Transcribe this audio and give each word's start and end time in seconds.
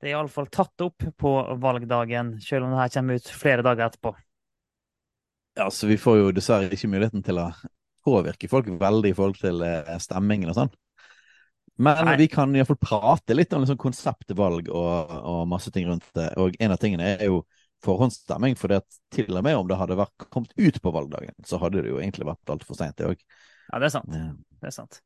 Det 0.00 0.08
er 0.08 0.14
iallfall 0.14 0.48
tatt 0.48 0.80
opp 0.80 1.04
på 1.20 1.30
valgdagen, 1.60 2.38
selv 2.40 2.66
om 2.66 2.72
det 2.72 2.80
her 2.80 2.92
kommer 2.94 3.20
ut 3.20 3.32
flere 3.36 3.64
dager 3.66 3.90
etterpå. 3.90 4.14
Ja, 5.58 5.66
så 5.70 5.86
Vi 5.90 5.98
får 6.00 6.18
jo 6.18 6.30
dessverre 6.32 6.72
ikke 6.72 6.88
muligheten 6.88 7.24
til 7.26 7.40
å 7.42 7.50
påvirke 8.06 8.48
folk 8.48 8.70
veldig 8.80 9.10
i 9.12 9.16
forhold 9.16 9.40
til 9.42 9.60
eh, 9.66 9.98
stemmingen 10.00 10.52
og 10.52 10.56
sånn. 10.56 10.72
Men 11.80 12.00
Nei. 12.04 12.16
vi 12.20 12.28
kan 12.32 12.52
iallfall 12.56 12.80
prate 12.80 13.36
litt 13.36 13.52
om 13.56 13.64
liksom 13.64 13.78
konseptet 13.80 14.36
valg 14.36 14.68
og, 14.68 15.12
og 15.20 15.42
masse 15.48 15.72
ting 15.72 15.88
rundt 15.88 16.08
det. 16.16 16.30
Og 16.40 16.56
en 16.60 16.74
av 16.74 16.80
tingene 16.80 17.14
er 17.14 17.28
jo 17.28 17.42
forhåndsstemming, 17.84 18.56
for 18.60 18.72
det 18.72 18.82
at 18.82 18.98
til 19.12 19.32
og 19.32 19.44
med 19.44 19.56
om 19.56 19.68
det 19.68 19.78
hadde 19.80 19.96
vært 20.00 20.26
kommet 20.32 20.52
ut 20.56 20.80
på 20.84 20.92
valgdagen, 20.92 21.32
så 21.48 21.60
hadde 21.62 21.80
det 21.84 21.92
jo 21.92 22.00
egentlig 22.00 22.28
vært 22.28 22.52
altfor 22.52 22.76
seint, 22.76 22.96
det 23.00 23.08
òg. 23.08 23.22
Ja, 23.70 23.80
det 23.80 23.88
er 23.88 23.94
sant. 23.94 24.12
Det 24.12 24.68
er 24.68 24.74
sant. 24.74 25.00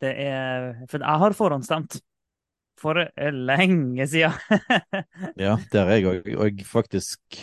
Det 0.00 0.10
er 0.26 0.68
For 0.88 1.00
jeg 1.00 1.22
har 1.24 1.36
forhåndsstemt. 1.36 2.00
For 2.80 2.96
eh, 3.04 3.32
lenge 3.34 4.06
siden. 4.08 4.32
Ja, 5.40 5.56
det 5.72 5.80
har 5.80 5.90
jeg 5.92 6.06
òg. 6.08 6.28
Og 6.40 6.62
faktisk 6.68 7.40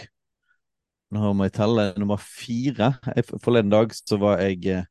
Nå 1.13 1.29
må 1.37 1.45
jeg 1.47 1.53
telle 1.55 1.83
nummer 1.95 2.19
fire. 2.19 2.89
Forleden 3.39 3.71
dag 3.71 3.93
så 3.95 4.17
var 4.19 4.41
jeg 4.43 4.65
eh, 4.73 4.87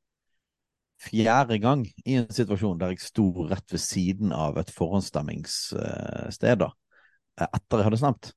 fjerde 1.05 1.59
gang 1.61 1.83
i 2.09 2.17
en 2.17 2.31
situasjon 2.33 2.79
der 2.81 2.95
jeg 2.95 3.03
sto 3.05 3.27
rett 3.51 3.75
ved 3.75 3.83
siden 3.83 4.33
av 4.33 4.57
et 4.63 4.71
forhåndsstemmingssted, 4.73 6.57
da. 6.63 6.71
eh, 7.37 7.51
Etter 7.51 7.83
jeg 7.83 7.89
hadde 7.91 8.01
stemt. 8.01 8.31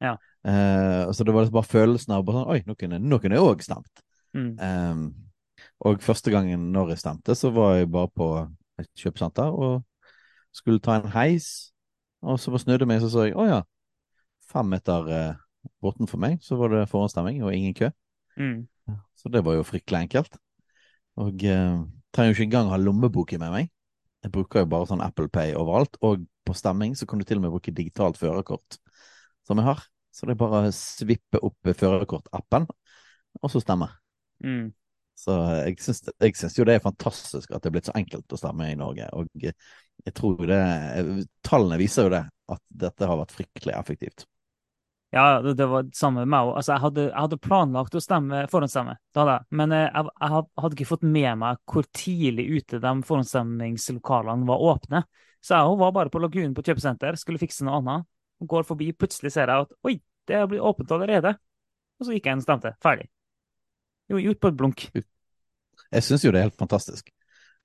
Ja. 0.00 0.14
Eh, 0.46 1.10
så 1.10 1.26
det 1.26 1.34
var 1.34 1.42
liksom 1.44 1.58
bare 1.58 1.72
følelsen 1.72 2.14
av 2.14 2.22
bare 2.24 2.38
sånn 2.44 2.52
Oi, 2.54 2.60
nå 2.68 2.78
kunne 2.78 3.00
nå 3.02 3.18
kunne 3.20 3.36
jeg 3.40 3.48
òg 3.48 3.66
stemt. 3.66 4.04
Mm. 4.38 4.52
Ehm, 4.62 5.02
og 5.82 6.00
første 6.06 6.30
gangen 6.32 6.70
når 6.72 6.94
jeg 6.94 7.02
stemte, 7.02 7.34
så 7.36 7.50
var 7.52 7.80
jeg 7.80 7.90
bare 7.90 8.12
på 8.14 8.30
et 8.80 8.88
kjøpesenter 9.02 9.50
og 9.50 9.82
skulle 10.52 10.82
ta 10.82 10.98
en 10.98 11.10
heis. 11.14 11.70
Og 12.20 12.40
så 12.40 12.52
snudde 12.60 12.84
jeg 12.84 12.90
meg, 12.90 13.00
så 13.02 13.08
så 13.12 13.26
jeg 13.28 13.36
å 13.38 13.46
ja, 13.48 13.60
fem 14.50 14.68
meter 14.74 15.08
eh, 15.14 15.40
bortenfor 15.80 16.20
meg 16.20 16.40
så 16.44 16.58
var 16.60 16.72
det 16.74 16.88
forhåndsstemming 16.90 17.42
og 17.44 17.54
ingen 17.54 17.76
kø. 17.76 17.90
Mm. 18.40 18.66
Så 19.16 19.32
det 19.32 19.44
var 19.46 19.56
jo 19.56 19.66
fryktelig 19.66 20.06
enkelt. 20.06 20.36
Og 21.20 21.44
eh, 21.44 21.76
trenger 22.14 22.32
jo 22.32 22.38
ikke 22.38 22.48
engang 22.48 22.72
ha 22.72 22.80
lommeboken 22.80 23.42
med 23.42 23.54
meg. 23.54 23.70
Jeg 24.24 24.34
bruker 24.34 24.64
jo 24.64 24.70
bare 24.72 24.88
sånn 24.90 25.04
Apple 25.04 25.30
Pay 25.32 25.54
overalt. 25.56 25.96
Og 26.04 26.26
på 26.46 26.56
stemming 26.56 26.96
så 26.98 27.06
kan 27.08 27.20
du 27.20 27.26
til 27.28 27.40
og 27.40 27.46
med 27.46 27.54
bruke 27.54 27.74
digitalt 27.74 28.18
førerkort, 28.20 28.80
som 29.46 29.60
jeg 29.60 29.68
har. 29.68 29.84
Så 30.10 30.26
det 30.26 30.34
er 30.34 30.40
bare 30.40 30.64
å 30.66 30.74
svippe 30.74 31.40
opp 31.46 31.70
førerkortappen, 31.70 32.66
og 33.40 33.52
så 33.52 33.62
stemme. 33.62 33.86
Mm. 34.42 34.72
Så 35.20 35.36
jeg 35.66 35.76
syns, 35.84 36.56
jo 36.56 36.64
det 36.64 36.78
er 36.78 36.84
fantastisk 36.84 37.50
at 37.52 37.62
det 37.62 37.68
er 37.68 37.76
blitt 37.76 37.90
så 37.90 37.96
enkelt 37.98 38.32
å 38.32 38.40
stemme 38.40 38.70
i 38.72 38.78
Norge. 38.78 39.08
Og 39.18 39.28
jeg 39.44 40.14
tror 40.16 40.40
det 40.48 40.60
Tallene 41.46 41.80
viser 41.80 42.08
jo 42.08 42.12
det, 42.14 42.24
at 42.50 42.62
dette 42.84 43.08
har 43.08 43.20
vært 43.20 43.34
fryktelig 43.36 43.76
effektivt. 43.76 44.24
Ja, 45.10 45.40
det 45.42 45.56
det 45.58 45.66
var 45.66 45.82
det 45.82 45.96
samme 45.98 46.22
med 46.22 46.30
meg 46.30 46.48
òg. 46.48 46.56
Altså, 46.60 46.72
jeg, 46.72 46.82
hadde, 46.84 47.04
jeg 47.08 47.18
hadde 47.18 47.38
planlagt 47.42 47.96
å 47.98 48.02
stemme 48.02 48.44
forhåndsstemme. 48.50 48.94
Men 49.58 49.74
eh, 49.74 49.88
jeg, 49.88 50.06
jeg 50.06 50.44
hadde 50.62 50.76
ikke 50.78 50.90
fått 50.92 51.06
med 51.18 51.40
meg 51.40 51.58
hvor 51.66 51.88
tidlig 51.98 52.46
ute 52.60 52.78
de 52.78 52.92
forhåndsstemmingslokalene 53.08 54.46
var 54.46 54.66
åpne. 54.70 55.02
Så 55.42 55.56
jeg 55.56 55.78
var 55.82 55.94
bare 55.96 56.12
på 56.14 56.22
Lagunen 56.22 56.54
på 56.54 56.62
kjøpesenter, 56.62 57.18
skulle 57.18 57.42
fikse 57.42 57.66
noe 57.66 57.80
annet. 57.80 58.06
Går 58.40 58.68
forbi, 58.68 58.92
plutselig 58.96 59.34
ser 59.34 59.50
jeg 59.50 59.66
at 59.66 59.74
oi, 59.84 59.98
det 60.30 60.44
blitt 60.48 60.64
åpent 60.64 60.94
allerede. 60.94 61.34
Og 61.98 62.06
så 62.06 62.14
gikk 62.14 62.30
jeg 62.30 62.38
inn 62.38 62.44
og 62.44 62.46
stemte. 62.46 62.76
Ferdig. 62.84 63.10
Jo, 64.10 64.18
gjort 64.18 64.40
på 64.42 64.50
et 64.50 64.58
blunk. 64.58 64.86
Jeg 65.90 66.06
syns 66.06 66.24
jo 66.24 66.32
det 66.34 66.40
er 66.40 66.48
helt 66.48 66.60
fantastisk 66.60 67.10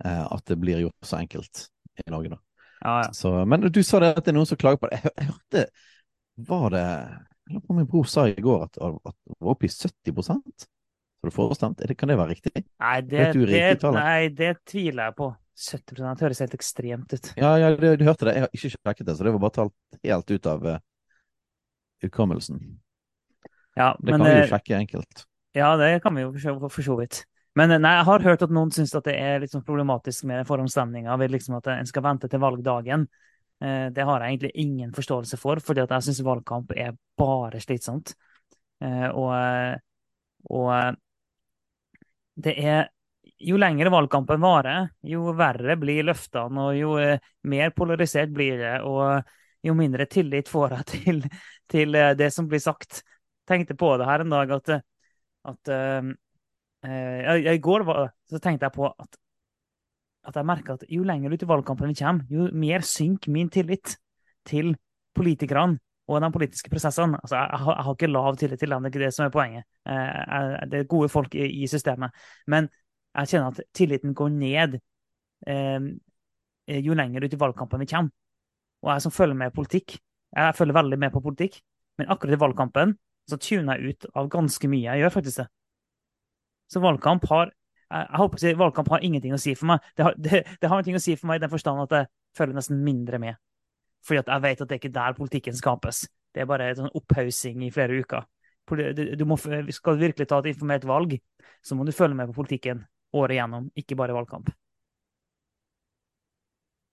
eh, 0.06 0.24
at 0.24 0.44
det 0.50 0.58
blir 0.62 0.84
gjort 0.86 1.08
så 1.10 1.20
enkelt 1.20 1.68
i 2.02 2.10
Norge, 2.12 2.36
da. 2.36 2.42
Ja, 2.86 2.96
ja. 3.06 3.12
Så, 3.18 3.32
men 3.50 3.66
du 3.72 3.82
sa 3.84 4.02
det 4.04 4.12
at 4.14 4.26
det 4.26 4.34
er 4.34 4.38
noen 4.38 4.50
som 4.50 4.60
klager 4.60 4.82
på 4.82 4.90
det. 4.92 5.00
Jeg, 5.02 5.14
jeg 5.16 5.30
hørte 5.32 5.62
Var 6.50 6.66
det 6.74 6.84
Jeg 6.84 7.56
lurer 7.56 7.64
på 7.66 7.78
min 7.78 7.88
bror 7.90 8.10
sa 8.12 8.26
i 8.30 8.36
går 8.36 8.66
at, 8.68 8.78
at 8.78 9.16
det 9.16 9.38
var 9.40 9.56
oppe 9.56 9.70
i 9.70 9.72
70% 9.72 10.66
Så 10.66 11.30
du 11.30 11.34
forstemt? 11.34 11.82
Er 11.82 11.90
det, 11.90 11.98
kan 11.98 12.12
det 12.12 12.20
være 12.20 12.36
riktig? 12.36 12.66
Nei, 12.84 12.98
det, 13.02 13.32
det, 13.34 13.66
nei, 13.96 14.30
det 14.36 14.52
tviler 14.68 15.10
jeg 15.10 15.18
på. 15.18 15.32
70 15.56 16.02
det 16.04 16.26
høres 16.26 16.42
helt 16.44 16.58
ekstremt 16.58 17.14
ut. 17.16 17.30
Ja, 17.40 17.54
ja, 17.58 17.72
du, 17.72 17.88
du 17.96 18.04
hørte 18.04 18.28
det. 18.28 18.36
Jeg 18.36 18.44
har 18.44 18.58
ikke 18.58 18.72
sjekket 18.74 19.08
det, 19.08 19.16
så 19.16 19.26
det 19.26 19.32
var 19.38 19.44
bare 19.46 19.56
talt 19.56 20.02
helt 20.04 20.34
ut 20.36 20.50
av 20.52 20.68
uh, 20.68 20.82
hukommelsen. 22.04 22.60
Ja, 23.80 23.94
Det 24.00 24.12
men 24.12 24.20
kan 24.20 24.28
vi 24.28 24.34
eh, 24.34 24.42
jo 24.44 24.52
sjekke 24.52 24.78
enkelt. 24.78 25.26
Ja, 25.56 25.76
det 25.80 26.02
kan 26.04 26.16
vi 26.16 26.22
jo 26.26 26.34
for 26.70 26.82
så- 26.84 26.98
vidt. 27.00 27.26
Men 27.56 27.72
eh, 27.72 27.78
nei, 27.80 27.96
jeg 27.96 28.06
har 28.06 28.20
hørt 28.20 28.42
at 28.44 28.50
noen 28.52 28.72
syns 28.72 28.92
det 28.92 29.16
er 29.16 29.46
sånn 29.48 29.64
problematisk 29.64 30.26
med 30.26 30.46
forhåndsstemninga, 30.48 31.16
liksom 31.30 31.56
at 31.58 31.68
en 31.68 31.86
skal 31.86 32.04
vente 32.04 32.28
til 32.30 32.40
valgdagen. 32.40 33.08
Eh, 33.62 33.90
Det 33.90 34.04
har 34.04 34.20
jeg 34.22 34.30
egentlig 34.38 34.52
ingen 34.56 34.92
forståelse 34.92 35.38
for, 35.40 35.56
fordi 35.60 35.88
jeg 35.88 36.04
syns 36.04 36.22
valgkamp 36.22 36.72
er 36.76 36.98
bare 37.18 37.62
slitsomt. 37.62 38.14
Eh, 38.82 39.10
Og, 39.10 39.80
og 40.50 40.96
det 42.36 42.56
er 42.60 42.90
Jo 43.42 43.58
lengre 43.60 43.90
valgkampen 43.92 44.40
varer, 44.40 44.90
jo 45.04 45.34
verre 45.36 45.76
blir 45.78 46.06
løftene, 46.08 46.62
og 46.70 46.76
jo 46.78 46.94
mer 47.44 47.74
polarisert 47.76 48.30
blir 48.32 48.58
det, 48.62 48.78
og 48.88 49.24
jo 49.66 49.74
mindre 49.76 50.06
tillit 50.08 50.48
får 50.48 50.72
jeg 50.78 50.86
til, 50.94 51.20
til 51.68 51.92
det 52.16 52.30
som 52.34 52.48
blir 52.48 52.60
sagt. 52.64 53.02
Tenkte 53.50 53.76
på 53.76 53.98
det 54.00 54.06
her 54.08 54.24
en 54.24 54.30
dag 54.32 54.52
at, 54.56 54.70
at 55.52 55.72
uh, 55.72 56.10
I 57.56 57.58
går 57.62 57.86
så 58.30 58.42
tenkte 58.42 58.68
jeg 58.68 58.76
på 58.76 58.88
at, 58.90 59.18
at 60.30 60.38
jeg 60.38 60.48
merker 60.48 60.78
at 60.78 60.86
jo 60.92 61.06
lenger 61.08 61.34
ut 61.34 61.46
i 61.46 61.50
valgkampen 61.50 61.90
vi 61.90 61.98
kommer, 61.98 62.28
jo 62.30 62.50
mer 62.54 62.86
synker 62.86 63.34
min 63.34 63.50
tillit 63.54 63.96
til 64.46 64.76
politikerne 65.16 65.80
og 66.06 66.22
de 66.22 66.30
politiske 66.30 66.70
prosessene. 66.70 67.18
Altså, 67.18 67.40
jeg, 67.40 67.60
har, 67.64 67.78
jeg 67.78 67.86
har 67.86 67.96
ikke 67.98 68.12
lav 68.12 68.36
tillit 68.38 68.62
til 68.62 68.74
dem, 68.74 68.84
det 68.84 68.92
er 68.92 68.94
ikke 68.94 69.06
det 69.06 69.14
som 69.16 69.26
er 69.26 69.34
poenget. 69.34 69.66
Uh, 69.90 70.58
det 70.70 70.82
er 70.82 70.92
gode 70.92 71.10
folk 71.10 71.38
i, 71.38 71.48
i 71.64 71.70
systemet. 71.70 72.14
Men 72.48 72.70
jeg 73.16 73.32
kjenner 73.32 73.54
at 73.54 73.64
tilliten 73.74 74.14
går 74.18 74.30
ned 74.36 74.78
uh, 75.50 75.88
jo 76.68 76.98
lenger 76.98 77.26
ut 77.26 77.34
i 77.34 77.42
valgkampen 77.42 77.82
vi 77.82 77.90
kommer. 77.90 78.14
Og 78.86 78.92
jeg 78.94 79.06
som 79.06 79.14
følger 79.14 79.38
med 79.38 79.54
politikk, 79.56 79.98
jeg 80.36 80.56
følger 80.58 80.78
veldig 80.78 81.00
med 81.00 81.14
på 81.14 81.24
politikk, 81.26 81.58
men 81.98 82.10
akkurat 82.12 82.36
i 82.36 82.42
valgkampen 82.42 82.94
så 83.30 83.38
tuner 83.41 83.78
jeg 83.80 83.96
ut 83.96 84.08
av 84.13 84.30
ganske 84.34 84.69
mye. 84.69 84.86
Jeg 84.86 85.03
gjør 85.03 85.13
faktisk 85.13 85.41
det. 85.41 85.47
Så 86.72 86.81
valgkamp 86.81 87.25
har 87.30 87.52
jeg, 87.86 88.02
jeg 88.02 88.19
håper 88.19 88.38
å 88.38 88.41
si 88.41 88.53
valgkamp 88.58 88.91
har 88.96 89.03
ingenting 89.06 89.34
å 89.36 89.41
si 89.41 89.53
for 89.58 89.69
meg. 89.69 89.90
Det 89.97 90.06
har, 90.08 90.16
det, 90.28 90.44
det 90.62 90.69
har 90.69 90.80
ingenting 90.80 91.00
å 91.00 91.03
si 91.03 91.18
for 91.19 91.30
meg 91.30 91.40
i 91.40 91.46
den 91.46 91.53
forstand 91.53 91.84
at 91.85 91.97
jeg 91.97 92.12
følger 92.38 92.58
nesten 92.58 92.81
mindre 92.85 93.22
med. 93.22 93.41
Fordi 94.06 94.22
at 94.22 94.31
jeg 94.34 94.46
vet 94.46 94.62
at 94.62 94.69
det 94.69 94.78
er 94.78 94.81
ikke 94.84 94.97
der 94.97 95.18
politikken 95.18 95.58
skapes. 95.58 96.06
Det 96.34 96.44
er 96.44 96.50
bare 96.50 96.69
en 96.69 96.81
sånn 96.84 96.97
opphaussing 96.97 97.64
i 97.66 97.72
flere 97.74 97.97
uker. 98.02 98.25
Du, 98.66 99.24
må, 99.30 99.38
skal 99.38 99.97
du 99.97 100.02
virkelig 100.02 100.28
ta 100.30 100.40
et 100.41 100.52
informert 100.52 100.85
valg, 100.90 101.14
så 101.62 101.78
må 101.78 101.85
du 101.85 101.94
følge 101.94 102.18
med 102.18 102.31
på 102.31 102.40
politikken 102.41 102.81
året 103.16 103.38
igjennom, 103.38 103.69
ikke 103.78 103.97
bare 103.97 104.16
valgkamp. 104.18 104.50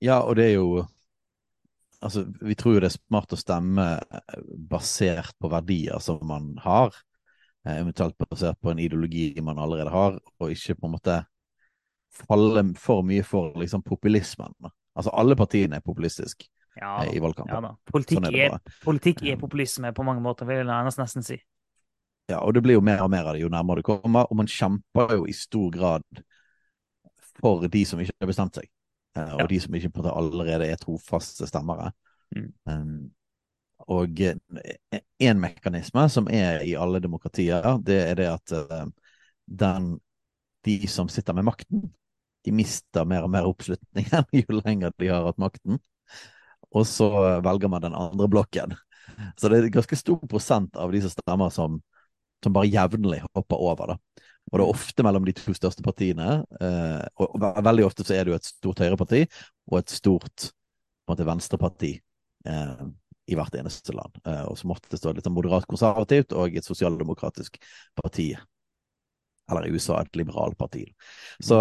Ja, 0.05 0.21
og 0.21 0.37
det 0.37 0.51
er 0.51 0.55
jo 0.59 0.83
Altså, 2.03 2.25
vi 2.43 2.57
tror 2.59 2.77
jo 2.77 2.83
det 2.83 2.91
er 2.91 2.97
smart 2.97 3.35
å 3.35 3.39
stemme 3.39 3.85
eh, 4.03 4.39
basert 4.71 5.37
på 5.39 5.51
verdier 5.53 6.01
som 6.03 6.23
man 6.27 6.53
har, 6.65 6.97
eh, 7.67 7.77
eventuelt 7.79 8.17
basert 8.19 8.59
på 8.61 8.73
en 8.73 8.83
ideologi 8.83 9.29
man 9.45 9.61
allerede 9.63 9.93
har, 9.95 10.19
og 10.39 10.51
ikke 10.51 10.81
på 10.81 10.89
en 10.89 10.97
måte 10.97 11.21
falle 12.13 12.65
for 12.79 13.07
mye 13.07 13.25
for 13.25 13.55
liksom 13.61 13.85
populismen. 13.87 14.53
Altså, 14.97 15.13
alle 15.15 15.37
partiene 15.39 15.79
er 15.79 15.85
populistiske 15.85 16.49
Ja, 16.77 17.05
eh, 17.05 17.15
i 17.17 17.21
valgkampen. 17.21 17.71
ja. 17.71 17.75
Politikk, 17.93 18.25
Sånn 18.25 18.35
er 18.35 18.59
politikk 18.83 19.23
er 19.29 19.41
populisme 19.41 19.93
på 19.93 20.05
mange 20.05 20.25
måter, 20.25 20.49
vil 20.49 20.67
jeg 20.67 20.93
nesten, 20.99 21.23
si. 21.23 21.39
Ja, 22.31 22.41
og 22.41 22.55
det 22.55 22.63
blir 22.65 22.79
jo 22.79 22.85
mer 22.85 23.03
og 23.05 23.11
mer 23.13 23.27
av 23.29 23.35
det 23.37 23.43
jo 23.43 23.51
nærmere 23.53 23.83
det 23.83 23.89
kommer, 23.89 24.27
og 24.31 24.37
man 24.37 24.49
kjemper 24.49 25.17
jo 25.19 25.27
i 25.29 25.35
stor 25.37 25.71
grad 25.75 26.23
for 27.41 27.67
de 27.69 27.85
som 27.89 28.01
ikke 28.01 28.15
har 28.21 28.31
bestemt 28.31 28.57
seg, 28.57 28.69
og 29.17 29.41
Ja. 29.41 29.47
de 29.47 29.61
som 29.61 29.75
ikke 29.75 29.91
allerede 30.09 30.67
er 30.67 30.77
trofaste 30.81 31.47
stemmere. 31.47 31.93
Mm. 32.35 32.53
Um, 32.67 33.11
og 33.91 34.21
en 35.21 35.41
mekanisme 35.41 36.09
som 36.09 36.29
er 36.31 36.63
i 36.63 36.75
alle 36.79 37.01
demokratier, 37.03 37.79
det 37.83 37.99
er 38.11 38.15
det 38.15 38.29
at 38.31 38.53
eh, 38.53 38.87
den, 39.47 39.99
de 40.65 40.77
som 40.89 41.09
sitter 41.09 41.35
med 41.35 41.45
makten, 41.45 41.91
de 42.47 42.53
mister 42.53 43.05
mer 43.05 43.27
og 43.27 43.31
mer 43.31 43.47
oppslutningen 43.47 44.25
jo 44.39 44.61
lenger 44.63 44.95
de 44.99 45.11
har 45.11 45.27
hatt 45.27 45.39
makten. 45.43 45.81
Og 46.73 46.87
så 46.89 47.09
velger 47.45 47.69
man 47.69 47.83
den 47.83 47.95
andre 47.95 48.29
blokken, 48.29 48.75
Så 49.37 49.49
det 49.49 49.59
er 49.59 49.65
en 49.67 49.75
ganske 49.75 49.97
stor 49.97 50.21
prosent 50.31 50.77
av 50.77 50.93
de 50.93 51.03
som 51.03 51.11
stemmer, 51.11 51.51
som, 51.51 51.81
som 52.43 52.53
bare 52.55 52.71
jevnlig 52.71 53.21
hopper 53.35 53.57
over. 53.61 53.87
da. 53.87 53.97
Og 54.51 54.59
det 54.59 54.65
er 54.65 54.73
ofte 54.75 55.05
mellom 55.07 55.27
de 55.27 55.35
to 55.37 55.55
største 55.57 55.85
partiene. 55.85 56.43
Eh, 56.61 57.05
og, 57.23 57.37
veldig 57.41 57.87
ofte 57.87 58.05
så 58.05 58.17
er 58.17 58.27
det 58.27 58.35
jo 58.35 58.39
et 58.41 58.49
stort 58.49 58.83
høyreparti 58.85 59.23
og 59.71 59.79
et 59.79 59.95
stort 59.95 60.49
på 60.49 61.11
en 61.11 61.15
måte, 61.15 61.27
venstreparti 61.27 61.93
eh, 62.51 62.83
i 63.33 63.39
hvert 63.39 63.55
eneste 63.59 63.95
land. 63.97 64.19
Eh, 64.27 64.43
og 64.51 64.59
som 64.61 64.75
ofte 64.75 64.99
står 64.99 65.17
litt 65.17 65.29
sånn 65.29 65.37
moderat 65.37 65.69
konservativt 65.71 66.35
og 66.37 66.59
et 66.59 66.69
sosialdemokratisk 66.69 67.57
parti. 67.97 68.33
Eller 69.51 69.69
i 69.69 69.73
USA 69.73 70.03
et 70.03 70.21
liberalt 70.21 70.59
parti. 70.61 70.85
Så, 71.43 71.57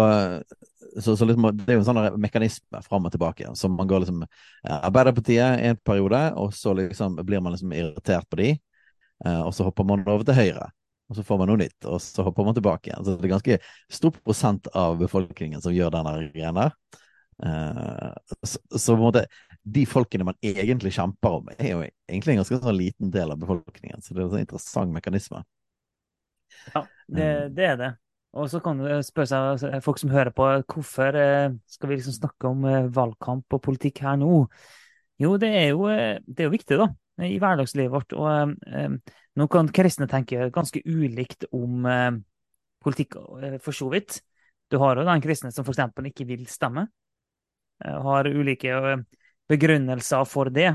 så, 1.00 1.16
så 1.16 1.26
liksom, 1.28 1.48
det 1.62 1.72
er 1.72 1.80
jo 1.80 1.82
en 1.82 1.88
sånn 1.88 2.20
mekanisme 2.20 2.82
fram 2.84 3.08
og 3.08 3.14
tilbake. 3.14 3.54
Så 3.58 3.72
man 3.72 3.88
går 3.90 4.04
liksom 4.04 4.22
Arbeiderpartiet 4.62 5.64
en 5.64 5.80
periode, 5.82 6.20
og 6.38 6.52
så 6.56 6.76
liksom 6.78 7.18
blir 7.24 7.42
man 7.42 7.56
liksom 7.56 7.74
irritert 7.74 8.28
på 8.30 8.38
de, 8.38 8.52
og 9.42 9.50
så 9.54 9.66
hopper 9.66 9.86
man 9.86 10.06
over 10.06 10.24
til 10.26 10.38
Høyre. 10.38 10.70
Og 11.10 11.18
så 11.18 11.24
får 11.26 11.40
man 11.40 11.50
noe 11.50 11.60
nytt, 11.60 11.86
og 11.90 11.98
så 12.00 12.24
hopper 12.24 12.46
man 12.46 12.56
tilbake 12.56 12.88
igjen. 12.88 13.04
Så 13.04 13.16
det 13.16 13.26
er 13.26 13.34
ganske 13.34 13.58
stor 13.92 14.12
prosent 14.22 14.68
av 14.78 14.96
befolkningen 15.00 15.60
som 15.60 15.74
gjør 15.74 15.92
denne 15.92 16.14
greien 16.32 16.56
der. 16.56 16.76
Uh, 17.42 18.12
så, 18.46 18.60
så, 18.78 18.94
måte 18.96 19.24
de 19.62 19.82
folkene 19.88 20.26
man 20.28 20.36
egentlig 20.44 20.92
kjemper 20.94 21.40
om, 21.40 21.48
er 21.56 21.72
jo 21.72 21.80
egentlig 21.82 22.36
en 22.36 22.40
ganske 22.42 22.58
sånn 22.62 22.78
liten 22.78 23.10
del 23.14 23.34
av 23.34 23.40
befolkningen. 23.42 24.00
Så 24.00 24.14
det 24.14 24.22
er 24.22 24.28
en 24.28 24.32
sånn 24.36 24.44
interessant 24.46 24.94
mekanisme. 24.94 25.42
Ja, 26.72 26.84
det, 27.08 27.26
mm. 27.26 27.54
det 27.56 27.66
er 27.66 27.80
det. 27.80 27.90
Og 28.32 28.48
så 28.48 28.62
kan 28.64 28.78
du 28.80 28.86
spørre 29.04 29.28
seg, 29.28 29.48
altså, 29.54 29.72
folk 29.84 30.00
som 30.00 30.12
hører 30.12 30.32
på, 30.32 30.46
hvorfor 30.72 31.18
eh, 31.20 31.56
skal 31.68 31.90
vi 31.90 31.98
liksom 31.98 32.14
snakke 32.16 32.48
om 32.48 32.62
eh, 32.64 32.88
valgkamp 32.94 33.58
og 33.58 33.60
politikk 33.66 34.00
her 34.06 34.16
nå? 34.22 34.46
Jo, 35.20 35.34
det 35.40 35.50
er 35.52 35.66
jo, 35.74 35.90
det 36.24 36.40
er 36.40 36.48
jo 36.48 36.54
viktig, 36.54 36.78
da, 36.80 36.88
i 37.28 37.36
hverdagslivet 37.42 37.92
vårt. 37.92 38.14
Og 38.16 38.96
nå 39.38 39.48
kan 39.48 39.70
kristne 39.72 40.08
tenke 40.10 40.50
ganske 40.52 40.82
ulikt 40.84 41.46
om 41.52 41.86
um, 41.86 42.20
politikk, 42.82 43.16
for 43.64 43.76
så 43.76 43.88
vidt. 43.92 44.20
Du 44.68 44.78
har 44.82 44.96
jo 44.96 45.06
den 45.06 45.22
kristne 45.24 45.52
som 45.52 45.66
f.eks. 45.66 45.84
ikke 46.12 46.26
vil 46.28 46.46
stemme. 46.50 46.86
Har 47.82 48.28
ulike 48.30 48.76
begrunnelser 49.50 50.24
for 50.28 50.50
det. 50.54 50.70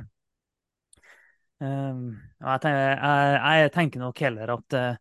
Um, 1.60 2.12
jeg, 2.38 3.72
tenker, 3.74 4.00
nok 4.02 4.20
heller 4.22 4.52
at, 4.54 4.76
eh, 4.78 4.98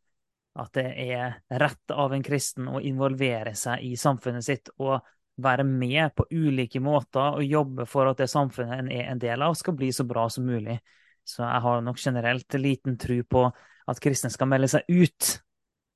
at, 0.56 0.70
det 0.72 0.86
er 1.04 1.34
rett 1.60 1.92
av 1.92 2.14
en 2.16 2.24
kristen 2.24 2.70
å 2.72 2.80
involvere 2.80 3.52
seg 3.58 3.84
i 3.84 3.92
samfunnet 4.00 4.46
sitt 4.46 4.70
og 4.80 5.04
være 5.44 5.66
med 5.68 6.14
på 6.16 6.24
ulike 6.32 6.80
måter 6.80 7.36
og 7.36 7.44
jobbe 7.44 7.84
for 7.84 8.08
at 8.08 8.22
det 8.22 8.30
samfunnet 8.32 8.78
en 8.78 8.88
er 8.88 9.10
en 9.10 9.20
del 9.20 9.44
av, 9.44 9.58
skal 9.60 9.76
bli 9.76 9.90
så 9.92 10.06
bra 10.08 10.30
som 10.32 10.48
mulig. 10.48 10.78
Så 11.26 11.42
jeg 11.42 11.62
har 11.64 11.82
nok 11.82 11.98
generelt 11.98 12.56
liten 12.60 12.96
tro 13.02 13.18
på 13.26 13.48
at 13.86 14.00
kristne 14.02 14.30
skal 14.30 14.50
melde 14.50 14.70
seg 14.70 14.86
ut 14.86 15.32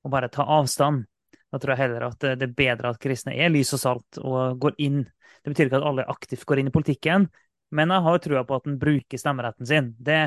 og 0.05 0.13
bare 0.15 0.31
ta 0.33 0.47
avstand. 0.59 1.05
Da 1.51 1.59
tror 1.59 1.75
jeg 1.75 1.83
heller 1.85 2.07
at 2.09 2.27
det 2.39 2.47
er 2.47 2.57
bedre 2.57 2.93
at 2.93 3.01
kristne 3.03 3.35
er 3.35 3.51
lys 3.53 3.73
og 3.77 3.83
salt 3.83 4.21
og 4.23 4.59
går 4.63 4.77
inn. 4.83 5.03
Det 5.43 5.53
betyr 5.53 5.69
ikke 5.71 5.81
at 5.81 5.89
alle 5.89 6.09
aktivt 6.11 6.47
går 6.47 6.63
inn 6.63 6.71
i 6.71 6.75
politikken, 6.75 7.27
men 7.75 7.95
jeg 7.95 8.07
har 8.07 8.21
trua 8.23 8.45
på 8.47 8.59
at 8.59 8.67
den 8.67 8.79
bruker 8.81 9.21
stemmeretten 9.21 9.67
sin. 9.67 9.93
Det, 9.99 10.21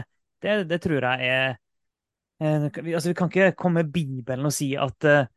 det, 0.44 0.58
det 0.72 0.80
tror 0.84 1.08
jeg 1.08 1.30
er 1.30 1.56
eh, 2.40 2.68
altså 2.68 3.12
Vi 3.12 3.18
kan 3.18 3.32
ikke 3.32 3.56
komme 3.60 3.84
med 3.84 3.92
Bibelen 3.94 4.48
og 4.48 4.56
si 4.56 4.74
at, 4.80 5.08
eh, 5.08 5.28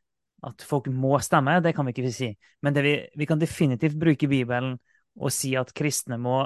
at 0.46 0.66
folk 0.66 0.88
må 0.90 1.18
stemme. 1.22 1.58
Det 1.62 1.74
kan 1.76 1.86
vi 1.86 1.94
ikke 1.94 2.14
si. 2.14 2.30
Men 2.62 2.78
vi, 2.78 2.98
vi, 3.16 3.26
kan 3.26 3.42
definitivt 3.42 3.98
bruke 3.98 4.30
Bibelen 4.30 4.76
og 5.16 5.32
si 5.34 5.54
at 5.58 5.74
kristne 5.74 6.18
må 6.20 6.44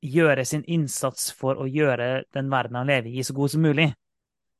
gjøre 0.00 0.44
sin 0.48 0.64
innsats 0.64 1.30
for 1.36 1.60
å 1.60 1.68
gjøre 1.68 2.24
den 2.34 2.50
verden 2.52 2.78
han 2.80 2.88
lever 2.88 3.12
i, 3.12 3.24
så 3.24 3.36
god 3.36 3.52
som 3.52 3.64
mulig. 3.64 3.90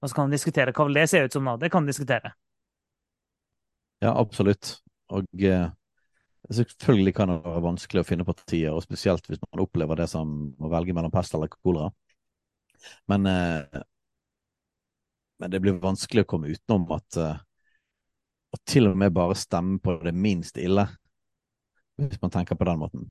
Og 0.01 0.09
så 0.09 0.17
kan 0.17 0.29
han 0.29 0.35
diskutere 0.35 0.73
hva 0.77 0.87
det 0.93 1.09
ser 1.11 1.29
ut 1.29 1.37
som 1.37 1.45
nå. 1.45 1.57
Det 1.61 1.71
kan 1.73 1.83
han 1.83 1.91
diskutere. 1.91 2.33
Ja, 4.01 4.15
absolutt. 4.17 4.79
Og 5.13 5.45
eh, 5.45 5.69
Selvfølgelig 6.51 7.13
kan 7.15 7.29
det 7.29 7.43
være 7.45 7.63
vanskelig 7.63 8.01
å 8.03 8.07
finne 8.09 8.25
partier, 8.27 8.73
og 8.73 8.83
spesielt 8.83 9.27
hvis 9.29 9.39
man 9.45 9.61
opplever 9.63 10.01
det 10.01 10.09
som 10.11 10.31
å 10.59 10.71
velge 10.73 10.95
mellom 10.97 11.13
pest 11.13 11.35
eller 11.37 11.53
kolera. 11.53 11.91
Men, 13.13 13.29
eh, 13.29 13.83
men, 15.39 15.53
det 15.53 15.61
blir 15.61 15.79
vanskelig 15.83 16.25
å 16.25 16.31
komme 16.33 16.51
utenom 16.51 16.89
at 16.97 17.21
eh, 17.21 17.37
å 18.51 18.61
til 18.67 18.89
og 18.91 18.97
med 18.99 19.15
bare 19.15 19.37
stemme 19.39 19.79
på 19.85 19.99
det 20.03 20.15
minst 20.17 20.59
ille, 20.59 20.89
hvis 22.01 22.23
man 22.25 22.33
tenker 22.35 22.59
på 22.59 22.67
den 22.67 22.81
måten, 22.81 23.07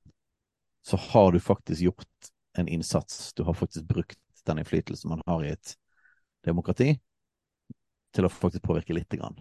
så 0.90 0.98
har 0.98 1.32
du 1.32 1.40
faktisk 1.40 1.82
gjort 1.82 2.30
en 2.58 2.68
innsats. 2.68 3.34
Du 3.34 3.44
har 3.44 3.54
faktisk 3.54 3.86
brukt 3.86 4.20
den 4.46 4.60
innflytelsen 4.60 5.10
man 5.10 5.22
har 5.26 5.44
i 5.46 5.52
et 5.54 5.76
demokrati, 6.46 6.96
til 8.16 8.26
å 8.26 8.32
faktisk 8.34 8.64
påvirke 8.66 8.96
lite 8.98 9.20
grann. 9.20 9.38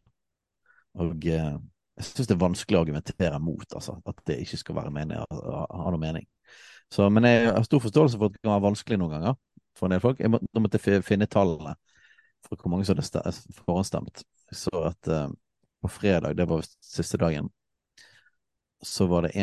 Og 1.00 1.24
eh, 1.24 1.54
jeg 1.98 2.06
syns 2.06 2.28
det 2.28 2.34
er 2.36 2.42
vanskelig 2.42 2.76
å 2.76 2.82
argumentere 2.84 3.38
mot 3.40 3.64
altså, 3.72 3.96
at 4.04 4.20
det 4.28 4.42
ikke 4.42 4.60
skal 4.60 4.76
være 4.76 4.92
mening, 4.92 5.22
ha 5.24 5.92
noe 5.94 6.02
mening. 6.02 6.26
Så, 6.92 7.08
men 7.12 7.24
jeg 7.24 7.48
har 7.48 7.64
stor 7.64 7.80
forståelse 7.84 8.20
for 8.20 8.28
at 8.28 8.36
det 8.36 8.42
kan 8.42 8.52
være 8.52 8.66
vanskelig 8.68 9.00
noen 9.00 9.14
ganger 9.16 9.38
for 9.78 9.88
en 9.88 9.96
del 9.96 10.04
folk. 10.04 10.20
Jeg 10.20 10.32
må, 10.32 10.40
måtte 10.60 10.80
finne 10.82 11.28
tallene 11.30 11.74
for 12.44 12.60
hvor 12.60 12.74
mange 12.74 12.84
som 12.84 13.00
hadde 13.00 13.32
forhåndsstemt. 13.62 14.22
Så 14.54 14.72
at 14.84 15.10
uh, 15.12 15.26
på 15.80 15.90
fredag, 15.96 16.36
det 16.36 16.48
var 16.48 16.68
siste 16.84 17.20
dagen, 17.20 17.48
så 18.84 19.08
var 19.10 19.26
det 19.26 19.34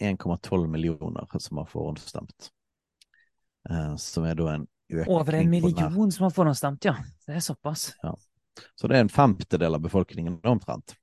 1,12 0.00 0.66
millioner 0.66 1.38
som 1.38 1.60
har 1.60 1.66
forhåndsstemt. 1.70 2.50
Uh, 3.70 3.96
som 3.96 4.24
er 4.26 4.34
da 4.38 4.54
en 4.56 4.66
økning 4.92 5.14
Over 5.14 5.38
en 5.38 5.50
million 5.50 6.12
som 6.12 6.26
har 6.26 6.34
forhåndsstemt, 6.34 6.84
ja. 6.84 6.96
Det 7.26 7.38
er 7.38 7.44
såpass. 7.44 7.92
Ja. 8.02 8.16
Så 8.74 8.88
det 8.88 8.96
er 8.96 9.06
en 9.06 9.12
femtedel 9.12 9.74
av 9.74 9.80
befolkningen 9.80 10.40
omtrent. 10.44 10.96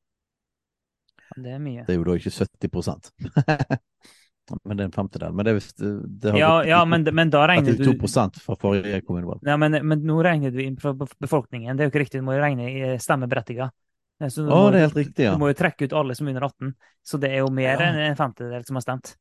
Det 1.36 1.56
er 1.56 1.62
mye. 1.62 1.86
Det 1.88 1.94
er 1.94 2.00
jo 2.00 2.06
da 2.08 2.18
ikke 2.18 2.34
70% 2.34 3.12
Men 4.66 4.78
det 4.78 4.84
er 4.84 4.88
en 4.88 4.94
femtedel. 4.96 5.34
Men 5.38 5.46
det, 5.46 5.54
det, 5.78 5.90
det 6.22 6.32
har 6.34 6.40
ja, 6.40 6.48
gått, 6.56 6.68
ja, 6.72 6.80
men, 6.90 7.04
men 7.14 7.30
da 7.30 7.44
regner 7.52 7.76
du 7.78 7.84
2% 7.86 8.40
fra 8.42 8.56
forrige 8.58 9.02
kommunevalg. 9.06 9.44
Ja, 9.46 9.60
men, 9.62 9.78
men, 9.86 10.02
nå 10.10 10.16
regner 10.26 10.50
du 10.50 10.58
inn 10.64 10.80
fra 10.82 10.96
befolkningen. 10.98 11.78
Det 11.78 11.86
er 11.86 11.90
jo 11.90 11.94
ikke 11.94 12.02
riktig. 12.02 12.24
Du 12.24 12.26
må 12.26 12.38
regne 12.40 12.66
i 12.72 12.96
stemmeberettiget. 13.02 13.76
Så 14.28 14.44
Å, 14.44 14.48
må, 14.52 14.64
det 14.74 14.82
er 14.82 14.88
helt 14.90 14.98
riktig, 15.00 15.24
ja. 15.24 15.32
Du 15.32 15.40
må 15.40 15.48
jo 15.48 15.56
trekke 15.56 15.88
ut 15.88 15.96
alle 15.96 16.16
som 16.18 16.28
er 16.28 16.36
under 16.36 16.50
18. 16.50 16.74
Så 17.08 17.20
det 17.24 17.32
er 17.32 17.40
jo 17.40 17.52
mer 17.56 17.80
ja. 17.80 17.88
enn 17.88 18.00
en 18.10 18.20
femtedel 18.20 18.66
som 18.68 18.76
har 18.76 18.84
stemt. 18.84 19.14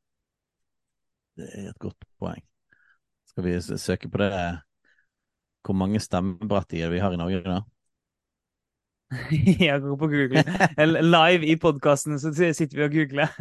Det 1.39 1.47
er 1.55 1.69
et 1.71 1.79
godt 1.79 2.03
poeng. 2.19 2.43
Skal 3.29 3.45
vi 3.45 3.53
søke 3.61 4.09
på 4.11 4.19
det 4.19 4.31
Hvor 5.63 5.77
mange 5.77 6.01
stemmeberettigede 6.03 6.91
vi 6.91 6.99
har 6.99 7.13
i 7.15 7.19
Norge 7.21 7.43
da? 7.45 7.61
Jeg 9.63 9.81
går 9.81 9.95
på 9.95 10.11
Google. 10.11 10.43
Live 11.15 11.47
i 11.47 11.55
podkasten 11.55 12.19
så 12.19 12.33
sitter 12.35 12.75
vi 12.77 12.83
og 12.83 12.91
googler. 12.93 13.31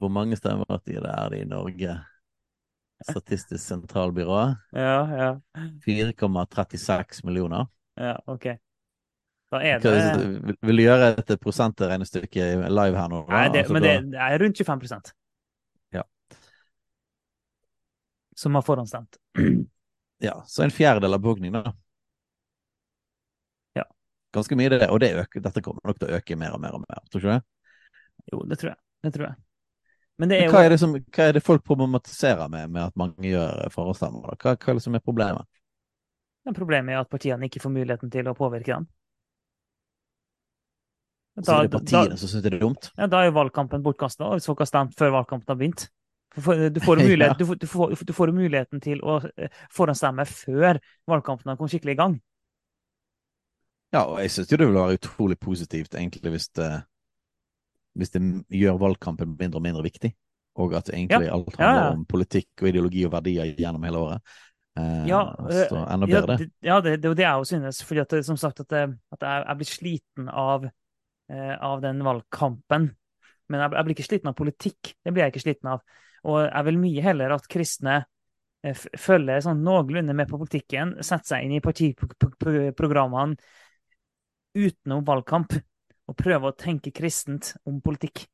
Hvor 0.00 0.08
mange 0.08 0.36
stemmeberettigede 0.36 1.12
er 1.12 1.28
det 1.28 1.44
i 1.44 1.48
Norge? 1.50 2.00
Statistisk 3.04 3.60
sentralbyrå? 3.60 4.56
Ja, 4.72 5.16
ja. 5.16 5.40
4,36 5.84 7.26
millioner. 7.26 7.66
Ja, 7.94 8.16
OK. 8.26 8.46
Da 9.52 9.60
er 9.62 9.78
det 9.78 9.92
Vil, 10.18 10.56
vil 10.60 10.80
du 10.80 10.82
gjøre 10.82 11.12
et 11.20 11.30
prosentregnestykke 11.40 12.48
live 12.66 12.98
her 12.98 13.12
nå? 13.12 13.22
Da? 13.28 13.36
Nei, 13.36 13.46
det, 13.52 13.62
altså, 13.62 13.76
men 13.76 13.84
det, 13.84 13.94
det, 14.16 14.20
er 14.26 14.42
rundt 14.42 14.60
25% 14.60 15.12
Ja. 15.94 16.02
Som 18.36 18.58
har 18.58 18.66
forhåndsstemt. 18.66 19.20
Ja, 20.18 20.40
så 20.48 20.64
en 20.64 20.72
fjerdedel 20.72 21.12
av 21.12 21.20
befolkningen, 21.20 21.60
da. 21.60 21.74
Ja. 23.76 23.84
Ganske 24.32 24.56
mye, 24.56 24.70
det. 24.72 24.88
Og 24.88 25.00
det 25.04 25.12
øker, 25.20 25.44
dette 25.44 25.60
kommer 25.60 25.84
nok 25.84 26.00
til 26.00 26.08
å 26.08 26.16
øke 26.16 26.38
mer 26.40 26.56
og 26.56 26.62
mer 26.62 26.78
og 26.78 26.86
mer, 26.86 27.02
tror 27.12 27.20
du 27.20 27.26
ikke 27.28 27.34
det? 27.36 28.32
Jo, 28.32 28.40
det 28.48 28.58
tror 28.62 28.72
jeg. 28.72 28.80
Det 29.04 29.12
tror 29.12 29.28
jeg. 29.28 29.45
Men, 30.16 30.30
det 30.30 30.38
er 30.38 30.46
Men 30.48 30.54
hva, 30.54 30.64
er 30.64 30.72
det 30.72 30.78
som, 30.80 30.94
hva 30.96 31.24
er 31.28 31.36
det 31.36 31.42
folk 31.44 31.64
problematiserer 31.66 32.48
med, 32.48 32.70
med 32.72 32.86
at 32.88 32.94
mange 32.96 33.28
gjør 33.28 33.66
forhåndsstemmer? 33.74 34.36
Hva, 34.40 34.54
hva 34.56 34.72
er 34.72 34.78
det 34.78 34.84
som 34.84 34.96
er 34.96 35.04
problemet? 35.04 35.48
Det 36.46 36.54
problemet 36.56 36.94
er 36.94 37.02
at 37.02 37.10
partiene 37.10 37.48
ikke 37.50 37.60
får 37.60 37.74
muligheten 37.74 38.12
til 38.12 38.30
å 38.30 38.36
påvirke 38.38 38.72
dem. 38.72 38.86
Da, 41.36 41.44
så 41.44 41.56
er 41.58 41.66
det 41.66 41.74
partiene 41.74 42.14
da, 42.14 42.20
som 42.20 42.30
syns 42.30 42.44
det 42.46 42.54
er 42.54 42.62
dumt? 42.62 42.88
Ja, 42.96 43.08
Da 43.12 43.20
er 43.20 43.28
jo 43.28 43.36
valgkampen 43.36 43.84
bortkasta, 43.84 44.30
hvis 44.32 44.46
folk 44.48 44.62
har 44.62 44.70
stemt 44.70 44.96
før 44.96 45.12
valgkampen 45.18 45.52
har 45.52 45.58
begynt. 45.60 45.88
Du 46.36 46.40
får, 46.40 47.02
mulighet, 47.10 47.36
du, 47.38 47.44
du, 47.54 47.66
får, 47.68 47.92
du 48.08 48.12
får, 48.12 48.32
muligheten 48.32 48.80
til 48.84 49.02
å 49.04 49.18
eh, 49.36 49.52
forhåndsstemme 49.72 50.24
før 50.28 50.80
valgkampen 51.08 51.52
har 51.52 51.60
kommet 51.60 51.74
skikkelig 51.74 51.96
i 51.96 52.00
gang. 52.00 52.16
Ja, 53.92 54.06
og 54.06 54.20
jeg 54.22 54.32
syns 54.32 54.48
det 54.48 54.60
vil 54.60 54.74
være 54.76 54.96
utrolig 54.96 55.38
positivt, 55.40 55.94
egentlig, 55.94 56.32
hvis 56.34 56.48
det, 56.56 56.70
hvis 57.96 58.12
det 58.14 58.22
gjør 58.52 58.80
valgkampen 58.80 59.34
mindre 59.38 59.60
og 59.60 59.64
mindre 59.64 59.84
viktig. 59.86 60.12
Og 60.60 60.72
at 60.76 60.88
egentlig 60.92 61.28
ja. 61.28 61.36
alt 61.36 61.56
handler 61.58 61.80
ja, 61.80 61.86
ja. 61.88 61.94
om 61.96 62.04
politikk 62.08 62.62
og 62.62 62.68
ideologi 62.70 63.04
og 63.04 63.12
verdier 63.12 63.52
gjennom 63.58 63.84
hele 63.84 64.02
året. 64.06 64.36
Eh, 64.76 65.06
ja, 65.08 65.20
så 65.68 65.82
enda 65.84 66.08
bedre. 66.08 66.36
det. 66.36 66.48
Ja, 66.64 66.80
det, 66.84 66.96
det 67.02 67.24
er 67.24 67.36
jo 67.36 67.44
jeg 67.44 67.46
synes. 67.52 67.82
fordi 67.84 68.00
at, 68.00 68.16
som 68.24 68.36
sagt, 68.40 68.60
at, 68.60 68.72
at 68.72 69.22
jeg 69.22 69.44
blir 69.44 69.56
blitt 69.60 69.72
sliten 69.72 70.28
av, 70.28 70.66
eh, 71.32 71.54
av 71.60 71.84
den 71.84 72.02
valgkampen. 72.04 72.90
Men 73.48 73.62
jeg, 73.62 73.72
jeg, 73.72 73.84
blir 73.84 73.96
ikke 73.96 74.08
sliten 74.10 74.32
av 74.32 74.36
politikk. 74.36 74.92
Det 75.04 75.12
blir 75.12 75.26
jeg 75.26 75.34
ikke 75.34 75.46
sliten 75.46 75.72
av. 75.76 75.84
Og 76.26 76.40
jeg 76.44 76.68
vil 76.68 76.80
mye 76.82 77.04
heller 77.04 77.36
at 77.36 77.48
kristne 77.52 78.00
eh, 78.64 78.84
følger 79.00 79.44
sånn 79.44 79.62
noenlunde 79.64 80.16
med 80.16 80.28
på 80.30 80.40
politikken, 80.40 80.96
setter 81.00 81.36
seg 81.36 81.46
inn 81.46 81.56
i 81.56 81.64
partiprogrammene 81.64 83.36
utenom 84.56 85.04
valgkamp, 85.04 85.52
og 86.06 86.16
prøve 86.18 86.50
å 86.50 86.56
tenke 86.56 86.92
kristent 86.94 87.54
om 87.66 87.80
politikk. 87.84 88.24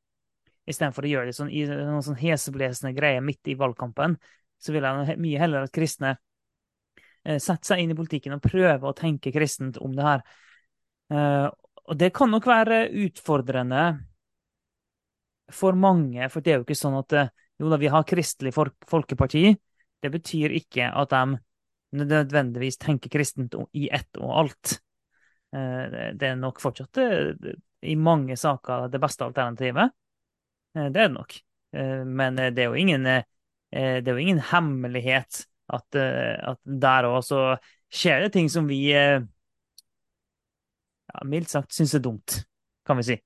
Istedenfor 0.69 1.05
å 1.05 1.11
gjøre 1.11 1.29
det 1.29 1.37
sånn, 1.37 1.51
i 1.51 1.65
noen 1.67 2.03
sånn 2.05 2.19
heseblesende 2.21 2.93
greier 2.95 3.23
midt 3.25 3.51
i 3.51 3.57
valgkampen, 3.59 4.15
så 4.61 4.75
vil 4.75 4.85
jeg 4.87 5.17
mye 5.19 5.41
heller 5.41 5.65
at 5.65 5.73
kristne 5.75 6.13
eh, 7.25 7.39
setter 7.41 7.73
seg 7.73 7.83
inn 7.83 7.91
i 7.91 7.97
politikken 7.97 8.37
og 8.37 8.45
prøver 8.45 8.87
å 8.87 8.95
tenke 8.95 9.33
kristent 9.35 9.79
om 9.83 9.95
det 9.97 10.07
her. 10.07 10.23
Eh, 11.11 11.47
og 11.83 11.99
det 11.99 12.13
kan 12.15 12.31
nok 12.31 12.47
være 12.47 12.85
utfordrende 13.03 13.83
for 15.51 15.75
mange, 15.75 16.29
for 16.31 16.43
det 16.43 16.53
er 16.53 16.61
jo 16.61 16.67
ikke 16.67 16.79
sånn 16.79 16.95
at 17.01 17.17
eh, 17.19 17.33
jo 17.59 17.69
da, 17.69 17.79
vi 17.81 17.91
har 17.91 18.07
Kristelig 18.07 18.53
Folkeparti. 18.55 19.49
Det 20.03 20.11
betyr 20.11 20.55
ikke 20.57 20.89
at 20.89 21.11
de 21.13 21.37
nødvendigvis 21.93 22.79
tenker 22.81 23.11
kristent 23.13 23.55
i 23.77 23.89
ett 23.93 24.17
og 24.19 24.31
alt. 24.43 24.79
Det 25.53 26.25
er 26.25 26.37
nok 26.39 26.57
fortsatt 26.63 26.97
i 27.85 27.93
mange 27.99 28.33
saker 28.39 28.87
det 28.89 29.01
beste 29.03 29.25
alternativet. 29.27 29.93
Det 30.73 30.87
er 30.87 30.95
det 30.95 31.05
nok. 31.13 31.35
Men 32.09 32.39
det 32.41 32.63
er 32.63 32.71
jo 32.71 32.79
ingen 32.81 33.05
Eh, 33.73 33.99
er 34.05 34.11
jo 34.13 34.21
ingen 34.21 34.41
hemmelighet 34.51 35.47
at, 35.73 35.95
eh, 35.97 36.37
at 36.45 36.59
der 36.61 37.07
òg 37.09 37.23
så 37.25 37.39
skjer 37.93 38.21
det 38.21 38.33
ting 38.35 38.49
som 38.53 38.67
vi 38.69 38.83
eh, 38.93 39.23
ja, 41.09 41.23
mildt 41.25 41.49
sagt 41.49 41.73
syns 41.73 41.95
er 41.97 42.03
dumt, 42.05 42.43
kan 42.85 42.99
vi 43.01 43.07
si. 43.07 43.17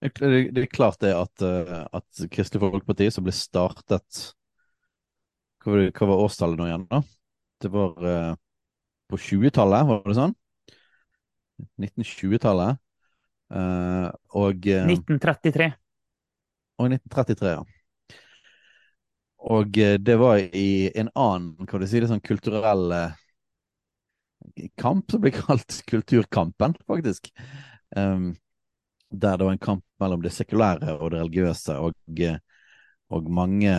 Det 0.00 0.64
er 0.64 0.72
klart 0.72 1.02
det 1.04 1.12
at, 1.12 1.42
at 1.44 2.20
Kristelig 2.32 2.62
Folkeparti, 2.62 3.10
som 3.12 3.26
ble 3.26 3.34
startet 3.36 4.30
hva 5.60 6.06
var, 6.08 6.22
årstallet 6.24 6.56
nå 6.56 6.70
igjen, 6.70 6.86
da? 6.88 7.02
Det 7.60 7.68
var 7.68 7.92
på 9.12 9.18
20-tallet, 9.20 9.84
var 9.90 10.06
det 10.08 10.16
sånn? 10.16 10.32
1920-tallet. 11.80 12.80
Uh, 13.50 14.08
og 14.38 14.66
uh, 14.70 14.86
1933. 14.86 15.72
Og 16.80 16.92
1933, 16.94 17.54
ja. 17.58 17.64
Og 19.40 19.78
eh, 19.78 19.96
det 19.98 20.16
var 20.20 20.38
i 20.38 20.90
en 20.94 21.10
annen 21.14 21.66
kan 21.68 21.80
du 21.80 21.88
si 21.88 22.00
det 22.00 22.10
sånn 22.10 22.24
kulturell 22.24 22.92
eh, 22.92 23.16
kamp, 24.80 25.08
som 25.10 25.22
blir 25.24 25.36
kalt 25.40 25.80
Kulturkampen, 25.88 26.76
faktisk. 26.88 27.32
Um, 27.96 28.34
der 29.10 29.40
det 29.40 29.46
var 29.46 29.56
en 29.56 29.62
kamp 29.62 29.84
mellom 29.98 30.22
det 30.22 30.30
sekulære 30.36 30.92
og 31.00 31.10
det 31.10 31.22
religiøse, 31.24 31.78
og, 31.82 32.20
eh, 32.20 32.38
og 33.10 33.30
mange 33.32 33.74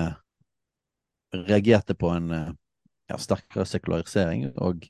reagerte 1.31 1.95
på 1.95 2.09
en 2.11 2.33
ja, 2.33 3.15
sterkere 3.15 3.63
sekularisering 3.63 4.49
og 4.59 4.83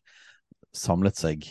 samlet 0.73 1.19
seg 1.19 1.45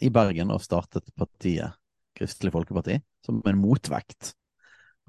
i 0.00 0.10
Bergen 0.12 0.52
og 0.54 0.62
startet 0.64 1.08
partiet 1.18 1.76
Kristelig 2.16 2.52
Folkeparti 2.54 2.98
som 3.24 3.40
en 3.46 3.60
motvekt 3.60 4.34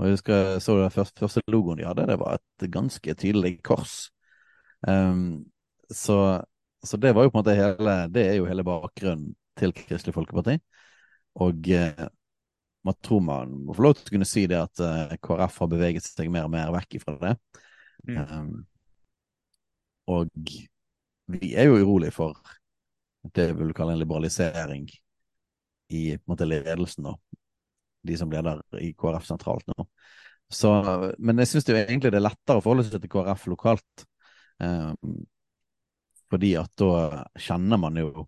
og 0.01 0.07
jeg 0.07 0.15
husker 0.15 0.55
så 0.65 0.77
den 0.79 0.93
første, 0.93 1.21
første 1.21 1.41
logoen 1.53 1.77
de 1.77 1.85
hadde, 1.85 2.07
det 2.09 2.17
var 2.17 2.39
et 2.39 2.65
ganske 2.73 3.13
tydelig 3.21 3.59
kors. 3.61 4.07
Um, 4.87 5.43
så, 5.93 6.41
så, 6.81 6.97
det 6.97 7.11
var 7.13 7.27
jo 7.27 7.29
på 7.29 7.37
en 7.37 7.43
måte 7.43 7.53
hele 7.53 7.93
Det 8.09 8.23
er 8.25 8.39
jo 8.39 8.47
hele 8.49 8.65
bakgrunnen 8.65 9.35
til 9.59 9.75
Kristelig 9.77 10.15
Folkeparti. 10.15 10.55
Og 11.45 11.69
eh, 11.69 12.07
man 12.83 12.97
tror 13.05 13.21
man 13.21 13.53
må 13.67 13.75
få 13.77 13.85
lov 13.85 13.93
til 13.99 14.09
å 14.09 14.15
kunne 14.15 14.27
si 14.27 14.47
det 14.49 14.57
at 14.57 14.81
eh, 14.81 15.13
KrF 15.21 15.59
har 15.61 15.69
beveget 15.69 16.07
seg 16.07 16.31
mer 16.33 16.47
og 16.49 16.55
mer 16.55 16.73
vekk 16.73 16.97
ifra 16.97 17.13
det. 17.21 17.35
Mm. 18.09 18.17
Um, 18.17 18.49
og 20.09 20.33
vi 21.31 21.53
er 21.53 21.69
jo 21.69 21.77
urolig 21.77 22.09
for 22.15 22.41
det 23.35 23.51
vi 23.51 23.63
vil 23.63 23.75
kalle 23.77 23.93
en 23.95 24.01
liberalisering 24.01 24.89
i 25.91 26.03
på 26.17 26.23
en 26.23 26.33
måte, 26.33 26.47
ledelsen. 26.47 27.05
Da 27.09 27.15
de 28.03 28.17
som 28.17 28.31
leder 28.31 28.61
i 28.81 28.93
KrF 28.93 29.25
sentralt 29.25 29.67
nå. 29.71 29.85
Så, 30.51 30.71
men 31.19 31.39
jeg 31.39 31.51
syns 31.51 31.69
egentlig 31.69 32.11
det 32.11 32.19
er 32.19 32.27
lettere 32.27 32.59
å 32.59 32.63
forholde 32.63 32.87
seg 32.87 33.03
til 33.03 33.11
KrF 33.13 33.45
lokalt. 33.53 34.05
Eh, 34.63 34.89
fordi 36.31 36.55
at 36.59 36.71
da 36.79 37.23
kjenner 37.39 37.79
man 37.79 37.99
jo 37.99 38.25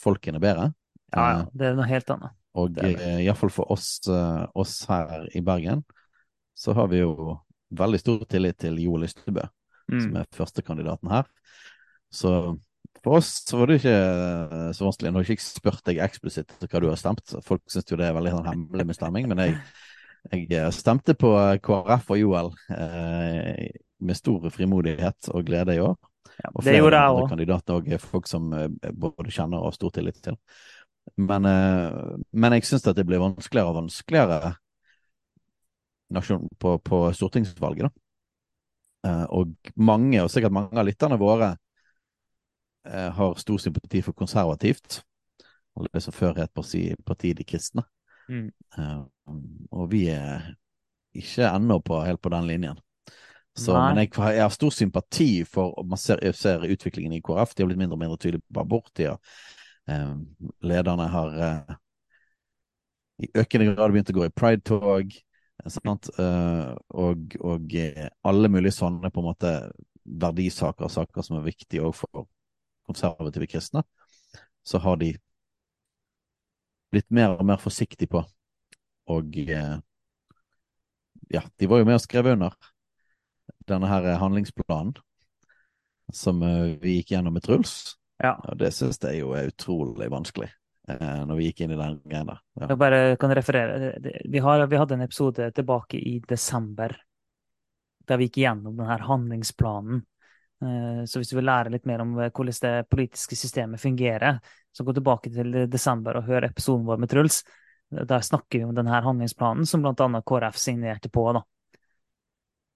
folkene 0.00 0.40
bedre. 0.42 0.72
Ja, 1.14 1.26
ja. 1.30 1.44
Det 1.52 1.68
er 1.70 1.78
noe 1.78 1.90
helt 1.90 2.10
annet. 2.14 2.34
Og 2.58 2.78
eh, 2.82 3.20
iallfall 3.24 3.50
for 3.50 3.70
oss, 3.74 3.96
uh, 4.06 4.46
oss, 4.58 4.76
her 4.86 5.26
i 5.34 5.42
Bergen, 5.42 5.82
så 6.54 6.74
har 6.74 6.86
vi 6.90 7.00
jo 7.00 7.34
veldig 7.74 7.98
stor 7.98 8.22
tillit 8.30 8.60
til 8.62 8.78
Jo 8.78 8.98
Lystebø, 9.02 9.42
mm. 9.90 9.96
som 9.98 10.18
er 10.20 10.28
førstekandidaten 10.34 11.10
her. 11.10 11.26
Så 12.14 12.30
for 13.04 13.18
oss 13.18 13.30
så 13.44 13.60
var 13.60 13.68
det 13.70 13.80
ikke 13.82 13.94
eh, 13.94 14.68
så 14.76 14.86
vanskelig. 14.86 15.12
Nå 15.12 15.20
har 15.20 15.28
jeg 15.28 15.38
ikke 15.38 15.46
spurt 15.46 15.82
deg 15.88 16.00
eksplisitt 16.04 16.54
hva 16.64 16.82
du 16.82 16.88
har 16.88 17.00
stemt. 17.00 17.36
Folk 17.44 17.64
syns 17.70 17.90
jo 17.90 17.98
det 18.00 18.08
er 18.08 18.16
veldig 18.16 18.34
sånn 18.36 18.48
hemmelig 18.48 18.88
med 18.88 18.98
stemming, 18.98 19.28
men 19.30 19.42
jeg, 19.44 19.58
jeg, 20.30 20.46
eh, 20.56 20.70
stemte 20.74 21.16
på 21.18 21.34
eh, 21.40 21.58
KrF 21.64 22.14
og 22.14 22.20
Joel 22.20 22.52
eh, 22.76 23.68
med 24.04 24.18
stor 24.20 24.48
frimodighet 24.52 25.30
og 25.34 25.44
glede 25.48 25.76
i 25.76 25.82
år. 25.84 25.96
Og 26.50 26.64
flere 26.64 26.80
gjorde 26.80 27.02
andre 27.04 27.26
kandidater 27.30 27.76
òg 27.76 27.92
er 27.94 28.00
folk 28.02 28.26
som 28.26 28.48
både 28.50 29.30
kjenner 29.30 29.60
og 29.60 29.68
har 29.68 29.76
stor 29.76 29.92
tillit 29.94 30.18
til. 30.24 30.38
Men, 31.20 31.44
eh, 31.44 32.16
men 32.32 32.56
jeg 32.56 32.66
syns 32.68 32.86
at 32.88 32.96
det 32.96 33.06
blir 33.08 33.22
vanskeligere 33.22 33.70
og 33.70 33.82
vanskeligere 33.82 34.54
på, 36.60 36.78
på 36.78 37.00
stortingsvalget, 37.16 37.88
da. 37.88 38.00
Eh, 39.04 39.24
og 39.36 39.72
mange, 39.76 40.22
og 40.22 40.32
sikkert 40.32 40.54
mange 40.56 40.80
av 40.80 40.88
lytterne 40.88 41.18
våre, 41.20 41.54
har 42.84 43.38
stor 43.40 43.58
sympati 43.58 44.02
for 44.04 44.12
konservativt. 44.12 45.02
Eller 45.78 45.90
det 45.92 46.02
som 46.04 46.14
før 46.14 46.36
het 46.38 46.52
parti, 46.54 46.86
parti 47.06 47.32
De 47.34 47.44
kristne. 47.44 47.84
Mm. 48.28 48.48
Uh, 48.78 49.04
og 49.72 49.90
vi 49.92 50.06
er 50.12 50.54
ikke 51.14 51.48
ennå 51.50 51.78
på, 51.84 52.00
helt 52.04 52.22
på 52.22 52.32
den 52.32 52.46
linjen. 52.48 52.80
Så, 53.54 53.74
men 53.78 54.00
jeg, 54.02 54.10
jeg, 54.18 54.42
har 54.42 54.50
stor 54.50 54.72
sympati 54.74 55.44
for 55.46 55.84
Man 55.86 55.98
ser, 55.98 56.18
ser, 56.34 56.64
utviklingen 56.66 57.12
i 57.14 57.20
KrF. 57.22 57.54
De 57.54 57.62
har 57.62 57.68
blitt 57.70 57.78
mindre 57.78 57.94
og 57.94 58.00
mindre 58.02 58.18
tydelige 58.18 58.42
på 58.54 58.64
abort. 58.64 58.90
De 58.98 59.12
uh, 59.12 60.16
lederne 60.66 61.06
har 61.12 61.38
uh, 61.38 61.76
i 63.22 63.30
økende 63.38 63.74
grad 63.76 63.94
begynt 63.94 64.10
å 64.10 64.18
gå 64.18 64.26
i 64.26 64.34
pride-tog. 64.34 65.14
og, 65.64 67.36
og 67.40 67.74
alle 68.26 68.48
mulige 68.50 68.74
sånne 68.74 69.10
på 69.14 69.22
en 69.22 69.28
måte 69.28 69.52
verdisaker, 70.04 70.90
saker 70.90 71.22
som 71.22 71.38
er 71.38 71.46
viktige 71.46 71.86
òg 71.86 71.94
for 71.94 72.26
konservative 72.86 73.48
kristne, 73.50 73.84
så 74.64 74.80
har 74.84 75.00
de 75.00 75.14
blitt 76.94 77.10
mer 77.10 77.34
og 77.34 77.44
mer 77.46 77.60
forsiktige 77.60 78.10
på. 78.12 78.22
Og 79.12 79.36
eh, 79.44 79.76
ja, 81.34 81.42
de 81.58 81.68
var 81.70 81.80
jo 81.80 81.88
med 81.88 81.98
og 81.98 82.04
skrev 82.04 82.30
under 82.32 82.54
denne 83.68 83.88
her 83.88 84.14
handlingsplanen 84.20 84.94
som 86.12 86.42
eh, 86.42 86.76
vi 86.80 86.98
gikk 87.00 87.14
gjennom 87.14 87.34
med 87.36 87.44
Truls. 87.44 87.96
Ja. 88.22 88.36
Og 88.48 88.58
det 88.60 88.72
syns 88.76 89.00
jeg 89.02 89.20
jo 89.20 89.32
er 89.36 89.50
utrolig 89.50 90.08
vanskelig 90.12 90.50
eh, 90.88 91.20
når 91.26 91.40
vi 91.40 91.48
gikk 91.48 91.64
inn 91.64 91.74
i 91.74 91.80
den 91.80 91.98
greia 92.04 92.28
der. 92.28 92.42
Ja. 92.60 92.68
Jeg 92.70 92.80
bare 92.80 93.02
kan 93.20 93.34
referere. 93.36 93.92
Vi, 94.22 94.42
har, 94.44 94.66
vi, 94.70 94.80
hadde 94.80 94.98
en 94.98 95.06
episode 95.06 95.50
tilbake 95.56 96.00
i 96.00 96.18
desember 96.28 96.96
der 98.04 98.20
vi 98.20 98.28
gikk 98.28 98.42
gjennom 98.44 98.76
denne 98.76 99.00
handlingsplanen 99.08 100.04
så 101.06 101.20
hvis 101.20 101.30
du 101.32 101.36
vil 101.38 101.48
lære 101.48 101.72
litt 101.74 101.86
mer 101.88 102.02
om 102.04 102.14
eh, 102.18 102.30
hvordan 102.30 102.60
det 102.62 102.88
politiske 102.90 103.36
systemet 103.38 103.80
fungerer, 103.80 104.38
så 104.72 104.84
gå 104.84 104.94
tilbake 104.96 105.32
til 105.34 105.64
desember 105.70 106.18
og 106.18 106.28
hør 106.28 106.48
episoden 106.48 106.86
vår 106.86 107.02
med 107.02 107.10
Truls. 107.12 107.42
Der 107.94 108.24
snakker 108.26 108.58
vi 108.58 108.64
om 108.66 108.74
denne 108.74 109.02
handlingsplanen 109.04 109.68
som 109.68 109.84
bl.a. 109.84 110.22
KrF 110.26 110.56
signerte 110.58 111.10
på. 111.12 111.26
Da. 111.36 111.44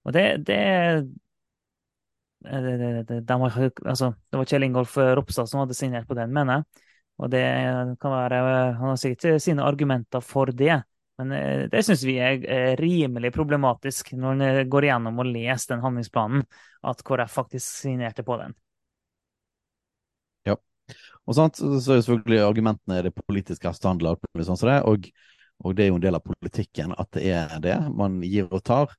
Og 0.06 0.14
det, 0.14 0.26
det, 0.46 0.60
det, 2.44 2.76
det, 3.08 3.20
de 3.26 3.38
var, 3.40 3.56
altså, 3.84 4.12
det 4.30 4.38
var 4.40 4.46
Kjell 4.48 4.68
Ingolf 4.68 4.94
Ropstad 4.96 5.50
som 5.50 5.64
hadde 5.64 5.76
signert 5.76 6.06
på 6.08 6.16
den, 6.18 6.32
mener 6.34 6.60
jeg. 6.60 6.84
Og 7.18 7.32
det 7.32 7.42
kan 7.98 8.12
være 8.14 8.36
Han 8.78 8.92
har 8.92 8.96
sikkert 9.00 9.42
sine 9.42 9.64
argumenter 9.66 10.22
for 10.22 10.52
det. 10.54 10.82
Men 11.18 11.32
eh, 11.32 11.66
det 11.70 11.82
syns 11.82 12.04
vi 12.06 12.16
er 12.22 12.76
rimelig 12.78 13.32
problematisk 13.34 14.12
når 14.14 14.36
en 14.36 14.46
eh, 14.46 14.64
går 14.70 14.86
igjennom 14.86 15.18
og 15.18 15.30
leser 15.32 15.74
den 15.74 15.82
handlingsplanen, 15.82 16.44
at 16.86 17.02
KrF 17.06 17.38
faktisk 17.40 17.66
signerte 17.66 18.22
på 18.26 18.38
den. 18.38 18.54
Ja. 20.46 20.54
Og 21.26 21.38
sant, 21.38 21.58
så 21.58 21.96
er 21.96 22.04
selvfølgelig 22.06 22.44
argumentene 22.46 23.02
det 23.08 23.16
politiske 23.18 23.68
og, 23.68 23.80
sånn 23.80 24.04
og, 24.78 25.08
og 25.58 25.74
det 25.74 25.84
er 25.84 25.90
jo 25.90 25.98
en 25.98 26.06
del 26.06 26.18
av 26.18 26.26
politikken 26.26 26.94
at 26.94 27.10
det 27.18 27.26
er 27.34 27.58
det. 27.64 27.78
Man 27.90 28.22
gir 28.22 28.46
og 28.52 28.62
tar. 28.62 28.94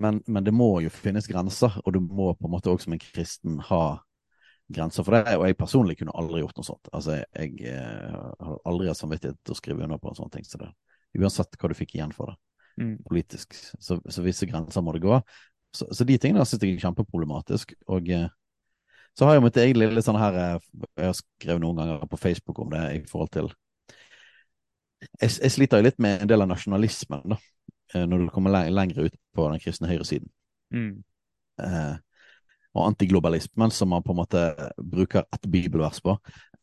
Men, 0.00 0.22
men 0.26 0.46
det 0.46 0.54
må 0.54 0.78
jo 0.80 0.90
finnes 0.92 1.26
grenser, 1.28 1.74
og 1.84 1.92
du 1.92 1.98
må 2.00 2.30
på 2.38 2.46
en 2.46 2.54
måte 2.54 2.70
også 2.70 2.86
som 2.86 2.94
en 2.94 3.02
kristen 3.02 3.58
ha 3.68 3.84
grenser 4.72 5.04
for 5.04 5.18
det. 5.18 5.36
Og 5.36 5.44
jeg 5.48 5.58
personlig 5.58 5.98
kunne 6.00 6.14
aldri 6.16 6.40
gjort 6.40 6.56
noe 6.56 6.68
sånt. 6.68 6.88
Altså, 6.94 7.18
jeg, 7.18 7.56
jeg 7.60 7.74
eh, 7.74 8.20
har 8.46 8.60
aldri 8.70 8.88
hatt 8.88 9.00
samvittighet 9.00 9.40
til 9.44 9.52
å 9.52 9.58
skrive 9.58 9.84
under 9.84 10.00
på 10.00 10.12
en 10.12 10.20
sånn 10.22 10.32
ting. 10.32 10.46
Så 10.46 10.62
det, 10.62 10.70
uansett 11.18 11.56
hva 11.58 11.70
du 11.70 11.74
fikk 11.78 11.96
igjen 11.96 12.14
for 12.14 12.32
det. 12.32 12.38
Mm. 12.80 12.98
politisk. 13.04 13.54
Så, 13.78 13.98
så 14.08 14.22
visse 14.24 14.46
grenser 14.48 14.84
må 14.84 14.94
det 14.96 15.02
gå. 15.04 15.18
Så, 15.76 15.86
så 15.94 16.04
de 16.06 16.16
tingene 16.18 16.46
syns 16.48 16.62
jeg 16.64 16.76
er 16.78 16.84
kjempeproblematisk. 16.86 17.74
Og 17.92 18.08
eh, 18.08 18.28
så 19.18 19.26
har 19.26 19.36
jeg 19.36 19.44
mitt 19.44 19.58
eget 19.60 19.80
lille 19.80 20.02
sånn 20.04 20.18
her 20.20 20.38
eh, 20.38 20.68
Jeg 20.96 21.10
har 21.10 21.18
skrevet 21.18 21.62
noen 21.62 21.80
ganger 21.82 22.06
på 22.10 22.20
Facebook 22.20 22.62
om 22.62 22.70
det 22.72 22.82
i 22.96 23.00
forhold 23.10 23.32
til 23.34 23.50
Jeg, 25.20 25.32
jeg 25.34 25.52
sliter 25.52 25.80
jo 25.80 25.88
litt 25.88 26.00
med 26.02 26.24
en 26.24 26.30
del 26.30 26.44
av 26.44 26.50
nasjonalismen, 26.50 27.34
da. 27.34 27.40
eh, 27.94 28.06
Når 28.06 28.24
du 28.24 28.30
kommer 28.32 28.54
leng 28.54 28.72
lenger 28.76 29.10
ut 29.10 29.18
på 29.36 29.48
den 29.52 29.62
kristne 29.62 29.90
høyresiden. 29.90 30.30
Mm. 30.72 31.02
Eh, 31.60 31.96
og 32.70 32.84
antiglobalismen, 32.86 33.72
som 33.74 33.90
man 33.90 34.04
på 34.06 34.14
en 34.14 34.20
måte 34.20 34.40
bruker 34.78 35.24
et 35.34 35.48
bibelvers 35.50 35.98
på. 36.04 36.14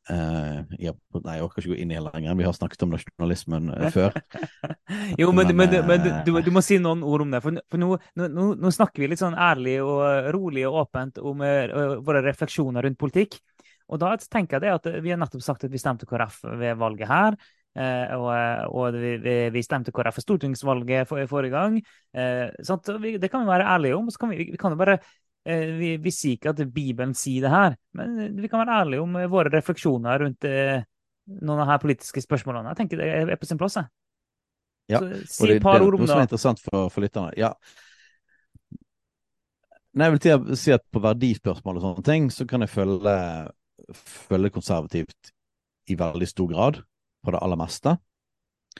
Eh, 0.08 0.60
ja, 0.80 0.94
nei, 1.20 1.34
jeg 1.36 1.44
orker 1.44 1.60
ikke 1.64 1.74
gå 1.74 1.80
inn 1.84 1.92
i 1.92 1.98
hele 1.98 2.12
lenger. 2.14 2.38
Vi 2.40 2.46
har 2.48 2.56
snakket 2.56 2.86
om 2.86 2.94
nasjonalismen 2.94 3.74
uh, 3.74 3.88
før. 3.96 4.16
Jo, 5.20 5.34
men, 5.36 5.52
men, 5.52 5.74
Men, 5.74 5.88
men, 5.90 6.08
eh, 6.08 6.22
du, 6.24 6.32
du 6.46 6.52
må 6.56 6.64
si 6.64 6.80
noen 6.80 7.04
ord 7.04 7.26
om 7.26 7.36
det. 7.36 7.42
For, 7.44 7.60
for 7.68 7.82
nå, 7.82 7.92
nå, 8.22 8.48
nå 8.56 8.72
snakker 8.74 9.04
vi 9.04 9.12
litt 9.12 9.24
sånn 9.24 9.36
ærlig 9.36 9.82
og 9.84 10.32
rolig 10.36 10.64
og 10.70 10.80
åpent 10.86 11.20
om 11.20 11.44
uh, 11.44 12.00
våre 12.08 12.24
refleksjoner 12.24 12.88
rundt 12.88 13.00
politikk. 13.02 13.40
Og 13.88 14.00
da 14.00 14.16
tenker 14.20 14.58
jeg 14.58 14.68
det 14.68 14.74
at 14.76 15.04
vi 15.04 15.12
har 15.14 15.20
nettopp 15.20 15.44
sagt 15.44 15.68
at 15.68 15.72
vi 15.72 15.80
stemte 15.80 16.08
KrF 16.08 16.42
ved 16.60 16.80
valget 16.80 17.08
her. 17.08 17.38
og 18.18 18.26
og 18.68 18.98
vi, 19.00 19.14
vi, 19.54 19.62
stemte 19.64 19.94
KrF 19.96 20.18
ved 20.18 20.26
stortingsvalget 20.26 21.08
for, 21.08 21.24
forrige 21.30 21.54
gang. 21.56 21.78
Vi, 22.12 23.14
det 23.16 23.30
kan 23.32 23.46
vi 23.46 23.48
være 23.48 23.64
ærlige 23.64 23.96
om. 23.96 24.10
Så 24.12 24.20
kan 24.20 24.34
vi, 24.34 24.50
vi 24.52 24.60
kan 24.60 24.76
jo 24.76 24.80
bare 24.82 24.98
vi, 25.48 25.94
vi 26.04 26.12
sier 26.12 26.36
ikke 26.36 26.52
at 26.52 26.62
Bibelen 26.74 27.14
sier 27.16 27.46
det 27.46 27.52
her, 27.54 27.78
men 27.96 28.36
vi 28.36 28.50
kan 28.52 28.64
være 28.64 28.82
ærlige 28.82 29.04
om 29.04 29.16
eh, 29.16 29.30
våre 29.32 29.52
refleksjoner 29.54 30.24
rundt 30.24 30.48
eh, 30.50 30.82
noen 31.40 31.62
av 31.62 31.64
de 31.64 31.72
her 31.72 31.82
politiske 31.84 32.24
spørsmålene. 32.24 32.74
Jeg 32.74 32.82
tenker 32.82 33.02
det 33.02 33.08
er 33.14 33.32
er 33.32 33.40
på 33.40 33.50
sin 33.50 33.60
plass. 33.60 33.78
jeg. 33.80 33.88
Ja, 34.92 35.00
Så 35.00 35.46
si 35.46 35.52
et 35.58 35.64
par 35.64 35.80
det, 35.80 35.88
ord 35.88 35.98
om 35.98 36.04
noe 36.04 36.10
som 36.10 36.22
er 36.22 36.28
interessant 36.28 36.62
for, 36.64 36.88
for 36.92 37.04
lytterne. 37.04 37.34
Ja. 37.40 37.54
Nei, 39.98 40.12
jeg 40.14 40.44
vil 40.44 40.60
si 40.60 40.72
at 40.76 40.86
på 40.94 41.02
verdispørsmål 41.04 41.80
og 41.80 41.84
sånne 41.84 42.06
ting, 42.06 42.30
så 42.32 42.46
kan 42.48 42.64
jeg 42.64 42.72
følge, 42.72 43.16
følge 44.30 44.54
konservativt 44.54 45.32
i 45.92 45.98
veldig 45.98 46.28
stor 46.30 46.52
grad 46.52 46.80
på 47.24 47.34
det 47.34 47.42
aller 47.44 47.60
meste. 47.60 47.98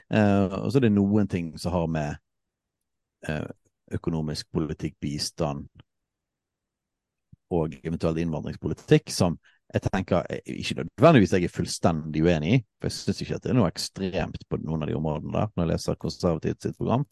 Eh, 0.08 0.54
og 0.62 0.70
så 0.70 0.78
er 0.78 0.86
det 0.86 0.94
noen 0.94 1.28
ting 1.28 1.50
som 1.58 1.74
har 1.74 1.88
med 1.90 2.20
eh, 3.28 3.48
økonomisk 3.98 4.48
politikk, 4.54 4.96
bistand 5.02 5.66
og 7.54 7.76
eventuelt 7.82 8.20
innvandringspolitikk 8.22 9.12
som 9.14 9.38
jeg 9.68 9.84
tenker 9.84 10.24
ikke 10.48 10.78
nødvendigvis 10.78 11.34
jeg 11.36 11.44
er 11.44 11.52
fullstendig 11.52 12.22
uenig 12.24 12.52
i, 12.54 12.60
for 12.80 12.88
jeg 12.88 12.96
syns 12.96 13.20
ikke 13.24 13.36
at 13.36 13.44
det 13.44 13.50
er 13.52 13.58
noe 13.58 13.68
ekstremt 13.68 14.46
på 14.48 14.60
noen 14.62 14.84
av 14.84 14.88
de 14.88 14.96
områdene 14.96 15.34
der, 15.34 15.50
når 15.52 15.64
jeg 15.64 15.70
leser 15.74 15.98
konservativt 16.00 16.64
sitt 16.64 16.78
program. 16.78 17.04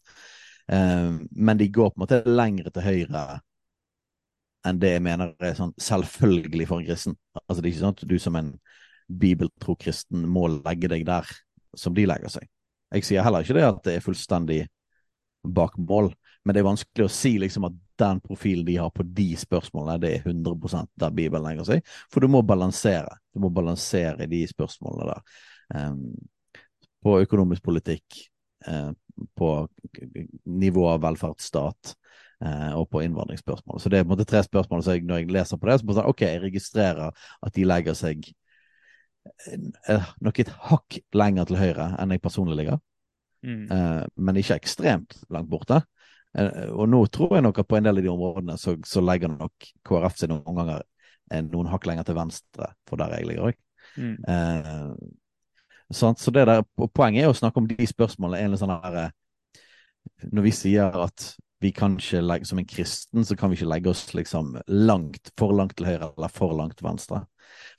Eh, 0.73 1.11
men 1.37 1.59
de 1.59 1.69
går 1.69 1.91
på 1.91 1.99
en 1.99 2.05
måte 2.05 2.23
lengre 2.25 2.73
til 2.73 2.87
høyre 2.87 3.25
enn 4.67 4.79
det 4.81 4.95
jeg 4.95 5.03
mener 5.05 5.35
er 5.37 5.53
sånn 5.55 5.75
selvfølgelig 5.79 6.67
for 6.67 6.81
en 6.81 6.87
kristen. 6.89 7.17
Altså 7.45 7.61
Det 7.61 7.67
er 7.67 7.73
ikke 7.75 7.83
sånn 7.83 7.95
at 7.95 8.07
du 8.09 8.17
som 8.19 8.39
en 8.39 8.53
bibeltro 9.07 9.77
kristen 9.79 10.25
må 10.27 10.47
legge 10.57 10.89
deg 10.91 11.05
der 11.07 11.29
som 11.77 11.95
de 11.95 12.07
legger 12.09 12.33
seg. 12.33 12.49
Jeg 12.95 13.05
sier 13.05 13.23
heller 13.23 13.45
ikke 13.45 13.55
det 13.57 13.67
at 13.67 13.83
det 13.85 13.97
er 13.97 14.03
fullstendig 14.03 14.61
bak 15.47 15.77
mål, 15.79 16.09
men 16.43 16.55
det 16.55 16.63
er 16.63 16.67
vanskelig 16.67 17.05
å 17.05 17.11
si 17.11 17.35
liksom 17.39 17.67
at 17.69 17.77
den 17.99 18.21
profilen 18.23 18.65
de 18.65 18.77
har 18.77 18.89
på 18.93 19.03
de 19.03 19.27
spørsmålene, 19.39 19.99
det 20.01 20.13
er 20.15 20.29
100 20.29 20.85
der 20.95 21.13
Bibelen 21.15 21.45
legger 21.45 21.67
seg. 21.67 21.93
For 22.13 22.23
du 22.23 22.29
må 22.31 22.43
balansere. 22.45 23.19
Du 23.33 23.41
må 23.43 23.51
balansere 23.53 24.27
de 24.29 24.41
spørsmålene 24.49 25.11
der. 25.11 25.37
Um, 25.75 26.01
på 27.03 27.19
økonomisk 27.21 27.63
politikk, 27.63 28.23
uh, 28.67 28.91
på 29.37 29.51
nivå 30.45 30.87
av 30.91 31.01
velferdsstat 31.05 31.93
uh, 32.45 32.73
og 32.77 32.87
på 32.91 33.03
innvandringsspørsmål. 33.05 33.81
Så 33.81 33.91
det 33.91 33.99
er 33.99 34.05
på 34.05 34.11
en 34.11 34.15
måte 34.15 34.27
tre 34.29 34.43
spørsmål. 34.45 34.83
Så 34.83 34.97
jeg, 34.97 35.05
når 35.07 35.23
jeg 35.23 35.31
leser 35.37 35.61
på 35.61 35.69
det, 35.69 35.79
så 35.79 35.85
må 35.85 35.93
jeg 35.93 36.01
sånn, 36.01 36.11
ok, 36.13 36.25
jeg 36.27 36.43
registrerer 36.43 37.31
at 37.47 37.55
de 37.55 37.65
legger 37.67 37.97
seg 37.97 38.29
eh, 39.47 40.11
nok 40.23 40.43
et 40.43 40.53
hakk 40.69 41.01
lenger 41.17 41.49
til 41.49 41.59
høyre 41.61 41.91
enn 41.97 42.13
jeg 42.15 42.23
personlig 42.23 42.61
ligger, 42.61 42.81
Mm. 43.45 43.67
Uh, 43.69 44.03
men 44.15 44.39
ikke 44.39 44.57
ekstremt 44.57 45.13
langt 45.33 45.49
borte. 45.51 45.81
Eh, 46.37 46.67
og 46.69 46.89
nå 46.91 47.03
tror 47.13 47.37
jeg 47.37 47.45
nok 47.45 47.61
at 47.61 47.69
på 47.69 47.79
en 47.79 47.87
del 47.87 48.01
av 48.01 48.05
de 48.05 48.11
områdene 48.11 48.57
så, 48.61 48.75
så 48.85 49.03
legger 49.03 49.33
nok 49.33 49.71
KrF 49.87 50.19
seg 50.19 50.33
noen 50.33 50.59
ganger 50.59 50.83
eh, 51.31 51.41
noen 51.45 51.71
hakk 51.71 51.87
lenger 51.89 52.07
til 52.07 52.19
venstre 52.19 52.73
for 52.89 53.01
der 53.01 53.17
jeg 53.17 53.29
ligger 53.29 53.49
òg. 53.51 53.63
Mm. 53.97 54.15
Eh? 54.27 54.83
Så 55.93 56.31
det 56.35 56.45
der, 56.49 56.65
Poenget 56.91 57.23
er 57.23 57.31
å 57.31 57.37
snakke 57.37 57.61
om 57.61 57.67
de 57.69 57.87
spørsmålene. 57.87 58.41
En 58.43 58.51
eller 58.51 58.59
sånn 58.59 58.75
her, 58.75 58.97
eh, 59.05 60.23
når 60.31 60.49
vi 60.49 60.55
sier 60.55 61.03
at 61.07 61.31
vi 61.63 61.71
kan 61.73 61.95
ikke 61.97 62.21
legge, 62.21 62.45
som 62.45 62.59
en 62.61 62.69
kristen 62.69 63.25
så 63.25 63.35
kan 63.37 63.49
vi 63.49 63.57
ikke 63.57 63.71
legge 63.71 63.89
oss 63.89 64.03
liksom 64.13 64.53
langt, 64.67 65.31
for 65.39 65.55
langt 65.57 65.77
til 65.79 65.87
høyre 65.89 66.11
eller 66.11 66.33
for 66.33 66.53
langt 66.53 66.77
til 66.77 66.89
venstre. 66.89 67.23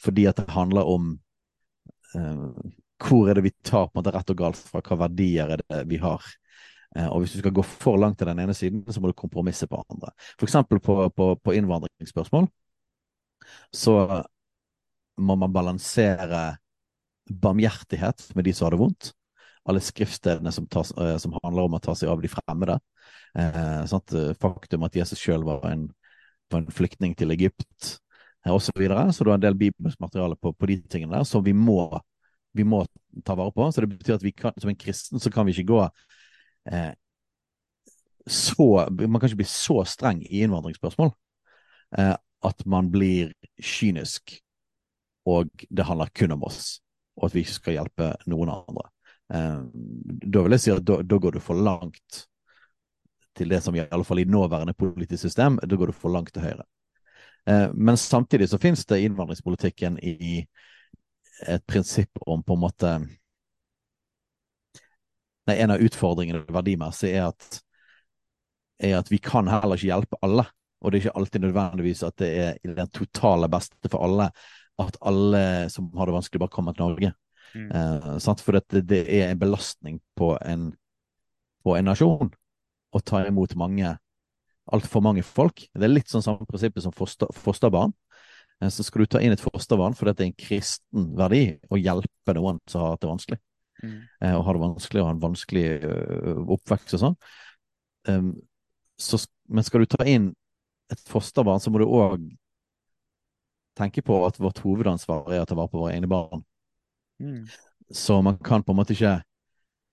Fordi 0.02 0.26
at 0.26 0.40
det 0.40 0.48
handler 0.50 0.88
om 0.88 1.12
eh, 2.16 2.74
hvor 3.06 3.30
er 3.30 3.38
det 3.38 3.46
vi 3.46 3.54
tar 3.62 3.86
på 3.86 3.94
en 3.94 4.00
måte 4.00 4.14
rett 4.16 4.32
og 4.34 4.40
galt 4.40 4.58
fra, 4.58 4.82
hva 4.82 5.02
verdier 5.04 5.54
er 5.54 5.62
det 5.62 5.84
vi 5.92 6.00
har. 6.02 6.24
Eh, 6.96 7.08
og 7.08 7.22
hvis 7.22 7.36
du 7.36 7.42
skal 7.42 7.54
gå 7.54 7.64
for 7.66 8.00
langt 8.00 8.18
til 8.20 8.30
den 8.30 8.40
ene 8.44 8.54
siden, 8.56 8.84
så 8.88 9.00
må 9.00 9.10
du 9.10 9.18
kompromisse 9.18 9.68
på 9.68 9.82
andre. 9.84 10.12
Eksempel 10.42 10.80
på, 10.80 11.00
på, 11.16 11.34
på 11.42 11.56
innvandringsspørsmål 11.58 12.48
så 13.74 14.24
må 15.18 15.36
man 15.36 15.52
balansere 15.52 16.58
barmhjertighet 17.28 18.30
med 18.36 18.44
de 18.44 18.54
som 18.54 18.66
har 18.66 18.76
det 18.76 18.80
vondt. 18.82 19.12
Alle 19.68 19.82
skriftstedene 19.84 20.52
som, 20.54 20.66
tas, 20.70 20.92
eh, 20.96 21.16
som 21.20 21.34
handler 21.42 21.68
om 21.68 21.76
å 21.76 21.82
ta 21.82 21.94
seg 21.98 22.08
av 22.12 22.22
de 22.24 22.30
fremmede. 22.32 22.78
Eh, 23.36 23.82
sant? 23.90 24.14
Faktum 24.40 24.86
at 24.86 24.96
Jesus 24.96 25.20
sjøl 25.20 25.44
var, 25.44 25.64
var 25.64 26.62
en 26.62 26.70
flyktning 26.72 27.16
til 27.18 27.34
Egypt 27.36 27.98
eh, 28.46 28.52
osv. 28.52 28.70
Så, 28.70 28.76
videre. 28.78 29.08
så 29.12 29.24
du 29.24 29.32
har 29.32 29.40
en 29.40 29.44
del 29.44 29.58
bibelsk 29.58 30.00
materiale 30.00 30.38
på, 30.40 30.54
på 30.56 30.70
de 30.70 30.78
tingene 30.88 31.18
der 31.18 31.28
som 31.28 31.44
vi 31.44 31.52
må, 31.52 31.90
vi 32.56 32.64
må 32.64 32.84
ta 33.26 33.36
vare 33.36 33.52
på. 33.52 33.68
Så 33.72 33.84
det 33.84 33.92
betyr 33.92 34.16
at 34.16 34.24
vi 34.24 34.32
kan, 34.32 34.56
som 34.56 34.72
en 34.72 34.80
kristen 34.80 35.20
så 35.20 35.32
kan 35.34 35.48
vi 35.48 35.56
ikke 35.56 35.74
gå 35.74 35.82
eh, 36.72 36.92
så 38.28 38.88
Man 38.90 39.20
kan 39.20 39.28
ikke 39.30 39.40
bli 39.40 39.48
så 39.48 39.80
streng 39.88 40.20
i 40.26 40.42
innvandringsspørsmål 40.44 41.14
eh, 41.98 42.14
at 42.44 42.66
man 42.66 42.90
blir 42.92 43.32
kynisk 43.56 44.36
og 45.28 45.66
det 45.70 45.84
handler 45.84 46.08
kun 46.14 46.32
om 46.32 46.46
oss, 46.48 46.78
og 47.18 47.28
at 47.28 47.36
vi 47.36 47.44
ikke 47.44 47.58
skal 47.58 47.76
hjelpe 47.76 48.12
noen 48.30 48.52
andre. 48.54 48.86
Eh, 49.34 49.60
da 50.24 50.44
vil 50.44 50.56
jeg 50.56 50.64
si 50.64 50.72
at 50.72 50.86
da, 50.88 51.00
da 51.04 51.20
går 51.20 51.36
du 51.36 51.42
for 51.44 51.60
langt 51.60 52.24
til 53.38 53.52
det 53.52 53.60
som 53.62 53.76
i 53.76 53.84
alle 53.84 54.06
fall 54.06 54.22
i 54.22 54.28
nåværende 54.28 54.74
politisk 54.74 55.20
system, 55.26 55.60
da 55.62 55.78
går 55.78 55.92
du 55.92 55.96
for 55.96 56.14
langt 56.14 56.32
til 56.34 56.46
høyre. 56.46 56.64
Eh, 57.50 57.68
men 57.74 58.00
samtidig 58.00 58.48
så 58.50 58.60
finnes 58.62 58.86
det 58.88 59.02
innvandringspolitikken 59.04 60.00
i 60.02 60.42
et 61.46 61.66
prinsipp 61.70 62.18
om 62.26 62.42
på 62.42 62.56
en 62.56 62.64
måte 62.64 62.94
Nei, 65.48 65.56
en 65.62 65.72
av 65.72 65.82
utfordringene 65.82 66.44
verdimessig 66.52 67.14
er 67.16 67.30
at, 67.30 67.60
er 68.84 68.98
at 68.98 69.10
vi 69.12 69.20
kan 69.22 69.48
heller 69.50 69.78
ikke 69.78 69.90
hjelpe 69.90 70.20
alle. 70.24 70.44
Og 70.78 70.92
det 70.92 70.98
er 70.98 71.06
ikke 71.06 71.18
alltid 71.18 71.46
nødvendigvis 71.46 72.04
at 72.06 72.18
det 72.20 72.32
er 72.38 72.74
den 72.76 72.90
totale 72.94 73.48
beste 73.50 73.90
for 73.90 74.04
alle 74.06 74.28
at 74.78 74.98
alle 75.02 75.40
som 75.74 75.88
har 75.98 76.06
det 76.06 76.14
vanskelig, 76.14 76.40
bare 76.44 76.54
kommer 76.54 76.76
til 76.76 76.84
Norge. 76.86 77.12
Mm. 77.54 77.70
Eh? 77.74 78.36
For 78.44 78.58
det, 78.58 78.84
det 78.86 79.00
er 79.08 79.32
en 79.32 79.40
belastning 79.40 79.98
på 80.16 80.36
en, 80.38 80.68
på 81.64 81.74
en 81.74 81.88
nasjon 81.90 82.30
å 82.94 83.00
ta 83.02 83.24
imot 83.26 83.56
mange 83.58 83.96
altfor 84.72 85.02
mange 85.04 85.24
folk. 85.24 85.64
Det 85.72 85.86
er 85.86 85.92
litt 85.92 86.12
sånn 86.12 86.24
samme 86.24 86.46
prinsippet 86.48 86.84
som 86.84 86.94
foster, 86.94 87.30
fosterbarn. 87.32 87.94
Eh, 88.62 88.70
Så 88.70 88.84
skal 88.86 89.04
du 89.04 89.14
ta 89.14 89.22
inn 89.24 89.34
et 89.34 89.42
fosterbarn 89.42 89.96
fordi 89.96 90.14
det 90.14 90.24
er 90.26 90.30
en 90.30 90.40
kristen 90.46 91.10
verdi 91.18 91.42
å 91.70 91.80
hjelpe 91.80 92.36
noen 92.36 92.60
som 92.68 92.84
har 92.84 92.94
hatt 92.94 93.04
det 93.04 93.12
vanskelig. 93.12 93.40
Mm. 93.82 94.00
eh, 94.24 94.34
Og 94.34 94.44
har 94.44 94.56
det 94.56 94.62
vanskelig 94.64 95.02
og 95.02 95.06
har 95.06 95.14
en 95.14 95.22
vanskelig 95.22 95.66
øh, 95.86 96.42
oppvekst 96.56 96.96
og 96.98 97.02
sånn. 97.04 97.16
Um, 98.08 98.32
så, 98.98 99.20
men 99.48 99.66
skal 99.66 99.84
du 99.84 99.90
ta 99.90 100.06
inn 100.08 100.32
et 100.92 101.02
fosterbarn, 101.06 101.60
så 101.60 101.70
må 101.70 101.82
du 101.82 101.86
òg 101.86 102.24
tenke 103.78 104.02
på 104.02 104.16
at 104.26 104.40
vårt 104.42 104.58
hovedansvar 104.64 105.30
er 105.30 105.42
å 105.42 105.46
ta 105.48 105.54
vare 105.58 105.70
på 105.70 105.78
våre 105.78 105.94
egne 105.94 106.10
barn. 106.10 106.42
Mm. 107.22 107.44
Så 107.94 108.18
man 108.22 108.38
kan 108.42 108.64
på 108.64 108.74
en 108.74 108.80
måte 108.80 108.96
ikke 108.96 109.14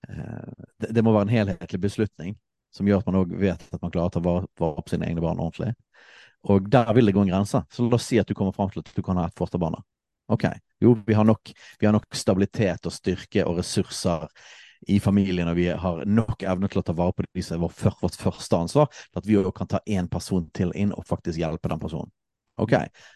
eh, 0.08 0.50
det, 0.82 0.90
det 0.96 1.04
må 1.04 1.14
være 1.14 1.28
en 1.28 1.36
helhetlig 1.36 1.80
beslutning 1.86 2.34
som 2.74 2.88
gjør 2.88 3.00
at 3.00 3.08
man 3.08 3.20
òg 3.22 3.34
vet 3.40 3.62
at 3.72 3.82
man 3.82 3.92
klarer 3.92 4.10
å 4.10 4.14
ta 4.16 4.22
vare, 4.24 4.48
vare 4.60 4.82
på 4.82 4.92
sine 4.92 5.06
egne 5.08 5.22
barn 5.24 5.40
ordentlig. 5.40 5.72
Og 6.46 6.66
der 6.70 6.90
vil 6.94 7.08
det 7.08 7.14
gå 7.16 7.22
en 7.24 7.30
grense. 7.30 7.62
Så 7.72 7.86
la 7.86 7.96
oss 7.96 8.06
si 8.06 8.18
at 8.20 8.28
du 8.28 8.34
kommer 8.36 8.54
fram 8.54 8.68
til 8.70 8.82
at 8.82 8.90
du 8.94 9.02
kan 9.02 9.18
ha 9.18 9.26
et 9.26 9.38
fosterbarn. 9.38 9.78
Ok, 10.32 10.44
jo, 10.82 10.96
vi 11.06 11.14
har, 11.14 11.24
nok, 11.24 11.52
vi 11.78 11.86
har 11.86 11.94
nok 11.94 12.16
stabilitet 12.18 12.86
og 12.88 12.94
styrke 12.94 13.44
og 13.46 13.60
ressurser 13.60 14.26
i 14.90 14.98
familien, 15.00 15.48
og 15.48 15.56
vi 15.56 15.68
har 15.70 16.02
nok 16.06 16.42
evne 16.42 16.68
til 16.70 16.82
å 16.82 16.84
ta 16.86 16.94
vare 16.96 17.14
på 17.16 17.24
de 17.26 17.44
som 17.44 17.56
er 17.56 17.62
vår, 17.62 17.94
vårt 18.02 18.18
første 18.20 18.58
ansvar, 18.58 18.90
til 18.90 19.22
at 19.22 19.28
vi 19.28 19.38
òg 19.40 19.52
kan 19.56 19.70
ta 19.70 19.80
én 19.86 20.10
person 20.10 20.48
til 20.54 20.74
inn 20.76 20.92
og 20.94 21.06
faktisk 21.08 21.38
hjelpe 21.40 21.70
den 21.72 21.82
personen. 21.82 22.12
Ok, 22.60 22.74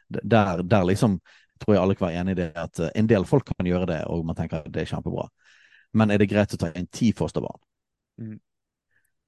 der, 0.08 0.62
der 0.62 0.86
liksom 0.88 1.18
tror 1.60 1.74
jeg 1.74 1.82
alle 1.82 1.96
kan 1.96 2.06
være 2.08 2.20
enig 2.22 2.34
i 2.36 2.38
det 2.40 2.50
at 2.56 2.80
eh, 2.80 2.92
en 2.96 3.08
del 3.08 3.26
folk 3.28 3.50
kan 3.50 3.68
gjøre 3.68 3.88
det, 3.90 3.98
og 4.08 4.24
man 4.26 4.36
tenker 4.38 4.62
at 4.62 4.70
det 4.72 4.84
er 4.84 4.92
kjempebra. 4.94 5.26
Men 5.96 6.12
er 6.12 6.22
det 6.22 6.30
greit 6.30 6.54
å 6.54 6.60
ta 6.60 6.70
inn 6.76 6.88
ti 6.92 7.10
fosterbarn? 7.16 7.60
Mm. 8.22 8.38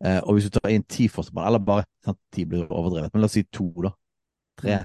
Eh, 0.05 0.21
og 0.23 0.37
hvis 0.37 0.49
du 0.49 0.57
tar 0.57 0.73
inn 0.73 0.87
ti 0.89 1.09
fosterbarn, 1.13 1.51
eller 1.51 1.65
bare 1.67 1.87
sant, 2.05 2.21
ti 2.33 2.47
blir 2.49 2.71
overdrevet, 2.71 3.13
men 3.13 3.25
la 3.25 3.29
oss 3.29 3.37
si 3.37 3.45
to, 3.51 3.69
da. 3.85 3.93
Tre. 4.63 4.79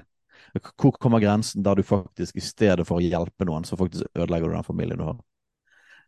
Hvor 0.60 0.96
kommer 0.98 1.22
grensen 1.24 1.64
der 1.66 1.78
du 1.78 1.84
faktisk, 1.86 2.38
i 2.38 2.44
stedet 2.44 2.86
for 2.88 3.00
å 3.00 3.04
hjelpe 3.04 3.48
noen, 3.48 3.66
så 3.68 3.78
faktisk 3.80 4.10
ødelegger 4.14 4.50
du 4.50 4.58
den 4.58 4.68
familien 4.68 5.02
du 5.02 5.08
har? 5.08 5.22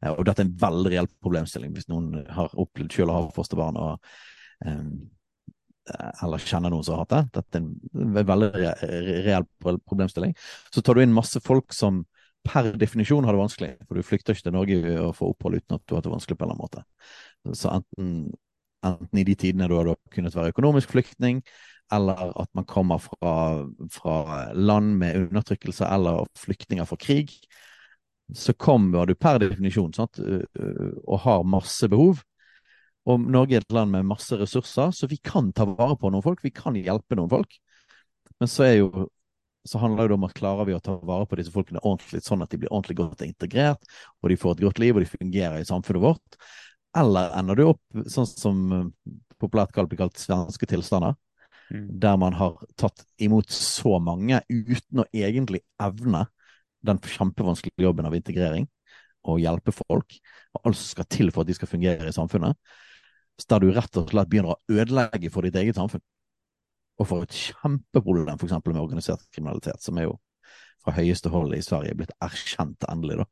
Eh, 0.04 0.12
og 0.14 0.26
dette 0.26 0.44
er 0.44 0.50
en 0.50 0.58
veldig 0.62 0.92
reell 0.96 1.10
problemstilling 1.22 1.74
hvis 1.76 1.90
noen 1.92 2.26
har 2.34 2.54
opplevd 2.54 2.96
selv 2.96 3.14
å 3.14 3.18
ha 3.18 3.32
fosterbarn 3.36 3.80
og 3.80 4.12
um, 4.66 4.92
eller 6.24 6.44
kjenner 6.44 6.70
noen 6.70 6.86
som 6.86 6.96
har 6.96 7.06
hatt 7.06 7.14
det. 7.16 7.22
Dette 7.40 7.58
er 7.58 7.64
en, 7.64 8.26
veldig 8.28 8.50
reell 9.26 9.48
problemstilling. 9.90 10.36
Så 10.74 10.84
tar 10.86 10.98
du 10.98 11.04
inn 11.04 11.16
masse 11.16 11.42
folk 11.42 11.74
som 11.74 12.04
per 12.46 12.70
definisjon 12.80 13.26
har 13.28 13.36
det 13.36 13.42
vanskelig, 13.42 13.72
for 13.88 13.98
du 13.98 14.06
flykter 14.06 14.36
ikke 14.36 14.48
til 14.48 14.56
Norge 14.56 14.94
og 15.02 15.16
får 15.18 15.34
opphold 15.34 15.58
uten 15.60 15.80
at 15.80 15.84
du 15.90 15.96
har 15.96 16.06
det 16.06 16.14
vanskelig 16.14 16.38
på 16.38 16.46
en 16.46 16.52
eller 16.52 16.60
annen 16.60 16.68
måte. 16.68 17.58
Så 17.58 17.72
enten, 17.74 18.12
enten 18.86 19.22
i 19.22 19.26
de 19.28 19.36
tidene 19.40 19.68
du 19.70 19.76
har 19.80 19.92
kunnet 20.14 20.38
være 20.38 20.54
økonomisk 20.54 20.94
flyktning, 20.94 21.42
eller 21.93 22.34
at 22.41 22.49
man 22.58 22.67
kommer 22.69 23.02
fra, 23.02 23.34
fra 23.91 24.15
land 24.54 24.97
med 25.02 25.17
undertrykkelse 25.25 25.88
eller 25.89 26.28
flyktninger 26.38 26.86
fra 26.86 26.97
krig, 27.02 27.34
så 28.36 28.54
kommer 28.54 29.10
du 29.10 29.15
per 29.17 29.39
definisjon 29.41 29.93
sant, 29.95 30.19
og 30.21 31.21
har 31.23 31.47
masse 31.49 31.89
behov. 31.89 32.21
Og 33.10 33.23
Norge 33.25 33.58
er 33.58 33.63
et 33.63 33.73
land 33.73 33.89
med 33.95 34.06
masse 34.06 34.38
ressurser, 34.38 34.91
så 34.93 35.10
vi 35.10 35.17
kan 35.17 35.49
ta 35.56 35.65
vare 35.65 35.97
på 35.97 36.12
noen 36.13 36.25
folk. 36.25 36.43
Vi 36.45 36.54
kan 36.54 36.78
hjelpe 36.78 37.17
noen 37.17 37.32
folk. 37.32 37.56
Men 38.39 38.52
så, 38.52 38.67
jo, 38.69 39.08
så 39.65 39.82
handler 39.82 40.12
det 40.12 40.17
om 40.19 40.28
at 40.28 40.36
klarer 40.38 40.69
vi 40.69 40.75
å 40.78 40.84
ta 40.84 40.99
vare 41.02 41.25
på 41.25 41.39
disse 41.39 41.54
folkene 41.54 41.82
ordentlig, 41.82 42.21
sånn 42.25 42.45
at 42.45 42.54
de 42.54 42.62
blir 42.62 42.71
ordentlig 42.71 42.99
godt 43.02 43.25
integrert, 43.25 43.89
og 44.21 44.30
de 44.30 44.38
får 44.39 44.58
et 44.58 44.65
godt 44.67 44.84
liv, 44.84 44.93
og 44.93 45.04
de 45.04 45.10
fungerer 45.10 45.58
i 45.58 45.67
samfunnet 45.67 46.06
vårt. 46.06 46.39
Eller 46.97 47.34
ender 47.38 47.58
du 47.58 47.65
opp 47.71 48.06
sånn 48.10 48.30
som 48.30 48.62
populært 49.39 49.73
blir 49.89 49.99
kalt 49.99 50.21
svenske 50.21 50.69
tilstander, 50.69 51.17
mm. 51.70 51.88
der 52.04 52.20
man 52.22 52.36
har 52.38 52.60
tatt 52.80 53.06
imot 53.22 53.52
så 53.54 53.98
mange 54.04 54.42
uten 54.50 55.04
å 55.04 55.08
egentlig 55.14 55.64
evne 55.82 56.26
den 56.86 57.00
kjempevanskelige 57.04 57.88
jobben 57.88 58.08
av 58.08 58.16
integrering 58.16 58.68
og 59.28 59.42
hjelpe 59.44 59.74
folk, 59.76 60.16
og 60.56 60.70
alt 60.70 60.80
som 60.80 60.94
skal 60.94 61.10
til 61.12 61.34
for 61.34 61.44
at 61.44 61.50
de 61.50 61.58
skal 61.58 61.72
fungere 61.72 62.08
i 62.08 62.16
samfunnet 62.16 62.56
der 63.48 63.62
du 63.64 63.70
rett 63.72 64.00
og 64.00 64.10
slett 64.12 64.30
begynner 64.32 64.56
å 64.56 64.80
ødelegge 64.80 65.30
for 65.32 65.46
ditt 65.46 65.56
eget 65.60 65.78
samfunn. 65.78 66.02
Og 67.00 67.08
får 67.08 67.22
et 67.24 67.38
kjempeproblem 67.46 68.36
f.eks. 68.36 68.58
med 68.66 68.82
organisert 68.82 69.24
kriminalitet, 69.32 69.80
som 69.84 70.00
er 70.00 70.10
jo 70.10 70.18
fra 70.84 70.96
høyeste 70.96 71.32
hold 71.32 71.56
i 71.56 71.62
Sverige 71.64 71.96
blitt 72.00 72.12
erkjent 72.24 72.84
endelig, 72.92 73.22
da. 73.22 73.28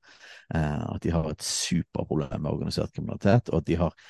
Eh, 0.56 0.86
at 0.94 1.04
de 1.04 1.12
har 1.12 1.28
et 1.32 1.44
superproblem 1.44 2.40
med 2.40 2.52
organisert 2.52 2.94
kriminalitet, 2.96 3.52
og 3.52 3.62
at 3.62 3.68
de 3.68 3.80
har 3.82 4.08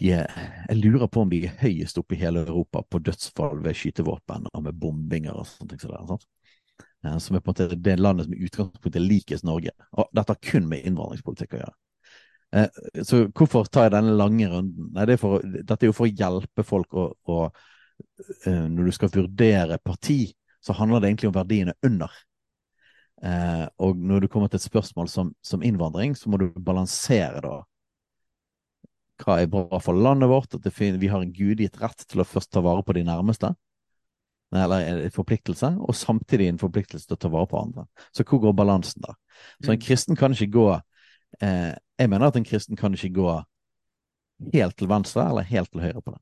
de 0.00 0.12
er, 0.16 0.26
Jeg 0.68 0.80
lurer 0.80 1.08
på 1.12 1.24
om 1.24 1.30
de 1.30 1.42
er 1.44 1.56
høyest 1.60 1.98
oppe 2.00 2.16
i 2.16 2.20
hele 2.22 2.44
Europa 2.46 2.82
på 2.82 3.02
dødsfall 3.04 3.60
ved 3.64 3.76
skytevåpen 3.76 4.48
og 4.52 4.64
med 4.64 4.78
bombinger 4.80 5.36
og 5.36 5.68
ting. 5.68 5.80
Så? 5.80 6.18
Eh, 7.04 7.18
som 7.18 7.36
er 7.36 7.44
på 7.44 7.52
en 7.52 7.54
måte 7.54 7.76
det 7.76 7.98
landet 8.00 8.26
som 8.26 8.34
i 8.34 8.44
utgangspunktet 8.46 9.00
er 9.00 9.06
likest 9.06 9.44
Norge. 9.44 9.74
Og 9.92 10.08
dette 10.16 10.34
har 10.34 10.50
kun 10.50 10.68
med 10.70 10.86
innvandringspolitikk 10.88 11.58
å 11.58 11.62
gjøre. 11.62 11.76
Eh, 12.56 13.02
så 13.06 13.22
hvorfor 13.28 13.68
tar 13.70 13.86
jeg 13.86 13.94
denne 13.94 14.16
lange 14.18 14.48
runden? 14.50 14.90
Nei, 14.94 15.06
det 15.06 15.16
er 15.16 15.22
for, 15.22 15.44
dette 15.44 15.86
er 15.86 15.92
jo 15.92 15.96
for 15.96 16.08
å 16.08 16.14
hjelpe 16.22 16.66
folk 16.66 16.96
å, 16.98 17.06
å 17.30 17.38
eh, 18.48 18.66
Når 18.72 18.88
du 18.88 18.96
skal 18.96 19.12
vurdere 19.14 19.78
parti, 19.84 20.32
så 20.60 20.76
handler 20.76 21.00
det 21.00 21.12
egentlig 21.12 21.30
om 21.30 21.38
verdiene 21.38 21.76
under. 21.86 22.16
Eh, 23.22 23.66
og 23.84 24.00
når 24.00 24.24
du 24.24 24.28
kommer 24.32 24.48
til 24.48 24.60
et 24.60 24.66
spørsmål 24.66 25.08
som, 25.12 25.34
som, 25.44 25.62
innvandring, 25.62 26.16
så 26.16 26.30
må 26.32 26.40
du 26.40 26.48
balansere 26.56 27.42
da 27.44 27.56
hva 29.20 29.40
er 29.40 29.50
bra 29.50 29.80
for 29.82 29.96
landet 29.96 30.30
vårt, 30.30 30.54
at 30.54 30.80
vi 30.80 31.10
har 31.10 31.20
en 31.22 31.34
gudgitt 31.34 31.80
rett 31.80 32.06
til 32.08 32.22
å 32.22 32.26
først 32.28 32.52
ta 32.52 32.62
vare 32.64 32.84
på 32.86 32.96
de 32.96 33.04
nærmeste, 33.06 33.52
eller 34.56 34.86
en 34.86 35.12
forpliktelse, 35.14 35.74
og 35.78 35.94
samtidig 35.94 36.48
en 36.50 36.58
forpliktelse 36.58 37.06
til 37.06 37.18
å 37.18 37.22
ta 37.22 37.30
vare 37.30 37.50
på 37.50 37.60
andre. 37.60 37.86
Så 38.16 38.26
hvor 38.26 38.42
går 38.42 38.56
balansen 38.58 39.04
der? 39.04 39.14
Så 39.60 39.70
en 39.70 39.78
mm. 39.78 39.84
kristen 39.84 40.18
kan 40.18 40.34
ikke 40.34 40.50
gå 40.56 40.66
eh, 40.74 41.76
Jeg 42.00 42.10
mener 42.10 42.26
at 42.26 42.36
en 42.36 42.48
kristen 42.48 42.76
kan 42.76 42.96
ikke 42.96 43.12
gå 43.20 43.36
helt 44.54 44.76
til 44.76 44.88
venstre 44.90 45.28
eller 45.28 45.46
helt 45.46 45.70
til 45.70 45.84
høyre 45.84 46.02
på 46.02 46.16
det. 46.16 46.20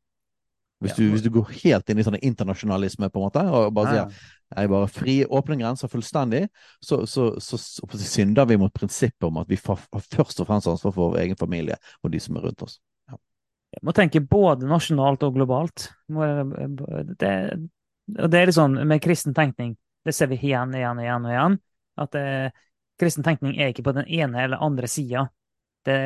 Hvis, 0.79 0.93
du, 0.95 1.09
hvis 1.11 1.23
du 1.25 1.31
går 1.35 1.49
helt 1.65 1.91
inn 1.91 1.99
i 1.99 2.05
sånn 2.07 2.21
internasjonalisme 2.23 3.09
på 3.11 3.19
en 3.19 3.25
måte, 3.25 3.43
og 3.51 3.73
bare 3.75 3.95
sier 3.95 4.27
jeg 4.49 4.71
bare 4.71 4.89
fri, 4.89 5.17
åpne 5.27 5.59
grenser 5.61 5.91
fullstendig, 5.91 6.45
så, 6.81 7.03
så, 7.11 7.33
så, 7.43 7.59
så, 7.59 7.89
synder 7.99 8.47
vi 8.49 8.57
mot 8.61 8.73
prinsippet 8.73 9.27
om 9.27 9.41
at 9.43 9.51
vi 9.51 9.59
har 9.59 9.81
først 10.15 10.41
og 10.41 10.49
fremst 10.49 10.71
ansvar 10.71 10.95
for 10.95 11.11
vår 11.11 11.19
egen 11.25 11.41
familie 11.41 11.77
og 12.03 12.15
de 12.15 12.21
som 12.23 12.39
er 12.39 12.47
rundt 12.47 12.63
oss. 12.65 12.79
Jeg 13.77 13.85
må 13.85 13.93
tenke 13.93 14.25
både 14.25 14.69
nasjonalt 14.69 15.23
og 15.27 15.35
globalt. 15.37 15.91
Det, 16.09 17.33
det 18.09 18.39
er 18.41 18.49
litt 18.49 18.57
sånn 18.57 18.79
med 18.89 19.03
kristen 19.05 19.37
tenkning, 19.37 19.75
det 20.05 20.15
ser 20.17 20.31
vi 20.31 20.39
igjen, 20.41 20.73
igjen, 20.75 21.03
igjen 21.03 21.27
og 21.27 21.35
igjen. 21.35 21.59
At 22.01 22.15
det, 22.15 22.25
kristen 23.01 23.27
tenkning 23.27 23.59
er 23.59 23.73
ikke 23.73 23.85
på 23.87 23.95
den 23.97 24.09
ene 24.09 24.47
eller 24.47 24.65
andre 24.65 24.89
sida. 24.91 25.27
Det, 25.85 25.99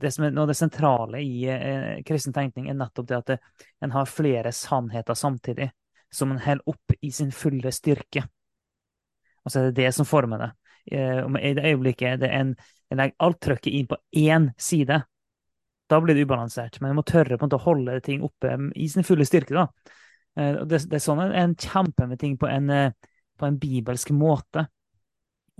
det, 0.00 0.10
som 0.12 0.26
er 0.26 0.32
noe 0.34 0.46
av 0.46 0.50
det 0.50 0.58
sentrale 0.58 1.20
i 1.22 1.44
eh, 1.48 2.00
kristen 2.06 2.34
tenkning, 2.34 2.68
er 2.68 2.76
nettopp 2.76 3.08
det 3.08 3.18
at 3.20 3.30
det, 3.30 3.38
en 3.84 3.94
har 3.94 4.10
flere 4.10 4.52
sannheter 4.52 5.16
samtidig, 5.16 5.70
som 6.12 6.32
en 6.32 6.42
holder 6.42 6.74
opp 6.74 6.96
i 7.00 7.12
sin 7.14 7.30
fulle 7.32 7.72
styrke. 7.72 8.24
Og 9.44 9.52
så 9.52 9.60
er 9.60 9.70
det 9.70 9.84
det 9.84 9.94
som 9.96 10.08
former 10.08 10.42
det. 10.42 10.50
Eh, 10.98 11.22
I 11.22 11.54
det 11.56 11.68
øyeblikket 11.70 12.20
det 12.24 12.32
en, 12.34 12.52
en 12.90 13.00
legger 13.00 13.28
alt 13.28 13.40
trykket 13.44 13.72
inn 13.72 13.88
på 13.90 14.00
én 14.24 14.50
side, 14.60 15.02
da 15.92 16.00
blir 16.00 16.16
det 16.16 16.24
ubalansert. 16.24 16.80
Men 16.80 16.92
du 16.92 17.00
må 17.00 17.04
tørre 17.06 17.36
på 17.36 17.44
en 17.44 17.50
måte 17.50 17.60
å 17.60 17.66
holde 17.66 18.00
ting 18.04 18.24
oppe 18.24 18.56
i 18.74 18.88
sin 18.90 19.06
fulle 19.06 19.26
styrke. 19.28 19.54
da. 19.54 19.68
Eh, 20.36 20.62
det, 20.64 20.84
det, 20.88 20.96
er 20.96 21.04
sånn 21.04 21.20
en 21.24 21.56
kjemper 21.58 22.08
med 22.08 22.20
ting 22.20 22.38
på 22.40 22.48
en, 22.48 22.70
eh, 22.72 23.12
på 23.38 23.48
en 23.48 23.58
bibelsk 23.60 24.12
måte. 24.16 24.66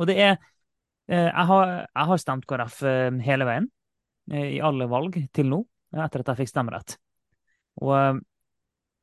Og 0.01 0.09
det 0.09 0.16
er 0.18 0.33
eh, 0.33 1.29
jeg 1.29 1.47
har, 1.51 1.73
jeg 1.85 2.11
har 2.11 2.21
stemt 2.21 2.49
KrF 2.49 2.83
hele 3.27 3.49
veien, 3.49 3.71
i 4.33 4.61
alle 4.62 4.87
valg 4.87 5.16
til 5.35 5.49
nå, 5.51 5.59
etter 5.99 6.23
at 6.23 6.29
jeg 6.31 6.45
fikk 6.45 6.53
stemmerett. 6.53 6.95
Og, 7.83 8.21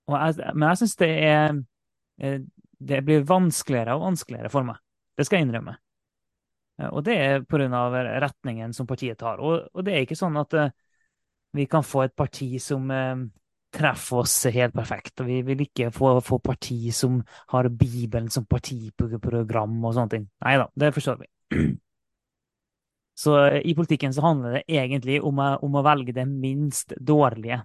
og 0.07 0.15
jeg, 0.15 0.53
men 0.55 0.69
jeg 0.69 0.79
syns 0.79 0.95
det 1.01 1.09
er 1.27 1.57
Det 2.79 2.99
blir 3.03 3.25
vanskeligere 3.27 3.97
og 3.97 4.05
vanskeligere 4.05 4.51
for 4.53 4.63
meg. 4.63 4.79
Det 5.17 5.25
skal 5.27 5.39
jeg 5.39 5.47
innrømme. 5.49 5.73
Og 6.95 7.03
det 7.03 7.17
er 7.19 7.43
pga. 7.43 7.81
retningen 8.23 8.71
som 8.73 8.87
partiet 8.87 9.19
tar. 9.19 9.43
Og, 9.43 9.67
og, 9.73 9.83
det 9.83 9.93
er 9.93 10.07
ikke 10.07 10.15
sånn 10.15 10.39
at 10.39 10.55
vi 11.55 11.65
kan 11.69 11.83
få 11.83 12.03
et 12.05 12.15
parti 12.17 12.51
som 12.61 12.91
treffer 13.73 14.23
oss 14.23 14.35
helt 14.53 14.73
perfekt. 14.73 15.19
Og 15.21 15.29
vi 15.29 15.41
vil 15.45 15.65
ikke 15.65 15.91
få, 15.93 16.15
få 16.25 16.39
parti 16.43 16.89
som 16.95 17.19
har 17.53 17.69
Bibelen 17.69 18.29
som 18.33 18.47
partiprogram 18.49 19.77
og 19.83 19.95
sånne 19.95 20.13
ting. 20.15 20.25
Nei 20.45 20.55
da, 20.61 20.67
det 20.79 20.93
forstår 20.95 21.21
vi. 21.23 21.29
Så 23.19 23.35
i 23.67 23.73
politikken 23.75 24.13
så 24.15 24.23
handler 24.23 24.53
det 24.55 24.77
egentlig 24.79 25.17
om 25.25 25.39
om 25.39 25.73
å, 25.75 25.83
velge 25.83 26.13
det 26.15 26.23
minst 26.29 26.93
dårlige, 26.95 27.57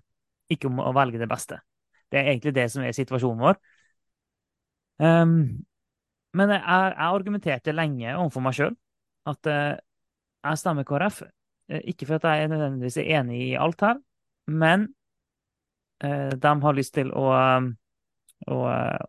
ikke 0.50 0.66
om 0.66 0.80
å 0.82 0.90
velge 0.96 1.20
det 1.20 1.28
beste. 1.30 1.60
Det 2.10 2.18
er 2.18 2.32
egentlig 2.32 2.54
det 2.56 2.64
som 2.72 2.82
er 2.82 2.96
situasjonen 2.96 3.44
vår. 3.44 3.60
Um, 4.98 5.36
men 6.34 6.50
jeg, 6.50 6.58
jeg, 6.58 7.06
argumenterte 7.06 7.74
lenge 7.74 8.16
overfor 8.16 8.42
meg 8.42 8.56
sjøl 8.58 8.74
at 9.30 9.50
uh, 9.50 9.78
jeg 10.44 10.60
stemmer 10.60 10.86
KrF. 10.88 11.22
Uh, 11.72 11.80
ikke 11.84 12.08
for 12.08 12.20
at 12.20 12.28
jeg 12.28 12.44
er 12.44 12.52
nødvendigvis 12.52 13.00
er 13.00 13.10
enig 13.20 13.40
i 13.48 13.54
alt 13.60 13.80
her, 13.84 14.00
men 14.46 14.90
Eh, 16.04 16.28
de 16.28 16.62
har 16.62 16.74
lyst 16.76 16.94
til 16.94 17.12
å, 17.14 17.28
um, 17.32 17.70
å, 18.50 18.58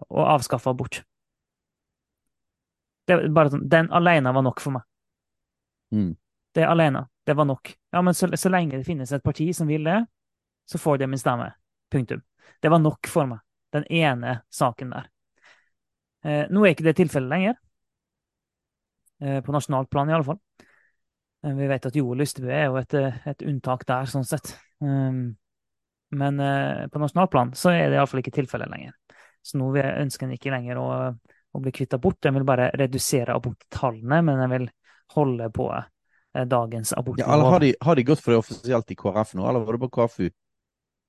å 0.10 0.28
avskaffe 0.36 0.72
abort. 0.72 1.02
Det, 3.06 3.18
bare 3.34 3.54
sånn, 3.54 3.66
den 3.70 3.90
alene 3.94 4.34
var 4.34 4.46
nok 4.46 4.62
for 4.64 4.78
meg. 4.78 4.86
Mm. 5.94 6.14
Det 6.56 6.66
alene. 6.66 7.06
Det 7.26 7.36
var 7.38 7.48
nok. 7.50 7.74
Ja, 7.94 8.02
men 8.06 8.16
så, 8.18 8.30
så, 8.38 8.52
lenge 8.54 8.78
det 8.78 8.88
finnes 8.88 9.12
et 9.14 9.26
parti 9.26 9.50
som 9.58 9.70
vil 9.70 9.86
det, 9.86 10.00
så 10.70 10.80
får 10.82 11.02
de 11.02 11.10
min 11.10 11.22
stemme. 11.22 11.52
Punktum. 11.92 12.22
Det 12.62 12.72
var 12.72 12.82
nok 12.82 13.10
for 13.10 13.30
meg. 13.30 13.42
Den 13.74 13.86
ene 13.92 14.40
saken 14.54 14.94
der. 14.94 15.10
Eh, 16.26 16.44
nå 16.54 16.64
er 16.64 16.74
ikke 16.74 16.86
det 16.88 16.96
tilfellet 17.02 17.34
lenger. 17.34 17.58
Eh, 19.22 19.40
på 19.46 19.54
nasjonalt 19.54 19.90
plan, 19.92 20.10
i 20.10 20.16
alle 20.16 20.28
fall. 20.28 20.40
Eh, 21.46 21.54
vi 21.54 21.68
vet 21.70 21.86
at 21.86 21.96
Joel 21.96 22.24
Lystebø 22.24 22.52
er 22.52 22.70
jo 22.70 22.80
et, 22.82 22.96
et, 23.30 23.46
unntak 23.46 23.86
der, 23.88 24.10
sånn 24.10 24.28
sett. 24.28 24.56
Um, 24.84 25.36
men 26.16 26.40
eh, 26.40 26.86
på 26.92 27.02
nasjonalplan 27.02 27.54
så 27.58 27.74
er 27.74 27.90
det 27.90 28.00
iallfall 28.00 28.24
ikke 28.24 28.36
tilfellet 28.36 28.72
lenger. 28.72 28.96
Så 29.46 29.60
nå 29.62 29.70
ønsker 29.78 30.26
en 30.26 30.38
ikke 30.38 30.54
lenger 30.54 30.80
å, 30.82 30.88
å 31.54 31.62
bli 31.62 31.74
kvitt 31.76 31.94
abort. 31.98 32.24
En 32.26 32.38
vil 32.40 32.48
bare 32.48 32.72
redusere 32.74 33.36
aborttallene, 33.36 34.24
men 34.26 34.42
en 34.42 34.56
vil 34.56 34.66
holde 35.16 35.52
på 35.54 35.68
eh, 35.76 36.48
dagens 36.50 36.96
abort. 36.98 37.22
Ja, 37.22 37.30
har, 37.30 37.60
de, 37.62 37.76
har, 37.82 38.00
de, 38.00 38.08
gått 38.08 38.24
for 38.24 38.34
det 38.34 38.42
offisielt 38.42 38.92
i 38.92 38.98
KrF 38.98 39.36
nå, 39.38 39.46
eller 39.46 39.68
var 39.68 39.78
det 39.78 39.86
på 39.86 39.94
KFU? 40.00 40.26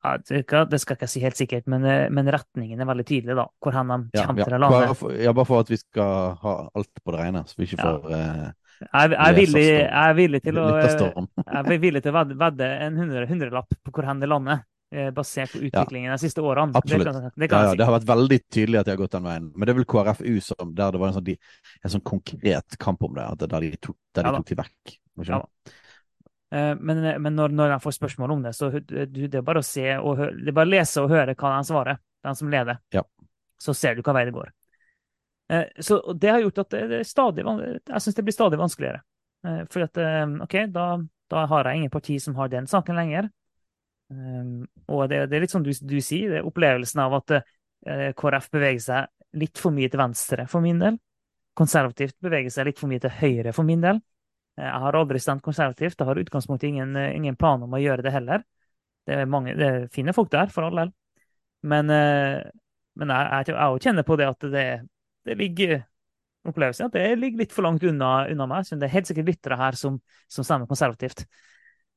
Ja, 0.05 0.13
det, 0.21 0.45
skal, 0.47 0.69
jeg 0.69 1.01
ikke 1.01 1.09
si 1.11 1.23
helt 1.25 1.39
sikkert, 1.39 1.65
men, 1.73 1.87
eh, 1.89 2.05
men, 2.13 2.29
retningen 2.31 2.83
er 2.83 2.89
veldig 2.89 3.07
tydelig, 3.09 3.39
da. 3.39 3.49
Hvor 3.63 3.75
hen 3.75 3.89
de 4.13 4.21
kommer 4.21 4.45
ja, 4.45 4.51
til 4.51 4.59
å 4.59 4.61
lande. 4.67 5.17
Ja, 5.25 5.33
bare 5.33 5.49
for 5.49 5.65
at 5.65 5.73
vi 5.73 5.81
skal 5.81 6.37
ha 6.43 6.55
alt 6.77 7.03
på 7.03 7.17
det 7.17 7.25
rene, 7.25 7.43
så 7.49 7.59
vi 7.59 7.71
ikke 7.71 7.81
får 7.81 8.13
ja. 8.13 8.53
Eh, 8.81 8.87
jeg, 8.93 9.11
jeg, 9.11 9.19
er 9.27 9.37
villig, 9.41 9.65
jeg, 9.67 9.91
er 10.05 10.15
villig, 10.19 10.41
til 10.45 10.59
å, 10.61 10.67
jeg 10.77 11.61
er 11.63 11.79
villig 11.83 12.03
til 12.05 12.17
å 12.17 12.25
vedde, 12.33 12.71
en 12.87 12.99
hundrelapp 13.03 13.77
på 13.83 13.95
hvor 13.97 14.09
hen 14.11 14.21
det 14.23 14.29
lander. 14.31 14.65
eh, 14.95 15.11
basert 15.11 15.53
på 15.53 15.59
utviklingen 15.67 16.13
de 16.15 16.19
siste 16.23 16.43
årene. 16.43 16.77
Absolutt. 16.79 17.07
Det, 17.09 17.13
kan, 17.13 17.31
det, 17.35 17.49
ja, 17.51 17.63
ja, 17.71 17.75
det 17.79 17.87
har 17.89 17.97
vært 17.97 18.09
veldig 18.11 18.39
tydelig 18.55 18.81
at 18.81 18.87
de 18.89 18.95
har 18.95 19.01
gått 19.01 19.17
den 19.17 19.27
veien. 19.27 19.49
Men 19.55 19.67
det 19.67 19.75
er 19.75 19.79
vel 19.81 19.89
KrFU 19.91 20.37
som, 20.45 20.75
der 20.77 20.95
det 20.95 21.01
var 21.03 21.11
en 21.11 21.17
sånn, 21.19 21.27
de, 21.27 21.37
en 21.83 21.95
sånn 21.97 22.05
konkret 22.07 22.79
kamp 22.83 23.03
om 23.07 23.17
det, 23.17 23.27
der 23.47 23.67
de 23.67 23.73
tok, 23.81 23.97
der 24.15 24.29
de 24.29 24.33
Ja 24.33 24.39
tok 24.39 24.53
de 24.53 24.59
vekk. 24.63 24.97
Ja? 25.27 25.41
Eh, 26.55 26.75
Men, 26.79 27.03
men 27.23 27.35
når, 27.35 27.55
når 27.59 27.75
jeg 27.75 27.83
får 27.83 27.97
spørsmål 27.99 28.37
om 28.37 28.45
det, 28.47 28.55
så 28.55 28.71
det 28.71 29.35
er 29.35 29.43
bare 29.43 29.65
å 29.65 29.67
se 29.67 29.89
og 29.99 30.21
høre, 30.21 30.37
det 30.39 30.53
er 30.53 30.59
bare 30.61 30.71
å 30.71 30.75
lese 30.77 31.03
og 31.03 31.11
høre 31.11 31.35
hva 31.35 31.57
de 31.57 31.67
svarer, 31.73 31.99
den 32.27 32.39
som 32.39 32.53
leder. 32.53 32.79
Ja. 32.95 33.03
Så 33.59 33.75
ser 33.75 33.97
du 33.97 34.05
hva 34.07 34.15
vei 34.15 34.27
det 34.29 34.37
går. 34.37 34.53
Eh, 35.49 35.65
Så 35.79 36.13
det 36.13 36.29
har 36.29 36.41
gjort 36.41 36.59
at 36.59 36.71
det, 36.71 37.01
er 37.01 37.03
stadig, 37.03 37.45
jeg 37.45 38.03
syns 38.03 38.15
det 38.17 38.25
blir 38.25 38.35
stadig 38.35 38.59
vanskeligere. 38.59 39.03
Eh, 39.47 39.63
For 39.71 39.87
at, 39.87 39.97
eh, 39.97 40.27
OK, 40.43 40.57
da, 40.73 40.87
da 41.31 41.47
har 41.47 41.65
jeg 41.65 41.77
ingen 41.77 41.91
parti 41.91 42.19
som 42.23 42.35
har 42.35 42.49
den 42.49 42.67
saken 42.67 42.97
lenger. 42.97 43.31
Og 44.87 45.09
det, 45.11 45.25
det 45.27 45.35
er 45.35 45.41
litt 45.43 45.51
som 45.51 45.65
du, 45.67 45.73
du 45.75 45.97
sier, 45.99 46.31
det 46.31 46.37
er 46.39 46.45
opplevelsen 46.47 47.01
av 47.03 47.17
at 47.19 47.33
KrF 48.15 48.45
beveger 48.55 48.85
seg 48.85 49.41
litt 49.41 49.59
for 49.59 49.75
mye 49.75 49.91
til 49.91 49.99
venstre 49.99 50.45
for 50.47 50.63
min 50.63 50.79
del. 50.79 51.01
Konservativt 51.59 52.15
beveger 52.23 52.55
seg 52.55 52.69
litt 52.69 52.79
for 52.79 52.87
mye 52.87 53.03
til 53.03 53.11
høyre 53.11 53.51
for 53.57 53.67
min 53.67 53.83
del. 53.83 53.99
Jeg 54.63 54.79
har 54.85 54.99
aldri 55.01 55.19
stemt 55.19 55.43
konservativt. 55.43 55.99
Jeg 55.99 56.07
har 56.07 56.21
i 56.21 56.23
utgangspunktet 56.23 56.69
ingen, 56.69 56.95
ingen 56.95 57.35
plan 57.35 57.67
om 57.67 57.75
å 57.75 57.83
gjøre 57.83 58.07
det 58.07 58.15
heller. 58.15 58.47
Det 59.11 59.19
er, 59.25 59.27
mange, 59.27 59.57
det 59.59 59.67
er 59.73 59.91
fine 59.91 60.15
folk 60.15 60.31
der, 60.31 60.55
for 60.55 60.69
all 60.69 60.79
del. 60.85 60.95
Men, 61.67 61.91
men 61.91 63.15
jeg, 63.17 63.51
jeg, 63.51 63.57
jeg 63.59 63.85
kjenner 63.89 64.07
på 64.07 64.21
det 64.23 64.31
at 64.31 64.49
det, 64.55 64.67
det 65.27 65.37
ligger 65.41 65.81
opplevelsen 66.47 66.87
at 66.87 66.95
det 66.95 67.09
ligger 67.19 67.43
litt 67.43 67.55
for 67.55 67.67
langt 67.67 67.85
unna, 67.87 68.29
unna 68.31 68.47
meg. 68.51 68.67
Så 68.67 68.79
det 68.79 68.89
er 68.89 68.95
helt 68.95 69.11
sikkert 69.11 69.31
lyttere 69.33 69.59
her 69.61 69.79
som, 69.79 69.99
som 70.31 70.47
stemmer 70.47 70.71
konservativt. 70.71 71.25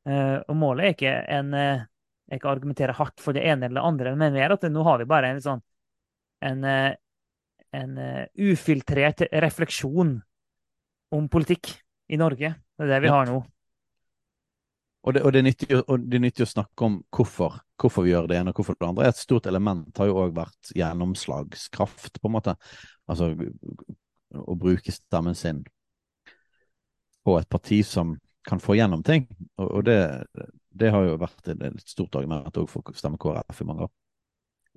Uh, 0.07 0.39
og 0.47 0.55
målet 0.57 0.85
er 0.85 0.95
ikke 0.95 1.15
en 1.35 1.53
uh, 1.53 1.87
ikke 2.35 2.49
argumentere 2.49 2.95
hardt 2.97 3.21
for 3.21 3.35
det 3.35 3.43
ene 3.45 3.67
eller 3.67 3.81
det 3.81 3.87
andre, 3.89 4.15
men 4.17 4.33
mer 4.35 4.53
at 4.53 4.63
det, 4.63 4.71
nå 4.73 4.83
har 4.85 4.99
vi 5.01 5.07
bare 5.09 5.33
en 5.33 5.41
sånn 5.43 5.61
en, 6.45 6.63
eh, 6.63 6.93
en 7.75 7.95
ufiltrert 8.39 9.25
refleksjon 9.43 10.13
om 11.17 11.25
politikk 11.31 11.71
i 12.07 12.19
Norge. 12.21 12.53
Det 12.77 12.85
er 12.85 12.93
det 12.93 12.99
vi 13.03 13.11
har 13.11 13.27
nå. 13.27 13.41
Og 15.07 15.15
det, 15.15 15.23
og 15.23 15.31
det 15.31 15.43
nyttig, 15.45 15.67
og 15.79 16.07
det 16.11 16.17
er 16.17 16.23
nyttig 16.25 16.43
å 16.43 16.49
snakke 16.49 16.85
om 16.85 16.97
hvorfor, 17.15 17.61
hvorfor 17.79 18.03
vi 18.03 18.11
gjør 18.11 18.27
det 18.27 18.39
ene 18.39 18.51
og 18.51 18.59
hvorfor 18.59 18.75
det 18.75 18.87
andre. 18.89 19.07
Et 19.07 19.19
stort 19.19 19.47
element 19.47 20.01
har 20.01 20.09
jo 20.09 20.17
òg 20.25 20.33
vært 20.35 20.71
gjennomslagskraft, 20.75 22.19
på 22.19 22.27
en 22.27 22.35
måte. 22.35 22.55
Altså 23.09 23.31
å 24.35 24.55
bruke 24.59 24.93
stemmen 24.93 25.37
sin 25.37 25.63
på 27.25 27.37
et 27.39 27.49
parti 27.49 27.79
som 27.87 28.17
kan 28.47 28.59
få 28.59 28.75
gjennom 28.75 29.03
ting. 29.05 29.27
Og, 29.59 29.71
og 29.79 29.87
det, 29.87 29.99
det 30.69 30.91
har 30.93 31.07
jo 31.07 31.17
vært 31.21 31.51
et, 31.53 31.63
et 31.69 31.81
stort 31.87 32.19
argument 32.19 32.59
òg 32.59 32.69
for 32.71 32.83
å 32.83 32.97
stemme 32.97 33.19
KrF 33.21 33.63
i 33.63 33.67
mange 33.69 33.87
år. 33.87 33.93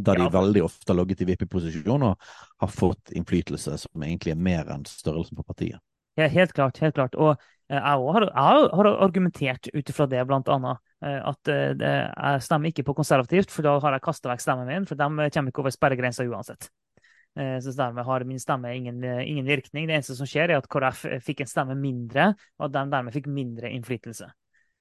Der 0.03 0.19
de 0.19 0.27
Ja, 0.27 0.33
veldig 0.33 0.63
ofte 0.65 0.89
har 0.91 0.99
ligget 0.99 1.23
i 1.23 1.29
vippeposisjon 1.29 2.07
og 2.07 2.29
har 2.63 2.71
fått 2.73 3.13
innflytelse 3.15 3.77
som 3.85 4.05
egentlig 4.07 4.33
er 4.33 4.41
mer 4.41 4.71
enn 4.73 4.87
størrelsen 4.89 5.39
på 5.39 5.45
partiet. 5.47 5.83
Ja, 6.19 6.29
helt 6.29 6.53
klart. 6.53 6.79
helt 6.79 6.95
klart. 6.95 7.15
Og 7.15 7.41
jeg 7.79 8.03
også 8.03 8.13
har, 8.17 8.27
jeg 8.29 8.71
har 8.79 8.89
argumentert 9.07 9.69
ut 9.73 9.91
ifra 9.93 10.07
det, 10.11 10.23
blant 10.29 10.49
annet. 10.53 10.79
eh, 11.05 11.21
At 11.31 11.49
eh, 11.49 11.73
jeg 11.81 12.43
stemmer 12.45 12.73
ikke 12.73 12.85
på 12.85 12.95
konservativt, 12.99 13.51
for 13.51 13.63
da 13.67 13.79
har 13.81 13.97
jeg 13.97 14.05
kasta 14.05 14.29
vekk 14.33 14.45
stemmen 14.45 14.69
min. 14.69 14.87
For 14.87 14.99
de 14.99 15.31
kommer 15.33 15.53
ikke 15.53 15.63
over 15.65 15.75
sperregrensa 15.75 16.27
uansett. 16.29 16.69
Eh, 17.39 17.59
Så 17.65 17.73
dermed 17.77 18.05
har 18.05 18.25
min 18.29 18.39
stemme 18.39 18.75
ingen, 18.77 19.03
eh, 19.05 19.25
ingen 19.31 19.47
virkning. 19.47 19.87
Det 19.89 19.97
eneste 19.97 20.17
som 20.19 20.27
skjer, 20.29 20.51
er 20.51 20.61
at 20.61 20.69
KrF 20.69 21.07
fikk 21.25 21.41
en 21.41 21.47
stemme 21.49 21.77
mindre, 21.79 22.35
og 22.59 22.67
at 22.69 22.73
de 22.73 22.91
dermed 22.93 23.15
fikk 23.15 23.27
mindre 23.27 23.71
innflytelse. 23.73 24.29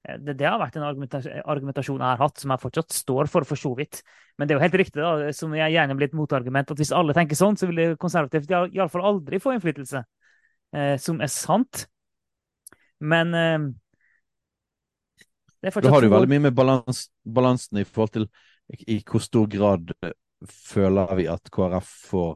Eh, 0.08 0.18
Det, 0.18 0.36
det 0.38 0.50
har 0.50 0.60
vært 0.60 0.76
en 0.76 0.84
argumentasjon, 0.90 2.02
jeg 2.02 2.10
har 2.12 2.18
hatt, 2.18 2.38
som 2.38 2.52
jeg 2.52 2.60
fortsatt 2.60 2.92
står 2.92 3.30
for, 3.32 3.44
for 3.48 3.56
så 3.56 3.72
vidt. 3.78 4.02
Men 4.38 4.48
det 4.48 4.56
er 4.56 4.60
jo 4.60 4.66
helt 4.66 4.80
riktig, 4.84 5.00
da, 5.00 5.32
som 5.32 5.54
jeg 5.56 5.72
gjerne 5.78 5.96
blir 5.96 6.10
et 6.10 6.18
motargument, 6.18 6.72
at 6.72 6.78
hvis 6.78 6.92
alle 6.92 7.14
tenker 7.14 7.36
sånn, 7.40 7.56
så 7.56 7.70
vil 7.72 7.96
konservativt 7.96 8.52
iallfall 8.52 9.06
aldri 9.06 9.40
få 9.40 9.56
innflytelse. 9.56 10.04
Eh, 10.74 10.98
Som 10.98 11.22
er 11.22 11.28
sant. 11.28 11.88
Men 13.02 13.34
eh, 13.34 13.60
det 15.62 15.70
er 15.70 15.76
fortsatt 15.76 15.94
har 15.94 16.08
jo 16.08 16.14
veldig 16.16 16.32
mye 16.34 16.46
med 16.48 16.56
balans, 16.58 17.04
balansen 17.26 17.82
i 17.82 17.86
forhold 17.86 18.16
til 18.16 18.28
i, 18.72 18.98
i 18.98 19.02
hvor 19.06 19.22
stor 19.24 19.50
grad 19.52 19.94
eh, 20.02 20.16
føler 20.48 21.12
vi 21.20 21.28
at 21.30 21.52
KrF 21.54 21.90
får 22.12 22.32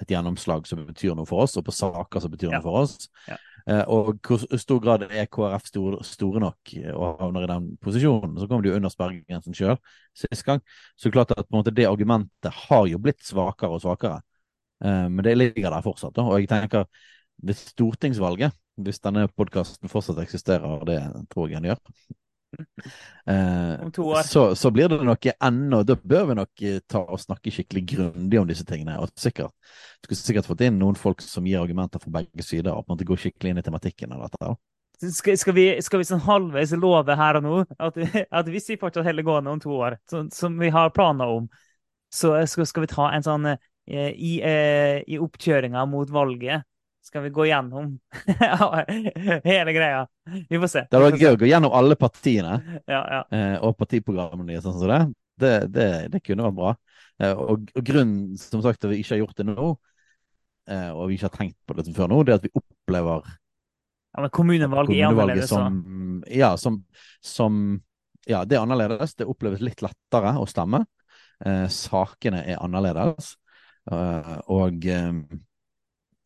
et 0.00 0.12
gjennomslag 0.14 0.66
som 0.68 0.80
betyr 0.86 1.16
noe 1.16 1.28
for 1.28 1.44
oss, 1.44 1.58
og 1.60 1.66
på 1.66 1.74
saker 1.76 2.22
som 2.22 2.32
betyr 2.32 2.48
Ja. 2.50 2.58
noe 2.58 2.64
for 2.64 2.78
oss. 2.80 3.08
Ja. 3.28 3.36
Eh, 3.68 3.82
og 3.92 4.20
hvor 4.24 4.40
stor 4.58 4.80
grad 4.80 5.04
er 5.10 5.26
KrF 5.28 5.66
store, 5.68 5.98
store 6.06 6.40
nok 6.40 6.72
eh, 6.78 6.92
og 6.94 7.20
havner 7.20 7.44
i 7.44 7.50
den 7.50 7.66
posisjonen. 7.82 8.38
Så 8.38 8.48
kommer 8.48 8.64
de 8.64 8.70
jo 8.72 8.78
under 8.78 8.92
sperregrensen 8.92 9.56
sjøl 9.56 9.76
sist 10.16 10.46
gang. 10.46 10.62
Så 10.96 11.12
klart 11.12 11.34
at 11.36 11.50
måte, 11.52 11.74
det 11.74 11.88
argumentet 11.90 12.54
har 12.68 12.86
jo 12.88 13.00
blitt 13.02 13.20
svakere 13.26 13.76
og 13.76 13.82
svakere. 13.84 14.22
Eh, 14.84 15.06
men 15.10 15.24
det 15.26 15.36
ligger 15.36 15.68
der 15.70 15.84
fortsatt. 15.84 16.14
Da. 16.16 16.24
Og 16.24 16.40
jeg 16.40 16.48
tenker 16.48 16.88
ved 17.42 17.56
stortingsvalget, 17.56 18.56
hvis 18.86 19.02
denne 19.04 19.28
podkasten 19.32 19.90
fortsatt 19.92 20.20
eksisterer, 20.22 20.84
det 20.88 21.00
tror 21.32 21.48
jeg 21.48 21.60
den 21.60 21.70
gjør 21.70 21.80
eh, 23.26 23.80
Om 23.84 23.92
to 23.92 24.02
år. 24.10 24.22
så, 24.22 24.54
så 24.56 24.70
blir 24.70 24.88
det 24.88 24.98
nok 25.06 25.26
ennå 25.32 25.82
Da 25.86 25.96
bør 25.96 26.24
vi 26.30 26.34
nok 26.40 26.62
eh, 26.66 26.80
ta 26.88 27.02
og 27.04 27.20
snakke 27.22 27.52
skikkelig 27.54 27.84
grundig 27.92 28.40
om 28.40 28.48
disse 28.48 28.66
tingene. 28.66 28.98
Og 28.98 29.12
sikkert 29.18 29.54
skulle 30.02 30.18
sikkert 30.18 30.48
fått 30.48 30.64
inn 30.66 30.80
noen 30.80 30.98
folk 30.98 31.22
som 31.22 31.46
gir 31.46 31.60
argumenter 31.60 32.02
fra 32.02 32.12
begge 32.20 32.44
sider, 32.46 32.72
og 32.72 32.84
på 32.84 32.90
en 32.90 32.96
måte 32.96 33.08
går 33.08 33.20
skikkelig 33.20 33.52
inn 33.52 33.62
i 33.62 33.64
tematikken 33.66 34.16
av 34.16 34.26
dette. 34.26 34.52
Skal, 35.00 35.38
skal, 35.40 35.56
vi, 35.56 35.66
skal 35.80 36.02
vi 36.02 36.08
sånn 36.08 36.24
halvveis 36.26 36.74
love 36.76 37.14
her 37.16 37.38
og 37.38 37.44
nå 37.46 37.60
at, 37.80 37.96
at 38.40 38.48
hvis 38.52 38.68
vi 38.68 38.80
fortsatt 38.80 39.06
holder 39.06 39.24
gående 39.24 39.54
om 39.54 39.62
to 39.62 39.72
år, 39.78 39.96
så, 40.10 40.26
som 40.34 40.58
vi 40.60 40.68
har 40.74 40.92
planer 40.96 41.30
om, 41.38 41.46
så 42.12 42.34
skal, 42.50 42.68
skal 42.68 42.84
vi 42.84 42.90
ta 42.90 43.06
en 43.14 43.24
sånn 43.24 43.46
eh, 43.54 44.10
i, 44.12 44.34
eh, 44.44 44.98
I 45.06 45.20
oppkjøringa 45.22 45.86
mot 45.88 46.10
valget 46.12 46.66
skal 47.02 47.24
vi 47.24 47.32
gå 47.34 47.46
gjennom 47.48 47.92
hele 49.50 49.72
greia. 49.72 50.04
Vi 50.48 50.58
får 50.60 50.70
se. 50.70 50.84
Det 50.86 50.96
hadde 50.98 51.10
vært 51.10 51.22
gøy 51.24 51.32
å 51.32 51.40
gå 51.40 51.48
gjennom 51.48 51.74
alle 51.76 51.96
partiene 51.98 52.58
Ja, 52.84 53.00
ja. 53.00 53.20
eh, 53.34 53.56
og 53.64 53.76
partiprogrammene 53.80 54.52
deres, 54.52 54.66
sånn 54.68 54.90
det. 54.90 55.02
Det, 55.40 55.52
det, 55.72 55.90
det 56.12 56.20
kunne 56.24 56.48
vært 56.48 56.58
bra. 56.58 56.72
Eh, 57.22 57.32
og, 57.32 57.70
og 57.72 57.86
grunnen 57.86 58.36
som 58.40 58.62
sagt 58.64 58.82
til 58.82 58.90
at 58.90 58.94
vi 58.94 59.00
ikke 59.04 59.16
har 59.16 59.22
gjort 59.24 59.40
det 59.40 59.48
nå, 59.48 59.70
eh, 60.70 60.90
og 60.92 61.08
vi 61.08 61.16
ikke 61.16 61.30
har 61.30 61.38
tenkt 61.38 61.58
på 61.64 61.78
det 61.78 61.88
før 61.96 62.12
nå, 62.12 62.20
det 62.24 62.34
er 62.34 62.42
at 62.42 62.48
vi 62.48 62.54
opplever 62.60 63.30
ja 64.10 64.28
kommunevalget 64.28 64.90
kommunevalget 64.90 65.48
som 65.48 66.24
Ja, 66.26 66.56
som, 66.56 66.84
som 67.22 67.80
Ja, 68.26 68.44
det 68.44 68.56
er 68.56 68.62
annerledes. 68.62 69.14
Det 69.14 69.24
oppleves 69.24 69.62
litt 69.64 69.80
lettere 69.82 70.34
å 70.38 70.44
stemme. 70.46 70.84
Eh, 71.46 71.66
sakene 71.72 72.42
er 72.44 72.60
annerledes. 72.60 73.32
Eh, 73.90 74.34
og 74.52 74.84
eh, 74.86 75.14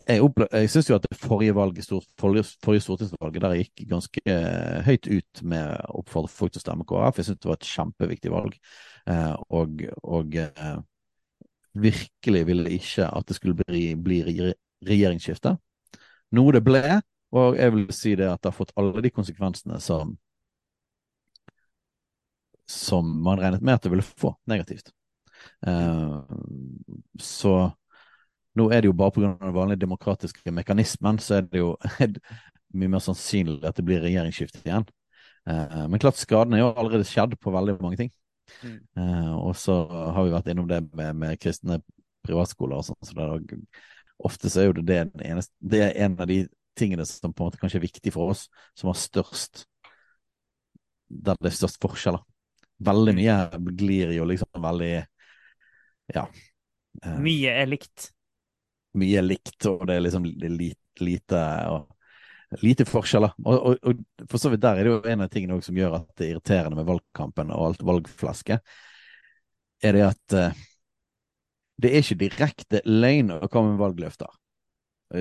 jeg, 0.08 0.22
opple- 0.24 0.48
syns 0.68 0.88
jo 0.90 0.96
at 0.98 1.06
det 1.06 1.18
forrige 1.18 1.54
valget, 1.56 1.86
forrige, 2.20 2.44
forrige 2.64 2.84
stortingsvalget, 2.84 3.42
der 3.44 3.54
gikk 3.60 3.84
ganske 3.90 4.22
eh, 4.28 4.80
høyt 4.86 5.08
ut 5.10 5.42
med 5.42 5.70
å 5.88 6.00
oppfordre 6.02 6.32
folk 6.32 6.54
til 6.54 6.60
å 6.62 6.64
stemme 6.64 6.86
KrF. 6.88 7.20
Jeg 7.20 7.28
syns 7.30 7.40
det 7.42 7.50
var 7.50 7.60
et 7.60 7.70
kjempeviktig 7.70 8.34
valg. 8.34 8.58
Eh, 9.10 9.32
og 9.60 9.84
og 10.02 10.36
eh, 10.40 10.76
virkelig 11.74 12.44
ville 12.46 12.70
ikke 12.76 13.08
at 13.08 13.28
det 13.28 13.36
skulle 13.38 13.58
bli, 13.64 13.86
bli 13.96 14.20
regjeringsskifte. 14.84 15.56
Noe 16.34 16.54
det 16.54 16.62
ble, 16.66 17.00
og 17.34 17.58
jeg 17.58 17.74
vil 17.74 17.88
si 17.94 18.14
det 18.18 18.28
at 18.30 18.42
det 18.42 18.50
har 18.52 18.58
fått 18.58 18.74
alle 18.78 19.02
de 19.04 19.10
konsekvensene 19.14 19.80
som 19.82 20.16
som 22.66 23.22
man 23.22 23.38
regnet 23.40 23.60
med 23.62 23.74
at 23.74 23.82
det 23.84 23.90
ville 23.92 24.02
få 24.06 24.34
negativt. 24.48 24.92
Så 27.20 27.54
nå 28.58 28.68
er 28.70 28.82
det 28.82 28.90
jo 28.90 28.96
bare 28.96 29.14
pga. 29.14 29.32
den 29.40 29.54
vanlige 29.54 29.82
demokratiske 29.84 30.52
mekanismen, 30.54 31.18
så 31.18 31.38
er 31.38 31.48
det 31.48 31.62
jo 31.62 31.74
mye 32.78 32.90
mer 32.90 33.02
sannsynlig 33.02 33.64
at 33.66 33.78
det 33.78 33.86
blir 33.86 34.02
regjeringsskifte 34.02 34.62
igjen. 34.64 34.86
Eh, 35.50 35.80
men 35.88 36.00
klart 36.02 36.18
skaden 36.20 36.54
er 36.54 36.64
jo 36.64 36.72
allerede 36.72 37.06
skjedd 37.08 37.36
på 37.40 37.52
veldig 37.54 37.78
mange 37.82 38.00
ting. 38.00 38.12
Mm. 38.62 38.78
Eh, 39.00 39.32
og 39.36 39.54
så 39.58 39.80
har 39.88 40.24
vi 40.24 40.34
vært 40.34 40.50
innom 40.52 40.68
det 40.70 40.82
med, 40.92 41.16
med 41.20 41.40
kristne 41.42 41.80
privatskoler 42.24 42.80
og 42.80 42.88
sånn. 42.88 43.00
Så 43.04 43.16
det 43.18 43.60
ofte 44.24 44.50
så 44.50 44.62
er 44.62 44.70
jo 44.70 44.76
det, 44.80 44.86
det, 45.14 45.26
eneste, 45.26 45.54
det 45.60 45.82
er 45.84 45.98
en 46.06 46.16
av 46.20 46.30
de 46.30 46.44
tingene 46.78 47.06
som 47.06 47.32
på 47.32 47.44
en 47.44 47.50
måte 47.50 47.60
kanskje 47.60 47.78
er 47.80 47.86
viktig 47.86 48.12
for 48.14 48.34
oss, 48.34 48.48
som 48.78 48.90
har 48.90 48.98
størst 48.98 49.66
Der 51.08 51.36
det 51.38 51.52
er 51.52 51.54
størst 51.54 51.78
forskjeller. 51.82 52.22
Veldig 52.84 53.12
mye 53.14 53.36
glir 53.78 54.14
jo 54.16 54.24
liksom 54.26 54.62
veldig 54.62 54.94
Ja. 56.14 56.26
eh, 57.02 57.20
Mye 57.22 57.52
er 57.62 57.70
likt. 57.70 58.13
Mye 59.00 59.24
likt, 59.24 59.58
og 59.70 59.84
det 59.88 59.96
er 59.96 60.04
liksom 60.04 60.26
lite, 60.28 60.74
lite, 61.02 61.42
lite 62.62 62.86
forskjeller. 62.88 63.34
Og, 63.44 63.54
og, 63.54 63.88
og 63.90 64.28
for 64.30 64.42
så 64.42 64.52
vidt 64.52 64.62
der 64.64 64.80
er 64.80 64.86
det 64.86 64.92
jo 64.92 65.00
en 65.12 65.24
av 65.24 65.32
tingene 65.32 65.58
som 65.64 65.78
gjør 65.78 65.98
at 66.00 66.08
det 66.14 66.26
er 66.26 66.34
irriterende 66.34 66.78
med 66.78 66.88
valgkampen 66.88 67.52
og 67.54 67.70
alt 67.70 67.84
valgflaske, 67.86 68.60
er 69.84 69.98
det 69.98 70.06
at 70.06 70.36
uh, 70.38 70.62
det 71.82 71.90
er 71.90 72.04
ikke 72.04 72.20
direkte 72.20 72.80
løgn 72.86 73.34
å 73.34 73.50
komme 73.50 73.74
med 73.74 73.82
valgløfter. 73.82 74.30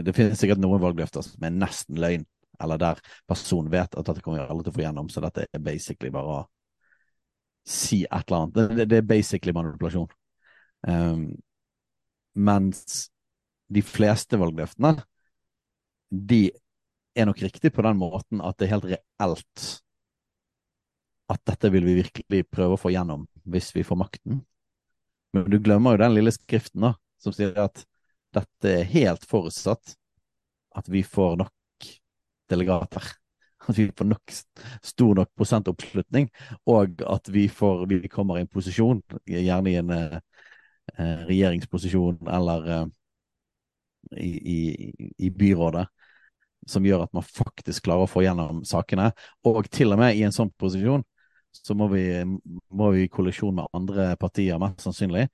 Det 0.05 0.13
finnes 0.15 0.39
sikkert 0.39 0.61
noen 0.61 0.81
valgløfter 0.81 1.25
som 1.25 1.45
er 1.45 1.53
nesten 1.53 1.97
løgn, 2.01 2.25
eller 2.61 2.79
der 2.81 3.01
personen 3.29 3.71
vet 3.73 3.97
at 3.97 4.05
dette 4.07 4.21
kommer 4.23 4.45
aldri 4.45 4.67
til 4.67 4.73
å 4.73 4.77
få 4.77 4.83
gjennom, 4.85 5.09
så 5.09 5.23
dette 5.25 5.47
er 5.49 5.63
basically 5.65 6.13
bare 6.13 6.37
å 6.37 6.43
si 7.67 8.03
et 8.03 8.27
eller 8.27 8.37
annet. 8.37 8.77
Det, 8.77 8.87
det 8.91 8.99
er 8.99 9.07
basically 9.07 9.53
manipulasjon. 9.55 10.09
Um, 10.87 11.25
mens 12.33 13.09
de 13.73 13.83
fleste 13.85 14.37
valgløftene, 14.39 14.95
de 16.13 16.43
er 17.17 17.29
nok 17.29 17.41
riktig 17.41 17.73
på 17.73 17.85
den 17.85 17.97
måten 17.99 18.41
at 18.45 18.57
det 18.57 18.67
er 18.67 18.75
helt 18.75 18.89
reelt 18.91 19.65
at 21.33 21.41
dette 21.47 21.71
vil 21.73 21.85
vi 21.87 21.99
virkelig 22.01 22.43
prøve 22.51 22.75
å 22.75 22.81
få 22.81 22.91
gjennom 22.93 23.25
hvis 23.49 23.71
vi 23.75 23.85
får 23.87 23.99
makten. 23.99 24.43
Men 25.33 25.49
du 25.49 25.57
glemmer 25.63 25.95
jo 25.95 26.03
den 26.03 26.15
lille 26.17 26.33
skriften 26.35 26.85
da, 26.89 26.93
som 27.21 27.33
sier 27.33 27.57
at 27.63 27.85
dette 28.33 28.69
er 28.69 28.89
helt 28.89 29.25
forutsatt 29.29 29.95
at 30.77 30.89
vi 30.89 31.03
får 31.05 31.37
nok 31.41 31.89
delegater. 32.51 33.05
At 33.63 33.77
vi 33.77 33.87
får 33.95 34.09
nok, 34.09 34.33
stor 34.83 35.13
nok 35.21 35.29
prosentoppslutning, 35.39 36.27
og 36.67 37.01
at 37.07 37.29
vi, 37.31 37.47
får, 37.47 37.85
vi 37.87 38.09
kommer 38.11 38.37
i 38.37 38.43
en 38.43 38.51
posisjon, 38.51 38.99
gjerne 39.29 39.71
i 39.71 39.77
en 39.79 39.93
eh, 39.95 40.17
eh 40.99 41.21
regjeringsposisjon 41.29 42.27
eller 42.27 42.67
eh, 42.67 42.85
i, 44.17 44.91
i, 45.17 45.29
byrådet, 45.29 45.85
som 46.67 46.85
gjør 46.85 47.05
at 47.05 47.13
man 47.15 47.25
faktisk 47.25 47.87
klarer 47.87 48.05
å 48.05 48.11
få 48.11 48.23
gjennom 48.25 48.63
sakene. 48.67 49.11
Og 49.47 49.67
til 49.73 49.95
og 49.95 50.01
med 50.01 50.17
i 50.17 50.23
en 50.27 50.35
sånn 50.35 50.51
posisjon 50.59 51.03
så 51.53 51.75
må 51.77 51.87
vi, 51.91 52.07
må 52.73 52.89
vi 52.95 53.03
i 53.05 53.11
kollisjon 53.13 53.53
med 53.59 53.75
andre 53.77 54.13
partier, 54.17 54.57
mest 54.61 54.81
sannsynlig. 54.81 55.27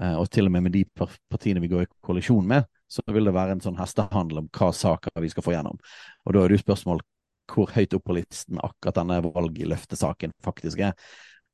Eh, 0.00 0.14
og 0.18 0.26
til 0.32 0.48
og 0.48 0.54
med 0.54 0.66
med 0.66 0.74
de 0.74 0.82
partiene 1.30 1.62
vi 1.62 1.70
går 1.70 1.86
i 1.86 1.90
kollisjon 2.02 2.46
med, 2.48 2.66
så 2.90 3.04
vil 3.14 3.28
det 3.28 3.34
være 3.36 3.56
en 3.56 3.64
sånn 3.64 3.78
hestehandel 3.78 4.42
om 4.42 4.48
hva 4.52 4.72
saker 4.74 5.22
vi 5.22 5.30
skal 5.32 5.46
få 5.46 5.54
gjennom. 5.54 5.78
Og 6.26 6.34
da 6.34 6.42
er 6.42 6.50
det 6.50 6.58
jo 6.58 6.64
spørsmål 6.66 7.04
hvor 7.52 7.72
høyt 7.74 7.94
opp 7.96 8.04
på 8.06 8.16
listen 8.16 8.60
akkurat 8.62 8.98
denne 9.00 9.20
valgløftesaken 9.26 10.34
faktisk 10.44 10.82
er. 10.88 10.96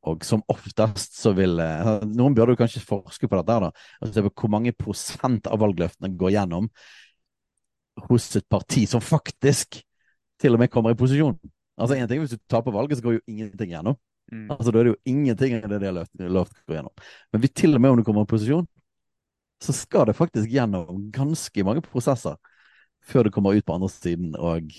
Og 0.07 0.23
som 0.25 0.45
oftest 0.51 1.17
så 1.19 1.33
vil 1.35 1.59
eh, 1.59 1.89
Noen 2.07 2.37
burde 2.37 2.55
jo 2.55 2.61
kanskje 2.61 2.85
forske 2.87 3.29
på 3.29 3.41
dette. 3.41 3.59
da, 3.67 4.23
på 4.23 4.31
Hvor 4.31 4.53
mange 4.53 4.73
prosent 4.77 5.49
av 5.51 5.59
valgløftene 5.63 6.13
går 6.19 6.37
gjennom 6.37 6.69
hos 8.07 8.29
et 8.39 8.47
parti 8.47 8.85
som 8.87 9.03
faktisk 9.03 9.81
til 10.39 10.55
og 10.55 10.63
med 10.63 10.71
kommer 10.71 10.95
i 10.95 10.99
posisjon. 10.99 11.35
Altså 11.79 11.97
en 11.97 12.09
ting 12.11 12.21
Hvis 12.23 12.37
du 12.37 12.43
taper 12.51 12.75
valget, 12.75 12.99
så 12.99 13.03
går 13.03 13.19
jo 13.19 13.25
ingenting 13.27 13.73
gjennom. 13.75 13.97
Mm. 14.31 14.51
Altså 14.51 14.71
Da 14.71 14.79
er 14.79 14.85
det 14.85 14.93
jo 14.95 15.03
ingenting 15.13 15.57
av 15.59 15.71
det 15.71 15.81
de 15.83 15.89
har 15.91 15.97
lovt, 16.31 16.55
å 16.55 16.69
gå 16.69 16.77
gjennom. 16.77 16.95
Men 17.33 17.43
vi, 17.43 17.49
til 17.49 17.75
og 17.75 17.83
med 17.83 17.91
om 17.91 17.99
du 17.99 18.05
kommer 18.07 18.27
i 18.27 18.31
posisjon, 18.31 18.67
så 19.63 19.75
skal 19.75 20.07
det 20.07 20.15
faktisk 20.15 20.51
gjennom 20.51 21.09
ganske 21.15 21.65
mange 21.67 21.83
prosesser 21.83 22.39
før 23.09 23.27
du 23.27 23.33
kommer 23.35 23.57
ut 23.57 23.67
på 23.67 23.75
andre 23.75 23.91
siden 23.91 24.37
og 24.37 24.71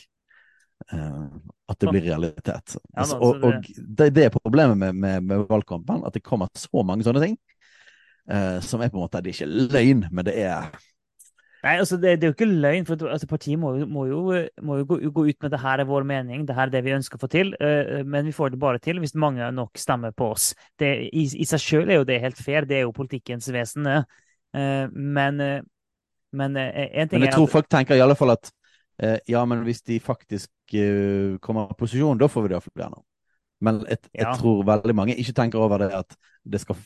at 0.90 1.82
det 1.82 1.92
blir 1.92 2.06
realitet. 2.08 2.78
Altså, 2.98 3.18
og, 3.22 3.44
og 3.46 3.66
det, 3.78 4.10
det, 4.16 4.26
er 4.26 4.34
problemet 4.34 4.78
med, 4.78 4.94
med, 4.94 5.22
med, 5.22 5.46
valgkampen, 5.50 6.04
at 6.06 6.16
det 6.16 6.24
kommer 6.26 6.50
så 6.58 6.84
mange 6.86 7.06
sånne 7.06 7.22
ting. 7.24 7.36
Uh, 8.30 8.60
som 8.62 8.82
er 8.82 8.92
på 8.92 9.00
en 9.00 9.08
måte 9.08 9.18
Det 9.26 9.32
er 9.32 9.38
ikke 9.40 9.70
løgn, 9.74 10.04
men 10.14 10.26
det 10.28 10.36
er 10.38 10.68
Nei, 11.64 11.74
altså 11.82 11.98
det, 12.00 12.20
det, 12.22 12.28
er 12.28 12.30
jo 12.30 12.36
ikke 12.38 12.46
løgn. 12.48 12.86
for 12.86 13.10
altså 13.10 13.28
Partiet 13.28 13.60
må 13.60 13.74
må 13.90 14.06
jo, 14.08 14.20
må 14.64 14.78
jo 14.80 14.86
gå, 14.88 15.00
gå, 15.12 15.26
ut 15.28 15.42
med 15.44 15.52
det 15.52 15.60
her 15.60 15.82
er 15.82 15.90
vår 15.90 16.06
mening, 16.08 16.46
det 16.48 16.56
her 16.56 16.70
er 16.70 16.72
det 16.72 16.84
vi 16.86 16.94
ønsker 16.96 17.20
å 17.20 17.24
få 17.26 17.28
til. 17.34 17.52
Uh, 17.60 18.00
men 18.06 18.30
vi 18.30 18.36
får 18.36 18.54
det 18.54 18.62
bare 18.62 18.80
til 18.80 19.02
hvis 19.04 19.18
mange 19.20 19.50
nok 19.52 19.82
stemmer 19.82 20.14
på 20.16 20.30
oss. 20.38 20.54
Det, 20.80 20.94
i, 21.10 21.26
i, 21.28 21.48
seg 21.50 21.64
selv 21.66 21.92
er 21.92 22.00
jo 22.00 22.08
det 22.08 22.22
helt 22.24 22.40
fair, 22.40 22.70
det 22.70 22.80
er 22.80 22.86
jo 22.88 22.96
politikkens 22.96 23.50
vesen. 23.52 23.90
Men, 24.54 25.44
uh, 25.44 25.60
men 26.32 26.56
en 26.62 27.10
ting 27.10 27.20
Men 27.20 27.28
jeg 27.28 27.36
tror 27.36 27.52
folk 27.52 27.68
tenker 27.70 27.98
i 27.98 28.06
alle 28.06 28.16
fall 28.16 28.38
at 28.38 28.54
ja, 29.00 29.42
men 29.48 29.62
hvis 29.64 29.80
de 29.88 29.96
faktisk 30.04 30.50
kommer 31.40 31.70
i 31.72 31.78
posisjon, 31.80 32.20
da 32.20 32.28
får 32.28 32.44
vi 32.44 32.50
det 32.52 32.58
iallfall 32.58 32.82
gjennom. 32.84 33.04
Men 33.64 33.82
jeg, 33.88 34.00
jeg 34.16 34.40
tror 34.40 34.62
veldig 34.68 34.96
mange 34.96 35.16
ikke 35.20 35.36
tenker 35.36 35.60
over 35.60 35.84
det 35.84 35.90
at 35.96 36.16
det 36.48 36.62
skal, 36.64 36.80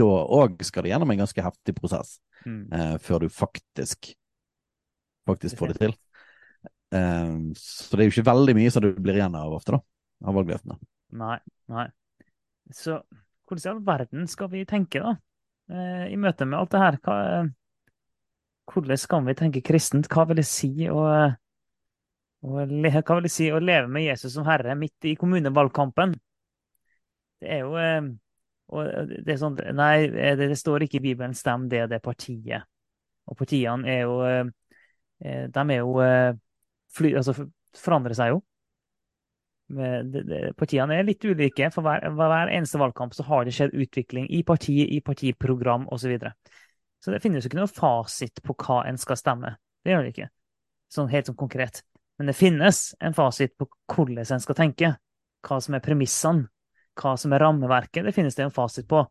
da 0.00 0.08
òg 0.38 0.58
skal 0.66 0.84
det 0.84 0.92
gjennom 0.92 1.12
en 1.14 1.20
ganske 1.22 1.44
heftig 1.44 1.74
prosess 1.76 2.16
mm. 2.42 2.62
eh, 2.74 2.96
før 3.02 3.24
du 3.24 3.28
faktisk 3.32 4.10
faktisk 5.28 5.60
får 5.60 5.72
det 5.72 5.78
til. 5.84 5.94
Eh, 6.96 7.36
så 7.60 7.94
det 7.94 8.02
er 8.02 8.08
jo 8.08 8.16
ikke 8.16 8.30
veldig 8.30 8.56
mye 8.58 8.74
som 8.74 8.84
du 8.84 8.90
blir 8.96 9.20
igjen 9.20 9.38
av 9.38 9.54
ofte, 9.54 9.76
da, 9.76 9.82
av 10.26 10.38
valgløftene. 10.40 10.78
Nei, 11.20 11.38
nei. 11.70 11.86
Så 12.74 12.98
hvordan 13.48 13.64
i 13.64 13.72
all 13.74 13.84
verden 13.86 14.28
skal 14.28 14.50
vi 14.52 14.66
tenke, 14.68 15.04
da? 15.04 15.14
Eh, 15.70 16.08
I 16.12 16.18
møte 16.20 16.48
med 16.48 16.58
alt 16.58 16.74
det 16.74 16.82
her. 16.82 16.98
Hva, 17.04 17.18
hvordan 18.72 19.00
skal 19.00 19.22
vi 19.28 19.38
tenke 19.38 19.64
kristent? 19.64 20.10
Hva 20.10 20.26
vil 20.28 20.42
det 20.42 20.48
si 20.48 20.72
å, 20.90 21.04
hva 22.42 22.64
vil 22.68 23.26
det 23.26 23.32
si 23.34 23.48
å 23.50 23.58
leve 23.58 23.88
med 23.90 24.06
Jesus 24.06 24.32
som 24.34 24.46
herre 24.46 24.76
midt 24.78 25.08
i 25.10 25.16
kommunevalgkampen? 25.18 26.14
Det 27.38 27.54
er 27.54 27.64
jo 27.64 27.74
eh, 27.78 28.10
og 28.68 29.12
det 29.24 29.32
er 29.32 29.40
sånn, 29.40 29.56
Nei, 29.76 30.08
det, 30.12 30.50
det, 30.50 30.58
står 30.60 30.84
ikke 30.84 30.98
i 30.98 31.06
Bibelen 31.08 31.34
'stem 31.34 31.68
det, 31.72 31.86
det 31.88 32.02
partiet'. 32.04 32.66
Og 33.28 33.36
partiene 33.36 33.88
er 33.88 34.02
jo 34.04 34.20
eh, 34.24 35.48
De 35.48 35.64
er 35.64 35.80
jo 35.80 35.98
eh, 36.04 36.36
fly, 36.94 37.14
Altså 37.16 37.34
forandrer 37.76 38.16
seg 38.16 38.34
jo. 38.34 38.42
Partiene 40.56 40.96
er 40.96 41.04
litt 41.04 41.24
ulike. 41.24 41.68
For 41.72 41.84
hver, 41.84 42.06
hver, 42.16 42.52
eneste 42.52 42.80
valgkamp 42.80 43.16
så 43.16 43.26
har 43.28 43.44
det 43.44 43.56
skjedd 43.56 43.76
utvikling 43.76 44.28
i 44.32 44.42
parti, 44.44 44.78
i 44.96 45.00
partiprogram 45.04 45.88
osv. 45.88 46.04
Så, 46.04 46.12
videre. 46.12 46.32
så 47.00 47.12
det 47.12 47.20
finnes 47.24 47.44
jo 47.44 47.50
ikke 47.50 47.60
noe 47.60 47.72
fasit 47.72 48.40
på 48.44 48.56
hva 48.56 48.82
en 48.88 49.00
skal 49.00 49.20
stemme. 49.20 49.56
Det 49.84 49.92
gjør 49.92 50.06
det 50.06 50.14
ikke. 50.14 50.30
Sånn 50.92 51.12
helt 51.12 51.28
sånn 51.28 51.36
konkret. 51.40 51.82
Men 52.18 52.30
det 52.30 52.36
finnes 52.36 52.94
en 53.00 53.14
fasit 53.14 53.54
på 53.58 53.68
hvordan 53.94 54.26
en 54.34 54.42
skal 54.42 54.58
tenke. 54.58 54.94
Hva 55.46 55.60
som 55.62 55.76
er 55.78 55.84
premissene 55.84 56.48
hva 56.98 57.16
som 57.16 57.32
er 57.32 57.42
rammeverket, 57.42 58.04
det 58.04 58.14
finnes 58.16 58.36
det 58.36 58.46
en 58.46 58.54
fasit 58.54 58.88
på. 58.88 59.04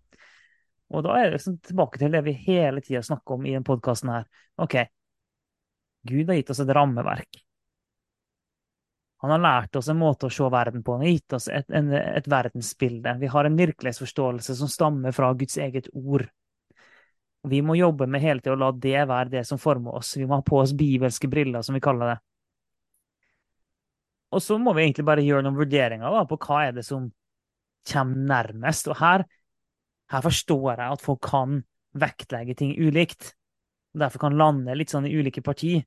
Og 0.88 1.04
da 1.04 1.17
er 1.17 1.28
det 1.28 1.38
liksom 1.38 1.58
tilbake 1.63 2.00
til 2.00 2.13
det 2.13 2.24
vi 2.24 2.36
hele 2.48 2.84
tida 2.84 3.02
snakker 3.04 3.36
om 3.36 3.46
i 3.46 3.54
denne 3.56 3.67
podkasten. 3.67 4.13
OK, 4.63 4.78
Gud 6.08 6.30
har 6.30 6.39
gitt 6.39 6.54
oss 6.54 6.63
et 6.63 6.74
rammeverk. 6.76 7.43
Han 9.24 9.34
har 9.34 9.41
lært 9.41 9.76
oss 9.76 9.89
en 9.89 9.98
måte 9.98 10.28
å 10.28 10.32
se 10.32 10.48
verden 10.54 10.84
på. 10.86 10.93
Han 10.93 11.04
har 11.08 11.15
gitt 11.15 11.34
oss 11.34 11.48
et, 11.50 11.65
en, 11.74 11.89
et 11.91 12.28
verdensbilde. 12.30 13.15
Vi 13.20 13.32
har 13.34 13.48
en 13.50 13.58
virkelighetsforståelse 13.58 14.56
som 14.60 14.70
stammer 14.70 15.15
fra 15.15 15.32
Guds 15.34 15.58
eget 15.58 15.89
ord. 15.93 16.28
Vi 17.48 17.63
må 17.65 17.76
jobbe 17.80 18.06
med 18.08 18.22
hele 18.22 18.43
tida 18.43 18.54
å 18.54 18.62
la 18.62 18.70
det 18.72 19.08
være 19.10 19.32
det 19.34 19.43
som 19.50 19.60
former 19.60 19.98
oss. 19.98 20.13
Vi 20.20 20.28
må 20.28 20.38
ha 20.38 20.46
på 20.46 20.62
oss 20.62 20.76
bibelske 20.78 21.30
briller, 21.32 21.65
som 21.65 21.76
vi 21.76 21.84
kaller 21.84 22.13
det. 22.13 22.17
Og 24.35 24.43
så 24.43 24.57
må 24.59 24.73
vi 24.75 24.83
egentlig 24.83 25.05
bare 25.07 25.23
gjøre 25.23 25.45
noen 25.45 25.57
vurderinger 25.57 26.13
da, 26.13 26.25
på 26.27 26.39
hva 26.43 26.67
er 26.67 26.75
det 26.75 26.83
som 26.87 27.07
kommer 27.87 28.23
nærmest. 28.31 28.89
Og 28.91 28.99
her, 28.99 29.23
her 30.11 30.23
forstår 30.25 30.73
jeg 30.73 30.97
at 30.97 31.03
folk 31.03 31.21
kan 31.29 31.61
vektlegge 31.97 32.57
ting 32.59 32.73
ulikt. 32.75 33.31
Og 33.95 34.03
derfor 34.03 34.27
kan 34.27 34.37
lande 34.39 34.75
litt 34.75 34.91
sånn 34.91 35.07
i 35.07 35.15
ulike 35.15 35.43
parti. 35.45 35.77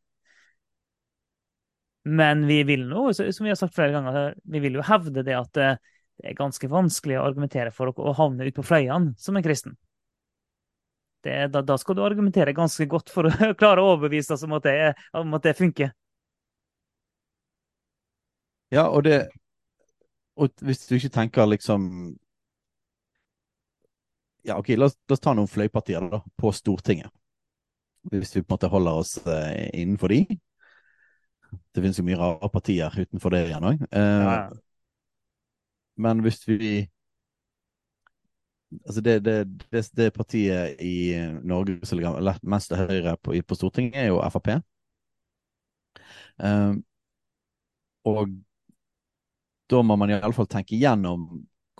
Men 2.08 2.46
vi 2.48 2.62
vil 2.64 2.86
nå, 2.88 3.10
som 3.12 3.44
vi 3.44 3.52
har 3.52 3.60
sagt 3.60 3.76
flere 3.76 3.92
ganger, 3.92 4.32
vi 4.48 4.62
vil 4.64 4.78
jo 4.78 4.86
hevde 4.88 5.22
det 5.26 5.36
at 5.36 5.52
det 5.52 6.32
er 6.32 6.36
ganske 6.36 6.68
vanskelig 6.68 7.18
å 7.20 7.26
argumentere 7.28 7.72
for 7.76 7.92
å 7.92 8.16
havne 8.16 8.48
ut 8.48 8.56
på 8.56 8.64
fløyene 8.64 9.14
som 9.20 9.36
en 9.36 9.44
kristen. 9.44 9.76
Det, 11.20 11.50
da, 11.52 11.60
da, 11.60 11.76
skal 11.76 11.98
du 11.98 12.02
argumentere 12.04 12.56
ganske 12.56 12.86
godt 12.88 13.12
for 13.12 13.28
å 13.28 13.52
klare 13.60 13.82
å 13.82 13.92
overbevise 13.94 14.32
oss 14.36 14.44
om 14.46 14.56
at 14.56 14.64
det, 14.64 14.76
om 15.20 15.36
at 15.36 15.44
det 15.44 15.56
funker. 15.58 15.92
Ja, 18.70 18.86
og 18.88 19.04
det, 19.04 19.24
og 20.38 20.50
hvis 20.62 20.86
du 20.86 20.94
ikke 20.94 21.12
tenker 21.14 21.48
liksom 21.50 21.86
Ja, 24.46 24.56
OK, 24.56 24.70
la 24.78 24.86
oss, 24.88 24.96
la 25.08 25.16
oss 25.16 25.20
ta 25.20 25.34
noen 25.36 25.50
fløypartier 25.50 26.06
da, 26.08 26.22
på 26.40 26.52
Stortinget. 26.56 27.10
Hvis 28.08 28.32
vi 28.32 28.40
på 28.40 28.48
en 28.48 28.54
måte 28.54 28.70
holder 28.72 29.00
oss 29.02 29.18
eh, 29.28 29.66
innenfor 29.76 30.14
de. 30.14 30.22
Det 31.74 31.82
finnes 31.82 31.98
jo 32.00 32.06
mye 32.06 32.16
rare 32.16 32.48
partier 32.48 32.94
utenfor 32.96 33.34
det 33.34 33.42
igjen 33.50 33.68
òg. 33.68 33.84
Eh, 33.92 34.24
ja. 34.24 34.38
Men 36.00 36.24
hvis 36.24 36.40
vi 36.48 36.88
Altså 38.86 39.00
det, 39.02 39.16
det, 39.26 39.36
det, 39.72 39.80
det, 39.98 40.12
partiet 40.14 40.80
i 40.80 41.10
Norge 41.42 41.86
som 41.86 41.98
ligger 41.98 42.36
mest 42.46 42.70
til 42.70 42.78
høyre 42.78 43.16
på, 43.18 43.34
på 43.42 43.54
Stortinget, 43.58 43.96
er 43.98 44.12
jo 44.12 44.20
Frp. 44.30 44.48
Eh, 46.38 46.74
og 48.06 48.28
da 49.70 49.80
må 49.86 49.96
man 50.00 50.12
iallfall 50.12 50.48
tenke 50.50 50.78
gjennom 50.78 51.28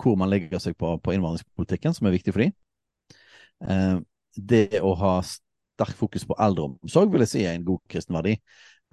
hvor 0.01 0.17
man 0.17 0.31
legger 0.31 0.61
seg 0.61 0.77
på, 0.79 0.95
på 1.03 1.13
innvandringspolitikken, 1.13 1.93
som 1.93 2.07
er 2.07 2.15
viktig 2.15 2.33
for 2.33 2.45
dem. 2.45 2.55
Eh, 3.67 3.97
det 4.35 4.81
å 4.81 4.95
ha 4.97 5.13
sterkt 5.27 5.99
fokus 5.99 6.25
på 6.25 6.37
eldreomsorg 6.41 7.11
vil 7.13 7.25
jeg 7.25 7.33
si 7.33 7.43
er 7.45 7.57
en 7.57 7.67
god 7.67 7.81
kristen 7.91 8.17
verdi. 8.17 8.37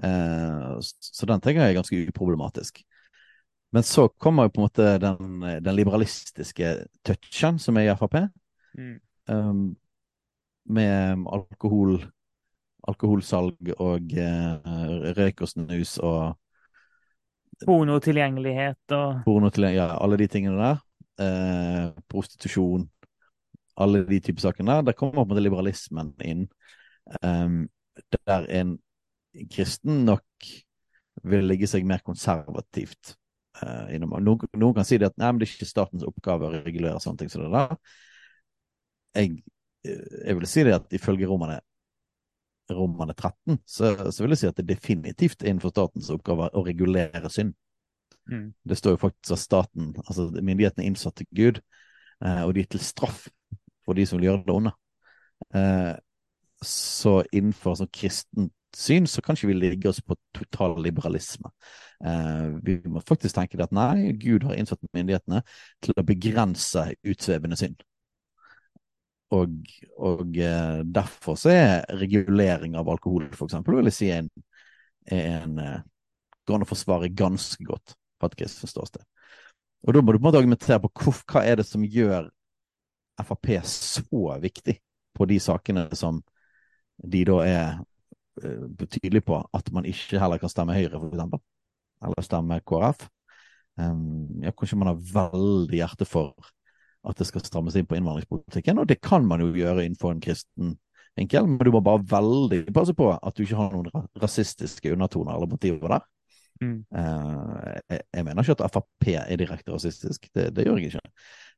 Eh, 0.04 0.74
så 0.82 1.28
den 1.30 1.42
tenker 1.44 1.64
jeg 1.64 1.74
er 1.74 1.80
ganske 1.80 2.02
uproblematisk. 2.10 2.82
Men 3.74 3.84
så 3.84 4.08
kommer 4.08 4.46
jo 4.46 4.54
på 4.54 4.60
en 4.60 4.66
måte 4.66 4.92
den, 5.02 5.40
den 5.64 5.76
liberalistiske 5.76 6.74
touchen 7.04 7.58
som 7.60 7.76
er 7.76 7.90
i 7.90 7.96
Frp. 8.00 8.16
Mm. 8.78 8.94
Um, 9.28 9.64
med 10.72 11.26
alkohol, 11.28 11.98
alkoholsalg 12.88 13.74
og 13.76 14.14
uh, 14.16 15.10
røyk 15.18 15.42
og 15.44 15.50
snus 15.52 15.98
og 16.00 16.38
Pornotilgjengelighet 17.66 18.94
og 18.94 19.24
Pornotilgjengelighet, 19.26 19.90
ja, 19.90 19.98
alle 20.04 20.18
de 20.20 20.28
tingene 20.30 20.60
der. 20.60 20.84
Eh, 21.18 21.88
prostitusjon, 22.10 22.84
alle 23.82 24.04
de 24.06 24.20
typer 24.22 24.46
sakene 24.46 24.78
der. 24.78 24.88
Der 24.90 24.98
kommer 24.98 25.18
på 25.18 25.24
en 25.26 25.32
måte 25.32 25.42
liberalismen 25.42 26.12
inn. 26.24 26.46
Um, 27.22 27.68
der 28.28 28.44
en 28.52 28.76
kristen 29.50 30.04
nok 30.04 30.48
vil 31.24 31.46
ligge 31.48 31.66
seg 31.66 31.86
mer 31.88 32.02
konservativt 32.04 33.14
uh, 33.62 33.88
innom. 33.94 34.14
Noen, 34.22 34.50
noen, 34.54 34.76
kan 34.76 34.86
si 34.86 34.98
det 35.00 35.10
at 35.10 35.16
nei, 35.18 35.32
men 35.32 35.40
det 35.40 35.48
er 35.48 35.54
ikke 35.56 35.70
statens 35.70 36.06
oppgave 36.06 36.46
å 36.46 36.52
regulere 36.52 37.00
sånne 37.02 37.22
ting 37.22 37.32
som 37.32 37.46
det 37.46 37.50
der. 37.54 37.74
Jeg, 39.18 39.40
jeg 39.88 40.38
vil 40.38 40.48
si 40.50 40.66
det 40.68 40.76
at 40.76 40.94
ifølge 40.94 41.30
romerne 41.30 41.58
Romane 42.74 43.14
13, 43.14 43.58
så, 43.66 43.94
så, 44.10 44.22
vil 44.22 44.34
jeg 44.34 44.42
si 44.42 44.50
at 44.50 44.58
det 44.60 44.68
definitivt 44.68 45.42
er 45.42 45.52
innenfor 45.52 45.72
statens 45.72 46.10
oppgave 46.14 46.50
å 46.52 46.64
regulere 46.66 47.30
synd. 47.32 47.54
Mm. 48.28 48.50
Det 48.68 48.76
står 48.78 48.96
jo 48.96 49.02
faktisk 49.06 49.36
at 49.36 49.44
staten, 49.44 49.94
altså 50.04 50.28
myndighetene 50.36 50.84
er 50.84 50.90
innsatt 50.90 51.16
til 51.20 51.28
Gud, 51.36 51.62
eh, 52.24 52.42
og 52.44 52.54
de 52.54 52.64
er 52.64 52.70
til 52.74 52.84
straff 52.84 53.26
for 53.86 53.96
de 53.96 54.04
som 54.06 54.20
vil 54.20 54.28
gjøre 54.28 54.44
det 54.46 54.56
onde. 54.58 54.74
Eh, 55.54 55.94
så 56.66 57.20
innenfor 57.32 57.78
sånn 57.78 57.92
kristent 57.94 58.54
syn 58.76 59.06
så 59.08 59.22
kan 59.24 59.36
ikke 59.36 59.48
vi 59.48 59.56
ligge 59.56 59.88
oss 59.90 60.00
på 60.04 60.16
total 60.36 60.76
liberalisme. 60.84 61.50
Eh, 62.04 62.48
vi 62.64 62.78
må 62.86 63.02
faktisk 63.06 63.38
tenke 63.38 63.60
at 63.62 63.74
nei, 63.74 64.12
Gud 64.20 64.44
har 64.46 64.58
innsatt 64.58 64.82
myndighetene 64.92 65.40
til 65.84 65.96
å 65.96 66.06
begrense 66.06 66.84
utsvevende 67.00 67.58
synd. 67.58 67.80
Og, 69.36 69.58
og 70.00 70.38
eh, 70.40 70.80
derfor 70.88 71.36
så 71.36 71.52
er 71.52 71.98
regulering 72.00 72.78
av 72.80 72.88
alkohol, 72.88 73.26
for 73.36 73.48
eksempel, 73.48 73.76
vil 73.76 73.90
jeg 73.90 73.96
si 73.98 74.08
en, 74.14 74.30
en 75.12 75.58
eh, 75.60 75.82
går 76.48 76.56
an 76.56 76.64
å 76.64 76.68
forsvare 76.68 77.12
ganske 77.12 77.64
godt 77.68 77.94
fra 78.18 78.30
et 78.30 78.38
kristent 78.40 78.72
ståsted. 78.72 79.04
Og 79.86 79.94
da 79.94 80.02
må 80.02 80.12
du 80.12 80.18
på 80.18 80.24
en 80.24 80.28
måte 80.30 80.40
argumentere 80.40 80.80
på 80.82 80.90
hvor, 81.04 81.20
hva 81.28 81.44
er 81.46 81.60
det 81.60 81.68
som 81.68 81.84
gjør 81.84 82.30
Frp 83.18 83.48
så 83.66 84.38
viktig 84.38 84.76
på 85.18 85.26
de 85.26 85.38
sakene 85.42 85.88
som 85.98 86.20
de 87.02 87.24
da 87.26 87.38
er 87.42 87.78
uh, 88.44 88.86
tydelige 88.86 89.26
på 89.26 89.40
at 89.54 89.70
man 89.74 89.86
ikke 89.90 90.20
heller 90.22 90.38
kan 90.38 90.50
stemme 90.52 90.76
Høyre, 90.76 91.00
eksempel. 91.10 91.42
Eller 92.06 92.26
stemme 92.26 92.60
KrF. 92.62 93.08
Um, 93.78 94.38
ja, 94.42 94.52
kanskje 94.54 94.78
man 94.78 94.92
har 94.92 95.02
veldig 95.02 95.80
hjerte 95.80 96.06
for 96.06 96.34
at 97.08 97.18
det 97.18 97.26
skal 97.28 97.44
strammes 97.44 97.76
inn 97.78 97.88
på 97.88 97.96
innvandringspolitikken, 97.98 98.82
og 98.82 98.88
det 98.90 99.00
kan 99.04 99.26
man 99.26 99.42
jo 99.42 99.50
gjøre 99.56 99.86
innenfor 99.86 100.14
en 100.14 100.22
kristen 100.24 100.76
vinkel, 101.18 101.48
men 101.50 101.64
du 101.64 101.72
må 101.74 101.82
bare 101.84 102.04
veldig 102.06 102.62
passe 102.74 102.94
på 102.96 103.10
at 103.16 103.34
du 103.36 103.44
ikke 103.44 103.58
har 103.58 103.74
noen 103.74 104.06
rasistiske 104.22 104.92
undertoner 104.94 105.34
eller 105.34 105.50
motiver 105.50 105.96
der. 105.96 106.06
Mm. 106.58 106.78
Uh, 106.90 107.78
jeg, 107.86 108.00
jeg, 108.14 108.24
mener 108.26 108.42
ikke 108.42 108.56
at 108.58 108.74
Frp 108.74 109.10
er 109.14 109.38
direkte 109.38 109.74
rasistisk, 109.74 110.30
det, 110.34 110.48
det 110.56 110.66
gjør 110.66 110.80
jeg 110.80 110.92
ikke. 110.92 111.12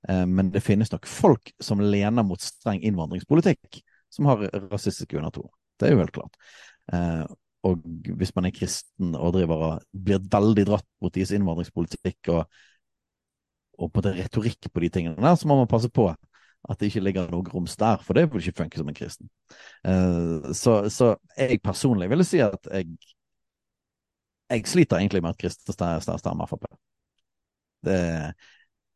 Uh, 0.09 0.25
men 0.29 0.51
det 0.55 0.65
finnes 0.65 0.93
nok 0.93 1.09
folk 1.09 1.53
som 1.63 1.83
lener 1.83 2.27
mot 2.27 2.41
streng 2.45 2.83
innvandringspolitikk, 2.85 3.83
som 4.13 4.29
har 4.31 4.47
rasistiske 4.71 5.17
undertoner. 5.19 5.53
Det 5.81 5.89
er 5.89 5.97
jo 5.97 6.03
helt 6.03 6.17
klart. 6.17 6.37
Uh, 6.93 7.25
og 7.69 7.85
hvis 8.17 8.33
man 8.37 8.49
er 8.49 8.57
kristen 8.57 9.13
og 9.17 9.35
driver 9.37 9.65
og 9.67 9.83
blir 9.93 10.21
veldig 10.33 10.65
dratt 10.69 10.87
mot 11.05 11.13
deres 11.13 11.33
innvandringspolitikk 11.37 12.31
og 12.33 12.61
og 13.81 13.93
på 13.95 14.03
det 14.05 14.17
retorikk 14.19 14.69
på 14.73 14.83
de 14.85 14.91
tingene 14.93 15.21
der, 15.21 15.39
så 15.39 15.49
må 15.49 15.57
man 15.61 15.71
passe 15.71 15.91
på 15.93 16.11
at 16.11 16.81
det 16.81 16.91
ikke 16.91 17.01
ligger 17.01 17.31
noe 17.33 17.45
grums 17.47 17.73
der, 17.81 18.03
for 18.05 18.17
det 18.17 18.27
vil 18.29 18.43
ikke 18.43 18.61
funke 18.61 18.81
som 18.81 18.91
en 18.91 18.97
kristen. 18.97 19.31
Uh, 19.81 20.51
så, 20.53 20.83
så, 20.93 21.15
jeg 21.39 21.63
personlig 21.65 22.11
ville 22.13 22.27
si 22.29 22.43
at 22.45 22.69
jeg 22.69 22.91
jeg 24.51 24.67
sliter 24.67 24.99
egentlig 24.99 25.23
med 25.23 25.31
at 25.31 25.39
kristne 25.39 26.19
stemmer 26.19 26.49
Frp. 26.51 26.65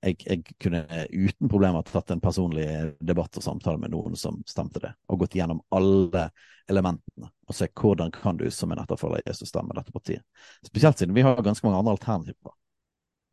Jeg, 0.04 0.16
jeg, 0.26 0.40
kunne 0.60 0.82
uten 1.14 1.48
problemer 1.48 1.84
tatt 1.86 2.10
en 2.12 2.20
personlig 2.20 2.66
debatt 3.00 3.38
og 3.38 3.44
samtale 3.44 3.80
med 3.80 3.94
noen 3.94 4.18
som 4.18 4.42
stemte 4.50 4.82
det, 4.82 4.90
og 5.08 5.22
gått 5.22 5.36
gjennom 5.38 5.62
alle 5.72 6.26
elementene 6.68 7.30
og 7.46 7.56
se 7.56 7.68
hvordan 7.70 8.12
kan 8.12 8.36
du 8.40 8.48
som 8.52 8.72
en 8.72 8.82
etterfølger 8.82 9.24
Jesus 9.28 9.52
stemme 9.52 9.76
dette 9.76 9.94
partiet. 9.94 10.24
Spesielt 10.66 11.00
siden 11.00 11.16
vi 11.16 11.24
har 11.24 11.40
ganske 11.44 11.66
mange 11.66 11.80
andre 11.80 11.94
alternativer. 11.96 12.56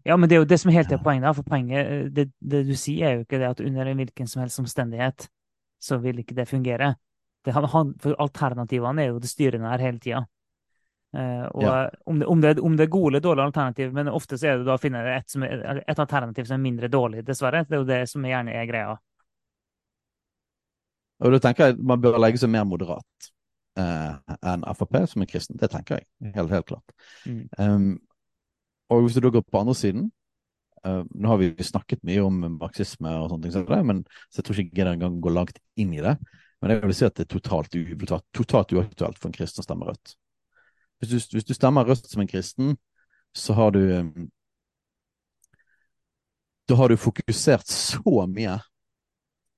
Ja, 0.04 0.18
men 0.18 0.30
det 0.30 0.36
er 0.36 0.42
jo 0.42 0.50
det 0.50 0.58
som 0.62 0.72
helt 0.74 0.92
er 0.92 1.02
poenget. 1.04 1.36
For 1.38 1.46
poenget, 1.48 1.80
eh, 1.86 2.04
det, 2.14 2.28
det, 2.40 2.64
du 2.68 2.76
sier, 2.76 3.08
er 3.08 3.16
jo 3.16 3.26
ikke 3.26 3.40
det 3.42 3.50
at 3.52 3.64
under 3.64 3.90
en 3.92 4.02
hvilken 4.02 4.28
som 4.28 4.42
helst 4.42 4.62
omstendighet 4.62 5.28
så 5.82 5.98
vil 6.02 6.22
ikke 6.22 6.38
det 6.38 6.48
fungere. 6.50 6.94
Det, 7.46 7.54
for 7.54 8.16
alternativene 8.22 9.04
er 9.04 9.12
jo 9.14 9.22
det 9.22 9.30
styrende 9.30 9.70
her 9.70 9.82
hele 9.82 10.02
tida. 10.02 10.26
Uh, 11.12 11.44
og 11.52 11.64
ja. 11.64 11.90
om, 12.06 12.20
det, 12.20 12.26
om, 12.26 12.42
det, 12.42 12.52
om, 12.60 12.76
det, 12.78 12.86
er 12.86 12.92
gode 12.92 13.10
eller 13.12 13.20
dårlige 13.20 13.46
alternativ, 13.50 13.90
men 13.94 14.08
ofte 14.08 14.38
så 14.40 14.48
er 14.48 14.62
det 14.62 14.68
da 14.70 14.78
å 14.78 14.80
finne 14.80 15.02
et, 15.12 15.34
er, 15.44 15.82
et, 15.84 16.00
alternativ 16.00 16.48
som 16.48 16.56
er 16.56 16.62
mindre 16.64 16.88
dårlig, 16.88 17.26
dessverre. 17.28 17.66
Det 17.68 17.76
er 17.76 17.82
jo 17.82 17.90
det 17.90 17.98
som 18.08 18.28
gjerne 18.30 18.54
er 18.56 18.70
greia. 18.70 18.94
Og 21.22 21.36
da 21.36 21.42
tenker 21.44 21.72
jeg 21.72 21.84
man 21.84 22.00
bør 22.02 22.16
legge 22.22 22.40
seg 22.40 22.54
mer 22.54 22.64
moderat 22.70 23.28
uh, 23.82 24.16
enn 24.54 24.64
Frp, 24.78 25.02
som 25.12 25.26
er 25.26 25.30
kristen. 25.34 25.60
Det 25.60 25.70
tenker 25.74 26.00
jeg, 26.00 26.08
helt, 26.38 26.56
helt 26.56 26.70
klart. 26.72 26.96
Mm. 27.26 27.44
Um, 27.60 27.92
og 28.92 29.06
hvis 29.06 29.16
du 29.16 29.24
da 29.24 29.32
går 29.32 29.46
på 29.48 29.62
andre 29.62 29.76
siden 29.78 30.10
uh, 30.86 31.04
Nå 31.08 31.32
har 31.32 31.40
vi 31.42 31.52
snakket 31.64 32.04
mye 32.08 32.24
om 32.26 32.42
marxisme 32.60 33.14
og 33.22 33.32
sånne 33.32 33.52
ting, 33.54 33.86
men, 33.88 34.04
så 34.30 34.42
jeg 34.42 34.48
tror 34.48 34.62
ikke 34.64 34.82
jeg 34.82 34.98
engang 34.98 35.20
går 35.24 35.38
langt 35.38 35.62
inn 35.80 35.94
i 35.96 36.04
det. 36.04 36.18
Men 36.62 36.76
jeg 36.76 36.84
vil 36.86 36.98
si 36.98 37.08
at 37.08 37.16
det 37.18 37.26
er 37.26 37.32
totalt, 37.40 37.78
totalt 38.38 38.74
uaktuelt 38.76 39.18
for 39.18 39.30
en 39.30 39.38
kristen 39.38 39.64
å 39.64 39.66
stemme 39.66 39.88
rødt. 39.88 40.16
Hvis 41.02 41.10
du, 41.10 41.38
hvis 41.38 41.48
du, 41.48 41.56
stemmer 41.58 41.88
rødt 41.88 42.06
som 42.10 42.22
en 42.22 42.30
kristen, 42.30 42.76
så 43.34 43.56
har 43.58 43.74
du 43.74 43.82
um, 43.82 44.30
Da 46.70 46.76
har 46.78 46.92
du 46.92 46.96
fokusert 47.00 47.68
så 47.68 48.26
mye 48.30 48.60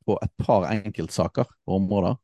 på 0.07 0.15
et 0.23 0.31
par 0.39 0.69
enkeltsaker 0.71 1.45
og 1.67 1.75
områder 1.75 2.15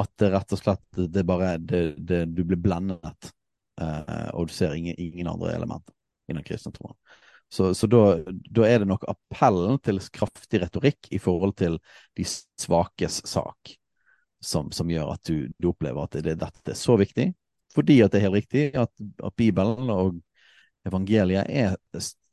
at 0.00 0.12
det 0.20 0.28
rett 0.34 0.52
og 0.52 0.60
slett 0.60 1.00
det 1.14 1.24
bare 1.24 1.56
det, 1.58 1.82
det, 1.96 2.26
Du 2.36 2.44
blir 2.44 2.60
blendet, 2.60 3.30
uh, 3.80 4.28
og 4.36 4.50
du 4.50 4.52
ser 4.52 4.76
ingen, 4.76 4.94
ingen 5.00 5.30
andre 5.32 5.54
elementer 5.56 5.95
innen 6.30 6.44
kristentroen. 6.46 6.96
Så, 7.48 7.74
så 7.78 7.86
da, 7.86 8.02
da, 8.26 8.66
er 8.66 8.82
det 8.82 8.88
nok 8.90 9.04
appellen 9.06 9.78
til 9.84 10.00
kraftig 10.12 10.64
retorikk 10.64 11.10
i 11.14 11.20
forhold 11.22 11.54
til 11.60 11.78
de 12.18 12.26
svakes 12.26 13.20
sak 13.28 13.76
som, 14.42 14.70
som 14.74 14.90
gjør 14.90 15.12
at 15.14 15.22
du, 15.28 15.46
du, 15.58 15.70
opplever 15.70 16.06
at 16.06 16.18
det, 16.24 16.36
dette 16.40 16.72
er 16.72 16.78
så 16.78 16.96
viktig. 16.98 17.30
Fordi 17.74 18.00
at 18.02 18.12
det 18.12 18.20
er 18.20 18.26
helt 18.28 18.40
riktig 18.40 18.64
at, 18.78 18.90
at 18.98 19.36
Bibelen 19.38 19.90
og 19.92 20.18
evangeliet 20.86 21.46
er, 21.48 21.76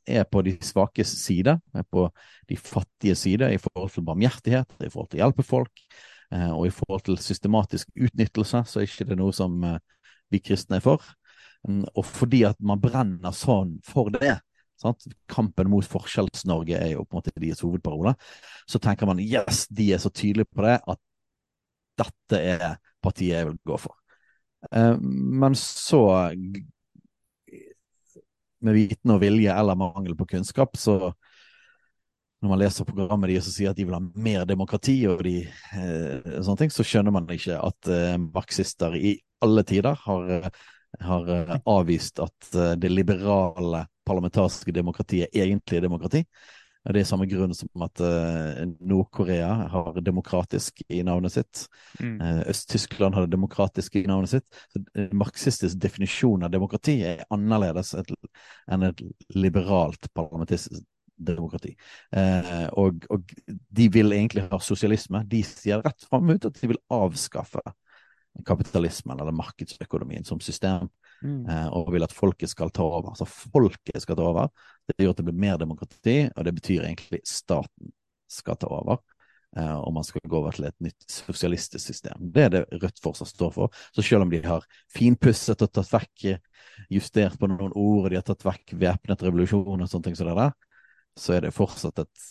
er, 0.06 0.24
på 0.30 0.42
de 0.46 0.56
svakes 0.64 1.14
side, 1.24 1.56
er 1.74 1.86
på 1.90 2.06
de 2.48 2.58
fattige 2.58 3.16
side 3.18 3.50
i 3.54 3.60
forhold 3.60 3.90
til 3.94 4.06
barmhjertighet, 4.06 4.76
i 4.80 4.90
forhold 4.90 5.10
til 5.10 5.20
å 5.20 5.24
hjelpe 5.24 5.46
folk, 5.46 5.84
eh, 6.32 6.50
og 6.50 6.68
i 6.68 6.74
forhold 6.74 7.06
til 7.08 7.18
systematisk 7.20 7.90
utnyttelse, 7.96 8.62
så 8.66 8.80
er 8.80 8.86
det 8.86 8.94
ikke 8.94 9.18
noe 9.20 9.34
som 9.36 9.58
eh, 9.66 9.80
vi 10.32 10.42
kristne 10.42 10.78
er 10.78 10.84
for. 10.84 11.02
Mm, 11.68 11.84
og 11.94 12.04
fordi 12.04 12.42
at 12.48 12.58
man 12.60 12.82
brenner 12.82 13.34
sånn 13.36 13.78
for 13.86 14.12
det. 14.14 14.36
Sant? 14.80 15.06
Kampen 15.30 15.70
mot 15.72 15.86
Forskjells-Norge 15.86 16.76
er 16.76 16.94
jo 16.94 17.04
på 17.06 17.14
en 17.14 17.22
måte 17.22 17.34
deres 17.38 17.62
hovedparole. 17.64 18.14
Så 18.68 18.80
tenker 18.82 19.08
man 19.08 19.22
yes, 19.22 19.64
de 19.70 19.92
er 19.94 20.02
så 20.02 20.12
tydelige 20.12 20.50
på 20.52 20.64
det 20.66 20.78
at 20.82 21.00
dette 22.00 22.40
er 22.40 22.64
partiet 23.04 23.38
jeg 23.38 23.50
vil 23.50 23.60
gå 23.70 23.78
for. 23.80 23.96
Eh, 24.72 24.96
men 25.00 25.54
så, 25.58 26.02
med 28.64 28.76
viten 28.76 29.14
og 29.14 29.22
vilje 29.22 29.54
eller 29.54 29.78
mangel 29.78 30.16
på 30.18 30.28
kunnskap, 30.34 30.76
så 30.80 31.14
når 32.44 32.50
man 32.50 32.60
leser 32.60 32.84
programmet 32.84 33.30
deres 33.30 33.48
og 33.48 33.54
sier 33.54 33.72
at 33.72 33.78
de 33.78 33.86
vil 33.88 33.96
ha 33.96 34.02
mer 34.02 34.44
demokrati, 34.48 34.98
og 35.08 35.22
de, 35.24 35.38
eh, 35.48 36.40
sånne 36.44 36.60
ting, 36.60 36.72
så 36.74 36.84
skjønner 36.84 37.14
man 37.14 37.30
ikke 37.32 37.56
at 37.56 37.88
eh, 37.88 38.16
marxister 38.20 38.96
i 38.98 39.16
alle 39.44 39.64
tider 39.64 39.96
har 40.04 40.50
har 41.00 41.28
eh, 41.28 41.56
avvist 41.64 42.20
at 42.22 42.54
eh, 42.54 42.74
det 42.80 42.90
liberale 42.92 43.86
parlamentariske 44.06 44.72
demokratiet 44.74 45.34
egentlig 45.34 45.78
er 45.78 45.86
demokrati. 45.86 46.22
Det 46.84 47.00
er 47.00 47.06
samme 47.08 47.24
grunn 47.24 47.54
som 47.56 47.80
at 47.86 48.00
uh, 48.04 48.58
Nord-Korea 48.84 49.46
har 49.72 50.00
demokratisk 50.04 50.82
i 50.92 50.98
navnet 51.08 51.32
sitt. 51.32 51.62
Mm. 51.96 52.18
Øst-Tyskland 52.52 53.16
har 53.16 53.24
det 53.24 53.32
demokratiske 53.32 54.02
i 54.02 54.10
navnet 54.10 54.34
sitt. 54.34 54.58
Så 54.68 54.82
Marxistisk 55.16 55.78
definisjon 55.80 56.44
av 56.44 56.52
demokrati 56.52 56.98
er 57.08 57.22
annerledes 57.32 57.94
enn 57.96 58.84
et 58.90 59.00
liberalt 59.32 60.10
parlamentaristisk 60.12 60.84
demokrati. 61.16 61.72
Og, 62.76 63.08
og, 63.08 63.32
de 63.48 63.88
vil 63.96 64.12
egentlig 64.12 64.44
ha 64.50 64.60
sosialisme. 64.60 65.24
De 65.24 65.40
sier 65.40 65.80
rett 65.80 66.04
fram 66.04 66.36
ut 66.36 66.50
at 66.50 66.60
de 66.60 66.74
vil 66.74 66.82
avskaffe 66.92 67.64
kapitalismen 68.46 69.20
eller 69.20 69.34
markedsøkonomien 69.36 70.24
som 70.26 70.40
system, 70.42 70.88
mm. 71.22 71.46
eh, 71.48 71.66
og 71.72 71.92
vil 71.94 72.06
at 72.06 72.14
folket 72.14 72.50
skal 72.50 72.72
ta 72.74 72.84
over. 72.84 73.12
Altså 73.12 73.26
folket 73.28 74.02
skal 74.02 74.18
ta 74.18 74.26
over. 74.26 74.52
Det 74.88 74.98
gjør 74.98 75.14
at 75.14 75.20
det 75.20 75.26
blir 75.28 75.42
mer 75.46 75.58
demokrati, 75.60 76.16
og 76.34 76.46
det 76.46 76.54
betyr 76.56 76.86
egentlig 76.88 77.22
staten 77.28 77.92
skal 78.30 78.58
ta 78.58 78.70
over. 78.74 79.02
Eh, 79.56 79.76
og 79.76 79.94
man 79.94 80.06
skal 80.06 80.24
gå 80.26 80.40
over 80.40 80.56
til 80.56 80.66
et 80.66 80.78
nytt 80.82 81.06
sosialistisk 81.10 81.84
system. 81.84 82.30
Det 82.34 82.48
er 82.48 82.54
det 82.56 82.64
Rødt 82.82 83.02
fortsatt 83.02 83.30
står 83.30 83.54
for. 83.54 83.82
Så 83.94 84.02
selv 84.02 84.26
om 84.26 84.32
de 84.32 84.42
har 84.44 84.66
finpusset 84.92 85.62
og 85.62 85.70
tatt 85.70 85.92
vekk 85.94 86.28
justert 86.90 87.38
på 87.38 87.50
noen 87.50 87.70
ord, 87.70 88.04
og 88.04 88.10
de 88.10 88.18
har 88.18 88.26
tatt 88.26 88.46
vekk 88.46 88.74
væpnet 88.82 89.22
revolusjon 89.22 89.78
og 89.78 89.90
sånne 89.90 90.10
ting 90.10 90.18
som 90.18 90.32
det 90.32 90.38
der, 90.40 90.56
så 91.14 91.36
er 91.36 91.46
det 91.46 91.54
fortsatt 91.54 92.02
et 92.02 92.30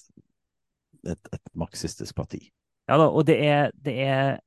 et, 1.04 1.30
et 1.34 1.54
marxistisk 1.58 2.16
parti. 2.16 2.42
Ja 2.90 2.98
da, 3.00 3.08
og 3.08 3.26
det 3.28 3.38
er, 3.44 3.72
det 3.84 3.96
er, 4.04 4.40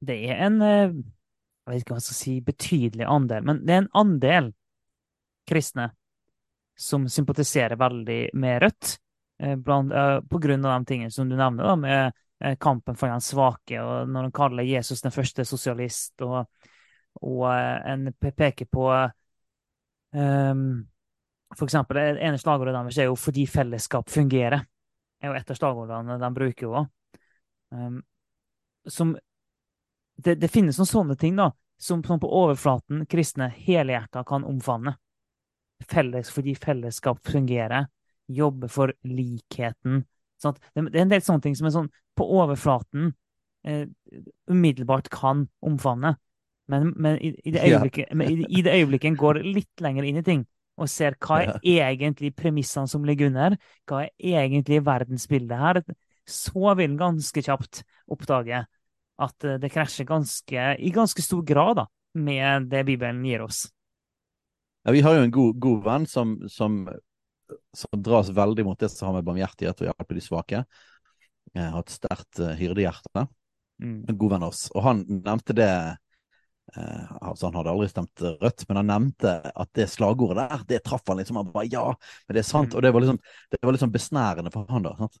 det 0.00 0.16
er 0.30 0.46
en 0.46 0.62
eh, 0.62 0.94
Jeg 1.64 1.72
vet 1.72 1.82
ikke 1.82 1.94
hva 1.94 2.00
jeg 2.00 2.08
skal 2.08 2.18
si 2.18 2.34
betydelig 2.44 3.06
andel, 3.08 3.44
men 3.48 3.62
det 3.64 3.72
er 3.72 3.82
en 3.84 3.92
andel 3.96 4.50
kristne 5.48 5.90
som 6.76 7.06
sympatiserer 7.08 7.78
veldig 7.80 8.18
med 8.36 8.62
Rødt. 8.62 8.98
Eh, 9.40 9.54
blant, 9.56 9.92
uh, 9.92 10.20
på 10.20 10.38
grunn 10.42 10.64
av 10.64 10.74
de 10.76 10.90
tingene 10.90 11.14
som 11.14 11.28
du 11.28 11.36
nevner, 11.38 11.64
da, 11.64 11.76
med 11.76 12.12
kampen 12.60 12.96
for 12.98 13.08
den 13.08 13.22
svake, 13.24 13.78
og 13.80 14.10
når 14.10 14.26
de 14.26 14.34
kaller 14.36 14.66
Jesus 14.68 15.00
den 15.00 15.14
første 15.14 15.46
sosialist, 15.48 16.12
og, 16.26 16.50
og 17.24 17.46
en 17.48 18.10
peker 18.20 18.68
på 18.68 18.88
um, 20.12 20.64
For 21.54 21.64
eksempel, 21.64 21.96
det 21.96 22.26
ene 22.26 22.40
slagordet 22.42 22.74
deres 22.74 22.98
er 22.98 23.08
jo 23.08 23.14
'fordi 23.14 23.46
fellesskap 23.46 24.10
fungerer'. 24.10 24.66
er 25.22 25.28
jo 25.28 25.34
et 25.34 25.50
av 25.50 25.56
slagordene 25.56 26.18
de 26.18 26.34
bruker 26.34 26.66
òg. 26.66 26.88
Um, 27.70 28.02
som 28.88 29.16
det, 30.16 30.36
det, 30.40 30.48
finnes 30.48 30.78
noen 30.78 30.90
sånne 30.90 31.16
ting 31.20 31.36
da, 31.38 31.50
som, 31.80 32.02
som 32.04 32.20
på 32.22 32.30
overflaten 32.30 33.04
kristne 33.10 33.50
helhjerta 33.50 34.24
kan 34.28 34.46
omfavne. 34.46 34.96
Felles 35.90 36.30
fordi 36.32 36.54
fellesskap 36.58 37.20
fungerer 37.26 37.88
jobbe 38.30 38.70
for 38.72 38.94
likheten. 39.04 40.04
Sånn 40.40 40.56
det, 40.74 40.86
er 40.86 41.04
en 41.04 41.12
del 41.12 41.24
sånne 41.24 41.44
ting 41.44 41.56
som 41.58 41.68
er 41.68 41.74
sånn 41.74 41.90
på 42.16 42.26
overflaten 42.38 43.12
eh, 43.66 43.86
umiddelbart 44.50 45.10
kan 45.12 45.48
omfavne. 45.64 46.14
Men, 46.70 46.94
men, 46.96 47.18
i, 47.20 47.34
i, 47.44 47.52
det 47.52 47.66
øyeblikket, 47.66 48.08
ja. 48.08 48.16
men 48.16 48.30
i, 48.30 48.46
i, 48.48 48.62
det 48.64 48.72
øyeblikket 48.78 49.10
en 49.10 49.20
går 49.20 49.42
litt 49.44 49.82
lenger 49.84 50.06
inn 50.08 50.20
i 50.22 50.24
ting 50.24 50.46
og 50.80 50.88
ser 50.90 51.14
hva 51.22 51.42
er 51.60 51.84
egentlig 51.84 52.32
premissene 52.34 52.90
som 52.90 53.04
ligger 53.06 53.28
under, 53.30 53.54
hva 53.86 54.06
er 54.08 54.38
egentlig 54.40 54.80
verdensbildet 54.86 55.60
her, 55.60 55.82
så 56.26 56.72
vil 56.74 56.88
en 56.88 56.98
ganske 56.98 57.44
kjapt 57.46 57.84
oppdage 58.10 58.64
at 59.22 59.46
eh, 59.46 59.58
det 59.62 59.70
krasjer 59.72 60.08
ganske, 60.08 60.68
i 60.78 60.92
ganske 60.94 61.22
stor 61.22 61.42
grad 61.46 61.82
da, 61.82 61.88
med 62.18 62.70
det 62.72 62.84
Bibelen 62.88 63.24
gir 63.26 63.46
oss. 63.46 63.66
Ja, 64.84 64.92
vi 64.92 65.02
har 65.04 65.16
jo 65.16 65.24
en 65.24 65.34
god, 65.34 65.58
god 65.62 65.84
venn 65.84 66.06
som, 66.10 66.36
som 66.52 66.82
som 67.72 68.02
dras 68.02 68.28
veldig 68.28 68.64
mot 68.64 68.78
det 68.78 68.88
som 68.88 69.06
har 69.06 69.18
med 69.18 69.26
barmhjertighet 69.26 69.82
og 69.82 69.90
hjelpe 69.90 70.16
de 70.16 70.22
svake. 70.24 70.62
Jeg 71.54 71.72
har 71.74 71.84
et 71.84 71.92
sterkt 71.92 72.40
uh, 72.42 72.52
hyrdehjerte. 72.58 73.26
Mm. 73.82 74.00
En 74.08 74.18
god 74.18 74.34
venn 74.34 74.46
av 74.46 74.54
oss. 74.54 74.66
Og 74.74 74.84
han 74.86 75.02
nevnte 75.08 75.56
det 75.56 75.70
uh, 76.76 77.06
altså 77.20 77.48
Han 77.48 77.58
hadde 77.58 77.72
aldri 77.74 77.88
stemt 77.90 78.24
Rødt, 78.42 78.66
men 78.68 78.80
han 78.80 78.90
nevnte 78.90 79.34
at 79.50 79.70
det 79.76 79.88
slagordet 79.92 80.44
der, 80.44 80.66
det 80.70 80.82
traff 80.86 81.04
han 81.10 81.20
liksom. 81.20 81.40
Han 81.42 81.52
bare 81.54 81.68
ja, 81.70 81.86
men 82.26 82.38
det 82.38 82.44
er 82.44 82.50
sant. 82.50 82.72
Mm. 82.72 82.78
Og 82.78 82.86
det 82.86 82.94
var 82.94 83.06
liksom, 83.06 83.20
det 83.54 83.62
var 83.62 83.78
liksom 83.78 83.94
besnærende 83.94 84.54
for 84.54 84.70
han, 84.70 84.86
da. 84.86 84.94
Sant? 85.02 85.20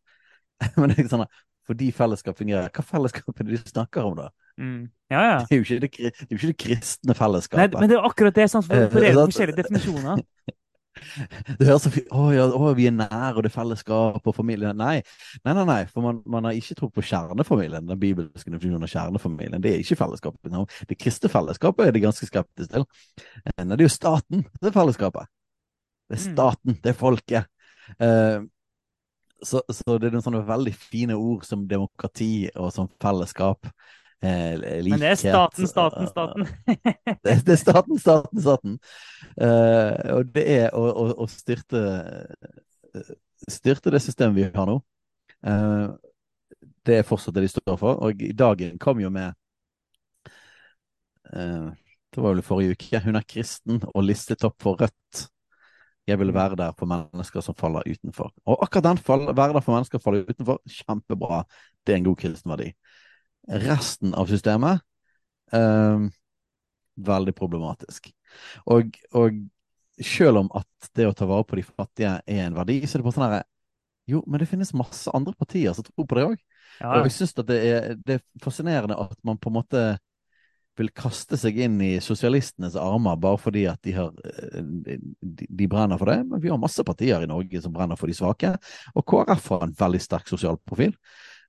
men 0.78 0.92
det 0.92 1.02
er 1.02 1.10
sånn 1.12 1.28
fordi 1.68 1.90
fellesskap 1.96 2.38
fungerer. 2.38 2.72
Hva 2.74 2.84
fellesskap 2.86 3.40
er 3.40 3.48
det 3.48 3.58
de 3.58 3.72
snakker 3.72 4.08
om, 4.08 4.18
da? 4.18 4.28
Mm. 4.60 4.82
Ja, 5.10 5.22
ja. 5.22 5.38
Det, 5.50 5.58
er 5.58 5.80
det, 5.82 5.90
det, 5.96 6.10
er 6.10 6.30
jo 6.30 6.40
ikke 6.40 6.52
det 6.52 6.58
kristne 6.60 7.16
fellesskapet. 7.18 7.74
Nei, 7.74 7.80
men 7.80 7.90
det 7.90 7.98
er 7.98 8.06
akkurat 8.06 8.36
det. 8.36 8.50
Sånn, 8.52 8.66
For, 8.66 8.90
for 8.92 9.02
det 9.02 9.10
er 9.10 9.18
jo 9.18 9.26
forskjellige 9.30 9.62
definisjoner. 9.62 10.22
Det 11.58 11.66
høres 11.66 11.82
så 11.82 11.90
fint 11.90 12.12
å, 12.14 12.28
ja, 12.34 12.44
å, 12.54 12.68
vi 12.78 12.86
er 12.88 12.94
nære, 12.94 13.32
og 13.34 13.42
det 13.44 13.50
er 13.50 13.54
fellesskap 13.56 14.28
og 14.30 14.36
familie. 14.36 14.70
Nei, 14.78 15.00
nei, 15.42 15.54
nei, 15.56 15.64
nei 15.68 15.78
for 15.90 16.06
man, 16.06 16.20
man, 16.30 16.46
har 16.46 16.56
ikke 16.56 16.76
tro 16.78 16.88
på 16.94 17.04
kjernefamilien. 17.04 17.88
Den 17.88 18.00
bibelske 18.00 18.46
definisjonen 18.52 18.86
av 18.86 18.92
kjernefamilien. 18.92 19.62
Det 19.64 19.72
er 19.72 19.82
ikke 19.82 19.98
fellesskapet. 20.00 20.54
Det 20.90 20.98
kristne 21.00 21.30
fellesskapet 21.32 21.88
er 21.88 21.96
det 21.96 22.04
ganske 22.04 22.28
skeptisk 22.28 22.76
til. 22.76 22.86
Eh, 23.42 23.64
nei, 23.64 23.74
det 23.74 23.82
er 23.82 23.88
jo 23.88 23.94
staten, 23.96 24.46
det 24.60 24.70
er 24.70 24.76
fellesskapet. 24.76 25.30
Det 26.06 26.18
er 26.18 26.22
mm. 26.22 26.28
staten, 26.30 26.78
det 26.84 26.92
er 26.92 26.98
folket. 26.98 27.50
Uh, 27.98 28.46
så, 29.42 29.62
så, 29.68 29.98
det 29.98 30.08
er 30.08 30.14
noen 30.14 30.24
sånne 30.24 30.44
veldig 30.46 30.72
fine 30.76 31.16
ord 31.18 31.44
som 31.46 31.66
demokrati 31.68 32.48
og 32.54 32.70
som 32.74 32.88
fellesskap. 33.02 33.68
Eh, 34.24 34.56
Men 34.86 35.02
det 35.02 35.10
er 35.10 35.20
staten, 35.20 35.68
staten, 35.68 36.08
staten. 36.08 36.46
det, 37.24 37.36
det, 37.44 37.56
er 37.56 37.60
staten, 37.60 37.98
staten, 38.00 38.40
staten. 38.40 38.78
Eh, 39.36 40.14
og 40.14 40.32
det 40.32 40.46
er 40.56 40.70
å, 40.72 40.86
å, 40.88 41.06
å 41.24 41.28
styrte, 41.28 41.84
styrte 43.50 43.92
det 43.92 44.00
systemet 44.04 44.38
vi 44.38 44.48
har 44.54 44.70
nå. 44.70 44.78
Eh, 45.44 45.86
det 46.84 46.98
er 47.00 47.06
fortsatt 47.08 47.36
det 47.36 47.46
de 47.46 47.52
står 47.52 47.78
for. 47.80 48.00
Og 48.04 48.22
i 48.22 48.32
dagen 48.36 48.78
kom 48.80 49.00
jo 49.00 49.10
med 49.12 49.32
uh, 51.34 51.70
Det 52.12 52.22
var 52.22 52.34
vel 52.34 52.44
forrige 52.44 52.76
uke. 52.76 53.00
Hun 53.04 53.16
er 53.16 53.28
kristen 53.28 53.80
og 53.92 54.04
listet 54.04 54.44
opp 54.46 54.60
for 54.62 54.80
Rødt. 54.80 55.28
Jeg 56.06 56.20
vil 56.20 56.34
være 56.36 56.56
der 56.60 56.74
for 56.76 56.90
mennesker 56.90 57.40
som 57.40 57.56
faller 57.56 57.86
utenfor. 57.88 58.32
Og 58.44 58.58
akkurat 58.62 58.90
den 58.90 58.98
fall, 59.00 59.24
være 59.30 59.54
der 59.56 59.64
for 59.64 59.76
mennesker 59.76 59.98
som 59.98 60.04
faller 60.04 60.28
utenfor, 60.28 60.60
kjempebra. 60.68 61.44
Det 61.86 61.94
er 61.94 62.02
en 62.02 62.10
god 62.10 62.18
kristen 62.20 62.52
verdi. 62.52 62.68
Resten 63.64 64.14
av 64.16 64.28
systemet 64.28 64.84
eh, 65.52 66.04
veldig 67.08 67.34
problematisk. 67.36 68.12
Og, 68.66 68.94
og, 69.12 69.42
selv 70.02 70.40
om 70.40 70.48
at 70.58 70.88
det 70.98 71.04
å 71.06 71.14
ta 71.14 71.26
vare 71.30 71.46
på 71.46 71.54
de 71.54 71.62
fattige 71.62 72.16
er 72.26 72.46
en 72.48 72.56
verdi, 72.56 72.80
så 72.82 72.96
er 72.96 73.00
det 73.00 73.06
bare 73.06 73.14
sånn 73.14 73.28
herre 73.28 73.44
Jo, 74.10 74.24
men 74.26 74.42
det 74.42 74.48
finnes 74.50 74.74
masse 74.76 75.08
andre 75.16 75.32
partier 75.38 75.72
som 75.72 75.86
tror 75.86 76.04
på 76.10 76.16
det 76.18 76.24
òg. 76.26 76.40
Ja. 76.80 76.90
Og 76.90 77.06
jeg 77.06 77.14
syns 77.14 77.36
det, 77.38 77.44
det, 78.04 78.16
er 78.18 78.42
fascinerende 78.42 78.98
at 79.00 79.14
man 79.24 79.38
på 79.40 79.48
en 79.48 79.56
måte 79.56 79.84
vil 80.78 80.90
kaste 80.96 81.38
seg 81.38 81.58
inn 81.66 81.76
i 81.84 81.92
sosialistenes 82.02 82.74
armer 82.80 83.18
bare 83.20 83.38
fordi 83.38 83.64
at 83.70 83.80
de, 83.86 83.94
har, 83.94 84.10
de, 84.54 84.98
de, 85.30 85.68
brenner 85.70 86.00
for 86.00 86.10
det. 86.10 86.18
Men 86.26 86.42
vi 86.42 86.50
har 86.50 86.60
masse 86.60 86.82
partier 86.86 87.22
i 87.22 87.30
Norge 87.30 87.62
som 87.62 87.74
brenner 87.74 87.98
for 88.00 88.10
de 88.10 88.16
svake. 88.18 88.50
Og 88.94 89.06
KrF 89.06 89.48
har 89.54 89.64
en 89.66 89.76
veldig 89.78 90.02
sterk 90.02 90.30
sosial 90.30 90.58
profil. 90.66 90.96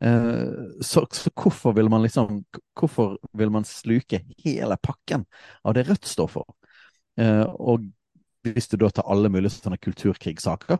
Eh, 0.03 0.45
så, 0.81 1.05
så, 1.11 1.31
hvorfor 1.31 1.71
vil 1.77 1.87
man 1.89 2.03
liksom 2.03 2.41
Hvorfor 2.75 3.13
vil 3.31 3.51
man 3.53 3.63
sluke 3.63 4.19
hele 4.43 4.75
pakken 4.83 5.23
av 5.63 5.77
det 5.77 5.85
Rødt 5.89 6.09
står 6.09 6.31
for? 6.33 6.49
Eh, 7.17 7.45
og 7.45 7.87
hvis 8.45 8.67
du 8.69 8.77
da 8.77 8.91
tar 8.93 9.07
alle 9.09 9.31
mulige 9.31 9.55
sånne 9.55 9.79
kulturkrigssaker 9.81 10.77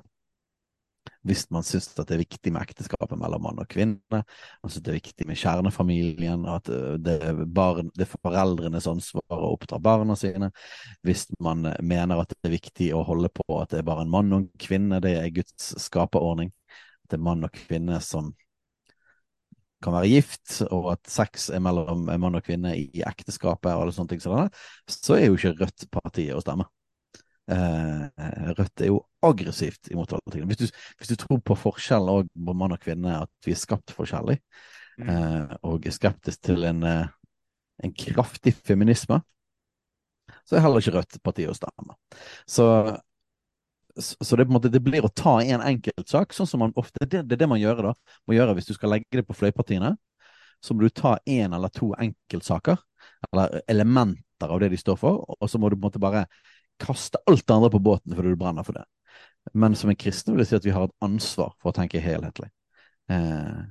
hvis 1.26 1.46
man 1.54 1.66
syns 1.66 1.88
det 1.98 2.06
er 2.14 2.22
viktig 2.22 2.52
med 2.54 2.62
ekteskapet 2.66 3.18
mellom 3.20 3.44
mann 3.46 3.62
og 3.62 3.68
kvinne, 3.72 4.22
man 4.22 4.72
syns 4.72 4.84
det 4.86 4.94
er 4.94 5.00
viktig 5.00 5.28
med 5.30 5.40
kjernefamilien, 5.42 6.46
at 6.50 6.70
det 7.02 7.18
er, 7.18 7.42
barn, 7.46 7.92
det 7.96 8.06
er 8.06 8.12
foreldrenes 8.14 8.88
ansvar 8.92 9.26
å 9.34 9.52
oppdra 9.56 9.80
barna 9.82 10.18
sine, 10.20 10.52
hvis 11.06 11.28
man 11.44 11.66
mener 11.82 12.22
at 12.22 12.34
det 12.36 12.50
er 12.50 12.58
viktig 12.58 12.92
å 12.96 13.04
holde 13.08 13.32
på 13.34 13.46
at 13.60 13.74
det 13.74 13.82
er 13.82 13.90
bare 13.90 14.06
en 14.06 14.14
mann 14.14 14.34
og 14.34 14.44
en 14.44 14.50
kvinne, 14.62 15.02
det 15.04 15.16
er 15.20 15.34
Guds 15.36 15.74
skaperordning, 15.88 16.54
at 17.06 17.14
det 17.14 17.20
er 17.20 17.28
mann 17.30 17.46
og 17.48 17.54
kvinne 17.66 18.02
som 18.04 18.34
kan 19.84 19.94
være 19.94 20.10
gift, 20.10 20.62
og 20.74 20.94
at 20.96 21.10
sex 21.12 21.50
er 21.54 21.62
mellom 21.62 22.08
mann 22.08 22.38
og 22.38 22.46
kvinne 22.46 22.74
i 22.80 23.04
ekteskapet, 23.06 23.74
og 23.74 23.86
alle 23.86 23.94
sånne 23.94 24.16
ting, 24.16 24.24
så 24.24 25.18
er 25.18 25.28
jo 25.28 25.38
ikke 25.38 25.54
Rødt 25.60 25.86
partiet 25.94 26.34
å 26.34 26.42
stemme. 26.42 26.66
Eh, 27.52 28.54
Rødt 28.58 28.82
er 28.82 28.90
jo 28.90 29.02
aggressivt 29.26 29.92
imot 29.94 30.14
alle 30.16 30.34
tingene. 30.34 30.50
Hvis 30.54 30.64
du, 30.64 30.80
hvis 30.98 31.12
du 31.12 31.16
tror 31.22 31.42
på 31.46 31.58
forskjellen 31.60 32.32
på 32.34 32.58
mann 32.58 32.74
og 32.74 32.82
kvinne, 32.82 33.20
at 33.26 33.48
vi 33.48 33.54
er 33.54 33.62
skapt 33.62 33.94
forskjellig, 33.96 34.40
mm. 34.98 35.10
eh, 35.10 35.56
og 35.68 35.86
er 35.86 35.96
skeptisk 35.96 36.42
til 36.50 36.66
en, 36.70 36.84
eh, 36.90 37.12
en 37.86 37.96
kraftig 38.06 38.56
feminisme, 38.66 39.22
så 40.46 40.58
er 40.58 40.66
heller 40.66 40.82
ikke 40.82 40.98
Rødt 41.00 41.20
partiet 41.26 41.52
å 41.52 41.58
stemme. 41.58 41.98
Så 42.50 42.70
så 43.96 44.36
det, 44.36 44.50
måte, 44.52 44.68
det, 44.68 44.82
blir 44.84 45.06
å 45.08 45.12
ta 45.16 45.38
en 45.40 45.62
enkeltsak, 45.64 46.34
sånn 46.36 46.50
som 46.50 46.60
man 46.60 46.74
ofte 46.76 47.06
det, 47.06 47.22
det, 47.24 47.38
er 47.38 47.40
det 47.46 47.48
man 47.48 47.62
gjør 47.62 47.78
da, 47.86 47.94
må 48.28 48.36
gjøre 48.36 48.58
hvis 48.58 48.68
du 48.68 48.74
skal 48.76 48.92
legge 48.92 49.22
det 49.22 49.24
på 49.24 49.38
fløypartiene. 49.40 49.94
Så 50.60 50.76
må 50.76 50.84
du 50.84 50.92
ta 50.92 51.14
én 51.30 51.56
eller 51.56 51.72
to 51.72 51.94
enkeltsaker, 51.96 52.82
eller 53.30 53.62
elementer 53.72 54.52
av 54.52 54.60
det 54.60 54.74
de 54.74 54.80
står 54.82 55.00
for, 55.00 55.24
og 55.38 55.48
så 55.52 55.62
må 55.62 55.72
du 55.72 55.78
på 55.78 55.80
en 55.80 55.88
måte 55.88 56.04
bare 56.04 56.26
kaste 56.82 57.22
alt 57.30 57.46
det 57.48 57.56
andre 57.56 57.72
på 57.74 57.82
båten 57.84 58.16
fordi 58.16 58.34
du 58.34 58.40
brenner 58.40 58.66
for 58.68 58.78
det. 58.78 58.86
Men 59.54 59.76
som 59.78 59.92
en 59.92 60.00
kristen 60.00 60.34
vil 60.34 60.44
jeg 60.44 60.52
si 60.52 60.60
at 60.60 60.68
vi 60.68 60.74
har 60.76 60.88
et 60.88 61.06
ansvar 61.06 61.54
for 61.62 61.72
å 61.72 61.76
tenke 61.76 62.02
helhetlig. 62.02 62.50
Eh, 63.12 63.62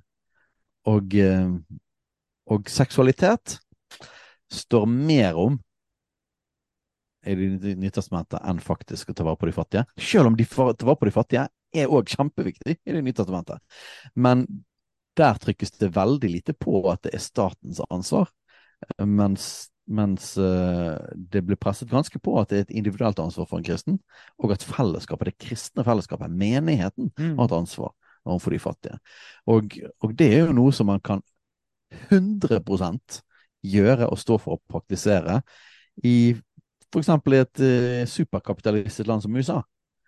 og, 0.91 1.15
eh, 1.19 1.51
og 2.55 2.71
seksualitet 2.71 3.59
står 4.53 4.87
mer 4.87 5.39
om 5.41 5.61
i 7.25 7.35
Det 7.35 7.71
nye 7.81 7.91
testamentet 7.91 8.43
enn 8.45 8.59
faktisk 8.61 9.09
å 9.09 9.15
ta 9.17 9.25
vare 9.25 9.41
på 9.41 9.49
de 9.49 9.55
fattige. 9.57 9.85
Selv 9.97 10.29
om 10.29 10.35
de 10.37 10.45
tar 10.45 10.75
vare 10.85 10.99
på 11.01 11.09
de 11.09 11.15
fattige 11.15 11.47
er 11.73 11.89
òg 11.89 12.11
kjempeviktig 12.13 12.77
i 12.77 12.93
Det 12.93 13.01
nye 13.01 13.17
testamentet. 13.17 13.63
Men 14.15 14.45
der 15.17 15.39
trykkes 15.41 15.73
det 15.79 15.95
veldig 15.95 16.31
lite 16.31 16.53
på 16.53 16.83
at 16.91 17.03
det 17.07 17.15
er 17.15 17.23
statens 17.23 17.81
ansvar, 17.89 18.29
mens, 18.99 19.71
mens 19.87 20.33
uh, 20.41 20.97
det 21.15 21.43
blir 21.45 21.59
presset 21.61 21.91
ganske 21.91 22.19
på 22.23 22.37
at 22.41 22.51
det 22.51 22.57
er 22.57 22.65
et 22.67 22.77
individuelt 22.81 23.19
ansvar 23.21 23.49
for 23.51 23.61
en 23.61 23.67
kristen, 23.67 23.99
og 24.41 24.55
at 24.55 24.65
fellesskapet, 24.65 25.33
det 25.33 25.49
kristne 25.49 25.85
fellesskapet, 25.85 26.33
menigheten, 26.33 27.11
mm. 27.19 27.37
har 27.39 27.51
et 27.51 27.57
ansvar 27.59 27.93
overfor 28.25 28.55
de 28.55 28.63
fattige. 28.63 28.99
Og, 29.47 29.77
og 30.01 30.17
det 30.17 30.31
er 30.33 30.47
jo 30.47 30.57
noe 30.57 30.73
som 30.73 30.89
man 30.89 31.03
kan 31.05 31.21
100% 32.09 33.21
gjøre 33.65 34.09
og 34.09 34.21
stå 34.21 34.39
for 34.41 34.57
å 34.57 34.63
praktisere 34.73 35.41
i 36.05 36.35
F.eks. 36.95 37.11
i 37.11 37.39
et 37.41 37.63
uh, 37.65 38.03
superkapitalistisk 38.07 39.09
land 39.11 39.25
som 39.25 39.37
USA. 39.37 39.61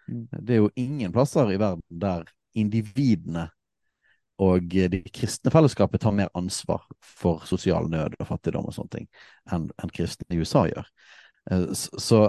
Mm. 0.07 0.27
Det 0.39 0.55
er 0.55 0.61
jo 0.63 0.73
ingen 0.79 1.13
plasser 1.13 1.51
i 1.51 1.59
verden 1.59 1.83
der 1.91 2.25
individene 2.57 3.49
og 4.43 4.73
de 4.93 5.01
kristne 5.15 5.53
fellesskapet 5.53 6.03
tar 6.03 6.13
mer 6.17 6.29
ansvar 6.37 6.83
for 7.01 7.45
sosial 7.49 7.89
nød 7.93 8.19
og 8.21 8.29
fattigdom 8.29 8.67
og 8.69 8.75
sånne 8.77 8.93
ting 8.93 9.07
enn, 9.53 9.71
enn 9.81 9.95
kristne 9.95 10.29
i 10.35 10.41
USA 10.43 10.67
gjør. 10.69 10.91
Eh, 11.51 11.71
så, 11.73 12.27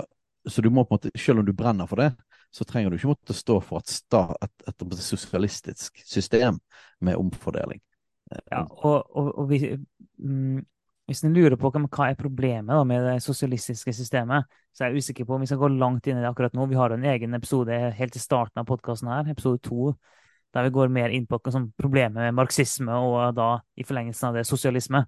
så, 0.47 0.63
du 0.63 0.69
må 0.71 0.85
på 0.85 0.95
en 0.95 1.01
måte, 1.01 1.11
selv 1.19 1.43
om 1.43 1.47
du 1.47 1.53
brenner 1.57 1.89
for 1.89 1.99
det, 2.03 2.13
så 2.55 2.63
trenger 2.63 2.89
du 2.89 2.97
ikke 2.97 3.11
måtte 3.11 3.35
stå 3.35 3.59
for 3.59 3.83
et, 3.83 3.91
et, 3.91 4.55
et, 4.71 4.87
et 4.87 5.03
sosialistisk 5.03 5.99
system 6.07 6.61
med 7.03 7.19
omfordeling. 7.19 7.81
Ja, 8.51 8.63
og, 8.63 9.03
og, 9.15 9.29
og 9.39 9.49
vi, 9.51 9.75
mm, 10.19 10.63
hvis 11.07 11.23
en 11.23 11.35
lurer 11.35 11.55
på 11.59 11.71
hva 11.71 12.09
er 12.09 12.17
problemet 12.19 12.73
da, 12.73 12.83
med 12.87 13.05
det 13.07 13.17
sosialistiske 13.23 13.93
systemet, 13.95 14.47
så 14.75 14.83
er 14.83 14.91
jeg 14.91 15.03
usikker 15.03 15.27
på 15.27 15.35
om 15.35 15.43
vi 15.43 15.47
skal 15.49 15.61
gå 15.61 15.69
langt 15.75 16.07
inn 16.07 16.19
i 16.19 16.23
det 16.23 16.29
akkurat 16.29 16.55
nå. 16.55 16.65
Vi 16.67 16.79
har 16.79 16.95
en 16.95 17.05
egen 17.07 17.35
episode 17.37 17.77
helt 17.99 18.15
til 18.15 18.23
starten 18.23 18.63
av 18.63 18.67
podkasten 18.67 19.11
her, 19.11 19.31
episode 19.31 19.63
to, 19.63 19.93
der 20.55 20.67
vi 20.67 20.73
går 20.73 20.91
mer 20.93 21.13
inn 21.13 21.27
på 21.27 21.39
sånn, 21.51 21.69
problemet 21.77 22.17
med 22.17 22.35
marxisme 22.37 22.95
og 23.03 23.35
da 23.37 23.49
i 23.77 23.85
forlengelsen 23.87 24.29
av 24.29 24.39
det 24.39 24.45
sosialisme. 24.47 25.03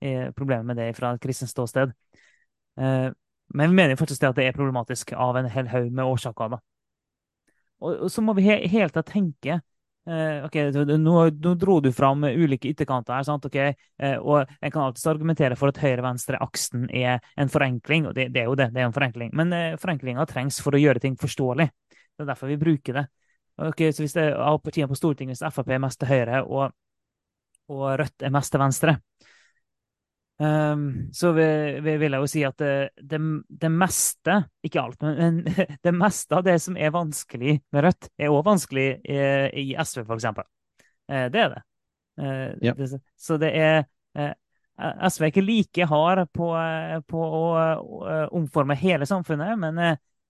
Eh, 0.00 0.30
problemet 0.36 0.66
med 0.70 0.78
det 0.80 0.90
fra 0.96 1.14
et 1.14 1.22
kristent 1.22 1.50
ståsted. 1.50 1.92
Eh, 2.80 3.08
men 3.54 3.70
vi 3.70 3.76
mener 3.76 3.98
faktisk 3.98 4.24
at 4.26 4.36
det 4.38 4.48
er 4.48 4.56
problematisk 4.56 5.12
av 5.12 5.38
en 5.38 5.48
hel 5.50 5.68
haug 5.70 5.92
med 5.92 6.04
årsaker. 6.04 6.56
da. 6.56 6.60
Og, 7.80 8.10
så 8.10 8.22
må 8.24 8.34
vi 8.36 8.46
he 8.46 8.60
helt 8.72 8.94
tatt 8.96 9.10
tenke 9.12 9.58
eh, 10.08 10.44
ok, 10.46 10.56
nå, 10.72 10.96
nå, 11.02 11.54
dro 11.60 11.78
du 11.84 11.90
fram 11.92 12.24
ulike 12.24 12.70
ytterkanter 12.70 13.18
her, 13.18 13.26
sant? 13.26 13.44
ok, 13.44 13.56
eh, 13.56 14.16
og 14.16 14.46
En 14.60 14.70
kan 14.72 14.86
alltid 14.86 15.10
argumentere 15.12 15.58
for 15.60 15.72
at 15.72 15.80
høyre-venstre-aksen 15.82 16.88
er 16.94 17.20
en 17.36 17.52
forenkling, 17.52 18.08
og 18.08 18.16
det, 18.16 18.30
det, 18.34 18.44
er 18.44 18.50
jo 18.50 18.56
det, 18.58 18.70
det 18.74 18.82
er 18.82 18.88
en 18.88 18.96
forenkling. 18.96 19.32
Men 19.36 19.52
eh, 19.52 19.76
forenklinga 19.80 20.26
trengs 20.30 20.60
for 20.64 20.76
å 20.76 20.80
gjøre 20.80 21.02
ting 21.04 21.18
forståelig. 21.20 21.68
Det 22.16 22.24
er 22.24 22.32
derfor 22.32 22.52
vi 22.52 22.60
bruker 22.60 23.02
det. 23.02 23.06
Ok, 23.56 23.80
så 23.92 24.04
Hvis 24.04 24.12
det 24.16 24.26
er 24.28 24.36
av 24.36 24.58
partiene 24.60 24.88
på 24.90 24.98
Stortinget, 24.98 25.38
hvis 25.38 25.54
Frp 25.54 25.70
er 25.72 25.80
mest 25.80 26.00
til 26.00 26.10
høyre 26.10 26.42
og, 26.44 26.74
og 27.72 27.84
Rødt 28.02 28.24
er 28.26 28.34
mest 28.34 28.52
til 28.52 28.60
venstre, 28.60 28.96
um, 30.42 30.82
så 31.16 31.32
vil, 31.32 31.80
vil, 31.86 32.04
jeg 32.04 32.20
jo 32.20 32.28
si 32.28 32.42
at 32.44 32.58
det, 32.60 32.74
det, 33.00 33.20
det, 33.48 33.70
meste, 33.72 34.42
ikke 34.66 34.82
alt, 34.82 35.06
men 35.06 35.40
det 35.88 35.94
meste 35.96 36.36
av 36.36 36.44
det 36.44 36.58
som 36.62 36.76
er 36.76 36.92
vanskelig 36.92 37.56
med 37.72 37.88
Rødt, 37.88 38.10
er 38.18 38.34
òg 38.34 38.44
vanskelig 38.44 38.88
i, 39.08 39.20
i 39.64 39.66
SV, 39.80 40.04
f.eks. 40.04 40.28
Uh, 41.08 41.24
det 41.32 41.46
er 41.46 41.56
det. 41.56 41.62
Uh, 42.20 42.50
ja. 42.64 42.76
Så 43.16 43.40
det 43.40 43.54
er 43.56 43.86
SV 44.76 45.22
er 45.22 45.30
ikke 45.30 45.44
like 45.44 45.86
hard 45.88 46.26
på, 46.36 46.50
på 47.08 47.24
å, 47.24 47.44
å 47.80 48.16
omforme 48.36 48.76
hele 48.76 49.08
samfunnet, 49.08 49.56
men 49.60 49.80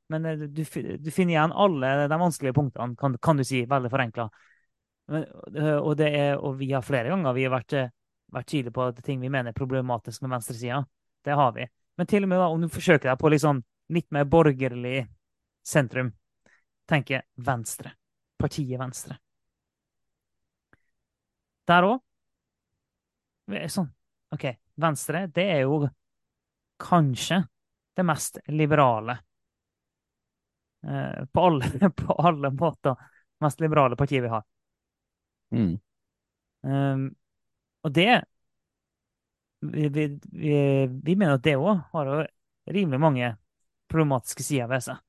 men 0.08 0.26
eh, 0.26 0.36
du, 0.38 0.64
du, 0.98 1.10
finner 1.10 1.34
igjen 1.34 1.52
alle 1.52 2.08
de 2.08 2.18
vanskelige 2.20 2.54
punktene, 2.54 2.96
kan, 2.96 3.18
kan 3.18 3.36
du 3.36 3.44
si, 3.44 3.64
veldig 3.66 3.90
forenkla. 3.90 4.28
Eh, 5.12 5.76
og, 5.76 6.00
og, 6.00 6.52
vi 6.58 6.72
har 6.72 6.82
flere 6.82 7.10
ganger 7.12 7.36
vi 7.36 7.46
har 7.46 7.54
vært, 7.54 7.76
eh, 7.78 7.92
vært 8.34 8.50
tydelige 8.50 8.76
på 8.76 8.86
at 8.90 9.02
ting 9.06 9.20
vi 9.22 9.30
mener 9.30 9.52
er 9.52 9.58
problematisk 9.58 10.22
med 10.22 10.36
venstresida. 10.36 10.82
Det 11.24 11.34
har 11.34 11.52
vi. 11.56 11.66
Men 11.96 12.06
til 12.10 12.26
og 12.26 12.30
med 12.30 12.42
da, 12.42 12.48
om 12.52 12.62
du 12.62 12.70
forsøker 12.70 13.10
deg 13.10 13.20
på 13.20 13.30
litt, 13.32 13.42
sånn, 13.42 13.62
litt 13.94 14.10
mer 14.14 14.26
borgerlig 14.30 15.06
sentrum, 15.66 16.12
tenker 16.86 17.26
Venstre. 17.42 17.96
Partiet 18.38 18.78
Venstre. 18.78 19.16
Der 21.66 21.86
òg. 21.86 22.02
Sånn. 23.72 23.88
OK, 24.34 24.44
Venstre, 24.82 25.24
det 25.34 25.46
er 25.54 25.60
jo 25.64 25.86
kanskje 26.82 27.40
det 27.96 28.04
mest 28.04 28.38
liberale 28.52 29.16
på 30.86 31.44
alle, 31.48 31.90
på 32.00 32.14
alle 32.22 32.50
måter 32.54 32.94
mest 33.42 33.60
liberale 33.60 33.96
partiet 33.96 34.24
vi 34.24 34.28
har. 34.32 34.44
Mm. 35.54 35.78
Um, 36.66 37.04
og 37.82 37.92
det 37.94 38.24
vi, 39.60 39.88
vi, 39.88 40.06
vi, 41.02 41.16
mener 41.16 41.36
at 41.36 41.44
det 41.44 41.56
òg 41.58 41.82
har 41.92 42.10
rimelig 42.70 43.00
mange 43.00 43.32
problematiske 43.90 44.44
sider 44.44 44.70
ved 44.70 44.84
seg. 44.84 45.02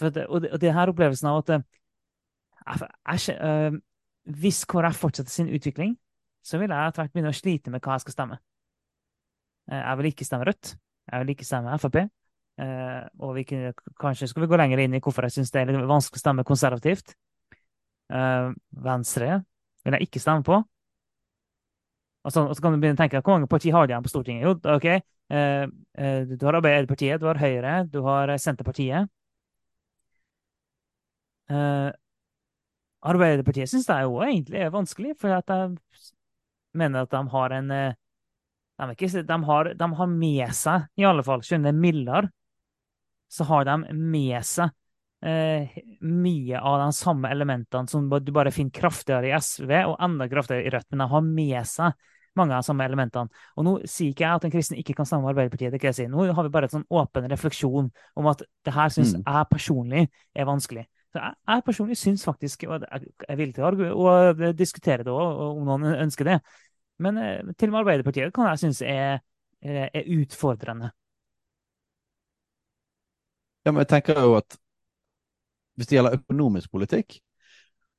Det, 0.00 0.26
og, 0.26 0.40
det, 0.42 0.50
og 0.52 0.60
det 0.60 0.72
her 0.74 0.90
opplevelsen 0.90 1.30
av 1.30 1.42
at 1.42 1.52
jeg, 1.54 2.88
jeg, 3.28 3.36
uh, 3.38 3.76
Hvis 4.40 4.64
KrF 4.64 4.96
fortsetter 5.04 5.30
sin 5.30 5.52
utvikling, 5.52 5.94
så 6.44 6.58
vil 6.58 6.72
jeg 6.72 6.88
etter 6.88 7.02
hvert 7.02 7.12
begynne 7.12 7.32
å 7.32 7.36
slite 7.36 7.72
med 7.72 7.84
hva 7.84 7.96
jeg 7.96 8.06
skal 8.06 8.16
stemme. 8.16 8.38
Jeg 9.68 9.96
vil 9.98 10.08
ikke 10.10 10.26
stemme 10.28 10.46
Rødt. 10.48 10.74
Jeg 11.08 11.20
vil 11.20 11.32
ikke 11.34 11.46
stemme 11.48 11.76
Frp. 11.80 11.98
Uh, 12.54 13.02
og 13.18 13.32
vi 13.34 13.42
kunne, 13.48 13.72
kanskje 13.98 14.28
skal 14.30 14.44
vi 14.44 14.48
gå 14.52 14.58
lenger 14.60 14.84
inn 14.84 14.92
i 14.94 15.00
hvorfor 15.02 15.26
jeg 15.26 15.34
syns 15.34 15.50
det 15.50 15.64
er 15.64 15.72
litt 15.72 15.88
vanskelig 15.90 16.20
å 16.20 16.22
stemme 16.22 16.46
konservativt. 16.46 17.16
Uh, 18.12 18.54
venstre 18.84 19.40
vil 19.82 19.96
jeg 19.96 20.06
ikke 20.06 20.22
stemme 20.22 20.46
på. 20.46 20.60
Og 22.24 22.32
så, 22.32 22.44
og 22.46 22.54
så, 22.54 22.62
kan 22.62 22.72
du 22.72 22.78
begynne 22.78 22.96
å 22.96 23.02
tenke 23.02 23.20
hvor 23.24 23.34
mange 23.36 23.50
partier 23.50 23.74
har 23.74 23.88
de 23.88 23.92
igjen 23.92 24.04
på 24.04 24.12
Stortinget? 24.12 24.46
Jo, 24.46 24.54
ok, 24.76 24.86
uh, 25.34 25.64
du 26.30 26.46
har 26.46 26.60
Arbeiderpartiet, 26.60 27.18
du 27.20 27.26
har 27.28 27.42
Høyre, 27.42 27.74
du 27.90 28.00
har 28.06 28.32
Senterpartiet. 28.40 29.10
Arbeiderpartiet 33.04 33.68
syns 33.68 33.90
jeg 33.90 34.08
òg 34.08 34.22
egentlig 34.30 34.62
er 34.64 34.70
vanskelig, 34.72 35.12
for 35.20 35.28
jeg 35.28 35.42
mener 36.72 37.04
at 37.04 37.12
de 37.12 37.20
har 37.34 37.52
en 37.58 37.68
de, 37.68 38.86
ikke, 38.94 39.10
de, 39.28 39.36
har, 39.50 39.68
de 39.76 39.88
har 39.98 40.08
med 40.08 40.54
seg, 40.56 40.88
i 40.96 41.04
alle 41.04 41.22
fall, 41.26 41.44
skjønner 41.44 41.76
mildere 41.76 42.30
så 43.30 43.46
har 43.48 43.66
de 43.68 43.76
med 43.94 44.40
seg 44.46 44.72
eh, 45.24 45.76
mye 46.00 46.60
av 46.60 46.78
de 46.84 46.88
samme 46.96 47.30
elementene 47.32 47.90
som 47.90 48.08
du 48.08 48.32
bare 48.32 48.52
finner 48.54 48.74
kraftigere 48.74 49.30
i 49.30 49.36
SV 49.38 49.70
og 49.84 49.96
enda 50.04 50.28
kraftigere 50.30 50.66
i 50.66 50.74
Rødt, 50.74 50.90
men 50.92 51.04
de 51.04 51.08
har 51.14 51.24
med 51.28 51.70
seg 51.70 52.10
mange 52.34 52.54
av 52.54 52.64
de 52.64 52.66
samme 52.66 52.86
elementene. 52.86 53.30
Og 53.54 53.66
nå 53.66 53.74
sier 53.86 54.10
ikke 54.10 54.24
jeg 54.24 54.40
at 54.40 54.46
en 54.46 54.52
kristen 54.54 54.80
ikke 54.80 54.96
kan 54.98 55.06
stemme 55.06 55.30
Arbeiderpartiet. 55.30 55.70
det 55.72 55.78
kan 55.80 55.92
jeg 55.92 55.98
si. 56.00 56.06
Nå 56.10 56.26
har 56.34 56.46
vi 56.46 56.50
bare 56.54 56.66
en 56.66 56.72
sånn 56.80 56.88
åpen 56.90 57.28
refleksjon 57.30 57.92
om 58.18 58.30
at 58.30 58.42
det 58.66 58.74
her 58.74 58.90
syns 58.90 59.14
mm. 59.14 59.22
jeg 59.22 59.50
personlig 59.52 60.08
er 60.34 60.48
vanskelig. 60.48 60.84
Så 61.14 61.22
jeg, 61.22 61.38
jeg 61.46 61.64
personlig 61.68 61.98
syns 62.00 62.26
faktisk, 62.26 62.66
og 62.66 62.82
jeg 62.82 63.12
er 63.30 63.38
villig 63.38 63.54
til 63.54 63.68
å, 63.68 63.92
å 63.94 64.50
diskutere 64.56 65.06
det 65.06 65.14
òg, 65.14 65.44
om 65.52 65.68
noen 65.68 65.94
ønsker 65.94 66.32
det, 66.32 66.40
men 67.04 67.22
eh, 67.22 67.54
til 67.54 67.70
og 67.70 67.76
med 67.76 67.80
Arbeiderpartiet 67.84 68.34
kan 68.34 68.50
jeg 68.50 68.64
synes 68.64 68.82
er, 68.82 69.22
er 69.62 70.12
utfordrende. 70.18 70.90
Ja, 73.64 73.72
men 73.72 73.80
jeg 73.84 73.88
tenker 73.88 74.20
jo 74.20 74.36
at 74.36 74.58
hvis 75.74 75.88
det 75.90 75.96
gjelder 75.96 76.18
økonomisk 76.18 76.70
politikk, 76.70 77.16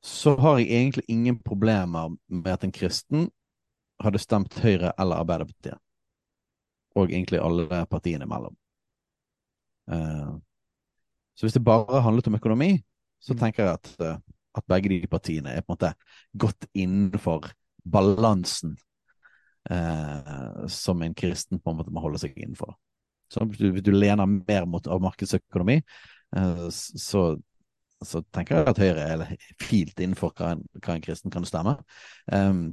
så 0.05 0.35
har 0.37 0.59
jeg 0.59 0.69
egentlig 0.69 1.03
ingen 1.09 1.39
problemer 1.41 2.13
med 2.29 2.51
at 2.51 2.63
en 2.63 2.71
kristen 2.71 3.29
hadde 4.03 4.21
stemt 4.21 4.59
Høyre 4.61 4.91
eller 4.99 5.23
Arbeiderpartiet. 5.23 5.79
Og 6.95 7.09
egentlig 7.09 7.41
alle 7.41 7.85
partiene 7.89 8.27
imellom. 8.27 8.55
Uh, 9.91 10.37
så 11.35 11.45
hvis 11.45 11.53
det 11.53 11.63
bare 11.65 12.01
handlet 12.01 12.27
om 12.27 12.35
økonomi, 12.35 12.77
så 13.19 13.33
mm. 13.33 13.39
tenker 13.39 13.63
jeg 13.63 13.73
at, 13.73 13.91
uh, 13.99 14.35
at, 14.55 14.63
begge 14.67 14.89
de 14.89 15.07
partiene 15.07 15.51
er 15.51 15.61
på 15.61 15.73
en 15.73 15.75
måte 15.75 15.91
godt 16.37 16.69
innenfor 16.73 17.49
balansen 17.91 18.77
uh, 19.71 20.65
som 20.67 21.01
en 21.01 21.13
kristen 21.13 21.59
på 21.59 21.71
en 21.71 21.81
måte 21.81 21.91
må 21.93 22.05
holde 22.05 22.21
seg 22.21 22.37
innenfor. 22.37 22.77
Hvis 23.35 23.83
du, 23.85 23.91
lener 23.95 24.29
mer 24.29 24.65
mot 24.69 24.87
markedsøkonomi, 25.01 25.79
eh, 26.37 26.65
så, 26.71 27.25
så, 28.03 28.23
tenker 28.35 28.59
jeg 28.61 28.71
at 28.71 28.81
Høyre 28.81 29.05
er 29.13 29.25
filt 29.61 29.99
innenfor 29.99 30.33
hva 30.37 30.55
en, 30.55 30.65
hva 30.79 30.95
en 30.95 31.05
kristen 31.05 31.33
kan 31.33 31.47
stemme. 31.47 31.77
Um, 32.31 32.67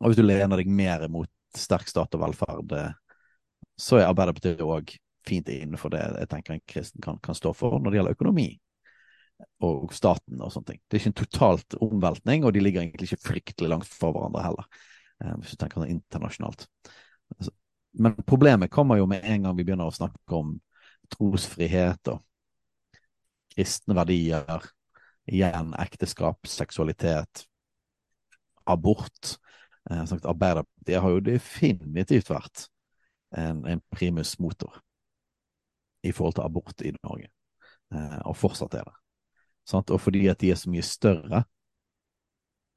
og 0.00 0.10
hvis 0.10 0.20
du 0.20 0.26
lener 0.26 0.60
deg 0.60 0.70
mer 0.70 1.06
mot 1.12 1.30
sterk 1.56 1.88
stat 1.90 2.14
og 2.16 2.24
velferd, 2.24 2.74
eh, 2.76 2.92
så 3.80 4.00
er 4.00 4.08
Arbeiderpartiet 4.08 4.62
òg 4.64 4.94
fint 5.24 5.48
innenfor 5.48 5.92
det 5.94 6.02
jeg 6.04 6.30
tenker 6.30 6.54
en 6.54 6.66
kristen 6.68 7.02
kan, 7.02 7.16
kan, 7.24 7.36
stå 7.36 7.54
for 7.56 7.78
når 7.78 7.90
det 7.90 7.98
gjelder 7.98 8.16
økonomi 8.18 8.48
og 9.64 9.92
staten 9.96 10.42
og 10.44 10.52
sånne 10.52 10.72
ting. 10.72 10.80
Det 10.84 10.96
er 10.96 11.02
ikke 11.02 11.10
en 11.10 11.20
totalt 11.22 11.76
omveltning, 11.82 12.44
og 12.44 12.54
de 12.54 12.62
ligger 12.62 12.84
egentlig 12.84 13.08
ikke 13.08 13.30
fryktelig 13.30 13.70
langt 13.72 13.88
fra 13.90 14.12
hverandre 14.14 14.44
heller, 14.44 14.68
eh, 15.24 15.34
hvis 15.40 15.54
du 15.54 15.60
tenker 15.60 15.80
sånn 15.80 15.94
internasjonalt. 15.96 16.68
Men 17.94 18.16
problemet 18.26 18.70
kommer 18.70 18.98
jo 18.98 19.06
med 19.06 19.24
en 19.24 19.46
gang 19.46 19.56
vi 19.56 19.64
begynner 19.64 19.88
å 19.90 19.94
snakke 19.94 20.38
om 20.38 20.56
trosfrihet 21.14 22.10
og 22.12 22.22
kristne 23.54 23.96
verdier. 23.96 24.66
Igjen 25.30 25.72
ekteskap, 25.80 26.44
seksualitet, 26.50 27.46
abort. 28.68 29.36
Eh, 29.90 30.04
sagt, 30.08 30.26
Arbeiderpartiet 30.28 31.00
har 31.00 31.14
jo 31.14 31.22
definitivt 31.24 32.28
vært 32.32 32.66
en, 33.36 33.64
en 33.68 33.80
primus 33.94 34.34
motor 34.38 34.82
i 36.04 36.12
forhold 36.12 36.36
til 36.36 36.44
abort 36.44 36.84
i 36.84 36.92
Norge, 36.98 37.30
eh, 37.94 38.20
og 38.28 38.36
fortsatt 38.36 38.76
er 38.76 38.84
det. 38.84 38.96
Sant? 39.68 39.90
Og 39.90 40.00
fordi 40.00 40.26
at 40.28 40.40
de 40.40 40.50
er 40.52 40.60
så 40.60 40.70
mye 40.72 40.84
større, 40.84 41.44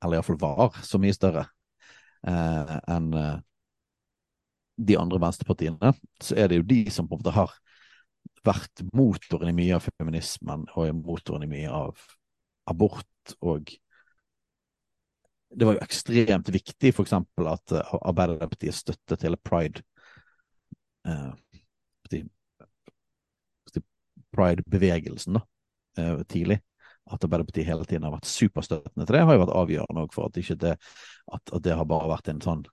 eller 0.03 0.19
iallfall 0.19 0.39
var 0.39 0.79
så 0.87 0.99
mye 1.01 1.15
større 1.15 1.43
eh, 2.27 2.73
enn 2.93 3.11
eh, 3.17 3.35
de 4.77 4.97
andre 4.99 5.19
venstrepartiene, 5.21 5.91
så 6.21 6.37
er 6.37 6.51
det 6.51 6.61
jo 6.61 6.67
de 6.69 6.83
som 6.93 7.07
på 7.07 7.17
en 7.17 7.23
måte 7.23 7.35
har 7.35 7.55
vært 8.45 8.85
motoren 8.95 9.51
i 9.51 9.57
mye 9.57 9.75
av 9.79 9.87
feminismen 9.87 10.67
og 10.77 11.01
motoren 11.01 11.43
i 11.47 11.51
mye 11.51 11.73
av 11.73 11.99
abort 12.69 13.35
og 13.41 13.73
det 15.47 15.63
var 15.63 15.77
jo 15.77 15.83
ekstremt 15.85 16.49
viktig 16.51 16.91
f.eks. 16.91 17.13
at 17.15 17.73
uh, 17.73 17.93
Arbeiderpartiet 18.03 18.75
støttet 18.75 19.23
hele 19.23 19.39
pride 19.39 19.81
Eh, 21.07 21.33
Pride-bevegelsen 24.35 25.33
da, 25.33 25.41
eh, 25.97 26.19
tidlig. 26.23 26.59
At 27.05 27.23
Arbeiderpartiet 27.23 27.65
hele 27.65 27.85
tiden 27.85 28.03
har 28.03 28.11
vært 28.11 28.27
superstøttende 28.27 29.05
til 29.05 29.15
det, 29.15 29.21
har 29.23 29.37
jo 29.37 29.43
vært 29.45 29.55
avgjørende 29.55 30.07
for 30.13 30.27
at, 30.27 30.57
det, 30.61 30.73
at, 31.33 31.53
at 31.53 31.63
det 31.63 31.77
har 31.79 31.87
bare 31.87 32.11
vært 32.11 32.27
en 32.33 32.41
sånn 32.43 32.65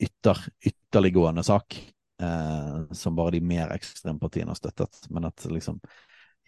ytter, 0.00 0.38
ytterliggående 0.66 1.44
sak 1.46 1.78
som 2.92 3.14
bare 3.16 3.32
de 3.32 3.38
mer 3.40 3.70
ekstreme 3.72 4.20
partiene 4.20 4.52
har 4.52 4.58
støttet. 4.58 4.98
Men 5.08 5.24
at 5.30 5.44
liksom 5.48 5.78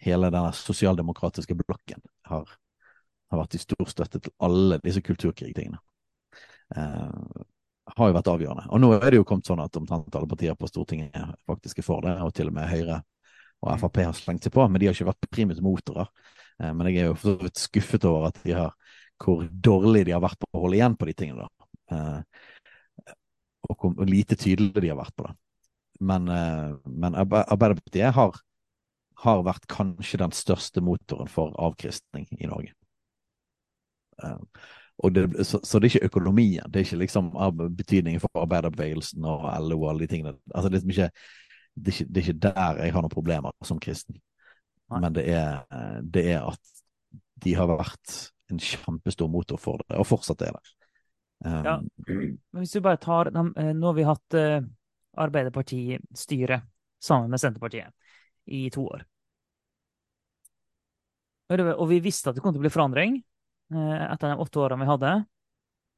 hele 0.05 0.29
denne 0.29 0.51
sosialdemokratiske 0.53 1.55
blokken 1.57 2.03
har 2.29 2.51
har 3.33 3.41
vært 3.43 3.57
i 3.57 3.61
stor 3.61 3.89
støtte 3.89 4.21
til 4.21 4.33
alle 4.45 4.79
disse 4.83 5.01
kulturkrigtingene. 5.05 5.79
Eh, 6.75 7.41
har 7.97 8.09
jo 8.09 8.15
vært 8.15 8.29
avgjørende. 8.31 8.67
Og 8.71 8.81
nå 8.81 8.91
er 8.95 9.09
det 9.09 9.19
jo 9.19 9.25
kommet 9.27 9.49
sånn 9.49 9.61
at 9.63 9.75
omtrent 9.79 10.15
alle 10.15 10.29
partier 10.29 10.55
på 10.57 10.69
Stortinget 10.69 11.17
faktisk 11.49 11.81
er 11.81 11.87
for 11.87 12.05
det, 12.05 12.13
og 12.23 12.31
til 12.35 12.49
og 12.49 12.55
med 12.55 12.69
Høyre 12.71 13.01
og 13.63 13.79
Frp 13.81 13.99
har 14.03 14.15
slengt 14.17 14.45
seg 14.45 14.53
på, 14.55 14.63
men 14.67 14.79
de 14.79 14.89
har 14.89 14.95
ikke 14.95 15.09
vært 15.09 15.29
primus 15.31 15.61
motorer. 15.63 16.09
Eh, 16.61 16.71
men 16.71 16.89
jeg 16.89 17.03
er 17.03 17.11
jo 17.11 17.17
for 17.17 17.33
så 17.33 17.49
vidt 17.49 17.65
skuffet 17.65 18.07
over 18.09 18.29
at 18.29 18.39
de 18.45 18.55
har, 18.57 18.73
hvor 19.23 19.45
dårlig 19.51 20.07
de 20.07 20.15
har 20.15 20.23
vært 20.23 20.41
på 20.41 20.49
å 20.51 20.65
holde 20.65 20.79
igjen 20.79 20.97
på 20.99 21.09
de 21.09 21.17
tingene. 21.19 21.47
da. 21.47 21.69
Eh, 21.97 22.49
og 23.69 23.79
hvor 23.79 24.07
lite 24.09 24.35
tydelige 24.35 24.81
de 24.83 24.91
har 24.91 24.99
vært 24.99 25.15
på 25.17 25.27
det. 25.27 25.33
Men, 26.03 26.27
eh, 26.27 26.75
men 26.85 27.15
Arbeiderpartiet 27.15 28.13
har, 28.15 28.39
har 29.23 29.43
vært 29.45 29.67
kanskje 29.71 30.19
den 30.23 30.33
største 30.35 30.81
motoren 30.83 31.29
for 31.31 31.53
avkristning 31.61 32.27
i 32.39 32.49
Norge. 32.49 32.73
Det, 35.13 35.45
så, 35.47 35.59
så, 35.63 35.79
det 35.79 35.87
er 35.87 35.95
ikke 35.95 36.09
økonomien, 36.11 36.67
det 36.69 36.79
er 36.79 36.85
ikke 36.85 36.99
liksom 37.01 37.31
betydningen 37.75 38.21
for 38.21 38.43
arbeiderbevegelsen 38.43 39.25
og 39.25 39.47
LO 39.65 39.79
og 39.81 39.87
alle 39.89 40.05
de 40.05 40.11
tingene. 40.11 40.35
Altså, 40.53 40.69
det, 40.69 40.83
er 40.83 40.91
ikke, 40.91 41.09
det, 41.75 41.87
er 41.87 41.95
ikke, 41.95 42.05
det, 42.09 42.17
er 42.17 42.27
ikke, 42.27 42.39
der 42.45 42.83
jeg 42.83 42.93
har 42.93 43.05
noen 43.05 43.15
problemer 43.15 43.55
som 43.65 43.81
kristen. 43.81 44.19
Men 44.93 45.15
det 45.15 45.25
er, 45.33 45.63
det 46.03 46.27
er, 46.35 46.45
at 46.45 46.73
de 47.43 47.55
har 47.57 47.67
vært 47.71 48.15
en 48.53 48.61
kjempestor 48.61 49.31
motor 49.31 49.57
for 49.59 49.81
det, 49.81 49.97
og 49.97 50.07
fortsatt 50.07 50.45
er 50.45 50.53
det. 50.55 50.73
Um, 51.43 51.65
ja. 51.65 51.75
Hvis 52.55 52.71
du 52.71 52.79
bare 52.79 52.99
tar 53.03 53.27
eh, 53.27 53.73
Nå 53.75 53.89
har 53.89 53.95
vi 53.97 54.05
hatt 54.07 54.37
uh, 54.39 54.61
Arbeiderpartistyre 55.19 56.61
sammen 57.03 57.33
med 57.33 57.41
Senterpartiet 57.41 57.91
i 58.45 58.69
to 58.73 58.85
år. 58.87 59.03
Og 61.53 61.85
vi 61.89 61.99
visste 62.03 62.31
at 62.31 62.37
det 62.37 62.43
kom 62.43 62.53
til 62.55 62.61
å 62.61 62.65
bli 62.65 62.73
forandring. 62.73 63.19
Eh, 63.73 64.01
etter 64.13 64.31
de 64.33 64.41
åtte 64.41 64.61
årene 64.61 64.83
vi 64.83 64.89
hadde 64.89 65.11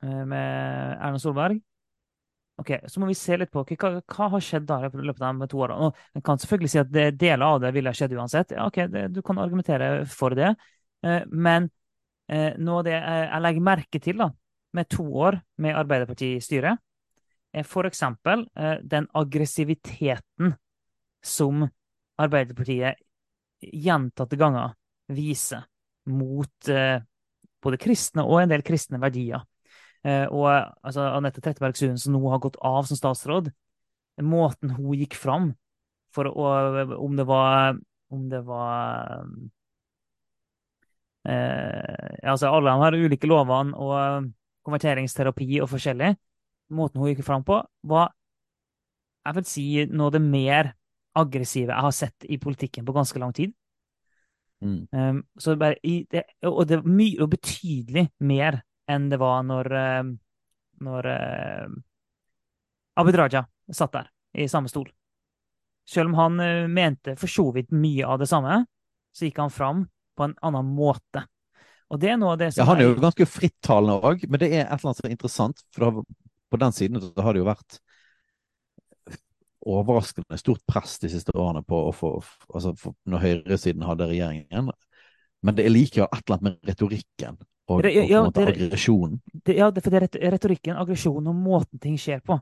eh, 0.04 0.22
med 0.28 1.00
Erna 1.00 1.22
Solberg. 1.22 1.62
Ok, 2.62 2.72
Så 2.88 3.02
må 3.02 3.10
vi 3.10 3.18
se 3.20 3.36
litt 3.36 3.52
på 3.52 3.66
hva, 3.68 3.90
hva 4.00 4.28
har 4.32 4.44
skjedd 4.44 4.68
da 4.70 4.78
i 4.88 4.90
løpet 5.04 5.24
av 5.28 5.42
de 5.42 5.48
to 5.52 5.60
årene. 5.66 5.90
Og 5.90 6.16
En 6.16 6.24
kan 6.24 6.40
selvfølgelig 6.40 6.72
si 6.72 6.80
at 6.80 6.94
deler 7.20 7.44
av 7.44 7.60
det 7.64 7.74
ville 7.76 7.94
skjedd 7.96 8.16
uansett. 8.16 8.54
Ja, 8.56 8.70
ok, 8.70 8.86
det, 8.92 9.08
Du 9.16 9.22
kan 9.26 9.42
argumentere 9.44 9.90
for 10.08 10.36
det. 10.38 10.54
Eh, 11.04 11.24
men 11.32 11.70
noe 12.26 12.80
av 12.80 12.86
det 12.88 12.96
jeg 12.96 13.42
legger 13.46 13.62
merke 13.62 14.00
til 14.02 14.18
da, 14.18 14.32
med 14.76 14.90
to 14.92 15.06
år 15.08 15.40
med 15.64 15.78
Arbeiderparti-styret, 15.80 16.82
er 17.56 17.64
f.eks. 17.64 18.02
den 18.84 19.08
aggressiviteten 19.16 20.56
som 21.24 21.64
Arbeiderpartiet 22.20 23.00
gjentatte 23.64 24.36
ganger 24.40 24.76
viser 25.08 25.64
mot 26.12 26.72
både 27.66 27.80
kristne 27.82 28.26
og 28.28 28.42
en 28.42 28.52
del 28.52 28.64
kristne 28.66 29.00
verdier. 29.02 29.46
Eh, 30.06 30.26
og 30.30 30.48
altså, 30.86 31.08
Anette 31.16 31.42
Trettebergstuen, 31.42 31.98
som 31.98 32.14
nå 32.14 32.22
har 32.30 32.42
gått 32.44 32.60
av 32.62 32.86
som 32.90 33.00
statsråd, 33.00 33.50
måten 34.22 34.76
hun 34.78 34.94
gikk 34.96 35.18
fram 35.20 35.52
for 36.16 36.30
å 36.30 36.52
Om 37.04 37.18
det 37.18 37.26
var 37.28 37.76
Om 38.16 38.30
det 38.32 38.40
var 38.48 39.26
eh, 41.28 42.22
altså 42.24 42.54
Alle 42.56 42.78
her 42.80 42.96
ulike 42.96 43.28
lovene 43.28 43.76
og 43.76 44.30
konverteringsterapi 44.66 45.62
og 45.64 45.70
forskjellig. 45.72 46.16
Måten 46.76 47.02
hun 47.02 47.12
gikk 47.12 47.24
fram 47.26 47.46
på, 47.46 47.60
var 47.86 48.12
jeg 49.26 49.38
vil 49.38 49.48
si 49.50 49.68
noe 49.90 50.10
av 50.10 50.16
det 50.16 50.22
mer 50.22 50.74
aggressive 51.18 51.72
jeg 51.72 51.86
har 51.88 51.96
sett 51.96 52.28
i 52.30 52.38
politikken 52.42 52.86
på 52.86 52.94
ganske 52.94 53.22
lang 53.22 53.34
tid. 53.34 53.54
Mm. 54.64 54.88
Um, 54.92 55.24
så 55.38 55.56
bare 55.60 55.78
i, 55.84 56.06
det, 56.12 56.24
og 56.48 56.66
det 56.70 56.82
var 56.82 56.98
mye 56.98 57.22
og 57.24 57.32
betydelig 57.34 58.08
mer 58.26 58.62
enn 58.90 59.10
det 59.12 59.20
var 59.22 59.44
når, 59.46 59.72
uh, 59.72 60.12
når 60.86 61.10
uh, 61.10 61.74
Abid 63.02 63.18
Raja 63.20 63.44
satt 63.74 63.98
der 63.98 64.12
i 64.38 64.48
samme 64.52 64.72
stol. 64.72 64.88
Selv 65.90 66.12
om 66.12 66.20
han 66.20 66.40
uh, 66.42 66.72
mente 66.72 67.18
for 67.20 67.32
så 67.32 67.50
vidt 67.56 67.74
mye 67.76 68.08
av 68.08 68.22
det 68.22 68.30
samme, 68.32 68.64
så 69.16 69.28
gikk 69.28 69.42
han 69.44 69.54
fram 69.54 69.86
på 70.16 70.28
en 70.28 70.38
annen 70.46 70.74
måte. 70.78 71.26
Og 71.94 72.02
det 72.02 72.12
er 72.12 72.20
noe 72.20 72.34
av 72.34 72.42
det 72.42 72.52
som 72.54 72.64
Ja, 72.64 72.70
han 72.72 72.82
er 72.82 72.90
jo 72.90 73.02
ganske 73.02 73.28
frittalende 73.30 73.98
òg, 74.02 74.24
men 74.30 74.42
det 74.42 74.50
er 74.52 74.64
et 74.64 74.72
eller 74.74 74.90
annet 74.90 75.02
som 75.02 75.10
er 75.10 75.14
interessant. 75.14 75.66
For 75.76 76.02
på 76.52 76.62
den 76.62 76.76
siden 76.76 77.02
har 77.18 77.36
det 77.36 77.44
jo 77.44 77.50
vært 77.50 77.80
overraskende 79.66 80.38
stort 80.38 80.62
press 80.70 81.00
de 81.02 81.10
siste 81.10 81.34
årene 81.34 81.64
på 81.66 81.78
å 81.88 81.94
få 81.96 82.12
altså 82.54 82.76
Når 83.10 83.24
høyresiden 83.24 83.86
hadde 83.86 84.10
regjeringen. 84.12 84.70
Men 85.46 85.58
det 85.58 85.66
er 85.66 85.74
likevel 85.74 86.10
et 86.10 86.22
eller 86.22 86.38
annet 86.38 86.48
med 86.48 86.70
retorikken 86.70 87.40
og, 87.66 87.80
og 87.82 87.88
ja, 87.90 88.22
aggresjonen. 88.30 89.22
ja, 89.50 89.72
for 89.74 89.94
det 89.94 90.02
er 90.04 90.34
retorikken, 90.36 90.78
aggresjonen 90.78 91.32
og 91.32 91.38
måten 91.48 91.82
ting 91.82 91.98
skjer 91.98 92.22
på. 92.26 92.38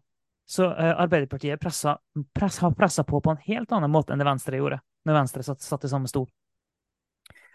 Så 0.46 0.68
uh, 0.68 0.90
Arbeiderpartiet 1.00 1.62
pressa, 1.62 1.96
press, 2.36 2.58
har 2.60 2.74
pressa 2.76 3.06
på 3.08 3.22
på 3.24 3.32
en 3.32 3.40
helt 3.46 3.72
annen 3.72 3.92
måte 3.92 4.12
enn 4.12 4.20
det 4.20 4.28
Venstre 4.28 4.60
gjorde, 4.60 4.82
når 5.08 5.20
Venstre 5.22 5.46
satt, 5.48 5.64
satt 5.64 5.88
i 5.88 5.92
samme 5.92 6.12
stol. 6.12 6.28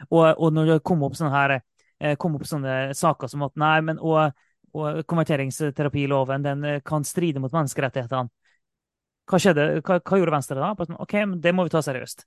Og, 0.09 0.25
og, 0.31 0.49
når 0.55 0.73
det 0.73 0.79
kom 0.87 1.03
opp 1.05 1.19
sånne, 1.19 1.35
her, 1.35 1.59
eh, 2.01 2.17
kom 2.21 2.37
opp 2.39 2.47
sånne 2.49 2.95
saker 2.97 3.31
som 3.31 3.45
at 3.47 3.57
nei, 3.61 3.77
men 3.85 4.01
og, 4.03 4.35
og 4.77 5.03
konverteringsterapiloven 5.11 6.47
den 6.47 6.67
eh, 6.67 6.83
kan 6.87 7.07
stride 7.07 7.43
mot 7.43 7.55
menneskerettighetene. 7.55 8.31
Hva 9.29 9.41
skjedde? 9.43 9.67
Hva, 9.85 9.99
hva 10.01 10.19
gjorde 10.19 10.33
Venstre 10.33 10.61
da? 10.61 10.73
OK, 10.97 11.15
men 11.27 11.41
det 11.45 11.53
må 11.53 11.67
vi 11.67 11.75
ta 11.75 11.83
seriøst. 11.85 12.25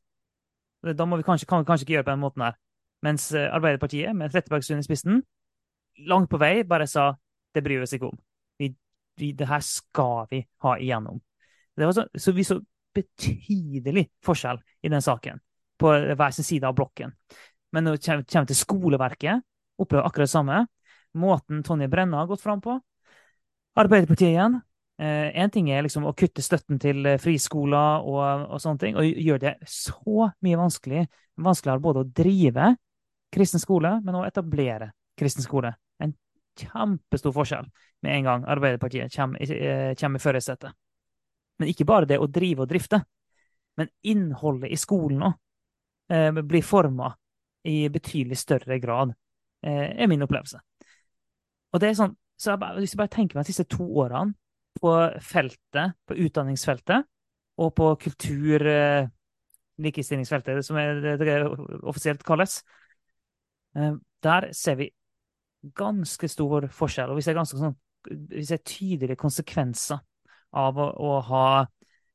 Da 0.97 1.05
må 1.05 1.17
vi 1.17 1.25
kanskje, 1.25 1.47
kan 1.49 1.61
vi 1.61 1.69
kanskje 1.69 1.85
ikke 1.85 1.97
gjøre 1.99 2.07
på 2.09 2.13
den 2.13 2.23
måten 2.23 2.45
her. 2.45 2.57
Mens 3.05 3.31
eh, 3.33 3.49
Arbeiderpartiet, 3.49 4.13
med 4.17 4.33
Trettebergstuen 4.33 4.81
i 4.81 4.85
spissen, 4.85 5.21
langt 6.07 6.29
på 6.31 6.39
vei 6.41 6.61
bare 6.67 6.87
sa 6.89 7.11
det 7.53 7.63
bryr 7.65 7.81
vi 7.81 7.87
oss 7.87 7.95
ikke 7.97 8.09
om. 8.11 8.17
Vi, 8.61 8.71
vi, 9.19 9.31
det 9.37 9.49
her 9.49 9.63
skal 9.65 10.27
vi 10.31 10.43
ha 10.65 10.75
igjennom. 10.77 11.21
Så, 11.81 12.05
så, 12.15 12.33
vi 12.35 12.45
så 12.45 12.59
betydelig 12.93 14.05
forskjell 14.25 14.59
i 14.83 14.91
den 14.91 15.01
saken, 15.01 15.39
på 15.79 15.93
hver 16.13 16.35
sin 16.35 16.45
side 16.45 16.67
av 16.67 16.75
blokken. 16.77 17.13
Men 17.71 17.87
når 17.87 17.97
det 17.97 18.25
kommer 18.27 18.49
til 18.49 18.59
skoleverket, 18.59 19.45
opplever 19.81 20.07
akkurat 20.07 20.29
det 20.29 20.33
samme. 20.33 20.65
Måten 21.17 21.63
Tonje 21.65 21.89
Brenna 21.91 22.21
har 22.21 22.29
gått 22.29 22.43
fram 22.43 22.61
på. 22.63 22.77
Arbeiderpartiet 23.79 24.31
igjen 24.31 24.61
Én 25.01 25.45
eh, 25.45 25.49
ting 25.49 25.71
er 25.73 25.81
liksom 25.81 26.03
å 26.05 26.13
kutte 26.13 26.43
støtten 26.45 26.77
til 26.77 27.07
eh, 27.09 27.17
friskoler 27.17 28.03
og, 28.05 28.43
og, 28.53 28.59
sånne 28.61 28.81
ting, 28.83 28.97
og 28.99 29.07
gjøre 29.07 29.41
det 29.41 29.53
så 29.65 30.27
mye 30.45 30.59
vanskelig, 30.59 31.05
vanskeligere 31.41 31.81
både 31.81 32.03
å 32.03 32.09
drive 32.19 32.67
kristen 33.33 33.63
skole, 33.63 33.95
men 34.05 34.19
å 34.19 34.21
etablere 34.27 34.91
kristen 35.17 35.41
skole. 35.41 35.71
En 35.97 36.13
kjempestor 36.59 37.33
forskjell 37.33 37.71
med 38.05 38.19
en 38.19 38.29
gang 38.29 38.45
Arbeiderpartiet 38.53 39.15
kommer, 39.15 39.41
eh, 39.41 39.95
kommer 39.97 40.21
i 40.21 40.25
førersetet. 40.27 40.77
Men 41.57 41.73
ikke 41.73 41.89
bare 41.89 42.09
det 42.09 42.21
å 42.21 42.29
drive 42.29 42.67
og 42.67 42.69
drifte, 42.69 43.01
men 43.81 43.89
innholdet 44.05 44.69
i 44.69 44.77
skolen 44.77 45.25
òg 45.31 46.13
eh, 46.13 46.41
blir 46.45 46.61
forma 46.61 47.09
i 47.65 47.87
betydelig 47.89 48.37
større 48.37 48.77
grad, 48.83 49.15
er 49.61 50.09
min 50.09 50.23
opplevelse. 50.25 50.59
Og 51.71 51.81
det 51.81 51.91
er 51.91 51.97
sånn, 51.99 52.15
så 52.41 52.53
jeg 52.53 52.61
bare, 52.63 52.79
Hvis 52.81 52.95
jeg 52.95 53.01
bare 53.01 53.13
tenker 53.13 53.37
meg 53.37 53.45
de 53.45 53.53
siste 53.53 53.67
to 53.69 53.85
årene 54.01 54.33
på 54.81 54.93
feltet, 55.21 55.97
på 56.07 56.17
utdanningsfeltet, 56.25 57.05
og 57.61 57.73
på 57.77 57.89
kultur 58.01 58.65
eh, 58.65 59.09
likestillingsfeltet, 59.81 60.63
som 60.65 60.79
det, 60.79 61.17
det 61.21 61.35
offisielt 61.83 62.23
kalles. 62.25 62.61
Eh, 63.75 63.93
der 64.23 64.49
ser 64.57 64.79
vi 64.79 64.89
ganske 65.77 66.29
stor 66.31 66.67
forskjell, 66.73 67.11
og 67.11 67.19
vi 67.19 67.25
ser, 67.25 67.37
ganske 67.37 67.59
sånn, 67.59 67.75
vi 68.31 68.45
ser 68.47 68.63
tydelige 68.65 69.19
konsekvenser 69.19 70.01
av 70.57 70.79
å, 70.81 70.87
å 70.89 71.19
ha 71.29 71.45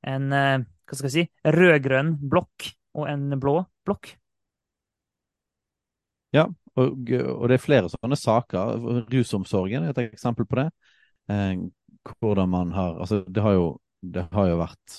en 0.07 0.33
eh, 0.35 0.67
hva 0.87 0.99
skal 0.99 1.11
jeg 1.11 1.15
si, 1.15 1.51
rød-grønn 1.55 2.15
blokk 2.31 2.71
og 2.97 3.09
en 3.11 3.29
blå 3.43 3.59
blokk. 3.87 4.13
Ja, 6.35 6.47
og, 6.77 7.11
og, 7.11 7.45
det 7.49 7.57
er 7.57 7.63
flere 7.63 7.91
sånne 7.93 8.19
saker. 8.21 8.87
Rusomsorgen 9.13 9.87
er 9.87 9.95
et 9.95 10.03
eksempel 10.11 10.49
på 10.49 10.61
det 10.61 10.71
hvordan 12.21 12.49
man 12.49 12.73
har 12.73 13.01
Altså, 13.01 13.25
det 13.29 13.43
har 13.43 13.53
jo, 13.53 13.79
det 14.03 14.29
har 14.33 14.49
jo 14.49 14.59
vært 14.61 14.99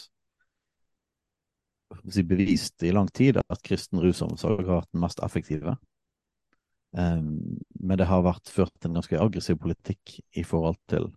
si, 2.11 2.23
bevist 2.23 2.83
i 2.83 2.91
lang 2.91 3.07
tid 3.13 3.39
at 3.39 3.63
kristen 3.63 4.01
rusomsorg 4.03 4.65
har 4.65 4.81
vært 4.81 4.91
den 4.93 5.03
mest 5.03 5.21
effektive. 5.23 5.77
Eh, 6.97 7.21
men 7.79 7.99
det 7.99 8.09
har 8.09 8.25
vært 8.25 8.51
ført 8.51 8.85
en 8.85 8.97
ganske 8.99 9.19
aggressiv 9.19 9.59
politikk 9.61 10.19
i 10.35 10.43
forhold 10.43 10.79
til 10.91 11.11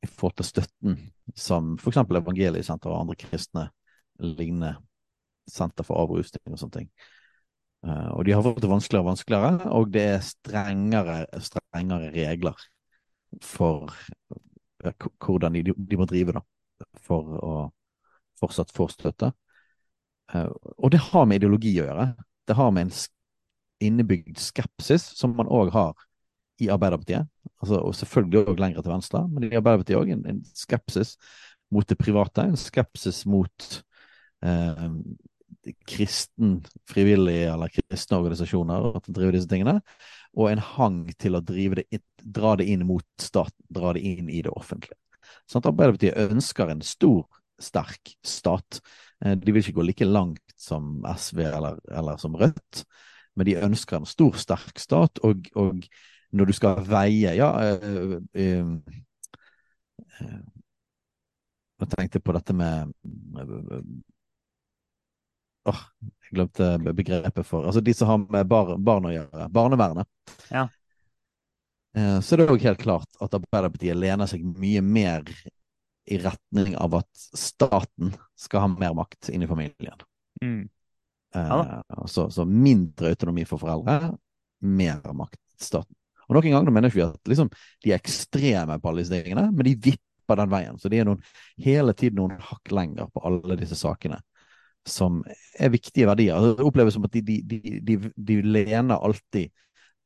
i 0.00 0.08
forhold 0.08 0.38
til 0.40 0.48
støtten 0.48 0.94
som 1.36 1.74
f.eks. 1.76 1.98
Evangeliesenteret 2.00 2.92
og 2.92 3.02
andre 3.02 3.18
kristne 3.20 3.66
lignende 4.20 4.78
senter 5.50 5.84
for 5.84 6.00
avrusning 6.00 6.54
og 6.54 6.60
sånne 6.60 6.78
ting. 6.78 6.88
Uh, 7.86 8.10
og 8.12 8.24
de 8.28 8.34
har 8.36 8.44
fått 8.44 8.60
det 8.60 8.68
vanskeligere 8.68 9.04
og 9.04 9.08
vanskeligere, 9.08 9.70
og 9.72 9.92
det 9.94 10.02
er 10.04 10.24
strengere, 10.24 11.18
strengere 11.40 12.10
regler 12.12 12.64
for 13.40 13.88
uh, 14.84 15.06
hvordan 15.24 15.56
de, 15.56 15.72
de, 15.72 15.96
må 15.96 16.08
drive 16.08 16.36
da, 16.36 16.42
for 17.00 17.38
å 17.40 17.54
fortsatt 18.40 18.74
få 18.76 18.88
støtte. 18.92 19.32
Uh, 20.34 20.50
og 20.76 20.92
det 20.92 21.00
har 21.08 21.24
med 21.24 21.40
ideologi 21.40 21.72
å 21.80 21.88
gjøre. 21.88 22.10
Det 22.48 22.58
har 22.58 22.76
med 22.76 22.90
en 22.90 22.94
innebygd 23.80 24.36
skepsis, 24.40 25.06
som 25.16 25.32
man 25.36 25.48
òg 25.48 25.72
har 25.72 25.94
i 26.60 26.68
Arbeiderpartiet, 26.68 27.28
altså, 27.62 27.80
og 27.80 27.94
selvfølgelig 27.96 28.42
òg 28.52 28.60
lenger 28.60 28.84
til 28.84 28.92
venstre, 28.92 29.22
men 29.32 29.46
i 29.48 29.56
Arbeiderpartiet 29.56 29.96
òg 29.96 30.12
en, 30.12 30.26
en, 30.28 30.42
skepsis 30.54 31.14
mot 31.72 31.88
det 31.88 31.96
private, 31.98 32.44
en 32.44 32.58
skepsis 32.60 33.22
mot 33.30 33.68
eh, 34.44 34.84
kristen 35.88 36.60
frivillige 36.88 37.50
eller 37.52 37.72
kristne 37.72 38.20
organisasjoner 38.20 38.96
at 38.96 39.08
driver 39.12 39.36
disse 39.36 39.50
tingene, 39.50 39.80
og 40.36 40.50
en 40.50 40.62
hang 40.64 41.02
til 41.20 41.36
å 41.36 41.42
det, 41.44 41.84
dra 42.22 42.54
det 42.56 42.68
inn 42.72 42.86
mot 42.88 43.06
staten, 43.20 43.66
dra 43.68 43.92
det 43.96 44.04
inn 44.06 44.30
i 44.30 44.42
det 44.46 44.52
offentlige. 44.54 44.98
Sånn 45.50 45.62
at 45.62 45.70
Arbeiderpartiet 45.70 46.30
ønsker 46.30 46.72
en 46.72 46.82
stor, 46.86 47.26
sterk 47.60 48.14
stat. 48.24 48.80
Eh, 49.24 49.36
de 49.36 49.52
vil 49.52 49.62
ikke 49.62 49.78
gå 49.80 49.88
like 49.88 50.08
langt 50.08 50.54
som 50.56 51.02
SV 51.04 51.42
eller, 51.44 51.80
eller 51.92 52.20
som 52.22 52.38
Rødt, 52.38 52.84
men 53.36 53.48
de 53.48 53.58
ønsker 53.60 54.00
en 54.00 54.08
stor, 54.08 54.38
sterk 54.40 54.80
stat. 54.80 55.20
og, 55.26 55.50
og 55.54 55.84
når 56.32 56.50
du 56.50 56.52
skal 56.54 56.84
veie 56.86 57.34
Ja, 57.34 57.50
øh, 57.74 58.22
øh, 58.34 58.78
øh, 60.20 60.40
jeg 61.80 61.88
tenkte 61.88 62.20
på 62.20 62.32
dette 62.32 62.52
med 62.52 62.92
Åh, 65.68 65.76
oh, 65.76 66.10
jeg 66.24 66.36
glemte 66.38 66.66
begrepet 66.96 67.44
for 67.44 67.66
Altså 67.68 67.82
de 67.84 67.92
som 67.94 68.08
har 68.08 68.20
med 68.22 68.48
bar, 68.48 68.76
barn 68.80 69.08
å 69.10 69.12
gjøre. 69.12 69.48
Barnevernet. 69.52 70.08
Ja. 70.48 70.68
Eh, 71.96 72.18
så 72.24 72.38
det 72.38 72.46
er 72.46 72.54
òg 72.54 72.64
helt 72.64 72.80
klart 72.80 73.20
at 73.20 73.34
Arbeiderpartiet 73.36 73.98
lener 73.98 74.30
seg 74.30 74.44
mye 74.46 74.82
mer 74.84 75.26
i 76.10 76.18
retning 76.22 76.76
av 76.80 77.00
at 77.02 77.24
staten 77.36 78.14
skal 78.38 78.64
ha 78.64 78.70
mer 78.72 78.94
makt 78.96 79.30
inn 79.34 79.44
i 79.44 79.50
familien. 79.50 80.04
Mm. 80.42 80.62
Ja, 81.34 81.58
eh, 81.82 82.04
så, 82.10 82.28
så, 82.32 82.46
mindre 82.46 83.12
autonomi 83.12 83.44
for 83.46 83.62
foreldre, 83.62 84.14
mer 84.64 85.02
makt 85.14 85.38
til 85.58 85.66
staten. 85.66 85.96
Og 86.28 86.38
noen 86.38 86.54
ganger 86.54 86.72
mener 86.74 86.94
vi 86.94 87.02
at 87.04 87.28
liksom, 87.28 87.50
de 87.82 87.92
er 87.92 87.98
ekstreme 87.98 88.78
på 88.78 88.90
alle 88.90 89.02
disse 89.02 89.18
tingene, 89.18 89.48
men 89.50 89.66
de 89.66 89.74
vipper 89.90 90.38
den 90.38 90.50
veien. 90.52 90.78
Så 90.78 90.90
de 90.90 91.00
er 91.02 91.08
noen, 91.08 91.22
hele 91.58 91.94
tiden 91.98 92.22
noen 92.22 92.38
hakk 92.38 92.70
lenger 92.72 93.10
på 93.10 93.22
alle 93.26 93.58
disse 93.58 93.78
sakene 93.78 94.20
som 94.88 95.20
er 95.60 95.72
viktige 95.72 96.08
verdier. 96.08 96.40
Det 96.56 96.66
oppleves 96.66 96.96
som 96.96 97.06
at 97.06 97.14
de, 97.16 97.22
de, 97.22 97.60
de, 97.84 97.96
de, 98.16 98.36
lener 98.42 98.96
alltid 98.96 99.50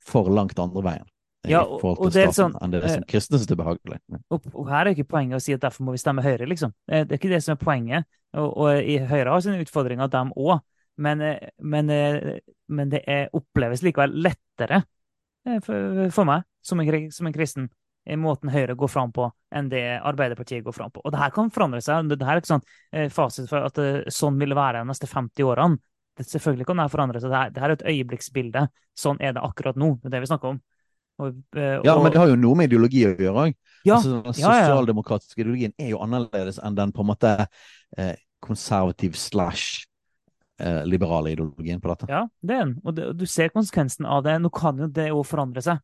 for 0.05 0.31
langt 0.33 0.59
andre 0.61 0.85
veien. 0.85 1.11
Ja, 1.45 1.61
og, 1.61 1.99
og 2.01 2.09
det 2.15 2.23
er 2.23 2.31
sånn, 2.33 2.55
enn 2.65 2.73
det 2.73 2.81
som 2.87 3.03
eh, 3.03 3.09
kristne 3.09 3.37
syns 3.37 3.53
er 3.53 3.59
behagelig. 3.61 3.99
Og, 4.33 4.47
og, 4.55 4.63
her 4.71 4.89
er 4.89 4.95
ikke 4.95 5.11
poenget 5.13 5.37
å 5.37 5.43
si 5.45 5.53
at 5.53 5.61
derfor 5.61 5.85
må 5.85 5.93
vi 5.93 6.01
stemme 6.01 6.25
Høyre, 6.25 6.49
liksom. 6.49 6.73
Det 6.89 7.05
er 7.05 7.19
ikke 7.19 7.33
det 7.35 7.43
som 7.45 7.53
er 7.53 7.61
poenget. 7.61 8.09
Og, 8.33 8.49
og 8.49 8.79
i 8.81 8.97
Høyre 8.97 9.35
har 9.35 9.45
sine 9.45 9.61
utfordringer, 9.61 10.09
dem 10.13 10.33
òg. 10.41 10.65
Men, 11.05 11.21
eh, 11.21 11.53
men, 11.61 11.93
eh, 11.93 12.41
men, 12.73 12.91
det 12.93 13.03
er, 13.11 13.29
oppleves 13.37 13.85
likevel 13.85 14.15
lettere 14.25 14.85
Eh, 15.45 15.61
for, 15.61 16.09
for 16.15 16.29
meg, 16.29 16.45
som 16.65 16.81
en, 16.81 17.11
som 17.13 17.29
en, 17.29 17.35
kristen, 17.35 17.69
i 17.69 17.84
måten 18.21 18.53
Høyre 18.53 18.77
går 18.77 18.91
fram 18.93 19.13
på, 19.17 19.31
enn 19.55 19.71
det 19.73 19.83
Arbeiderpartiet 20.05 20.65
går 20.65 20.77
fram 20.77 20.93
på. 20.93 21.01
Og 21.05 21.13
det 21.15 21.21
her 21.23 21.33
kan 21.35 21.51
forandre 21.53 21.81
seg. 21.85 22.11
Det 22.11 22.27
her 22.27 22.37
er 22.37 22.43
ikke 22.43 22.53
sånn 22.53 22.67
eh, 22.93 23.09
fasit 23.13 23.49
for 23.49 23.65
at 23.65 23.81
eh, 23.81 24.03
sånn 24.13 24.37
vil 24.41 24.53
det 24.53 24.59
være 24.59 24.83
de 24.83 24.91
neste 24.91 25.09
50 25.09 25.49
årene. 25.49 25.81
Det, 26.15 26.27
selvfølgelig 26.29 26.69
kan 26.69 26.83
det 26.83 26.91
forandre 26.93 27.23
seg. 27.23 27.33
Det 27.33 27.41
her, 27.41 27.55
det 27.55 27.65
her 27.65 27.73
er 27.73 27.79
et 27.79 27.89
øyeblikksbilde. 27.95 28.67
Sånn 28.99 29.21
er 29.25 29.35
det 29.37 29.45
akkurat 29.47 29.81
nå. 29.81 29.95
Det 30.03 30.11
er 30.11 30.17
det 30.19 30.25
vi 30.27 30.31
snakker 30.31 30.53
om. 30.55 30.61
Og, 31.23 31.31
og, 31.55 31.87
ja, 31.87 31.95
men 32.03 32.11
det 32.11 32.19
har 32.19 32.31
jo 32.33 32.37
noe 32.39 32.59
med 32.59 32.71
ideologi 32.73 33.05
å 33.07 33.15
gjøre 33.15 33.49
òg. 33.49 33.57
Ja, 33.85 33.97
altså, 33.99 34.21
den 34.25 34.37
sosialdemokratiske 34.37 35.37
ja, 35.37 35.43
ja. 35.43 35.45
ideologien 35.45 35.75
er 35.79 35.91
jo 35.93 36.01
annerledes 36.03 36.59
enn 36.59 36.77
den 36.79 36.93
på 36.95 37.05
en 37.05 37.11
måte 37.11 37.35
eh, 38.01 38.15
konservativ 38.43 39.19
slash 39.19 39.85
eh, 40.59 40.83
liberale 40.89 41.35
ideologien 41.35 41.83
på 41.83 41.93
dette. 41.93 42.09
Ja, 42.11 42.25
det 42.43 42.57
er 42.57 42.65
den. 42.65 42.77
Og, 42.83 42.97
det, 42.97 43.09
og, 43.13 43.19
du 43.21 43.27
ser 43.31 43.53
konsekvensen 43.55 44.09
av 44.11 44.25
det. 44.27 44.37
Nå 44.43 44.51
kan 44.55 44.81
jo 44.81 44.91
det 44.91 45.11
òg 45.15 45.23
forandre 45.29 45.63
seg. 45.65 45.83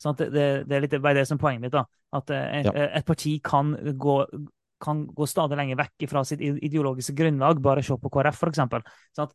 Sånn 0.00 0.16
det, 0.16 0.30
det, 0.32 0.46
det, 0.64 0.76
er 0.76 0.84
litt 0.86 0.96
bare 0.96 1.20
det 1.20 1.26
som 1.28 1.36
er 1.36 1.42
poenget 1.42 1.66
mitt. 1.66 1.74
da. 1.74 1.84
At 2.16 2.32
eh, 2.32 2.46
et, 2.60 2.70
ja. 2.70 2.88
et, 2.88 3.06
parti 3.06 3.34
kan 3.44 3.74
gå, 4.00 4.16
kan 4.80 5.04
gå, 5.14 5.28
stadig 5.28 5.58
lenger 5.60 5.78
vekk 5.82 6.08
fra 6.10 6.24
sitt 6.26 6.40
ideologiske 6.40 7.14
grunnlag. 7.18 7.60
Bare 7.64 7.84
se 7.84 7.98
på 8.00 8.12
KrF, 8.12 8.40
for. 8.40 8.54
Sånn 8.56 9.28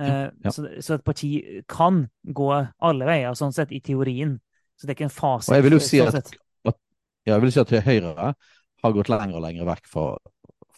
eh, 0.00 0.26
ja. 0.32 0.54
så, 0.54 0.64
så, 0.80 0.96
et 0.96 1.04
parti 1.06 1.32
kan 1.70 2.06
gå 2.24 2.48
alle 2.54 3.10
veier, 3.10 3.36
sånn 3.38 3.52
sett, 3.56 3.74
i 3.76 3.82
teorien. 3.84 4.38
Så 4.78 4.86
det 4.86 4.94
er 4.94 5.00
ikke 5.00 5.10
en 5.10 5.14
fasit. 5.14 5.52
Og 5.52 5.58
jeg 5.58 5.66
vil 5.66 5.76
jo 5.76 5.84
si 5.84 6.00
sånn 6.00 6.20
at, 6.22 6.34
at, 6.72 6.80
jeg 7.28 7.44
vil 7.44 7.52
si 7.52 7.62
at 7.62 7.76
Høyre 7.84 8.32
har 8.78 8.94
gått 8.94 9.12
lenger 9.12 9.36
og 9.36 9.44
lenger 9.44 9.68
vekk 9.68 9.88
fra, 9.90 10.08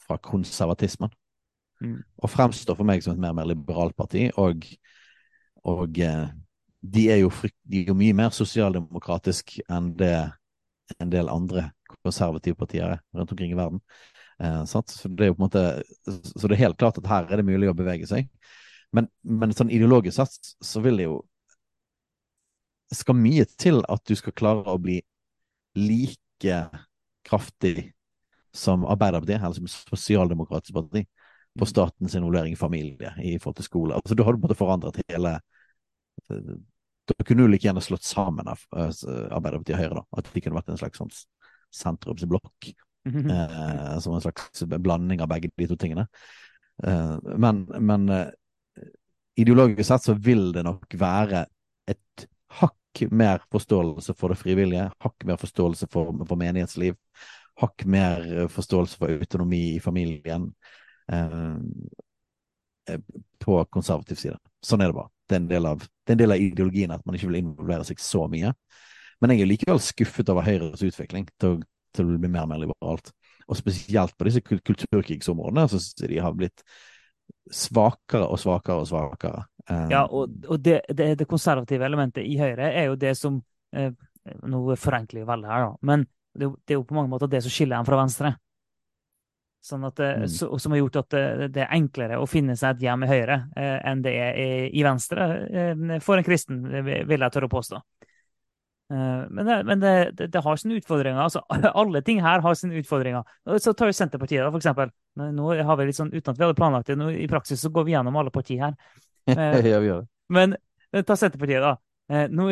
fra 0.09 0.19
konservatismen. 0.25 1.13
Mm. 1.81 1.99
Og 2.21 2.33
fremstår 2.33 2.77
for 2.77 2.89
meg 2.89 3.05
som 3.05 3.15
et 3.15 3.23
mer, 3.23 3.33
og 3.35 3.39
mer 3.39 3.51
liberalt 3.53 3.95
parti. 3.97 4.27
Og, 4.41 4.67
og 5.71 6.01
eh, 6.03 6.27
de, 6.81 7.07
er 7.13 7.21
jo 7.23 7.31
frykt, 7.33 7.57
de 7.69 7.83
er 7.83 7.91
jo 7.93 7.97
mye 7.99 8.17
mer 8.17 8.35
sosialdemokratisk 8.35 9.59
enn 9.69 9.93
det 9.99 10.15
en 10.99 11.11
del 11.13 11.29
andre 11.31 11.69
konservative 12.03 12.59
partier 12.59 12.97
er 12.97 13.03
rundt 13.15 13.31
omkring 13.31 13.53
i 13.53 13.59
verden. 13.59 13.83
Eh, 14.43 14.63
så, 14.67 14.83
det 15.07 15.27
er 15.27 15.31
jo 15.31 15.37
på 15.37 15.45
en 15.45 15.47
måte, 15.47 15.65
så 16.33 16.49
det 16.49 16.57
er 16.57 16.65
helt 16.65 16.81
klart 16.81 16.99
at 16.99 17.11
her 17.11 17.29
er 17.29 17.41
det 17.41 17.47
mulig 17.47 17.71
å 17.71 17.77
bevege 17.77 18.09
seg. 18.11 18.31
Men, 18.97 19.07
men 19.23 19.55
sånn 19.55 19.71
ideologisk 19.71 20.17
sett 20.19 20.55
så 20.67 20.83
vil 20.83 20.99
det 20.99 21.07
jo 21.07 21.21
skal 22.91 23.15
mye 23.15 23.47
til 23.61 23.85
at 23.87 24.03
du 24.09 24.17
skal 24.19 24.35
klare 24.35 24.73
å 24.73 24.81
bli 24.83 24.97
like 25.79 26.57
kraftig 27.27 27.93
som 28.51 28.83
Arbeiderpartiet, 28.83 29.39
eller 29.39 29.55
som 29.55 29.69
sosialdemokratisk 29.71 30.75
parti, 30.75 31.05
på 31.59 31.67
statens 31.67 32.17
involvering 32.19 32.55
i 32.55 32.59
familie 32.59 33.13
i 33.23 33.37
forhold 33.39 33.61
til 33.61 33.69
skole. 33.69 33.95
Altså, 33.95 34.17
da 34.19 34.27
har 34.27 34.35
du 34.35 34.43
måte 34.43 34.59
forandret 34.59 34.99
hele 35.11 35.37
Da 37.11 37.25
kunne 37.25 37.47
du 37.47 37.53
like 37.53 37.67
gjerne 37.67 37.83
slått 37.85 38.07
sammen 38.07 38.49
av 38.51 38.63
uh, 38.77 38.91
Arbeiderpartiet 39.35 39.77
og 39.77 39.83
Høyre, 39.83 40.01
da. 40.01 40.05
At 40.21 40.31
de 40.33 40.43
kunne 40.45 40.59
vært 40.59 40.73
en 40.73 40.81
slags 40.81 41.01
sånn 41.01 41.13
sentrumsblokk. 41.75 42.73
Mm 43.09 43.23
-hmm. 43.23 43.31
eh, 43.31 43.99
som 43.99 44.15
en 44.15 44.21
slags 44.21 44.63
blanding 44.63 45.23
av 45.23 45.29
begge 45.29 45.51
de 45.57 45.67
to 45.67 45.77
tingene. 45.77 46.07
Eh, 46.85 47.19
men, 47.23 47.63
men 47.79 48.09
eh, 48.09 48.29
ideologisk 49.37 49.89
sett 49.89 50.03
så 50.03 50.15
vil 50.15 50.53
det 50.53 50.63
nok 50.63 50.95
være 50.95 51.47
et 51.87 52.27
hakk 52.61 53.03
mer 53.11 53.41
forståelse 53.51 54.15
for 54.15 54.29
det 54.29 54.37
frivillige, 54.37 54.91
hakk 54.99 55.25
mer 55.25 55.37
forståelse 55.37 55.87
for, 55.91 56.13
for 56.27 56.37
menighetsliv, 56.37 56.97
hakk 57.57 57.85
mer 57.85 58.49
forståelse 58.49 58.99
for 58.99 59.09
autonomi 59.09 59.77
i 59.77 59.81
familien. 59.81 60.53
Eh, 61.13 61.55
eh, 62.89 63.01
på 63.39 63.65
konservativ 63.65 64.15
side. 64.15 64.39
Sånn 64.63 64.83
er 64.85 64.91
det 64.91 64.99
bare. 64.99 65.11
Det 65.31 65.37
er, 65.37 65.43
en 65.45 65.51
del 65.51 65.67
av, 65.71 65.83
en 66.11 66.19
del 66.19 66.35
av 66.35 66.43
ideologien 66.43 66.91
at 66.95 67.05
man 67.07 67.17
ikke 67.17 67.31
vil 67.31 67.43
involvere 67.45 67.87
seg 67.87 68.03
så 68.03 68.25
mye. 68.31 68.51
Men 69.21 69.35
jeg 69.35 69.45
er 69.45 69.51
likevel 69.51 69.83
skuffet 69.85 70.33
over 70.33 70.47
Høyres 70.47 70.83
utvikling 70.83 71.29
til, 71.41 71.61
til 71.95 72.09
å 72.09 72.21
bli 72.21 72.31
mer 72.31 72.47
og 72.47 72.51
mer 72.51 72.63
liberalt. 72.65 73.13
Og 73.51 73.59
spesielt 73.59 74.17
på 74.19 74.27
disse 74.27 74.43
kulturkrigsområdene 74.43 75.67
så 75.71 75.81
de 76.03 76.19
har 76.23 76.35
blitt 76.37 76.65
svakere 77.55 78.27
og 78.27 78.41
svakere 78.43 78.83
og 78.83 78.89
svakere. 78.91 79.45
Eh, 79.69 79.87
ja, 79.93 80.05
og, 80.07 80.35
og 80.49 80.63
det, 80.63 80.81
det, 80.89 81.13
det, 81.21 81.29
konservative 81.31 81.87
elementet 81.87 82.27
i 82.27 82.39
Høyre 82.41 82.73
er 82.73 82.91
jo 82.91 82.99
det 82.99 83.15
som 83.19 83.41
eh, 83.77 83.93
Nå 84.47 84.59
forenkler 84.77 85.23
jeg 85.23 85.27
veldig 85.31 85.49
her, 85.49 85.63
da, 85.65 85.77
men 85.89 86.03
det, 86.37 86.51
det, 86.69 86.75
er 86.75 86.77
jo 86.77 86.85
på 86.87 86.95
mange 86.95 87.09
måter 87.09 87.31
det 87.31 87.41
som 87.43 87.53
skiller 87.53 87.79
dem 87.79 87.87
fra 87.89 87.97
Venstre. 88.03 88.35
Sånn 89.61 89.83
at, 89.85 89.99
mm. 90.01 90.29
så, 90.33 90.47
som 90.59 90.73
har 90.73 90.81
gjort 90.81 91.03
at 91.03 91.13
det, 91.13 91.49
det, 91.53 91.65
er 91.67 91.75
enklere 91.77 92.17
å 92.17 92.29
finne 92.29 92.55
seg 92.57 92.79
et 92.79 92.87
hjem 92.87 93.03
i 93.05 93.09
Høyre 93.11 93.35
eh, 93.61 93.75
enn 93.91 94.01
det 94.07 94.15
er 94.17 94.39
i, 94.41 94.53
i 94.73 94.85
Venstre 94.87 95.27
eh, 95.53 95.83
for 96.01 96.17
en 96.17 96.25
kristen, 96.25 96.63
vil 96.87 97.21
jeg 97.21 97.35
tørre 97.35 97.51
å 97.51 97.53
påstå. 97.53 97.81
Eh, 98.95 99.19
men, 99.29 99.43
det, 99.45 99.59
men 99.69 99.83
det, 99.83 99.93
det, 100.23 100.43
har 100.47 100.57
sine 100.57 100.79
utfordringer. 100.81 101.21
altså 101.21 101.45
Alle 101.83 102.01
ting 102.07 102.23
her 102.25 102.41
har 102.41 102.57
sine 102.57 102.81
utfordringer. 102.81 103.37
Så 103.61 103.77
tar 103.77 103.93
vi 103.93 103.99
Senterpartiet, 103.99 104.41
da, 104.47 104.49
for 104.49 104.63
eksempel. 104.63 104.95
Nå 105.21 105.53
har 105.61 105.77
vi 105.77 105.91
litt 105.91 106.01
sånn, 106.01 106.15
Uten 106.15 106.33
at 106.33 106.41
vi 106.41 106.47
hadde 106.47 106.57
planlagt 106.57 106.89
det, 106.89 106.97
nå, 106.97 107.13
i 107.13 107.29
praksis 107.29 107.61
så 107.61 107.73
går 107.75 107.85
vi 107.91 107.99
gjennom 107.99 108.17
alle 108.17 108.33
partier 108.33 108.71
her. 108.71 108.99
ja, 109.37 109.53
vi 109.77 109.91
gjør 109.91 110.07
det. 110.07 110.11
Men 110.33 110.57
ta 111.05 111.21
Senterpartiet, 111.21 111.61
da. 111.61 111.77
Nå, 112.33 112.49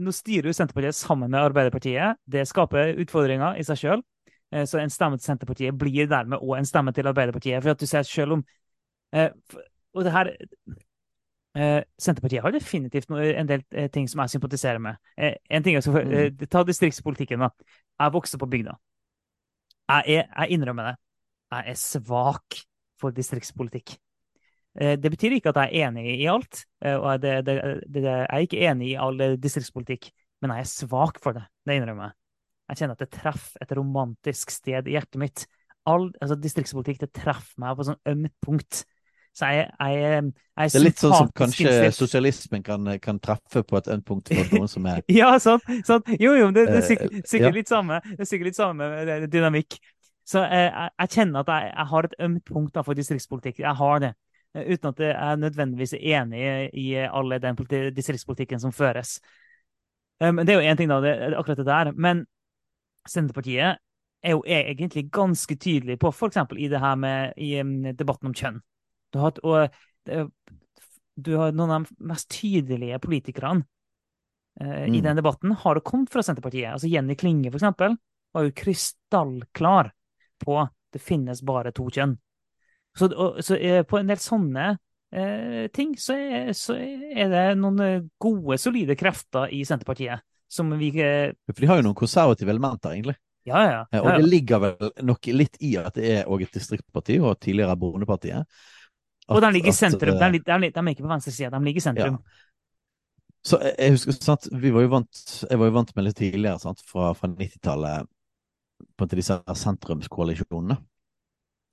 nå 0.00 0.12
styrer 0.16 0.48
jo 0.48 0.56
Senterpartiet 0.56 0.96
sammen 0.96 1.28
med 1.28 1.42
Arbeiderpartiet. 1.44 2.16
Det 2.24 2.48
skaper 2.48 2.96
utfordringer 3.04 3.60
i 3.60 3.66
seg 3.68 3.84
sjøl. 3.84 4.06
Eh, 4.52 4.66
så 4.66 4.78
en 4.78 4.90
stemme 4.90 5.18
til 5.18 5.30
Senterpartiet 5.30 5.78
blir 5.78 6.08
dermed 6.10 6.42
òg 6.42 6.58
en 6.58 6.68
stemme 6.68 6.92
til 6.92 7.06
Arbeiderpartiet. 7.06 7.62
For 7.62 7.74
at 7.74 7.80
du 7.80 7.86
ser 7.86 8.02
selv 8.02 8.38
om 8.38 8.44
eh, 9.14 9.30
Og 9.94 10.04
det 10.04 10.12
her 10.14 10.32
Eh, 11.50 11.82
Senterpartiet 11.98 12.44
har 12.44 12.52
definitivt 12.54 13.10
en 13.10 13.48
del 13.48 13.64
ting 13.90 14.04
som 14.06 14.20
jeg 14.22 14.30
sympatiserer 14.30 14.78
med. 14.78 15.00
En 15.50 15.64
ting 15.64 15.80
skal, 15.82 16.12
eh, 16.12 16.46
Ta 16.46 16.62
distriktspolitikken. 16.62 17.40
da. 17.40 17.48
Jeg 17.98 18.12
vokste 18.12 18.38
på 18.38 18.46
bygda. 18.46 18.76
Jeg, 19.88 20.04
er, 20.06 20.24
jeg 20.38 20.50
innrømmer 20.50 20.84
det. 20.84 20.96
Jeg 21.50 21.64
er 21.66 21.74
svak 21.74 22.54
for 23.00 23.10
distriktspolitikk. 23.10 23.98
Det 24.78 25.10
betyr 25.10 25.32
ikke 25.32 25.48
at 25.48 25.56
jeg 25.56 25.80
er 25.82 25.88
enig 25.88 26.20
i 26.20 26.26
alt. 26.26 26.64
og 26.80 27.22
det, 27.22 27.46
det, 27.46 27.82
det, 27.94 28.02
Jeg 28.04 28.26
er 28.30 28.38
ikke 28.38 28.70
enig 28.70 28.88
i 28.90 28.94
all 28.94 29.18
distriktspolitikk, 29.36 30.12
men 30.40 30.50
jeg 30.50 30.60
er 30.60 30.64
svak 30.70 31.18
for 31.18 31.32
det. 31.32 31.42
Det 31.66 31.74
innrømmer 31.74 32.04
jeg. 32.04 32.19
Jeg 32.70 32.80
kjenner 32.80 32.96
at 32.96 33.02
det 33.02 33.10
treffer 33.14 33.64
et 33.64 33.74
romantisk 33.78 34.52
sted 34.54 34.88
i 34.88 34.94
hjertet 34.94 35.20
mitt. 35.20 35.44
All, 35.90 36.10
altså 36.20 36.36
Distriktspolitikk 36.38 37.02
det 37.02 37.12
treffer 37.16 37.60
meg 37.62 37.76
på 37.76 37.84
et 37.84 37.90
sånt 37.92 38.10
ømt 38.12 38.34
punkt. 38.44 38.82
Så 39.36 39.46
jeg, 39.46 39.68
jeg, 39.78 39.94
jeg 39.94 40.64
er 40.64 40.72
Det 40.72 40.78
er 40.80 40.84
litt 40.84 41.00
sånn 41.00 41.14
som 41.14 41.28
kanskje 41.38 41.68
innstilt. 41.68 41.96
sosialismen 42.00 42.64
kan, 42.66 42.88
kan 43.02 43.20
treffe 43.22 43.62
på 43.62 43.78
et 43.78 43.90
ømt 43.94 44.04
punkt 44.08 44.32
for 44.34 44.56
noen 44.58 44.70
som 44.70 44.88
er 44.90 45.04
Ja, 45.20 45.30
sant. 45.42 45.66
sant. 45.86 46.10
Jo, 46.18 46.34
jo, 46.38 46.48
det, 46.50 46.66
det 46.66 46.80
er 46.80 46.82
Eh, 46.82 46.88
sikkert, 46.88 47.14
sikkert 47.30 47.46
ja. 47.46 47.56
litt 47.60 47.70
samme 47.70 48.00
det 48.08 48.18
er 48.24 48.28
sikkert 48.28 48.50
litt 48.50 48.58
samme 48.58 48.88
eh, 49.04 49.28
dynamikk. 49.30 49.78
Så 50.26 50.42
eh, 50.44 50.66
jeg, 50.66 50.90
jeg 51.04 51.14
kjenner 51.14 51.44
at 51.44 51.52
jeg, 51.54 51.70
jeg 51.76 51.86
har 51.92 52.08
et 52.08 52.18
ømt 52.26 52.42
punkt 52.50 52.74
da, 52.74 52.84
for 52.86 52.98
distriktspolitikk. 52.98 53.62
Jeg 53.62 53.78
har 53.82 54.02
det. 54.02 54.12
Eh, 54.54 54.66
Uten 54.74 54.90
at 54.90 55.04
jeg 55.06 55.14
er 55.14 55.40
nødvendigvis 55.46 55.94
er 55.94 56.04
enig 56.18 56.42
i 56.74 56.88
alle 57.06 57.38
den 57.42 57.58
politi 57.58 57.94
distriktspolitikken 57.94 58.62
som 58.62 58.74
føres. 58.74 59.20
Men 60.20 60.42
um, 60.42 60.44
det 60.44 60.52
er 60.52 60.58
jo 60.60 60.68
én 60.68 60.76
ting, 60.76 60.90
da, 60.90 60.98
det, 61.00 61.14
akkurat 61.38 61.62
det 61.62 61.66
der. 61.70 61.92
Men 61.96 62.26
Senterpartiet 63.08 63.80
er 64.20 64.34
jo 64.36 64.42
egentlig 64.44 65.06
ganske 65.12 65.56
tydelig 65.56 65.98
på, 66.00 66.10
f.eks. 66.12 66.40
i 66.56 66.68
det 66.68 66.80
her 66.80 66.96
med 67.00 67.32
i 67.40 67.54
debatten 67.96 68.30
om 68.30 68.36
kjønn. 68.36 68.60
Du 69.10 69.18
har, 69.22 69.38
og, 69.42 69.78
du 71.16 71.30
har 71.40 71.54
noen 71.56 71.72
av 71.72 71.86
de 71.86 72.08
mest 72.12 72.28
tydelige 72.30 73.00
politikerne 73.00 73.64
i 74.60 74.98
Mm. 74.98 75.02
den 75.02 75.16
debatten 75.16 75.52
har 75.56 75.74
det 75.74 75.86
kommet 75.86 76.10
fra 76.12 76.22
Senterpartiet. 76.22 76.72
Altså 76.74 76.88
Jenny 76.90 77.14
Klinge, 77.16 77.48
for 77.50 77.56
eksempel, 77.56 77.94
var 78.34 78.44
jo 78.44 78.52
krystallklar 78.52 79.92
på 80.44 80.68
det 80.92 81.02
finnes 81.02 81.42
bare 81.46 81.72
to 81.72 81.86
kjønn. 81.88 82.16
Så, 82.96 83.10
og, 83.14 83.38
så 83.44 83.56
uh, 83.56 83.82
på 83.86 84.00
en 84.00 84.10
del 84.10 84.18
sånne 84.20 84.66
uh, 84.74 85.66
ting 85.74 85.94
så 85.98 86.16
er, 86.18 86.52
så 86.58 86.76
er 86.76 87.30
det 87.30 87.44
noen 87.60 88.10
gode, 88.20 88.58
solide 88.58 88.96
krefter 88.98 89.52
i 89.54 89.62
Senterpartiet 89.64 90.24
som 90.50 90.70
vi 90.78 90.90
eh, 90.98 91.30
For 91.50 91.62
de 91.62 91.70
har 91.70 91.80
jo 91.80 91.86
noen 91.86 91.98
konservative 91.98 92.50
elementer, 92.52 92.96
egentlig. 92.96 93.16
Ja, 93.48 93.62
ja. 93.64 93.80
Eh, 93.92 93.98
ja, 93.98 94.02
Og 94.02 94.20
det 94.20 94.28
ligger 94.28 94.62
vel 94.64 94.92
nok 95.06 95.30
litt 95.32 95.56
i 95.64 95.76
at 95.80 95.96
det 95.96 96.12
er 96.18 96.28
også 96.28 96.48
et 96.48 96.58
distriktsparti, 96.58 97.18
og 97.22 97.38
tidligere 97.40 97.78
Bondepartiet. 97.80 98.60
Og 99.30 99.42
de 99.44 99.50
ligger 99.54 99.70
i 99.70 99.76
sentrum. 99.76 100.16
at, 100.16 100.20
De, 100.20 100.26
er 100.26 100.32
de, 100.32 100.68
er 100.68 100.70
de 100.74 100.82
er 100.82 100.94
ikke 100.94 101.06
på 101.06 101.12
venstresida, 101.12 101.52
de 101.54 101.64
ligger 101.64 101.82
i 101.82 101.86
sentrum. 101.86 102.20
Så 103.46 103.56
jeg, 103.62 103.74
jeg 103.78 103.94
husker, 103.94 104.16
sant, 104.20 104.48
vi 104.52 104.72
var 104.74 104.84
jo 104.84 104.92
vant, 104.92 105.20
jeg 105.48 105.60
var 105.60 105.70
jo 105.70 105.76
vant 105.78 105.92
med 105.96 106.04
litt 106.04 106.18
tidligere, 106.18 106.60
sant, 106.60 106.82
fra, 106.84 107.12
fra 107.16 107.30
90-tallet, 107.30 108.10
på 108.80 108.88
en 108.90 109.06
måte 109.06 109.16
disse 109.16 109.38
sentrumskoalisjonene. 109.62 110.76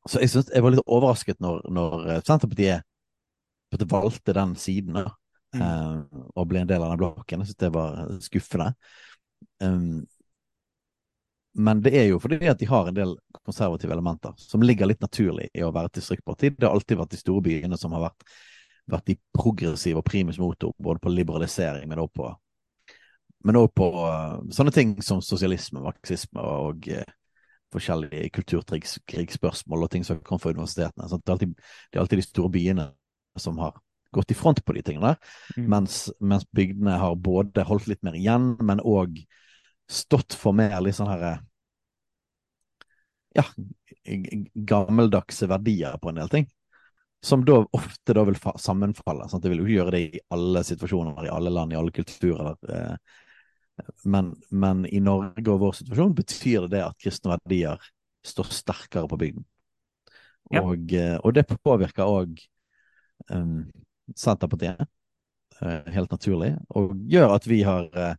Så 0.08 0.22
jeg, 0.24 0.32
synes, 0.32 0.52
jeg 0.54 0.64
var 0.64 0.72
litt 0.72 0.86
overrasket 0.86 1.42
når, 1.44 1.66
når 1.74 1.96
eh, 2.06 2.22
Senterpartiet 2.24 2.86
valgte 3.92 4.36
den 4.38 4.54
siden, 4.56 4.96
da, 4.96 5.10
Mm. 5.56 5.62
eh, 5.64 6.22
og 6.36 6.48
ble 6.50 6.62
en 6.64 6.70
del 6.70 6.84
av 6.84 6.94
den 6.94 7.02
blokken. 7.02 7.42
Jeg 7.42 7.52
synes 7.52 7.64
det 7.64 7.74
var 7.76 8.00
skuffende. 8.24 8.72
Um, 9.64 10.06
men 11.58 11.82
det 11.82 11.94
er 11.98 12.04
jo 12.12 12.20
fordi 12.22 12.38
at 12.46 12.60
de 12.60 12.68
har 12.70 12.90
en 12.90 12.98
del 12.98 13.16
konservative 13.42 13.94
elementer 13.94 14.34
som 14.38 14.62
ligger 14.62 14.90
litt 14.90 15.02
naturlig 15.02 15.48
i 15.58 15.64
å 15.66 15.72
være 15.74 15.90
et 15.90 15.98
distriktparti. 15.98 16.52
Det 16.54 16.68
har 16.68 16.76
alltid 16.76 17.00
vært 17.00 17.16
de 17.16 17.22
store 17.22 17.42
byene 17.48 17.80
som 17.82 17.96
har 17.98 18.04
vært, 18.04 18.28
vært 18.94 19.08
de 19.10 19.16
progressive 19.34 19.98
og 19.98 20.06
primus 20.06 20.38
motor, 20.38 20.76
både 20.78 21.02
på 21.02 21.14
liberalisering, 21.16 21.90
men 21.90 22.04
også 22.04 22.14
på, 22.20 22.28
men 23.50 23.58
også 23.64 23.74
på 23.82 23.88
eh, 24.04 24.36
sånne 24.60 24.76
ting 24.76 24.94
som 25.02 25.24
sosialisme, 25.26 25.82
marxisme 25.82 26.46
og 26.46 26.86
eh, 26.94 27.10
forskjellige 27.74 28.30
kulturkrigsspørsmål 28.38 29.88
og 29.88 29.92
ting 29.96 30.06
som 30.06 30.22
kommer 30.22 30.46
fra 30.46 30.54
universitetene. 30.54 31.10
Det, 31.10 31.24
er 31.26 31.38
alltid, 31.40 31.58
det 31.58 31.98
er 31.98 32.06
alltid 32.06 32.22
de 32.22 32.28
store 32.30 32.54
byene 32.54 32.90
som 33.42 33.58
har 33.66 33.74
gått 34.18 34.34
i 34.34 34.38
front 34.38 34.64
på 34.66 34.74
de 34.76 34.84
tingene 34.86 35.14
der, 35.14 35.34
Mm. 35.58 35.68
mens, 35.76 35.98
mens 36.20 36.46
bygdene 36.58 36.98
har 37.00 37.16
både 37.16 37.64
holdt 37.70 37.88
litt 37.92 38.04
mer 38.04 38.18
igjen, 38.20 38.56
men 38.62 38.82
òg 38.84 39.22
stått 39.88 40.34
for 40.36 40.54
mer 40.58 40.80
litt 40.84 40.98
sånn 40.98 41.08
herre 41.14 41.38
Ja, 43.38 43.44
gammeldagse 44.56 45.46
verdier 45.52 45.98
på 46.02 46.10
en 46.10 46.16
del 46.22 46.30
ting. 46.32 46.48
Som 47.22 47.44
da 47.46 47.60
ofte 47.76 48.14
da 48.16 48.24
vil 48.26 48.38
fa- 48.40 48.56
sammenfalle. 48.58 49.28
Sant? 49.30 49.44
Det 49.44 49.52
vil 49.52 49.62
jo 49.66 49.76
gjøre 49.78 49.92
det 49.94 50.02
i 50.16 50.20
alle 50.34 50.64
situasjoner, 50.66 51.26
i 51.28 51.32
alle 51.34 51.52
land, 51.54 51.74
i 51.74 51.78
alle 51.78 51.92
kulturer. 51.94 52.56
Eh, 52.70 52.96
men, 54.10 54.32
men 54.50 54.86
i 54.90 55.00
Norge 55.04 55.52
og 55.54 55.62
vår 55.62 55.76
situasjon 55.82 56.16
betyr 56.18 56.68
det 56.72 56.82
at 56.86 56.98
kristne 57.02 57.36
verdier 57.36 57.78
står 58.26 58.50
sterkere 58.54 59.10
på 59.12 59.20
bygden. 59.22 59.46
Og, 60.58 60.94
eh, 60.98 61.18
og 61.22 61.34
det 61.36 61.46
påvirker 61.52 62.08
òg 62.08 62.40
um, 63.30 63.68
Senterpartiet, 64.16 64.88
eh, 65.62 65.92
helt 65.94 66.14
naturlig, 66.14 66.54
og 66.70 66.96
gjør 67.12 67.36
at 67.36 67.48
vi 67.50 67.62
har 67.68 67.88
eh, 67.92 68.16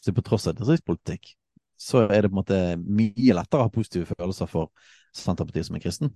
så 0.00 0.14
på 0.16 0.24
tross 0.24 0.48
av 0.48 0.56
distriktspolitikk, 0.58 1.34
så 1.80 2.04
er 2.06 2.22
det 2.22 2.30
på 2.30 2.36
en 2.36 2.40
måte 2.42 2.58
mye 2.80 3.36
lettere 3.36 3.62
å 3.62 3.68
ha 3.68 3.72
positive 3.72 4.08
følelser 4.12 4.48
for 4.50 4.70
Senterpartiet 5.16 5.68
som 5.68 5.78
er 5.78 5.84
kristen, 5.84 6.12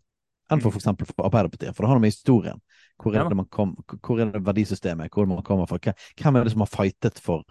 enn 0.53 0.63
for 0.63 0.75
f.eks. 0.75 0.91
For, 0.93 1.11
for 1.17 1.27
Arbeiderpartiet. 1.29 1.73
For 1.73 1.85
det 1.85 1.91
har 1.91 1.99
noe 1.99 2.05
med 2.05 2.13
historien. 2.13 2.61
Hvor 3.01 3.17
er, 3.17 3.27
det 3.29 3.39
man 3.39 3.49
kom, 3.51 3.73
hvor 4.05 4.21
er 4.21 4.31
det 4.31 4.45
verdisystemet? 4.45 5.13
Hvor 5.13 5.27
man 5.27 5.43
kommer 5.47 5.67
fra? 5.67 5.81
Hvem 6.21 6.37
er 6.37 6.47
det 6.47 6.53
som 6.55 6.63
har 6.63 6.71
fightet 6.71 7.19
for 7.23 7.43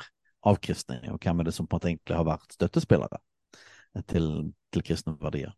avkristning, 0.48 1.08
og 1.12 1.20
hvem 1.24 1.42
er 1.42 1.50
det 1.50 1.56
som 1.56 1.68
på 1.68 1.76
en 1.76 1.80
måte 1.80 1.92
egentlig 1.92 2.20
har 2.20 2.28
vært 2.28 2.56
støttespillere 2.56 3.20
til, 4.12 4.30
til 4.74 4.86
kristne 4.86 5.16
verdier? 5.22 5.54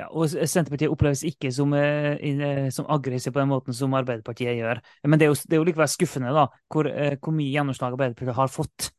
Ja, 0.00 0.06
og 0.16 0.30
Senterpartiet 0.30 0.92
oppleves 0.92 1.20
ikke 1.28 1.50
som, 1.52 1.74
eh, 1.76 2.14
eh, 2.16 2.68
som 2.72 2.86
aggressiv 2.88 3.34
på 3.34 3.42
den 3.42 3.50
måten 3.50 3.76
som 3.76 3.92
Arbeiderpartiet 3.92 4.56
gjør. 4.56 4.80
Men 5.04 5.18
det 5.18 5.26
er 5.26 5.32
jo, 5.34 5.36
det 5.44 5.52
er 5.52 5.60
jo 5.60 5.66
likevel 5.68 5.90
skuffende 5.92 6.32
da, 6.32 6.46
hvor, 6.72 6.88
eh, 6.88 7.18
hvor 7.20 7.34
mye 7.36 7.52
gjennomslag 7.52 7.92
Arbeiderpartiet 7.92 8.38
har 8.38 8.48
fått 8.48 8.90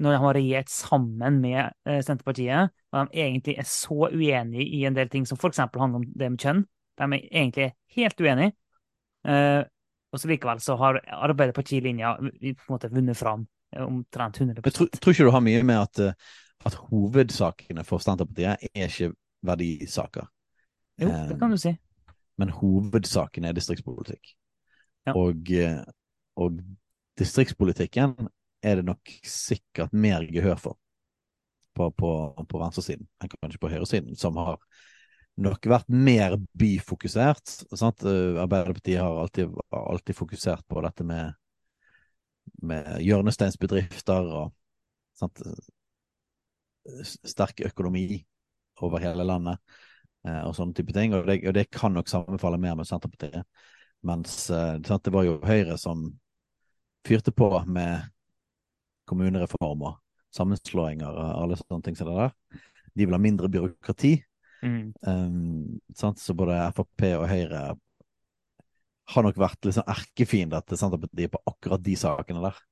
når 0.00 0.10
de 0.10 0.18
har 0.18 0.34
regjert 0.34 0.70
sammen 0.74 1.36
med 1.38 1.70
Senterpartiet, 2.02 2.72
og 2.90 3.12
de 3.12 3.20
egentlig 3.22 3.52
er 3.62 3.66
så 3.68 4.08
uenige 4.10 4.64
i 4.66 4.80
en 4.88 4.96
del 4.96 5.06
ting 5.08 5.22
som 5.24 5.38
f.eks. 5.38 5.60
handler 5.70 6.00
om 6.00 6.06
det 6.18 6.30
med 6.32 6.40
kjønn. 6.42 6.64
De 6.98 7.04
er 7.04 7.28
egentlig 7.30 7.68
helt 7.94 8.18
uenige. 8.18 8.56
Og 10.10 10.18
så 10.18 10.30
likevel 10.32 10.58
så 10.58 10.74
har 10.80 10.98
Arbeiderpartilinja 11.06 12.16
på 12.18 12.26
en 12.50 12.74
måte 12.74 12.90
vunnet 12.90 13.16
fram 13.16 13.46
omtrent 13.70 14.40
100 14.40 14.64
Jeg 14.64 14.74
tror, 14.74 14.90
tror 14.98 15.14
ikke 15.14 15.28
du 15.30 15.30
har 15.30 15.46
mye 15.46 15.62
med 15.62 15.78
at, 15.78 16.18
at 16.66 16.74
hovedsakene 16.90 17.86
for 17.86 18.02
Senterpartiet 18.02 18.66
er 18.74 18.90
ikke 18.90 19.14
verdisaker. 19.44 20.28
Jo, 21.00 21.10
det 21.28 21.38
kan 21.40 21.50
du 21.50 21.58
si. 21.58 21.74
men 22.38 22.50
hovedsaken 22.50 23.44
er 23.44 23.54
distriktspolitikk. 23.54 24.34
Ja. 25.06 25.14
Og, 25.18 25.50
eh, 25.50 25.82
og 26.40 26.58
distriktspolitikken 27.18 28.14
er 28.64 28.80
det 28.80 28.86
nok 28.88 29.12
sikkert 29.28 29.92
mer 29.92 30.24
gehør 30.32 30.58
for 30.58 30.78
på, 31.74 31.90
på, 31.90 32.10
på 32.48 32.58
venstresiden 32.60 33.06
enn 33.22 33.30
kanskje 33.32 33.60
på 33.62 33.70
høyresiden, 33.72 34.18
som 34.18 34.36
har 34.38 34.60
nok 35.42 35.66
vært 35.66 35.88
mer 35.90 36.36
byfokusert. 36.54 37.56
Sant? 37.74 38.04
Eh, 38.06 38.38
Arbeiderpartiet 38.42 39.02
har 39.02 39.18
alltid, 39.24 39.54
alltid 39.74 40.18
fokusert 40.18 40.62
på 40.70 40.82
dette 40.86 41.06
med, 41.06 41.34
med 42.62 43.00
hjørnesteinsbedrifter 43.02 44.30
og 44.42 44.52
sant? 45.18 45.42
sterk 47.04 47.62
økonomi 47.64 48.18
over 48.82 49.02
hele 49.02 49.26
landet 49.26 49.60
eh, 50.26 50.42
og 50.42 50.54
sånne 50.56 50.74
type 50.76 50.94
ting. 50.96 51.14
Og 51.14 51.28
det, 51.28 51.40
og 51.48 51.54
det 51.56 51.68
kan 51.74 51.94
nok 51.94 52.10
sammenfalle 52.10 52.60
mer 52.60 52.76
med 52.78 52.88
Senterpartiet. 52.88 53.46
Mens 54.04 54.50
eh, 54.50 54.76
det 54.80 55.12
var 55.14 55.26
jo 55.26 55.38
Høyre 55.44 55.78
som 55.80 56.08
fyrte 57.04 57.32
på 57.36 57.50
med 57.68 58.10
kommunereform 59.08 59.84
og 59.90 59.98
sammenslåinger 60.34 61.10
og 61.10 61.42
alle 61.42 61.58
sånne 61.60 61.84
ting 61.84 61.98
som 61.98 62.08
det 62.10 62.16
der. 62.18 62.62
De 62.94 63.06
vil 63.06 63.16
ha 63.16 63.20
mindre 63.20 63.50
byråkrati. 63.52 64.14
Mm. 64.64 64.94
Um, 65.04 65.80
sant? 65.96 66.20
Så 66.20 66.34
både 66.36 66.56
Frp 66.76 67.04
og 67.18 67.26
Høyre 67.28 67.64
har 69.14 69.26
nok 69.26 69.36
vært 69.38 69.66
liksom 69.68 69.84
erkefiender 69.90 70.64
til 70.64 70.80
Senterpartiet 70.80 71.34
på 71.34 71.42
akkurat 71.50 71.84
de 71.84 71.96
sakene 72.00 72.44
der. 72.46 72.62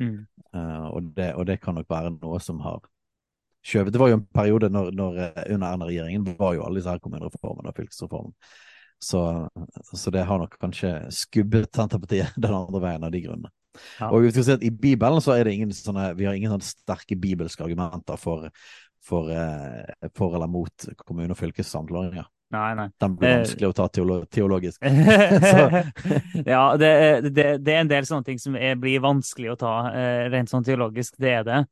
Mm. 0.00 0.16
Uh, 0.54 0.86
og, 0.88 1.12
det, 1.16 1.32
og 1.36 1.46
det 1.50 1.60
kan 1.60 1.76
nok 1.76 1.90
være 1.92 2.14
noe 2.16 2.40
som 2.42 2.62
har 2.64 2.80
skjøvet. 3.62 3.94
Det 3.94 4.02
var 4.02 4.12
jo 4.12 4.18
en 4.18 4.26
periode 4.34 4.70
når, 4.72 4.92
når 4.98 5.22
eh, 5.24 5.40
under 5.54 5.70
Erna-regjeringen 5.70 6.28
var 6.38 6.56
jo 6.56 6.66
alle 6.66 6.80
disse 6.80 6.92
her 6.92 7.02
kommunereformene 7.02 7.72
og 7.72 7.78
fylkesreformen. 7.78 8.36
Så, 9.02 9.22
så 9.98 10.12
det 10.14 10.22
har 10.28 10.38
nok 10.38 10.54
kanskje 10.62 10.92
skubbet 11.14 11.72
Senterpartiet 11.74 12.36
den 12.44 12.54
andre 12.54 12.82
veien 12.84 13.06
av 13.06 13.14
de 13.14 13.24
grunnene. 13.24 13.50
Ja. 13.98 14.10
Og 14.12 14.26
vi 14.26 14.30
skal 14.34 14.44
si 14.46 14.54
at 14.58 14.64
I 14.66 14.70
Bibelen 14.70 15.22
så 15.24 15.34
er 15.34 15.48
det 15.48 15.56
ingen 15.56 15.72
sånne, 15.74 16.12
vi 16.18 16.28
har 16.28 16.36
ingen 16.36 16.52
sånne 16.52 16.66
sterke 16.66 17.16
bibelske 17.18 17.64
argumenter 17.64 18.20
for, 18.20 18.50
for, 19.02 19.32
eh, 19.32 20.10
for 20.18 20.36
eller 20.36 20.50
mot 20.50 20.88
kommune- 21.06 21.32
og 21.32 21.40
fylkessammenslåinger. 21.40 22.28
Nei, 22.52 22.74
nei. 22.76 22.88
Den 23.00 23.14
blir 23.16 23.30
Eh, 23.30 23.38
vanskelig 23.40 23.68
å 23.70 23.74
ta 23.76 23.86
teolo 23.88 24.16
teologisk. 24.28 24.82
ja, 26.54 26.64
det, 26.76 26.90
det, 27.32 27.46
det 27.64 27.72
er 27.72 27.80
en 27.80 27.92
del 27.94 28.04
sånne 28.04 28.26
ting 28.26 28.42
som 28.42 28.58
er, 28.60 28.76
blir 28.76 29.00
vanskelig 29.00 29.54
å 29.54 29.60
ta 29.62 29.72
eh, 29.88 30.26
rent 30.32 30.52
sånn 30.52 30.66
teologisk. 30.66 31.16
Det 31.16 31.32
er 31.32 31.46
det. 31.48 31.62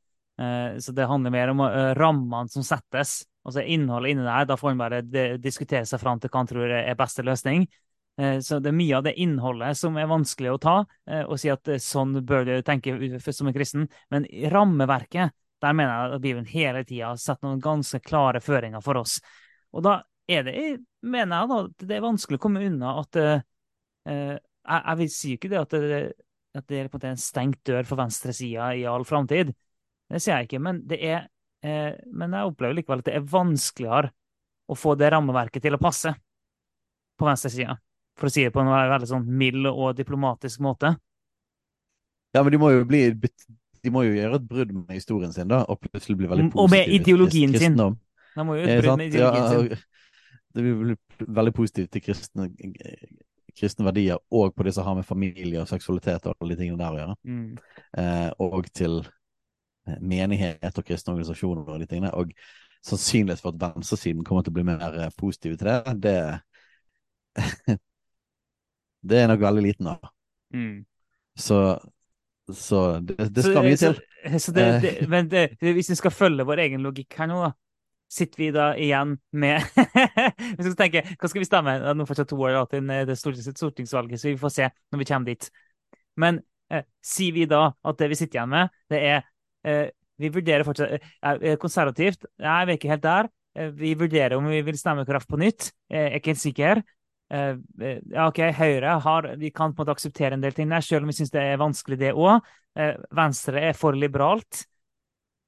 Eh, 0.40 0.78
så 0.78 0.92
det 0.92 1.04
handler 1.04 1.30
mer 1.30 1.48
om 1.48 1.60
eh, 1.60 1.94
rammene 1.94 2.48
som 2.48 2.64
settes. 2.64 3.24
Altså 3.44 3.62
innholdet 3.62 4.10
inni 4.10 4.24
der. 4.24 4.46
Da 4.48 4.56
får 4.56 4.72
en 4.72 4.80
bare 4.80 5.02
diskutere 5.38 5.86
seg 5.88 6.00
fram 6.00 6.20
til 6.20 6.32
hva 6.32 6.42
han 6.42 6.50
tror 6.50 6.74
er 6.76 6.98
beste 6.98 7.24
løsning. 7.26 7.66
Eh, 8.20 8.38
så 8.44 8.60
det 8.62 8.72
er 8.72 8.78
mye 8.78 8.96
av 8.96 9.04
det 9.04 9.16
innholdet 9.20 9.76
som 9.78 9.98
er 10.00 10.08
vanskelig 10.10 10.54
å 10.54 10.60
ta, 10.62 10.76
og 11.26 11.36
si 11.40 11.52
at 11.52 11.68
sånn 11.82 12.18
bør 12.26 12.48
du 12.48 12.54
tenke 12.66 13.20
som 13.20 13.50
en 13.50 13.56
kristen. 13.56 13.88
Men 14.12 14.28
rammeverket, 14.52 15.36
der 15.60 15.76
mener 15.76 15.92
jeg 15.92 16.16
at 16.16 16.24
Bibelen 16.24 16.48
hele 16.48 16.84
tida 16.88 17.12
setter 17.20 17.48
noen 17.48 17.60
ganske 17.64 18.00
klare 18.04 18.40
føringer 18.40 18.84
for 18.84 19.02
oss. 19.02 19.18
Og 19.76 19.84
da 19.84 20.00
er 20.30 20.46
det, 20.46 20.54
mener 21.04 21.42
jeg 21.42 21.50
da, 21.50 21.62
det 21.84 21.96
er 21.96 22.04
vanskelig 22.04 22.40
å 22.40 22.42
komme 22.42 22.64
unna 22.64 22.96
at 23.02 23.18
jeg, 23.20 24.96
vil 25.00 25.10
si 25.12 25.34
ikke 25.36 25.50
det 25.52 25.58
at 25.60 25.74
det, 25.74 25.98
at 26.56 26.70
det 26.70 26.78
er 26.78 26.88
en 26.88 27.10
en 27.10 27.20
stengt 27.20 27.60
dør 27.66 27.84
for 27.88 28.00
venstresida 28.00 28.72
i 28.78 28.86
all 28.88 29.04
framtid. 29.04 29.52
Det 30.10 30.20
sier 30.22 30.40
jeg 30.40 30.48
ikke, 30.48 30.62
men 30.62 30.80
det 30.90 30.98
er 31.06 31.20
eh, 31.62 31.92
Men 32.10 32.34
jeg 32.34 32.50
opplever 32.50 32.74
likevel 32.78 33.02
at 33.02 33.10
det 33.10 33.14
er 33.18 33.28
vanskeligere 33.30 34.10
å 34.70 34.76
få 34.78 34.94
det 34.98 35.10
rammeverket 35.14 35.62
til 35.64 35.76
å 35.76 35.82
passe 35.82 36.12
på 37.18 37.26
venstresida. 37.26 37.76
For 38.18 38.28
å 38.28 38.32
si 38.32 38.44
det 38.46 38.52
på 38.54 38.62
en 38.62 38.70
veldig 38.70 39.08
sånn 39.08 39.26
mild 39.26 39.66
og 39.70 39.94
diplomatisk 39.98 40.62
måte. 40.64 40.94
Ja, 42.34 42.42
men 42.44 42.54
de 42.54 42.60
må 42.62 42.70
jo 42.70 42.84
bli 42.86 43.08
De 43.10 43.90
må 43.90 44.04
jo 44.04 44.12
gjøre 44.14 44.38
et 44.38 44.46
brudd 44.46 44.72
med 44.76 44.92
historien 44.92 45.32
sin, 45.32 45.48
da, 45.50 45.62
og 45.64 45.80
plutselig 45.80 46.18
bli 46.20 46.28
veldig 46.30 46.50
Og 46.54 46.68
med 46.70 46.90
ideologien 46.92 47.54
sin. 47.56 47.78
De 47.80 48.44
må 48.46 48.58
jo 48.58 48.66
Eh, 48.66 48.76
et 48.76 48.84
brudd 48.84 49.00
med 49.00 49.08
ideologien 49.08 49.46
Ja, 49.46 49.54
sin. 49.56 49.86
det 50.54 50.64
blir 50.66 50.96
veldig 51.40 51.54
positivt 51.56 51.90
til 51.94 52.02
kristne, 52.04 52.50
kristne 53.56 53.86
verdier, 53.88 54.20
og 54.30 54.54
på 54.54 54.66
det 54.66 54.74
som 54.76 54.84
har 54.84 54.98
med 54.98 55.08
familie 55.08 55.62
og 55.62 55.68
seksualitet 55.68 56.26
og 56.26 56.36
alle 56.36 56.54
de 56.54 56.60
tingene 56.60 56.78
der 56.78 56.92
å 56.92 57.00
gjøre. 57.00 57.16
Mm. 57.24 57.56
Eh, 58.02 58.30
og 58.38 58.70
til 58.76 59.00
eh, 59.00 59.10
menighet 60.00 60.78
og 60.78 60.84
kristne 60.86 61.14
organisasjoner 61.14 61.68
og 61.68 61.80
de 61.80 61.88
tingene. 61.90 62.12
Og 62.14 62.32
sannsynlighet 62.86 63.42
for 63.42 63.54
at 63.54 63.60
venstresiden 63.60 64.24
kommer 64.24 64.44
til 64.44 64.52
å 64.54 64.58
bli 64.58 64.66
mer 64.68 64.84
eh, 64.88 65.14
positive 65.18 65.56
til 65.60 65.70
det, 65.70 65.96
det 66.04 66.16
Det 69.00 69.16
er 69.16 69.30
nok 69.30 69.40
veldig 69.40 69.62
liten, 69.64 69.86
av. 69.88 70.10
Mm. 70.52 70.82
Så, 71.38 71.56
så 72.52 72.98
det, 73.00 73.16
det 73.32 73.44
skal 73.46 73.64
mye 73.64 73.78
til. 73.80 74.00
Så 74.36 74.52
det, 74.52 74.66
Eh. 74.66 74.82
det, 74.82 75.08
men 75.08 75.30
det, 75.30 75.56
hvis 75.60 75.90
vi 75.90 75.96
skal 75.96 76.12
følge 76.12 76.44
vår 76.44 76.60
egen 76.66 76.82
logikk 76.84 77.16
her 77.16 77.30
nå, 77.30 77.38
da, 77.46 77.52
sitter 78.12 78.42
vi 78.42 78.50
da 78.52 78.66
igjen 78.76 79.14
med 79.32 79.62
Hvis 80.58 80.66
vi 80.66 80.72
skal 80.72 80.78
tenke, 80.80 81.02
Hva 81.14 81.30
skal 81.30 81.40
vi 81.40 81.46
stemme? 81.46 81.76
Det 81.78 81.92
er 81.92 81.96
nå 81.96 82.06
fortsatt 82.08 82.28
to 82.28 82.40
år 82.42 82.58
til 82.68 82.90
det 83.08 83.16
stortings, 83.16 83.48
stortingsvalget, 83.54 84.20
så 84.20 84.28
vi 84.28 84.40
får 84.40 84.52
se 84.52 84.68
når 84.90 85.00
vi 85.00 85.08
kommer 85.08 85.30
dit. 85.30 85.48
Men 86.20 86.40
eh, 86.68 86.84
sier 87.00 87.32
vi 87.38 87.46
da 87.48 87.68
at 87.70 88.02
det 88.02 88.10
vi 88.10 88.18
sitter 88.18 88.40
igjen 88.40 88.52
med, 88.52 88.74
det 88.90 89.00
er 89.00 89.16
eh, 89.20 89.29
Vi 90.20 90.30
vurderer 90.32 90.66
fortsatt 90.66 90.96
eh, 90.98 91.10
eh, 91.32 91.58
konservativt. 91.60 92.26
Nei, 92.44 92.62
vi 92.66 92.74
er 92.74 92.78
ikke 92.78 92.92
helt 92.92 93.04
der. 93.04 93.28
Eh, 93.56 93.70
vi 93.76 93.94
vurderer 93.98 94.36
om 94.36 94.48
vi 94.50 94.62
vil 94.66 94.78
stemme 94.78 95.06
Kraft 95.08 95.30
på 95.30 95.40
nytt. 95.40 95.70
jeg 95.90 96.10
er 96.10 96.18
ikke 96.18 96.34
helt 96.34 96.42
sikker. 96.44 96.82
Eh, 97.30 97.52
eh, 97.80 98.00
ja, 98.10 98.26
OK, 98.26 98.40
Høyre 98.58 98.96
har 99.04 99.28
Vi 99.38 99.52
kan 99.54 99.72
på 99.72 99.80
en 99.80 99.84
måte 99.84 99.94
akseptere 99.94 100.34
en 100.34 100.42
del 100.42 100.56
ting 100.56 100.68
der, 100.68 100.84
selv 100.84 101.06
om 101.06 101.12
vi 101.12 101.16
syns 101.20 101.32
det 101.32 101.44
er 101.46 101.62
vanskelig, 101.62 102.00
det 102.00 102.12
òg. 102.12 102.50
Eh, 102.76 102.96
Venstre 103.16 103.62
er 103.70 103.78
for 103.78 103.96
liberalt. 103.96 104.64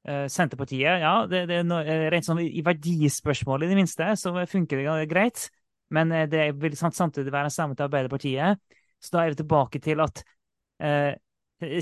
Eh, 0.09 0.27
Senterpartiet, 0.33 1.03
ja, 1.03 1.27
det, 1.31 1.45
det 1.51 1.61
eh, 1.63 2.07
rent 2.11 2.27
sånn 2.27 2.41
i 2.43 2.63
verdispørsmål 2.65 3.67
i 3.67 3.71
det 3.71 3.79
minste, 3.79 4.09
så 4.19 4.33
funker 4.51 4.81
det 4.81 5.11
greit. 5.11 5.51
Men 5.93 6.15
eh, 6.17 6.29
det 6.31 6.55
vil 6.63 6.79
samtidig 6.79 7.31
være 7.31 7.51
en 7.51 7.55
stemme 7.55 7.77
til 7.77 7.91
Arbeiderpartiet. 7.91 8.63
Så 9.03 9.17
da 9.17 9.27
er 9.27 9.35
vi 9.35 9.43
tilbake 9.43 9.83
til 9.83 10.01
at 10.01 10.25
eh, 10.81 11.13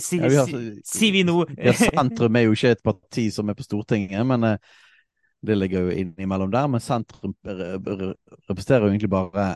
si, 0.03 0.19
Ja, 0.21 0.45
har- 0.45 0.83
si, 0.85 1.11
vi 1.15 1.25
nå 1.27 1.39
Ja, 1.59 1.73
Sentrum 1.77 2.37
er 2.37 2.47
jo 2.47 2.55
ikke 2.57 2.75
et 2.77 2.83
parti 2.87 3.27
som 3.35 3.49
er 3.51 3.59
på 3.59 3.67
Stortinget, 3.67 4.23
men 4.27 4.45
eh, 4.53 4.57
det 5.47 5.57
ligger 5.57 5.89
jo 5.89 5.97
innimellom 6.03 6.51
der. 6.53 6.69
Men 6.69 6.83
sentrum 6.85 7.35
re- 7.47 7.79
re- 7.81 8.15
representerer 8.51 8.87
jo 8.87 8.93
egentlig 8.93 9.13
bare 9.13 9.55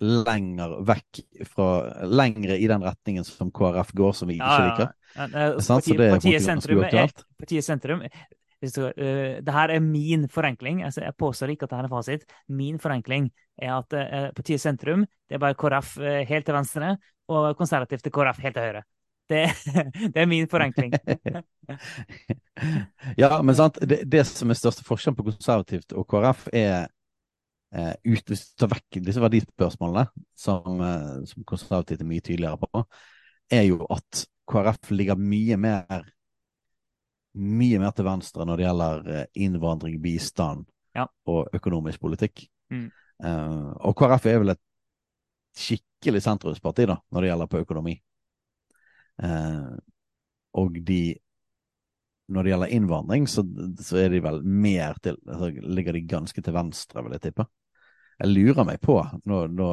lenger 0.00 0.78
vekk 0.88 1.20
fra 1.52 1.66
Lengre 2.08 2.56
i 2.56 2.66
den 2.70 2.82
retningen 2.82 3.24
som 3.28 3.50
KrF 3.52 3.92
går, 3.94 4.14
som 4.16 4.30
vi 4.30 4.38
ikke 4.38 4.48
Ja, 4.48 4.58
ja, 4.58 4.68
liker. 4.70 4.92
ja. 5.16 5.24
Eh, 5.24 5.56
Partiet, 5.60 6.00
er 6.00 6.14
partiet 6.16 6.42
sentrum 6.46 6.84
er, 6.88 7.10
partiet 7.38 7.66
sentrum 7.66 8.02
eh, 8.06 9.40
det 9.44 9.52
her 9.54 9.74
er 9.76 9.80
min 9.84 10.26
forenkling. 10.28 10.82
Altså, 10.88 11.04
jeg 11.04 11.16
påstår 11.20 11.52
ikke 11.54 11.68
at 11.68 11.70
det 11.74 11.78
her 11.82 11.88
er 11.90 11.92
fasit. 11.92 12.24
Min 12.48 12.78
forenkling 12.80 13.28
er 13.60 13.74
at 13.78 13.92
eh, 14.00 14.30
partiet 14.36 14.60
sentrum 14.62 15.04
det 15.28 15.36
er 15.36 15.42
bare 15.44 15.54
KrF 15.60 15.98
eh, 16.00 16.22
helt 16.28 16.48
til 16.48 16.56
venstre 16.56 16.94
og 17.30 17.52
konservativt 17.60 18.02
til 18.02 18.12
KrF 18.12 18.40
helt 18.42 18.56
til 18.56 18.66
høyre. 18.66 18.82
Det, 19.30 19.44
det 20.14 20.22
er 20.24 20.26
min 20.26 20.48
forenkling. 20.50 20.94
ja, 23.22 23.30
men 23.42 23.54
sant, 23.54 23.78
det, 23.86 24.02
det 24.10 24.24
som 24.26 24.50
er 24.50 24.58
største 24.58 24.86
forskjellen 24.86 25.18
på 25.20 25.28
konservativt 25.28 25.94
og 25.94 26.08
KrF, 26.10 26.48
er 26.50 26.88
eh, 27.76 27.94
ut, 28.10 28.24
hvis 28.26 28.42
du 28.50 28.64
tar 28.64 28.72
vekk 28.74 29.00
disse 29.06 29.22
verdispørsmålene, 29.22 30.08
som, 30.34 30.82
eh, 30.82 31.20
som 31.30 31.46
konservativt 31.46 32.02
er 32.02 32.10
mye 32.10 32.24
tydeligere 32.26 32.58
på, 32.64 32.84
er 33.54 33.68
jo 33.68 33.84
at 33.90 34.24
KrF 34.50 34.90
ligger 34.98 35.20
mye 35.20 35.58
mer 35.60 36.08
mye 37.38 37.78
mer 37.78 37.92
til 37.94 38.06
venstre 38.06 38.46
når 38.46 38.58
det 38.58 38.66
gjelder 38.66 39.10
eh, 39.14 39.26
innvandring, 39.46 40.00
bistand 40.02 40.66
Ja. 40.96 41.06
og 41.30 41.54
økonomisk 41.54 42.02
politikk. 42.02 42.48
Mm. 42.74 42.88
Eh, 43.22 43.70
og 43.86 43.94
KrF 43.98 44.26
er 44.26 44.40
vel 44.42 44.54
et 44.56 44.62
skikkelig 45.56 46.22
sentrumsparti 46.24 46.88
da, 46.90 46.98
når 47.10 47.22
det 47.22 47.30
gjelder 47.30 47.50
på 47.50 47.62
økonomi. 47.62 47.94
Eh, 49.22 49.72
og 50.60 50.78
de 50.86 51.02
når 52.30 52.46
det 52.46 52.52
gjelder 52.52 52.74
innvandring, 52.76 53.24
så, 53.26 53.42
så 53.82 54.04
er 54.04 54.12
de 54.12 54.20
vel 54.22 54.36
mer 54.46 54.98
til 55.02 55.16
altså, 55.26 55.48
Ligger 55.50 55.96
de 55.96 56.04
ganske 56.06 56.42
til 56.42 56.54
venstre, 56.54 57.02
vil 57.02 57.16
jeg 57.16 57.24
tippe. 57.24 57.46
Jeg 58.20 58.30
lurer 58.30 58.68
meg 58.68 58.78
på 58.84 59.00
Nå, 59.26 59.40
nå 59.50 59.72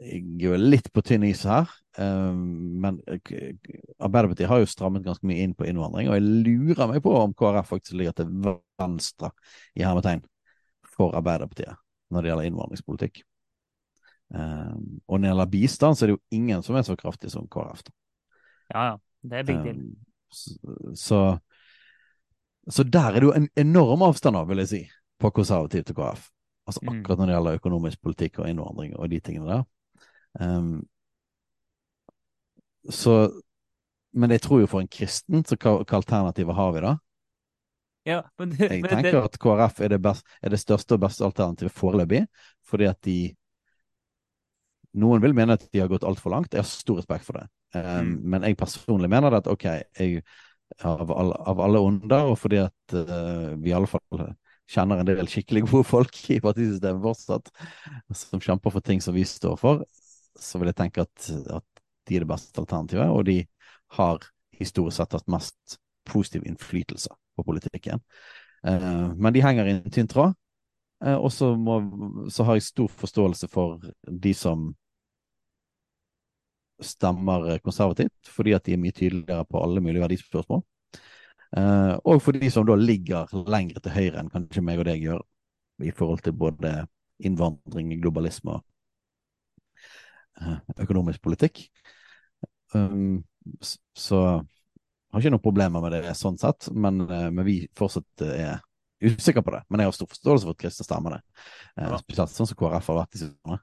jeg 0.00 0.48
er 0.48 0.62
litt 0.62 0.86
på 0.94 1.02
tynn 1.04 1.26
is 1.28 1.42
her, 1.44 1.68
eh, 2.00 2.32
men 2.32 3.02
Arbeiderpartiet 3.04 4.48
har 4.48 4.62
jo 4.62 4.68
strammet 4.70 5.04
ganske 5.04 5.28
mye 5.28 5.44
inn 5.44 5.52
på 5.56 5.66
innvandring, 5.68 6.08
og 6.08 6.16
jeg 6.16 6.46
lurer 6.46 6.88
meg 6.88 7.02
på 7.04 7.12
om 7.18 7.34
KrF 7.36 7.68
faktisk 7.74 7.98
ligger 8.00 8.16
til 8.16 8.30
venstre 8.80 9.28
i 9.76 9.84
hermetegn 9.84 10.24
for 10.88 11.12
Arbeiderpartiet 11.20 11.76
når 12.10 12.24
det 12.24 12.32
gjelder 12.32 12.48
innvandringspolitikk. 12.48 13.20
Eh, 14.34 14.74
og 15.06 15.18
når 15.18 15.24
det 15.24 15.30
gjelder 15.32 15.52
bistand, 15.54 15.96
så 15.96 16.04
er 16.04 16.12
det 16.12 16.16
jo 16.18 16.38
ingen 16.38 16.62
som 16.62 16.76
er 16.76 16.82
så 16.86 16.96
kraftig 16.96 17.30
som 17.32 17.48
KrF. 17.50 17.82
Ja, 18.72 18.84
ja. 18.92 18.98
Det 19.22 19.38
er 19.38 19.44
big 19.44 19.64
deal. 19.64 19.76
Um, 19.76 20.94
Så, 20.96 21.38
så 22.70 22.84
der 22.86 23.10
er 23.10 23.20
det 23.20 23.26
jo 23.26 23.32
en 23.34 23.48
enorm 23.58 24.02
avstand, 24.06 24.36
da, 24.38 24.44
vil 24.48 24.62
jeg 24.62 24.68
si, 24.70 24.80
på 25.18 25.30
konservativ 25.34 25.84
til 25.84 25.94
KrF. 25.98 26.30
Altså 26.66 26.80
Mm. 26.84 26.88
akkurat 26.94 27.18
når 27.18 27.26
det 27.26 27.34
gjelder 27.34 27.58
økonomisk 27.58 28.02
politikk 28.02 28.38
og 28.38 28.48
innvandring 28.48 28.96
og 28.96 29.10
de 29.10 29.20
tingene 29.20 29.48
der. 29.50 29.64
Um, 30.40 30.86
så 32.88 33.42
Men 34.12 34.30
jeg 34.30 34.42
tror 34.42 34.60
jo 34.60 34.66
for 34.66 34.80
en 34.80 34.88
kristen, 34.88 35.44
så 35.44 35.54
hva, 35.56 35.84
hva 35.84 35.96
alternativer 35.96 36.52
har 36.52 36.72
vi 36.72 36.80
da? 36.80 36.96
Ja, 38.06 38.22
men, 38.38 38.56
Jeg 38.58 38.82
tenker 38.88 39.20
at 39.22 39.38
KrF 39.38 39.80
er 39.80 39.88
det, 39.88 40.00
best, 40.02 40.26
er 40.42 40.48
det 40.48 40.58
største 40.58 40.96
og 40.96 41.00
beste 41.00 41.24
alternativet 41.24 41.72
foreløpig, 41.72 42.26
fordi 42.66 42.84
at 42.84 42.98
de 43.04 43.36
Noen 44.98 45.22
vil 45.22 45.34
mene 45.36 45.54
at 45.54 45.66
de 45.70 45.82
har 45.82 45.90
gått 45.90 46.06
altfor 46.06 46.32
langt. 46.34 46.54
Jeg 46.54 46.64
har 46.64 46.68
stor 46.68 46.98
respekt 46.98 47.26
for 47.26 47.38
det. 47.38 47.46
Um, 47.74 47.80
Mm. 47.80 48.14
Men 48.32 48.42
jeg 48.42 48.56
personlig 48.58 49.10
mener 49.10 49.36
at 49.36 49.46
ok, 49.46 49.64
jeg, 49.98 50.22
av, 50.82 51.10
alle, 51.10 51.36
av 51.46 51.60
alle 51.60 51.78
onder, 51.78 52.30
og 52.32 52.38
fordi 52.38 52.58
at 52.64 52.94
uh, 52.94 53.54
vi 53.60 53.70
i 53.70 53.76
alle 53.76 53.90
fall 53.90 54.24
kjenner 54.70 55.00
en 55.00 55.06
del 55.06 55.28
skikkelig 55.30 55.64
gode 55.68 55.86
folk 55.86 56.18
i 56.30 56.40
partisystemet 56.42 57.02
fortsatt, 57.02 57.50
som 58.14 58.42
kjemper 58.42 58.74
for 58.74 58.80
ting 58.86 59.02
som 59.02 59.14
vi 59.14 59.24
står 59.26 59.56
for, 59.58 59.84
så 60.38 60.58
vil 60.58 60.70
jeg 60.70 60.78
tenke 60.78 61.06
at, 61.06 61.30
at 61.50 61.82
de 62.08 62.18
er 62.18 62.24
det 62.24 62.30
beste 62.30 62.58
alternativet, 62.58 63.10
og 63.10 63.24
de 63.26 63.40
har 63.98 64.22
historisk 64.58 64.98
sett 64.98 65.16
hatt 65.16 65.30
mest 65.30 65.78
positiv 66.10 66.46
innflytelse 66.46 67.10
på 67.36 67.46
politikken. 67.46 68.02
Uh, 68.66 69.10
men 69.16 69.34
de 69.34 69.42
henger 69.44 69.66
i 69.66 69.76
en 69.78 69.94
tynn 69.94 70.10
tråd. 70.10 70.34
Eh, 71.04 71.16
og 71.16 71.32
så, 71.32 72.44
har 72.44 72.58
jeg 72.58 72.66
stor 72.66 72.88
forståelse 72.88 73.48
for 73.48 73.80
de 74.06 74.34
som 74.36 74.70
stemmer 76.80 77.58
konservativt, 77.64 78.28
fordi 78.28 78.54
at 78.56 78.64
de 78.64 78.74
er 78.74 78.80
mye 78.80 78.96
tydeligere 78.96 79.44
på 79.48 79.60
alle 79.60 79.82
mulige 79.84 80.04
verdispørsmål. 80.04 80.62
Eh, 81.56 81.94
og 82.04 82.22
for 82.22 82.36
de 82.36 82.50
som 82.52 82.66
da 82.68 82.76
ligger 82.78 83.32
lenger 83.48 83.80
til 83.80 83.96
høyre 83.96 84.20
enn 84.20 84.32
kanskje 84.32 84.64
meg 84.64 84.80
og 84.80 84.88
deg 84.88 85.04
gjør, 85.08 85.24
i 85.80 85.92
forhold 85.96 86.20
til 86.24 86.36
både 86.36 86.74
innvandring, 87.24 87.94
globalisme 88.00 88.58
og 88.58 88.64
eh, 90.40 90.58
økonomisk 90.84 91.22
politikk. 91.24 91.64
Um, 92.72 93.24
så 93.96 94.20
har 95.10 95.20
ikke 95.20 95.32
noen 95.32 95.42
problemer 95.42 95.82
med 95.82 95.96
det 95.96 96.12
sånn 96.14 96.38
sett, 96.38 96.68
men, 96.70 97.02
men 97.08 97.44
vi 97.44 97.64
fortsatt 97.76 98.22
er 98.28 98.60
usikker 99.00 99.44
på 99.46 99.54
det, 99.54 99.62
men 99.68 99.82
jeg 99.82 99.90
har 99.90 99.96
stor 99.96 100.10
forståelse 100.10 100.46
for 100.46 100.56
at 100.56 100.62
kristne 100.62 100.86
stemmer 100.86 101.16
det. 101.16 101.20
Eh, 101.78 101.96
spesielt 102.02 102.34
sånn 102.34 102.50
som 102.50 102.58
KrF 102.60 102.90
har 102.92 103.00
vært 103.02 103.18
i 103.18 103.22
siste 103.24 103.58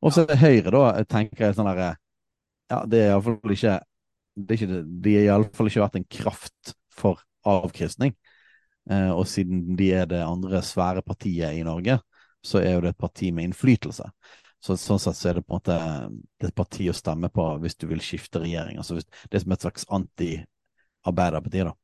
Og 0.00 0.14
så 0.14 0.24
Høyre, 0.28 0.72
da, 0.72 0.82
tenker 1.04 1.48
jeg 1.48 1.58
sånn 1.58 1.70
derre 1.70 1.92
Ja, 2.68 2.82
det 2.86 3.04
er 3.04 3.14
iallfall 3.14 3.54
ikke 3.54 3.78
det 4.38 4.54
er 4.54 4.60
ikke, 4.60 4.82
De 5.04 5.14
har 5.16 5.24
iallfall 5.26 5.70
ikke 5.70 5.82
vært 5.82 5.96
en 5.98 6.10
kraft 6.18 6.74
for 6.94 7.22
avkristning. 7.48 8.12
Eh, 8.90 9.10
og 9.12 9.26
siden 9.28 9.76
de 9.78 9.90
er 9.96 10.06
det 10.10 10.20
andre 10.24 10.60
svære 10.64 11.02
partiet 11.02 11.58
i 11.58 11.64
Norge, 11.66 11.98
så 12.44 12.62
er 12.62 12.76
jo 12.76 12.84
det 12.84 12.94
et 12.94 13.00
parti 13.00 13.32
med 13.34 13.48
innflytelse. 13.48 14.06
Så 14.64 14.74
Sånn 14.78 14.98
sett 15.02 15.18
så 15.18 15.30
er 15.30 15.38
det 15.38 15.44
på 15.46 15.54
en 15.54 15.60
måte 15.60 15.74
det 16.38 16.48
er 16.48 16.52
et 16.52 16.58
parti 16.58 16.88
å 16.90 16.96
stemme 16.96 17.30
på 17.30 17.44
hvis 17.62 17.78
du 17.78 17.86
vil 17.90 18.02
skifte 18.02 18.42
regjering. 18.42 18.80
Altså 18.80 18.96
hvis, 18.98 19.06
det 19.30 19.38
er 19.38 19.44
som 19.44 19.54
et 19.54 19.66
slags 19.66 19.86
anti-Arbeiderparti, 21.08 21.64
da. 21.64 21.74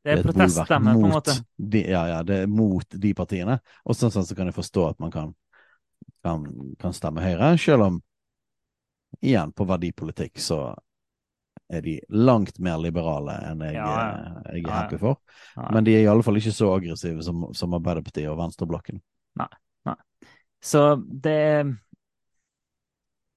Det 0.00 0.12
er 0.14 0.18
er 0.18 0.22
proteststemme, 0.24 0.94
på 0.96 1.06
en 1.06 1.14
måte. 1.14 1.34
De, 1.56 1.82
ja, 1.90 2.02
ja, 2.08 2.20
det 2.26 2.42
er 2.44 2.50
mot 2.50 2.98
de 3.02 3.14
partiene. 3.14 3.58
Og 3.84 3.96
sånn 3.96 4.12
sett 4.14 4.28
så 4.30 4.36
kan 4.38 4.50
jeg 4.50 4.56
forstå 4.56 4.86
at 4.90 5.00
man 5.02 5.10
kan, 5.14 5.34
kan, 6.24 6.46
kan 6.80 6.94
stemme 6.96 7.24
Høyre, 7.24 7.56
selv 7.60 7.86
om 7.88 7.98
igjen, 9.20 9.52
på 9.52 9.66
verdipolitikk 9.68 10.40
så 10.40 10.62
er 11.70 11.84
de 11.84 11.96
langt 12.08 12.58
mer 12.58 12.80
liberale 12.82 13.36
enn 13.46 13.60
jeg, 13.62 13.76
Ja, 13.76 13.90
ja. 13.94 14.30
eh, 14.50 14.56
jeg 14.58 14.64
er 14.66 14.74
happy 14.74 14.98
for. 14.98 15.20
Men 15.70 15.86
de 15.86 15.94
er 15.94 16.02
i 16.02 16.08
alle 16.10 16.24
fall 16.26 16.40
ikke 16.40 16.54
så 16.54 16.72
aggressive 16.74 17.22
som, 17.22 17.44
som 17.54 17.76
Arbeiderpartiet 17.78 18.30
og 18.30 18.40
venstreblokken. 18.40 18.98
Nei, 19.38 19.50
nei. 19.86 19.96
Så 20.60 20.82
det 20.98 21.38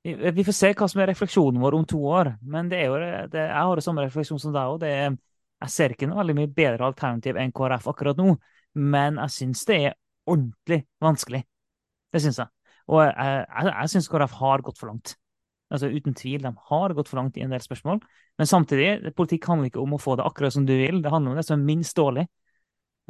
Vi 0.04 0.44
får 0.44 0.56
se 0.56 0.72
hva 0.76 0.88
som 0.92 1.00
er 1.00 1.08
refleksjonen 1.14 1.62
vår 1.64 1.78
om 1.78 1.86
to 1.88 2.02
år. 2.12 2.34
Men 2.44 2.68
det 2.72 2.82
er 2.82 2.90
jo, 2.92 2.98
det, 3.32 3.40
jeg 3.40 3.56
har 3.56 3.80
det 3.80 3.86
samme 3.86 4.04
refleksjon 4.04 4.42
som 4.42 4.56
deg 4.56 4.74
òg. 4.76 4.84
Jeg 4.84 5.72
ser 5.72 5.96
ikke 5.96 6.10
noe 6.12 6.20
veldig 6.20 6.36
mye 6.42 6.52
bedre 6.52 6.90
alternativ 6.90 7.40
enn 7.40 7.54
KrF 7.56 7.88
akkurat 7.94 8.20
nå. 8.20 8.36
Men 8.84 9.22
jeg 9.24 9.36
syns 9.38 9.64
det 9.70 9.80
er 9.80 9.98
ordentlig 10.28 10.84
vanskelig. 11.04 11.44
Det 12.12 12.22
syns 12.24 12.42
jeg. 12.44 12.52
Og 12.92 13.00
jeg, 13.06 13.14
jeg, 13.16 13.70
jeg 13.72 13.94
syns 13.94 14.12
KrF 14.12 14.36
har 14.42 14.66
gått 14.66 14.82
for 14.82 14.92
langt. 14.92 15.16
Altså 15.74 15.90
Uten 15.90 16.14
tvil, 16.14 16.44
de 16.44 16.52
har 16.70 16.94
gått 16.94 17.10
for 17.10 17.22
langt 17.22 17.40
i 17.40 17.46
en 17.46 17.54
del 17.56 17.64
spørsmål. 17.64 18.04
Men 18.38 18.50
samtidig, 18.50 19.14
politikk 19.18 19.48
handler 19.50 19.72
ikke 19.72 19.82
om 19.82 19.96
å 19.96 20.02
få 20.02 20.18
det 20.20 20.28
akkurat 20.28 20.54
som 20.54 20.68
du 20.68 20.76
vil. 20.76 21.00
Det 21.02 21.14
handler 21.14 21.34
om 21.34 21.40
det 21.40 21.48
som 21.48 21.56
er 21.56 21.70
minst 21.70 21.98
dårlig. 21.98 22.28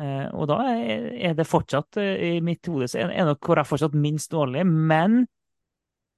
Eh, 0.02 0.28
og 0.34 0.48
da 0.50 0.60
er 0.72 1.36
det 1.38 1.46
fortsatt, 1.50 1.98
eh, 2.02 2.38
i 2.38 2.42
mitt 2.46 2.66
hode, 2.70 2.88
så 2.88 3.02
er 3.04 3.28
nok 3.28 3.42
KrF 3.44 3.74
fortsatt 3.74 3.98
minst 3.98 4.32
dårlig. 4.32 4.64
Men 4.70 5.24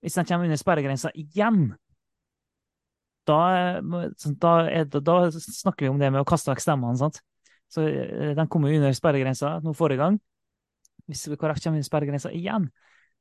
hvis 0.06 0.15
de 0.19 0.23
kommer 0.30 0.45
under 0.48 0.60
sperregrensa 0.61 1.10
igjen, 1.18 1.72
da, 3.26 3.38
da, 4.38 4.52
er, 4.69 4.86
da 4.86 5.15
snakker 5.34 5.88
vi 5.88 5.90
om 5.90 5.98
det 6.02 6.11
med 6.14 6.22
å 6.22 6.27
kaste 6.30 6.52
vekk 6.52 6.61
stemmene. 6.61 6.99
sant? 6.99 7.18
Så 7.73 7.88
eh, 7.90 8.36
De 8.38 8.45
kom 8.52 8.68
jo 8.68 8.76
under 8.77 8.94
sperregrensa 8.94 9.56
nå 9.65 9.73
forrige 9.77 10.03
gang. 10.03 10.19
Hvis 11.10 11.26
KrF 11.34 11.61
kommer 11.64 11.80
under 11.80 11.88
sperregrensa 11.88 12.32
igjen, 12.34 12.69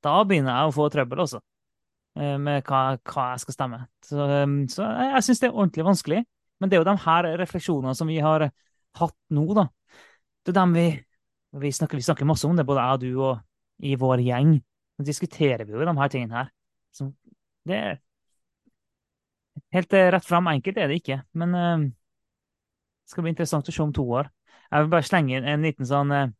da 0.04 0.18
begynner 0.28 0.58
jeg 0.58 0.68
å 0.68 0.74
få 0.76 0.90
trøbbel 0.92 1.24
også. 1.24 1.40
eh, 2.20 2.36
Med 2.36 2.68
hva, 2.68 2.82
hva 3.00 3.30
jeg 3.32 3.44
skal 3.46 3.56
stemme. 3.56 3.80
Så, 4.04 4.20
eh, 4.28 4.44
så 4.74 4.90
jeg 5.08 5.24
syns 5.28 5.40
det 5.40 5.48
er 5.48 5.56
ordentlig 5.56 5.88
vanskelig. 5.88 6.20
Men 6.60 6.70
det 6.70 6.76
er 6.76 6.84
jo 6.84 6.90
de 6.92 6.98
her 7.06 7.30
refleksjonene 7.40 7.96
som 7.96 8.12
vi 8.12 8.20
har 8.22 8.46
hatt 9.00 9.16
nå, 9.34 9.46
da. 9.56 9.66
Det 10.44 10.52
er 10.52 10.60
dem 10.60 10.76
vi 10.76 10.88
vi 11.54 11.70
snakker, 11.70 11.96
vi 11.96 12.02
snakker 12.02 12.26
masse 12.26 12.48
om 12.48 12.56
det, 12.58 12.64
både 12.66 12.82
jeg 12.82 12.94
og 12.96 13.02
du 13.02 13.22
og 13.22 13.86
i 13.86 13.94
vår 13.98 14.22
gjeng. 14.26 14.56
Så 14.98 15.04
diskuterer 15.06 15.62
vi 15.64 15.74
jo 15.74 15.84
de 15.86 15.94
her 16.00 16.10
tingene 16.10 16.40
her. 16.40 16.48
Så 16.94 17.10
det 17.68 17.78
er 17.78 18.02
Helt 19.74 19.92
eh, 19.94 20.08
rett 20.10 20.26
fram 20.26 20.48
enkelt 20.50 20.78
er 20.78 20.90
det 20.90 20.96
ikke, 21.00 21.16
men 21.38 21.54
eh, 21.58 21.84
det 21.86 23.12
skal 23.12 23.26
bli 23.26 23.32
interessant 23.34 23.68
å 23.70 23.74
se 23.74 23.82
om 23.82 23.92
to 23.94 24.04
år. 24.18 24.30
Jeg 24.66 24.84
vil 24.84 24.90
bare 24.90 25.06
slenge 25.06 25.36
inn 25.36 25.46
en 25.50 25.66
liten 25.66 25.86
sånn 25.86 26.10
eh, 26.14 26.32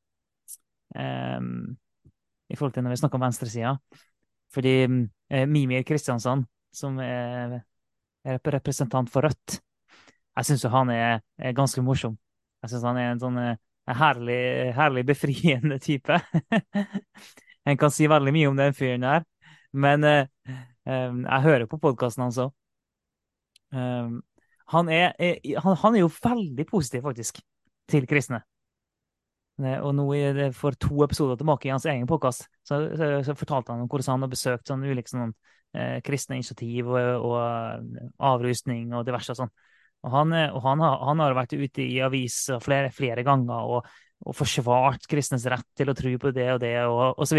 em, 0.99 1.49
I 2.51 2.57
forhold 2.57 2.75
til 2.75 2.87
når 2.87 2.95
vi 2.95 2.99
snakker 3.03 3.21
om 3.21 3.27
venstresida. 3.27 3.75
Fordi 4.55 4.75
eh, 4.83 5.47
Mimir 5.51 5.87
Kristiansand, 5.87 6.47
som 6.75 6.99
er, 7.03 7.61
representant 8.25 9.11
for 9.13 9.27
Rødt, 9.27 9.59
jeg 10.35 10.49
syns 10.49 10.65
jo 10.65 10.73
han 10.73 10.91
er, 10.91 11.21
er 11.39 11.55
ganske 11.55 11.83
morsom. 11.85 12.17
Jeg 12.65 12.73
syns 12.73 12.87
han 12.89 12.99
er 12.99 13.13
en 13.13 13.23
sånn 13.23 13.39
eh, 13.43 13.55
en 13.85 13.99
herlig, 14.01 14.73
herlig 14.79 15.07
befriende 15.07 15.79
type. 15.79 16.21
En 17.65 17.79
kan 17.81 17.89
si 17.89 18.05
veldig 18.05 18.33
mye 18.37 18.49
om 18.51 18.59
den 18.59 18.75
fyren 18.77 19.07
der, 19.07 19.23
men 19.75 20.07
eh, 20.09 20.27
jeg 20.87 21.45
hører 21.49 21.67
på 21.71 21.81
podkasten 21.83 22.27
hans 22.27 22.41
òg. 22.43 22.55
Um, 23.75 24.21
han, 24.71 24.89
er, 24.93 25.13
er, 25.19 25.39
han, 25.65 25.77
han 25.83 25.97
er 25.97 26.05
jo 26.05 26.11
veldig 26.15 26.67
positiv, 26.69 27.03
faktisk, 27.09 27.41
til 27.91 28.07
kristne. 28.09 28.45
Eh, 29.63 29.79
Og 29.83 29.93
nå 29.95 30.07
for 30.57 30.75
to 30.75 31.05
episoder 31.05 31.39
tilbake 31.39 31.69
i 31.69 31.75
hans 31.75 31.87
egen 31.87 32.09
podkast 32.11 32.49
så, 32.67 32.81
så, 32.99 33.11
så 33.23 33.37
fortalte 33.39 33.71
han 33.73 33.85
om 33.85 33.91
hvordan 33.91 34.17
han 34.17 34.27
har 34.27 34.33
besøkt 34.33 34.71
sånn 34.71 34.83
ulike 34.83 35.13
sånn, 35.13 35.35
eh, 35.77 36.01
kristne 36.03 36.41
initiativ 36.41 36.91
og, 36.91 37.29
og 37.29 38.09
avrustning 38.19 38.91
og 38.95 39.07
diverse 39.07 39.35
og 39.35 39.45
sånn. 39.45 39.55
Og 40.05 40.11
han, 40.13 40.35
eh, 40.35 40.51
og 40.51 40.65
han, 40.67 40.83
har, 40.83 40.99
han 41.11 41.23
har 41.23 41.39
vært 41.39 41.55
ute 41.55 41.87
i 41.87 42.01
aviser 42.03 42.63
flere, 42.65 42.91
flere 42.95 43.23
ganger 43.27 43.71
og, 43.77 43.93
og 44.25 44.37
forsvart 44.37 45.07
kristnes 45.11 45.47
rett 45.51 45.71
til 45.77 45.93
å 45.93 45.97
tro 45.99 46.17
på 46.19 46.35
det 46.35 46.51
og 46.57 46.61
det, 46.65 46.75
og, 46.91 47.15
og 47.15 47.29
så. 47.29 47.39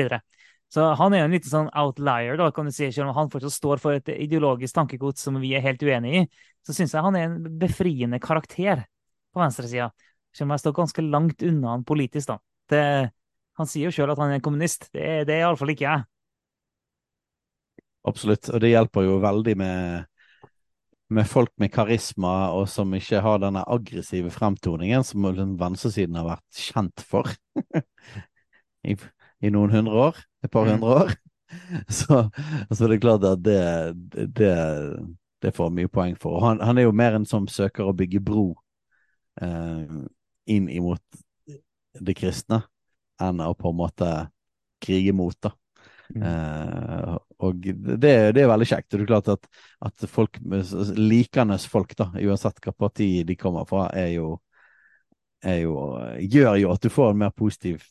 Så 0.73 0.85
han 0.99 1.13
er 1.13 1.21
jo 1.21 1.27
en 1.29 1.35
liten 1.35 1.51
sånn 1.51 1.69
outlier, 1.77 2.35
da, 2.39 2.49
kan 2.51 2.67
du 2.67 2.73
si, 2.73 2.89
selv 2.91 3.11
om 3.11 3.19
han 3.19 3.29
fortsatt 3.31 3.53
står 3.53 3.81
for 3.81 3.97
et 3.99 4.09
ideologisk 4.15 4.75
tankegods 4.75 5.23
som 5.27 5.37
vi 5.39 5.53
er 5.55 5.63
helt 5.63 5.83
uenig 5.85 6.15
i. 6.19 6.23
Så 6.65 6.75
syns 6.75 6.95
jeg 6.95 7.05
han 7.05 7.17
er 7.19 7.27
en 7.29 7.59
befriende 7.61 8.19
karakter 8.23 8.81
på 9.31 9.43
venstresida. 9.43 9.91
Selv 10.35 10.49
om 10.49 10.55
jeg 10.55 10.63
står 10.63 10.75
ganske 10.81 11.05
langt 11.05 11.45
unna 11.45 11.75
han 11.75 11.85
politisk, 11.87 12.33
da. 12.33 12.39
Det, 12.71 12.81
han 13.55 13.69
sier 13.69 13.87
jo 13.87 13.95
sjøl 13.95 14.11
at 14.11 14.19
han 14.19 14.33
er 14.35 14.43
kommunist. 14.43 14.89
Det, 14.91 15.23
det 15.29 15.37
er 15.37 15.45
iallfall 15.45 15.71
ikke 15.75 15.87
jeg. 15.87 16.05
Absolutt. 18.05 18.49
Og 18.51 18.61
det 18.61 18.73
hjelper 18.73 19.07
jo 19.07 19.15
veldig 19.23 19.55
med, 19.61 20.05
med 21.15 21.29
folk 21.29 21.53
med 21.61 21.71
karisma, 21.73 22.35
og 22.57 22.67
som 22.69 22.93
ikke 22.97 23.23
har 23.25 23.41
denne 23.41 23.63
aggressive 23.63 24.33
fremtoningen 24.33 25.05
som 25.07 25.25
venstresiden 25.29 26.19
har 26.19 26.27
vært 26.35 26.65
kjent 26.67 27.05
for 27.05 27.31
I, 28.91 28.97
i 29.41 29.53
noen 29.53 29.73
hundre 29.73 30.09
år. 30.09 30.23
Et 30.45 30.51
par 30.51 30.67
Mm. 30.67 30.75
hundre 30.75 30.97
år. 31.03 31.15
Så, 31.89 32.29
så 32.73 32.87
det 32.89 32.95
er 32.95 33.01
klart 33.03 33.23
at 33.29 33.41
det, 33.45 33.59
det, 34.35 34.53
det 35.45 35.51
får 35.55 35.69
mye 35.71 35.87
poeng 35.93 36.15
for. 36.19 36.39
Han, 36.43 36.59
han 36.59 36.77
er 36.81 36.87
jo 36.87 36.95
mer 36.95 37.15
en 37.15 37.25
som 37.29 37.45
søker 37.47 37.85
å 37.87 37.93
bygge 37.95 38.19
bro 38.25 38.47
eh, 39.41 39.93
inn 40.51 40.69
imot 40.73 41.03
det 42.01 42.15
kristne, 42.17 42.63
enn 43.21 43.43
å 43.45 43.53
på 43.55 43.71
en 43.71 43.77
måte 43.79 44.09
krige 44.83 45.13
mot, 45.15 45.37
da. 45.45 45.53
Eh, 46.15 47.13
og 47.45 47.61
det, 47.65 48.15
det 48.35 48.43
er 48.43 48.49
veldig 48.51 48.67
kjekt. 48.69 48.89
Det 48.91 49.05
er 49.05 49.09
klart 49.13 49.31
at, 49.35 49.47
at 49.85 50.07
folk, 50.11 50.41
likende 50.97 51.59
folk, 51.71 51.95
da, 51.99 52.09
uansett 52.25 52.59
hva 52.65 52.73
parti 52.85 53.09
de 53.27 53.37
kommer 53.39 53.69
fra, 53.69 53.87
er 53.95 54.15
jo, 54.17 54.35
er 55.45 55.61
jo 55.63 55.77
gjør 56.35 56.59
jo 56.63 56.73
at 56.73 56.83
du 56.83 56.89
får 56.93 57.13
en 57.13 57.23
mer 57.25 57.33
positiv 57.37 57.85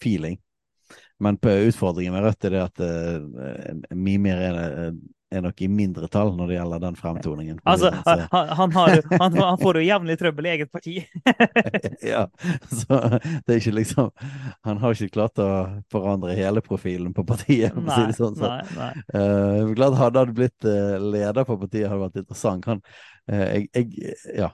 feeling. 0.00 0.38
Men 1.22 1.38
på 1.38 1.54
utfordringen 1.68 2.14
med 2.16 2.24
Rødt 2.26 2.46
er 2.48 2.54
det 2.56 2.62
at 2.66 2.82
uh, 2.82 3.96
Mimir 3.96 4.40
er, 4.42 4.56
er 5.32 5.42
nok 5.44 5.62
i 5.64 5.68
mindretall 5.70 6.32
når 6.36 6.50
det 6.50 6.56
gjelder 6.56 6.82
den 6.82 6.96
fremtoningen. 6.98 7.60
Altså, 7.68 7.92
han, 8.06 8.24
han, 8.32 8.72
har, 8.76 8.94
han, 9.10 9.36
han 9.38 9.60
får 9.60 9.78
jo 9.78 9.84
jevnlig 9.86 10.16
trøbbel 10.20 10.48
i 10.48 10.52
eget 10.54 10.72
parti. 10.72 10.94
ja, 12.12 12.24
så 12.68 12.98
det 13.46 13.54
er 13.54 13.60
ikke 13.60 13.76
liksom 13.78 14.10
Han 14.66 14.80
har 14.82 14.96
ikke 14.96 15.14
klart 15.16 15.42
å 15.42 15.50
forandre 15.92 16.36
hele 16.38 16.62
profilen 16.64 17.14
på 17.16 17.24
partiet, 17.28 17.72
for 17.74 17.86
å 17.86 17.96
si 17.96 18.08
det 18.10 18.18
sånn. 18.18 18.38
Så. 18.38 18.50
nei, 18.50 18.64
nei. 18.78 18.92
Uh, 19.14 19.72
glad 19.76 19.98
hadde 20.00 20.24
han 20.24 20.34
blitt 20.36 20.68
eh, 20.68 20.96
leder 21.00 21.46
på 21.48 21.58
partiet, 21.60 21.88
hadde 21.88 22.02
vært 22.06 22.20
interessant. 22.24 22.68
Han, 22.70 22.82
uh, 23.30 23.46
jeg, 23.46 23.70
jeg, 23.72 24.18
ja. 24.42 24.52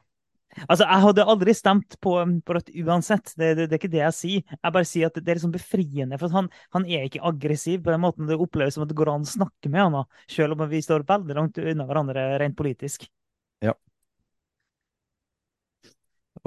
Altså, 0.65 0.85
jeg 0.85 1.03
hadde 1.05 1.27
aldri 1.33 1.55
stemt 1.55 1.97
på, 2.03 2.15
på 2.45 2.57
Rødt 2.57 2.71
uansett. 2.83 3.35
Det, 3.39 3.51
det, 3.59 3.67
det 3.69 3.77
er 3.77 3.81
ikke 3.81 3.93
det 3.93 4.01
jeg 4.01 4.17
sier. 4.17 4.55
Jeg 4.57 4.75
bare 4.75 4.89
sier 4.89 5.11
at 5.11 5.19
det 5.19 5.29
er 5.29 5.39
liksom 5.39 5.53
befriende. 5.55 6.19
For 6.21 6.35
han, 6.35 6.49
han 6.75 6.87
er 6.89 7.05
ikke 7.07 7.23
aggressiv 7.31 7.83
på 7.85 7.93
den 7.95 8.03
måten 8.03 8.31
det 8.31 8.39
oppleves 8.41 8.79
som 8.79 8.87
at 8.87 8.91
det 8.91 8.99
går 8.99 9.13
an 9.13 9.27
å 9.27 9.31
snakke 9.35 9.71
med 9.73 9.85
han, 9.85 9.99
da, 10.01 10.25
selv 10.31 10.57
om 10.57 10.65
vi 10.71 10.83
står 10.85 11.07
veldig 11.09 11.37
langt 11.39 11.61
unna 11.63 11.87
hverandre 11.89 12.25
rent 12.43 12.59
politisk. 12.59 13.07
Ja. 13.65 13.77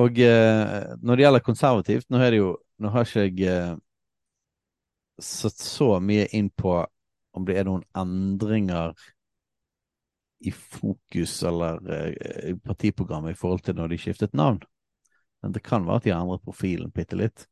Og 0.02 0.20
eh, 0.24 0.92
når 1.02 1.18
det 1.18 1.26
gjelder 1.26 1.46
konservativt, 1.46 2.10
nå 2.12 2.22
er 2.22 2.36
det 2.36 2.44
jo 2.44 2.52
Nå 2.82 2.90
har 2.90 3.06
ikke 3.06 3.28
jeg 3.28 3.46
eh, 3.46 3.74
satt 5.22 5.60
så 5.62 6.00
mye 6.02 6.24
inn 6.34 6.48
på 6.50 6.80
om 7.38 7.44
det 7.46 7.60
er 7.60 7.68
noen 7.68 7.84
endringer 7.94 8.96
i 10.42 10.52
fokus 10.52 11.44
eller 11.46 11.78
eh, 11.94 12.50
i 12.52 12.56
partiprogrammet 12.58 13.36
i 13.36 13.38
forhold 13.40 13.62
til 13.66 13.76
når 13.78 13.92
de 13.94 13.98
skiftet 14.02 14.34
navn. 14.38 14.60
Men 15.44 15.54
det 15.56 15.64
kan 15.66 15.86
være 15.86 16.02
at 16.02 16.04
de 16.08 16.14
har 16.14 16.22
endret 16.24 16.44
profilen 16.46 16.92
bitte 16.94 17.18
litt. 17.20 17.46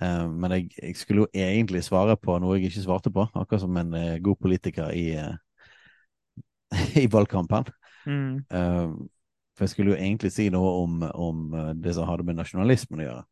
Eh, 0.00 0.26
men 0.28 0.50
jeg, 0.56 0.68
jeg 0.82 0.96
skulle 1.00 1.24
jo 1.26 1.30
egentlig 1.34 1.82
svare 1.86 2.16
på 2.20 2.36
noe 2.40 2.58
jeg 2.58 2.70
ikke 2.70 2.84
svarte 2.84 3.12
på, 3.14 3.24
akkurat 3.32 3.64
som 3.64 3.76
en 3.80 3.94
eh, 3.96 4.18
god 4.24 4.36
politiker 4.44 4.92
i, 4.96 5.06
i 7.02 7.06
valgkampen. 7.12 7.70
Mm. 8.08 8.44
For 8.48 9.66
jeg 9.66 9.72
skulle 9.72 9.92
jo 9.92 9.98
egentlig 9.98 10.30
si 10.32 10.46
noe 10.54 10.70
om, 10.84 11.00
om 11.12 11.40
det 11.82 11.92
som 11.96 12.06
hadde 12.08 12.24
med 12.24 12.38
nasjonalismen 12.38 13.02
å 13.02 13.06
gjøre. 13.08 13.24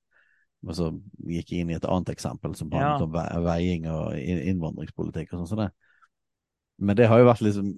Og 0.66 0.74
så 0.74 0.88
gikk 1.30 1.52
jeg 1.52 1.62
inn 1.62 1.70
i 1.70 1.76
et 1.76 1.84
annet 1.86 2.10
eksempel 2.16 2.56
som 2.58 2.72
Ja. 2.74 2.96
om 2.98 3.12
ve- 3.12 3.42
veiing 3.44 3.86
og 3.92 4.16
innvandringspolitikk 4.18 5.32
og 5.32 5.38
sånn 5.44 5.50
som 5.52 5.60
det. 5.62 5.68
Men 6.82 6.96
det 6.98 7.06
har 7.08 7.22
jo 7.22 7.28
vært 7.28 7.44
liksom 7.46 7.70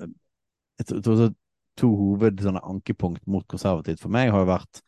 Jeg 0.78 1.02
tror- 1.02 1.34
to 1.78 1.88
hoved 1.94 2.40
sånne 2.42 2.62
ankepunkt 2.66 3.26
mot 3.30 3.46
konservativt 3.46 4.00
for 4.02 4.10
meg 4.10 4.32
har 4.34 4.42
jo 4.42 4.50
vært 4.50 4.80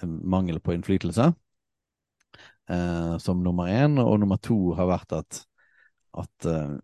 eh, 0.00 0.08
mangel 0.08 0.60
på 0.64 0.72
innflytelse 0.72 1.26
eh, 2.72 3.16
som 3.20 3.42
nummer 3.44 3.68
én, 3.68 3.98
og 4.00 4.20
nummer 4.22 4.40
to 4.40 4.72
har 4.78 4.88
vært 4.88 5.12
at, 5.20 5.42
at 6.16 6.48
eh, 6.48 6.74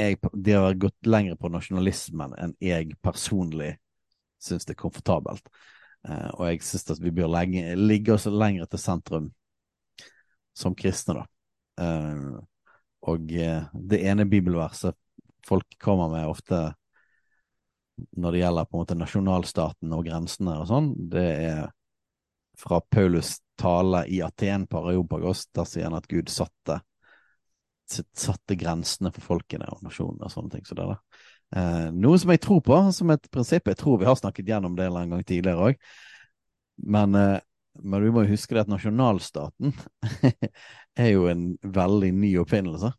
jeg, 0.00 0.18
de 0.32 0.56
har 0.56 0.80
gått 0.80 1.06
lenger 1.06 1.36
på 1.38 1.52
nasjonalismen 1.52 2.34
enn 2.40 2.56
jeg 2.62 2.96
personlig 3.04 3.74
syns 4.42 4.66
det 4.66 4.74
er 4.74 4.82
komfortabelt. 4.82 5.46
Eh, 6.08 6.30
og 6.34 6.48
jeg 6.48 6.64
syns 6.66 6.90
at 6.96 7.02
vi 7.02 7.12
bør 7.14 7.30
legge, 7.32 7.76
ligge 7.78 8.16
oss 8.16 8.26
lenger 8.28 8.68
til 8.68 8.82
sentrum 8.82 9.30
som 10.54 10.74
kristne, 10.78 11.22
da. 11.22 11.24
Eh, 11.84 12.34
og 13.12 13.32
eh, 13.36 13.68
det 13.74 14.00
ene 14.08 14.28
bibelverset 14.28 14.96
folk 15.44 15.76
kommer 15.82 16.08
med 16.12 16.28
ofte 16.30 16.66
når 18.16 18.34
det 18.34 18.42
gjelder 18.42 18.68
på 18.68 18.76
en 18.76 18.82
måte 18.82 18.98
nasjonalstaten 18.98 19.94
og 19.94 20.04
grensene 20.06 20.56
og 20.62 20.68
sånn, 20.70 20.90
det 21.12 21.26
er 21.46 21.60
fra 22.58 22.80
Paulus 22.80 23.36
tale 23.58 24.04
i 24.10 24.20
Aten 24.22 24.66
på 24.70 24.82
Areopagos. 24.82 25.46
Der 25.54 25.66
sier 25.68 25.88
han 25.88 25.98
at 25.98 26.08
Gud 26.10 26.30
satte, 26.32 26.80
satte 27.90 28.58
grensene 28.58 29.12
for 29.14 29.34
folkene 29.34 29.68
og 29.70 29.82
nasjonene 29.86 30.26
og 30.26 30.34
sånne 30.34 30.56
ting. 30.56 30.66
Så 30.66 30.78
det, 30.78 30.86
da. 30.90 30.98
Eh, 31.54 31.88
noe 31.94 32.18
som 32.18 32.32
jeg 32.34 32.42
tror 32.42 32.62
på 32.66 32.78
som 32.96 33.12
et 33.14 33.30
prinsipp. 33.32 33.70
Jeg 33.70 33.80
tror 33.80 34.00
vi 34.00 34.08
har 34.08 34.18
snakket 34.18 34.50
gjennom 34.50 34.78
det 34.78 34.88
en 34.90 35.16
gang 35.16 35.24
tidligere 35.26 35.70
òg. 35.70 35.82
Men, 36.82 37.14
eh, 37.14 37.38
men 37.82 38.02
vi 38.02 38.10
må 38.14 38.24
jo 38.24 38.34
huske 38.34 38.54
det 38.54 38.64
at 38.64 38.70
nasjonalstaten 38.70 39.74
er 41.04 41.10
jo 41.10 41.26
en 41.30 41.54
veldig 41.62 42.12
ny 42.14 42.34
oppfinnelse. 42.42 42.92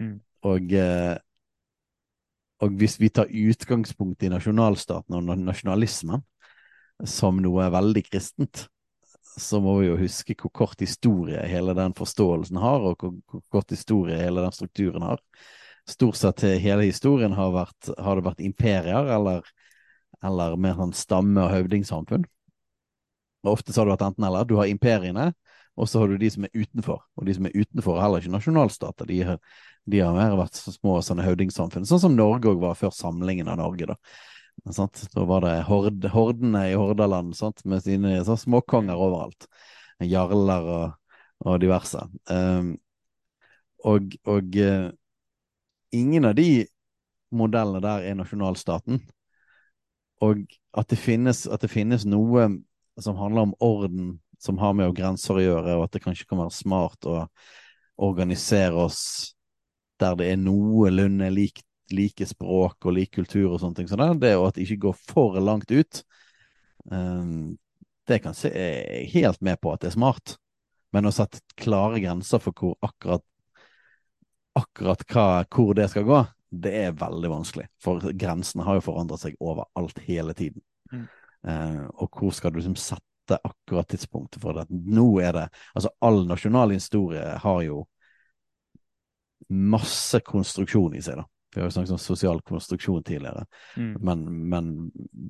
Mm. 0.00 0.18
Og, 0.48 0.72
eh, 0.76 1.14
og 2.62 2.76
hvis 2.78 2.98
vi 3.00 3.10
tar 3.10 3.30
utgangspunkt 3.30 4.22
i 4.22 4.30
nasjonalstaten 4.32 5.16
og 5.18 5.42
nasjonalismen 5.42 6.22
som 7.08 7.40
noe 7.42 7.66
veldig 7.74 8.04
kristent, 8.06 8.68
så 9.34 9.58
må 9.60 9.78
vi 9.80 9.88
jo 9.88 9.98
huske 9.98 10.36
hvor 10.38 10.52
kort 10.54 10.82
historie 10.84 11.42
hele 11.50 11.74
den 11.74 11.94
forståelsen 11.98 12.60
har, 12.62 12.86
og 12.86 13.02
hvor, 13.02 13.42
kort 13.50 13.74
historie 13.74 14.20
hele 14.20 14.44
den 14.44 14.54
strukturen 14.54 15.02
har. 15.02 15.22
Stort 15.90 16.16
sett 16.16 16.44
hele 16.62 16.86
historien 16.86 17.34
har, 17.36 17.50
vært, 17.52 17.90
har 17.98 18.16
det 18.16 18.26
vært 18.28 18.44
imperier, 18.46 19.10
eller, 19.16 19.42
eller 20.24 20.54
mer 20.56 20.78
sånn 20.78 20.94
stamme- 20.96 21.42
og 21.42 21.52
høvdingsamfunn. 21.52 22.28
Ofte 23.44 23.74
så 23.74 23.82
har 23.82 23.90
det 23.90 23.96
vært 23.96 24.06
enten 24.06 24.28
eller. 24.30 24.46
Du 24.48 24.54
har 24.56 24.70
imperiene, 24.70 25.32
og 25.74 25.88
så 25.90 26.00
har 26.00 26.10
du 26.10 26.18
de 26.18 26.30
som 26.30 26.46
er 26.46 26.54
utenfor. 26.54 27.00
Og 27.18 27.26
de 27.26 27.34
som 27.34 27.46
er 27.48 27.56
utenfor, 27.56 27.96
er 27.96 28.04
heller 28.04 28.22
ikke 28.22 28.34
nasjonalstater. 28.36 29.08
De 29.10 29.20
har, 29.26 29.40
de 29.90 30.02
har 30.04 30.14
mer 30.14 30.36
vært 30.38 30.58
så 30.58 30.74
små 30.74 31.00
sånne 31.02 31.26
høvdingsamfunn, 31.26 31.86
sånn 31.88 32.02
som 32.04 32.14
Norge 32.18 32.52
òg 32.52 32.62
var 32.62 32.78
før 32.78 32.94
samlingen 32.94 33.50
av 33.50 33.58
Norge. 33.58 33.88
Da 33.90 33.98
sant? 34.74 35.02
Da 35.14 35.24
var 35.26 35.42
det 35.44 35.54
hord, 35.68 36.04
hordene 36.14 36.68
i 36.70 36.76
Hordaland 36.78 37.34
sant? 37.36 37.64
med 37.64 37.82
sine 37.82 38.20
så, 38.24 38.36
småkonger 38.38 38.94
overalt. 38.94 39.48
Jarler 40.02 40.70
og, 40.76 41.16
og 41.44 41.58
diverse. 41.62 42.06
Um, 42.30 42.76
og 43.84 44.14
og 44.30 44.56
uh, 44.56 44.90
ingen 45.92 46.24
av 46.24 46.36
de 46.38 46.66
modellene 47.34 47.82
der 47.82 48.06
er 48.08 48.18
nasjonalstaten. 48.18 49.02
Og 50.22 50.46
at 50.74 50.90
det 50.90 50.98
finnes, 50.98 51.44
at 51.46 51.62
det 51.62 51.70
finnes 51.70 52.06
noe 52.06 52.48
som 53.02 53.18
handler 53.18 53.48
om 53.48 53.56
orden, 53.60 54.18
som 54.40 54.58
har 54.60 54.74
med 54.76 54.94
grenser 54.96 55.38
å 55.38 55.44
gjøre, 55.44 55.76
og 55.78 55.86
at 55.86 55.96
det 55.96 56.02
kanskje 56.04 56.26
kan 56.28 56.40
være 56.42 56.54
smart 56.54 57.08
å 57.08 57.24
organisere 58.04 58.86
oss 58.86 59.00
der 60.02 60.16
det 60.18 60.30
er 60.32 60.40
noenlunde 60.42 61.28
lik, 61.30 61.62
like 61.94 62.26
språk 62.26 62.88
og 62.88 62.96
lik 62.96 63.12
kultur 63.14 63.52
og 63.52 63.60
sånne 63.60 63.76
ting 63.76 63.88
Så 63.90 63.98
det, 63.98 64.30
er 64.30 64.38
og 64.40 64.48
at 64.48 64.56
det 64.56 64.64
ikke 64.64 64.88
går 64.88 64.96
for 65.12 65.36
langt 65.38 65.70
ut, 65.70 66.00
um, 66.90 67.54
det 68.08 68.18
kan 68.24 68.34
se, 68.36 68.50
jeg 68.50 69.04
er 69.04 69.12
helt 69.14 69.44
med 69.44 69.60
på 69.62 69.72
at 69.72 69.84
det 69.84 69.92
er 69.92 69.98
smart. 69.98 70.36
Men 70.92 71.08
å 71.08 71.14
sette 71.14 71.40
klare 71.58 72.00
grenser 72.02 72.42
for 72.42 72.56
hvor 72.56 72.76
akkurat 72.84 73.24
akkurat 74.54 75.02
hva, 75.10 75.26
hvor 75.50 75.72
det 75.74 75.88
skal 75.90 76.06
gå, 76.06 76.20
det 76.64 76.72
er 76.84 76.98
veldig 76.98 77.30
vanskelig. 77.32 77.66
For 77.82 78.12
grensene 78.14 78.66
har 78.66 78.78
jo 78.78 78.84
forandret 78.86 79.24
seg 79.24 79.38
overalt 79.42 79.98
hele 80.06 80.34
tiden. 80.38 80.62
Mm. 80.92 81.08
Uh, 81.44 81.82
og 82.00 82.20
hvor 82.20 82.34
skal 82.36 82.52
du 82.52 82.60
liksom 82.60 82.76
sette 82.78 83.02
akkurat 83.32 83.88
tidspunktet 83.88 84.42
for 84.42 84.52
det? 84.52 84.66
Nå 84.68 85.20
er 85.20 85.32
det 85.32 85.48
Altså, 85.74 85.90
all 86.00 86.26
nasjonal 86.28 86.70
historie 86.76 87.24
har 87.40 87.62
jo 87.62 87.84
masse 89.48 90.20
konstruksjon 90.20 90.94
i 90.96 91.02
seg, 91.02 91.16
da. 91.20 91.26
Vi 91.54 91.60
har 91.60 91.68
jo 91.68 91.70
snakket 91.70 91.92
om 91.94 91.98
sosial 91.98 92.40
konstruksjon 92.42 93.02
tidligere. 93.04 93.44
Mm. 93.76 93.96
Men, 94.00 94.24
men 94.48 94.70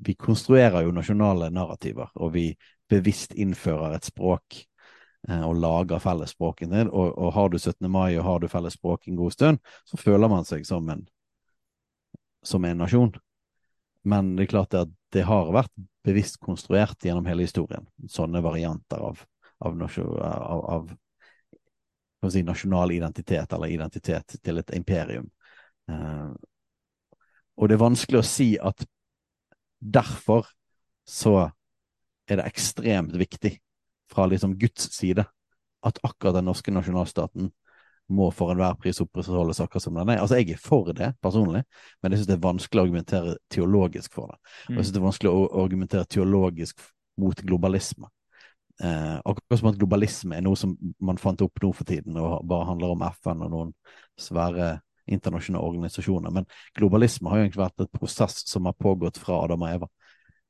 vi 0.05 0.15
konstruerer 0.15 0.81
jo 0.81 0.93
nasjonale 0.95 1.51
narrativer, 1.53 2.09
og 2.15 2.33
vi 2.33 2.47
bevisst 2.89 3.35
innfører 3.37 3.95
et 3.95 4.07
språk 4.07 4.57
eh, 5.29 5.43
og 5.45 5.59
lager 5.61 6.01
fellesspråken 6.01 6.73
din. 6.73 6.89
Og, 6.89 7.13
og 7.17 7.33
har 7.33 7.49
du 7.49 7.59
17. 7.59 7.91
mai 7.91 8.17
og 8.17 8.25
har 8.25 8.41
du 8.41 8.47
fellesspråk 8.49 9.07
en 9.07 9.19
god 9.21 9.37
stund, 9.37 9.61
så 9.85 10.01
føler 10.01 10.31
man 10.31 10.47
seg 10.49 10.65
som 10.65 10.89
en, 10.89 11.05
som 12.43 12.65
en 12.65 12.81
nasjon. 12.81 13.13
Men 14.05 14.35
det 14.35 14.45
er 14.45 14.51
klart 14.53 14.77
at 14.77 14.91
det 15.15 15.25
har 15.25 15.49
vært 15.53 15.71
bevisst 16.05 16.37
konstruert 16.43 17.01
gjennom 17.01 17.25
hele 17.25 17.47
historien, 17.47 17.87
sånne 18.11 18.41
varianter 18.45 19.01
av, 19.01 19.23
av, 19.65 19.81
av, 19.81 20.91
av 22.21 22.29
si, 22.29 22.43
nasjonal 22.45 22.93
identitet, 22.93 23.53
eller 23.53 23.73
identitet 23.73 24.37
til 24.43 24.61
et 24.61 24.75
imperium. 24.77 25.29
Eh, 25.89 26.29
og 27.55 27.69
det 27.69 27.77
er 27.77 27.85
vanskelig 27.85 28.21
å 28.21 28.27
si 28.27 28.49
at 28.61 28.85
derfor 29.79 30.45
så 31.05 31.49
er 32.29 32.41
det 32.41 32.49
ekstremt 32.49 33.13
viktig 33.17 33.55
fra 34.11 34.25
liksom 34.29 34.57
Guds 34.61 34.89
side 34.93 35.25
at 35.85 36.01
akkurat 36.03 36.37
den 36.37 36.49
norske 36.49 36.73
nasjonalstaten 36.73 37.51
må 38.13 38.29
for 38.35 38.53
enhver 38.53 38.75
pris 38.77 39.01
opprettholdes 39.01 39.61
akkurat 39.63 39.83
som 39.83 39.95
den 39.97 40.11
er. 40.13 40.21
Altså, 40.21 40.37
jeg 40.37 40.53
er 40.53 40.61
for 40.61 40.91
det 40.93 41.13
personlig, 41.23 41.63
men 42.01 42.13
jeg 42.13 42.21
syns 42.21 42.29
det 42.29 42.35
er 42.37 42.43
vanskelig 42.43 42.81
å 42.81 42.85
argumentere 42.85 43.37
teologisk 43.53 44.13
for 44.13 44.33
det. 44.33 44.37
Og 44.69 44.75
jeg 44.75 44.83
syns 44.83 44.93
det 44.93 45.01
er 45.01 45.07
vanskelig 45.07 45.31
å 45.31 45.47
argumentere 45.63 46.11
teologisk 46.15 46.85
mot 47.21 47.41
globalisme. 47.47 48.11
Eh, 48.83 49.15
akkurat 49.23 49.59
som 49.59 49.69
at 49.71 49.79
globalisme 49.79 50.35
er 50.35 50.43
noe 50.43 50.59
som 50.59 50.75
man 50.99 51.19
fant 51.21 51.41
opp 51.45 51.61
nå 51.63 51.71
for 51.73 51.87
tiden, 51.87 52.17
og 52.19 52.43
bare 52.47 52.67
handler 52.69 52.93
om 52.93 53.05
FN 53.07 53.45
og 53.45 53.53
noen 53.53 53.71
svære 54.19 54.75
internasjonale 55.05 55.63
organisasjoner. 55.63 56.33
Men 56.33 56.47
globalisme 56.77 57.29
har 57.29 57.39
jo 57.39 57.45
egentlig 57.47 57.63
vært 57.63 57.85
et 57.85 57.95
prosess 57.95 58.41
som 58.49 58.67
har 58.69 58.77
pågått 58.77 59.19
fra 59.21 59.39
Adam 59.45 59.65
og 59.65 59.71
Eva. 59.71 59.89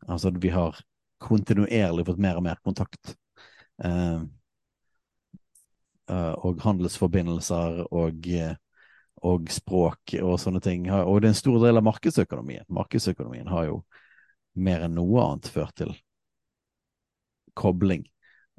Altså 0.08 0.32
vi 0.34 0.52
har 0.54 0.80
kontinuerlig 1.24 2.06
fått 2.08 2.22
mer 2.22 2.40
og 2.40 2.46
mer 2.46 2.60
kontakt. 2.66 3.16
Eh, 3.84 3.92
eh, 3.92 4.24
og 6.14 6.62
handelsforbindelser 6.64 7.86
og, 7.90 8.28
eh, 8.28 8.56
og 9.26 9.52
språk 9.52 10.18
og 10.22 10.40
sånne 10.42 10.62
ting. 10.62 10.90
Og 10.92 11.22
det 11.22 11.30
er 11.30 11.34
en 11.34 11.44
stor 11.44 11.62
del 11.64 11.80
av 11.80 11.86
markedsøkonomien. 11.88 12.66
Markedsøkonomien 12.70 13.48
har 13.50 13.70
jo 13.70 13.80
mer 14.56 14.86
enn 14.86 14.96
noe 14.96 15.24
annet 15.24 15.50
ført 15.52 15.76
til 15.80 15.94
kobling 17.56 18.06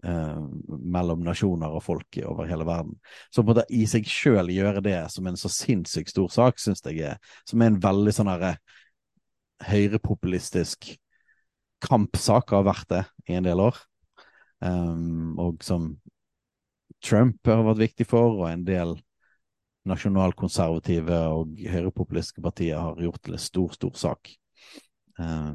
eh, 0.05 0.43
mellom 0.67 1.25
nasjoner 1.25 1.73
og 1.73 1.85
folk 1.85 2.19
over 2.25 2.49
hele 2.51 2.67
verden. 2.69 2.97
Så 3.31 3.45
på 3.45 3.57
en 3.57 3.73
i 3.73 3.85
seg 3.91 4.09
sjøl 4.11 4.53
gjøre 4.53 4.85
det 4.85 4.99
som 5.13 5.29
en 5.29 5.39
så 5.41 5.53
sinnssykt 5.53 6.15
stor 6.15 6.33
sak, 6.33 6.61
syns 6.61 6.85
jeg 6.85 7.05
er 7.13 7.21
Som 7.49 7.63
er 7.63 7.73
en 7.73 7.83
veldig 7.83 8.15
sånn 8.17 8.33
herre 8.33 8.57
høyrepopulistisk 9.67 10.97
kampsak, 11.85 12.51
har 12.53 12.67
vært 12.67 12.89
det 12.91 13.05
i 13.29 13.37
en 13.39 13.47
del 13.47 13.61
år. 13.61 13.79
Um, 14.65 15.37
og 15.41 15.65
som 15.65 15.95
Trump 17.05 17.47
har 17.47 17.65
vært 17.67 17.83
viktig 17.85 18.07
for, 18.09 18.41
og 18.41 18.49
en 18.51 18.65
del 18.67 18.97
nasjonalkonservative 19.87 21.19
og 21.31 21.61
høyrepopulistiske 21.71 22.43
partier 22.43 22.81
har 22.81 22.99
gjort 23.01 23.23
til 23.23 23.37
en 23.37 23.43
stor, 23.43 23.75
stor 23.77 23.95
sak 23.99 24.33
uh, 25.21 25.55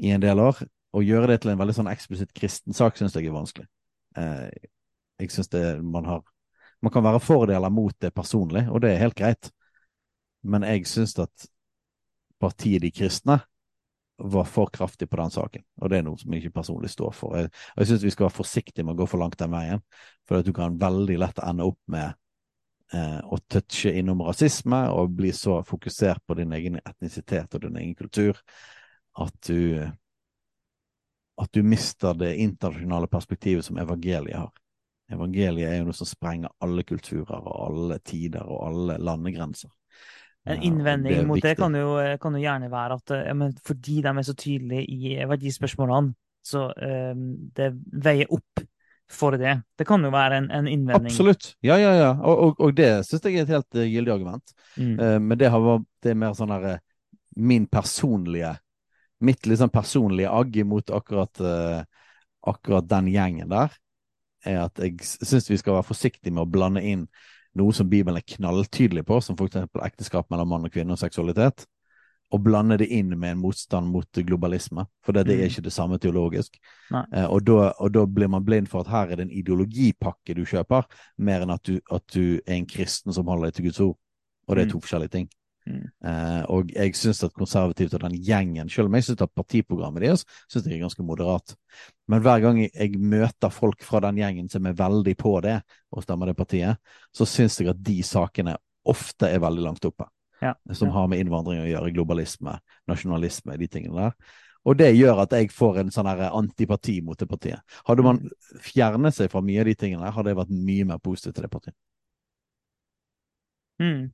i 0.00 0.12
en 0.14 0.24
del 0.24 0.40
år. 0.40 0.62
Å 0.96 1.04
gjøre 1.04 1.34
det 1.34 1.42
til 1.42 1.52
en 1.52 1.60
veldig 1.60 1.76
sånn 1.76 1.90
eksplisitt 1.92 2.32
kristen 2.36 2.76
sak 2.76 2.96
syns 2.96 3.16
jeg 3.18 3.28
er 3.28 3.36
vanskelig. 3.36 3.68
Uh, 4.16 4.48
jeg 5.20 5.34
syns 5.34 5.52
man 5.84 6.08
har 6.08 6.26
Man 6.80 6.92
kan 6.94 7.02
være 7.02 7.18
for 7.18 7.42
det 7.50 7.56
eller 7.56 7.72
mot 7.74 7.94
det 7.98 8.12
personlig, 8.14 8.68
og 8.70 8.78
det 8.84 8.92
er 8.92 9.00
helt 9.02 9.16
greit, 9.18 9.48
men 10.46 10.62
jeg 10.62 10.84
syns 10.86 11.16
at 11.18 11.48
partiet 12.38 12.84
De 12.84 12.92
kristne 12.94 13.40
var 14.18 14.48
for 14.50 14.70
kraftig 14.74 15.06
på 15.10 15.16
den 15.20 15.30
saken, 15.30 15.62
og 15.80 15.90
det 15.90 15.98
er 15.98 16.06
noe 16.06 16.18
som 16.18 16.32
jeg 16.34 16.42
ikke 16.42 16.58
personlig 16.58 16.90
står 16.90 17.12
for. 17.14 17.36
Jeg, 17.38 17.52
jeg 17.78 17.90
syns 17.90 18.06
vi 18.06 18.14
skal 18.14 18.26
være 18.26 18.38
forsiktige 18.38 18.86
med 18.86 18.96
å 18.96 19.02
gå 19.02 19.06
for 19.10 19.22
langt 19.22 19.38
den 19.38 19.52
veien, 19.54 19.84
for 20.26 20.40
at 20.40 20.48
du 20.48 20.50
kan 20.56 20.78
veldig 20.80 21.20
lett 21.22 21.38
ende 21.44 21.68
opp 21.68 21.78
med 21.94 22.08
eh, 22.96 23.20
å 23.22 23.38
touche 23.46 23.94
innom 24.00 24.24
rasisme 24.26 24.82
og 24.90 25.14
bli 25.20 25.30
så 25.36 25.60
fokusert 25.66 26.24
på 26.26 26.38
din 26.40 26.52
egen 26.58 26.80
etnisitet 26.82 27.54
og 27.54 27.62
din 27.66 27.78
egen 27.78 27.94
kultur 27.98 28.42
at 29.18 29.34
du 29.46 29.86
at 31.38 31.52
du 31.54 31.62
mister 31.62 32.16
det 32.18 32.32
internasjonale 32.42 33.06
perspektivet 33.06 33.64
som 33.64 33.78
evangeliet 33.78 34.36
har. 34.36 34.50
Evangeliet 35.12 35.70
er 35.70 35.76
jo 35.78 35.84
noe 35.86 35.96
som 35.96 36.08
sprenger 36.08 36.50
alle 36.64 36.82
kulturer 36.82 37.38
og 37.38 37.60
alle 37.68 37.98
tider 38.02 38.42
og 38.42 38.64
alle 38.66 38.96
landegrenser. 38.98 39.70
En 40.48 40.62
innvending 40.64 41.20
det 41.20 41.26
mot 41.28 41.40
det 41.42 41.52
viktig. 41.52 41.62
kan 41.62 41.76
jo, 41.76 41.92
kan 42.22 42.36
jo 42.36 42.40
gjerne 42.40 42.70
være 42.72 42.96
at 42.98 43.14
ja, 43.20 43.34
men 43.36 43.52
fordi 43.64 44.00
de 44.04 44.12
er 44.12 44.26
så 44.26 44.34
tydelige 44.38 44.84
i 44.88 45.16
verdispørsmålene, 45.28 46.14
så 46.48 46.68
um, 46.72 47.24
det 47.56 47.72
veier 47.92 48.32
opp 48.32 48.62
for 49.10 49.36
det. 49.40 49.54
Det 49.76 49.86
kan 49.88 50.04
jo 50.04 50.10
være 50.12 50.42
en, 50.42 50.50
en 50.52 50.68
innvending. 50.68 51.12
Absolutt. 51.12 51.54
Ja, 51.64 51.78
ja, 51.80 51.94
ja. 51.96 52.10
Og, 52.20 52.38
og, 52.44 52.60
og 52.60 52.76
det 52.76 52.90
syns 53.08 53.24
jeg 53.24 53.40
er 53.40 53.46
et 53.46 53.54
helt 53.56 53.78
uh, 53.78 53.84
gyldig 53.84 54.12
argument. 54.12 54.54
Mm. 54.76 54.94
Uh, 55.00 55.18
men 55.24 55.40
det, 55.40 55.50
har, 55.52 55.68
det 56.04 56.12
er 56.12 56.18
mer 56.20 56.36
sånn 56.36 56.52
her 56.52 56.66
eh, 56.74 56.80
min 57.36 57.68
personlige 57.70 58.56
Mitt 59.18 59.48
liksom 59.50 59.72
personlige 59.74 60.30
agg 60.30 60.54
mot 60.62 60.92
akkurat, 60.94 61.40
akkurat 62.46 62.84
den 62.86 63.08
gjengen 63.10 63.48
der, 63.50 63.72
er 64.46 64.60
at 64.68 64.78
jeg 64.78 65.00
syns 65.02 65.48
vi 65.50 65.58
skal 65.58 65.74
være 65.74 65.88
forsiktige 65.88 66.30
med 66.36 66.44
å 66.44 66.52
blande 66.54 66.84
inn 66.86 67.02
noe 67.58 67.74
som 67.76 67.88
Bibelen 67.90 68.16
er 68.20 68.26
knalltydelig 68.36 69.04
på, 69.08 69.18
som 69.24 69.36
f.eks. 69.38 69.58
ekteskap 69.84 70.30
mellom 70.30 70.48
mann 70.54 70.64
og 70.68 70.72
kvinne 70.74 70.94
og 70.94 71.00
seksualitet, 71.00 71.66
og 72.30 72.42
blande 72.44 72.76
det 72.76 72.90
inn 72.92 73.08
med 73.16 73.30
en 73.32 73.40
motstand 73.40 73.88
mot 73.88 74.18
globalisme. 74.20 74.84
For 75.04 75.16
det, 75.16 75.26
det 75.26 75.38
er 75.38 75.46
Mm. 75.46 75.50
ikke 75.50 75.64
det 75.64 75.72
samme 75.72 75.98
teologisk. 75.98 76.58
Eh, 76.92 77.24
og, 77.24 77.40
da, 77.48 77.72
og 77.80 77.92
da 77.94 78.04
blir 78.06 78.28
man 78.28 78.44
blind 78.44 78.68
for 78.68 78.80
at 78.84 78.90
her 78.92 79.08
er 79.12 79.16
det 79.16 79.26
en 79.28 79.30
ideologipakke 79.32 80.34
du 80.36 80.44
kjøper, 80.44 80.84
mer 81.18 81.40
enn 81.46 81.50
at 81.54 81.62
du, 81.64 81.80
at 81.90 82.04
du 82.14 82.36
er 82.46 82.54
en 82.58 82.66
kristen 82.68 83.12
som 83.16 83.26
holder 83.26 83.48
deg 83.48 83.54
til 83.54 83.64
Guds 83.70 83.80
ord. 83.80 83.96
Og 84.48 84.56
det 84.56 84.62
er 84.62 84.66
Mm. 84.66 84.72
to 84.72 84.80
forskjellige 84.80 85.10
ting. 85.16 85.28
Mm. 85.68 85.84
Eh, 86.08 86.42
og 86.48 86.70
jeg 86.72 86.94
syns 86.96 87.20
at 87.26 87.34
konservativt 87.36 87.92
og 87.98 88.04
den 88.06 88.16
gjengen, 88.24 88.70
selv 88.72 88.88
om 88.88 88.96
jeg 88.96 89.04
syns 89.04 89.24
at 89.24 89.34
partiprogrammet 89.36 90.06
deres 90.06 90.24
synes 90.46 90.64
jeg 90.64 90.78
er 90.78 90.86
ganske 90.86 91.04
moderat, 91.04 91.54
men 92.08 92.22
hver 92.24 92.40
gang 92.44 92.62
jeg, 92.62 92.94
møter 92.96 93.52
folk 93.52 93.84
fra 93.84 94.00
den 94.06 94.22
gjengen 94.22 94.48
som 94.48 94.66
er 94.66 94.78
veldig 94.78 95.16
på 95.20 95.34
det, 95.44 95.58
og 95.92 96.06
stemmer 96.06 96.30
det 96.30 96.38
partiet, 96.38 96.80
så 97.12 97.28
syns 97.28 97.60
jeg 97.60 97.68
at 97.74 97.82
de 97.84 97.98
sakene 98.06 98.56
ofte 98.88 99.28
er 99.28 99.42
veldig 99.44 99.66
langt 99.66 99.84
oppe. 99.84 100.08
Ja, 100.40 100.54
Som 100.72 100.92
har 100.94 101.08
med 101.10 101.18
innvandring 101.18 101.64
å 101.64 101.66
gjøre, 101.66 101.90
globalisme, 101.96 102.60
nasjonalisme, 102.86 103.56
de 103.58 103.66
tingene 103.66 104.04
der. 104.06 104.36
Og 104.68 104.76
det 104.78 104.92
gjør 104.94 105.24
at 105.24 105.34
jeg 105.34 105.50
får 105.50 105.80
en 105.82 105.90
sånn 105.90 106.08
antipati 106.08 107.00
mot 107.02 107.18
det 107.18 107.26
partiet. 107.28 107.76
Hadde 107.88 108.04
man 108.06 108.20
fjernet 108.62 109.16
seg 109.16 109.32
fra 109.32 109.42
mye 109.42 109.64
av 109.64 109.68
de 109.68 109.74
tingene, 109.78 110.04
der, 110.04 110.14
hadde 110.14 110.30
jeg 110.30 110.38
vært 110.38 110.54
mye 110.54 110.88
mer 110.92 111.02
positiv 111.02 111.34
til 111.34 111.46
det 111.46 111.50
partiet. 111.52 111.76
Mm. 113.82 114.08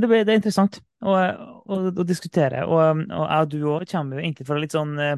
Det, 0.00 0.08
det 0.08 0.32
er 0.32 0.38
interessant 0.38 0.80
å, 1.04 1.14
å, 1.14 1.78
å 1.90 2.06
diskutere. 2.06 2.64
Og, 2.66 3.04
og 3.04 3.24
jeg 3.28 3.46
og 3.46 3.52
du 3.52 3.58
òg 3.72 3.86
kommer 3.90 4.18
jo 4.18 4.24
egentlig 4.24 4.46
fra 4.48 4.58
litt 4.60 4.74
sånn 4.74 4.96
eh, 5.00 5.16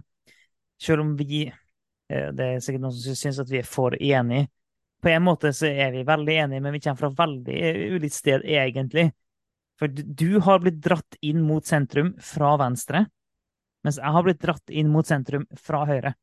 Selv 0.83 1.05
om 1.05 1.15
vi 1.17 1.47
eh, 1.47 2.29
Det 2.37 2.47
er 2.47 2.65
sikkert 2.65 2.85
noen 2.85 2.97
som 2.97 3.19
syns 3.19 3.41
at 3.41 3.53
vi 3.53 3.61
er 3.63 3.69
for 3.69 3.97
enige. 3.97 4.49
På 5.03 5.13
en 5.13 5.25
måte 5.25 5.53
så 5.55 5.69
er 5.69 5.93
vi 5.95 6.07
veldig 6.09 6.37
enige, 6.43 6.65
men 6.65 6.75
vi 6.75 6.83
kommer 6.85 7.05
fra 7.05 7.13
veldig 7.25 7.57
eh, 7.57 7.81
ulikt 7.97 8.17
sted, 8.17 8.45
egentlig. 8.45 9.11
For 9.77 9.93
du 9.93 10.41
har 10.45 10.63
blitt 10.65 10.81
dratt 10.83 11.19
inn 11.21 11.43
mot 11.45 11.65
sentrum 11.69 12.15
fra 12.25 12.55
venstre, 12.61 13.05
mens 13.85 14.01
jeg 14.01 14.15
har 14.17 14.25
blitt 14.25 14.41
dratt 14.43 14.73
inn 14.73 14.89
mot 14.91 15.07
sentrum 15.07 15.45
fra 15.61 15.85
høyre. 15.89 16.15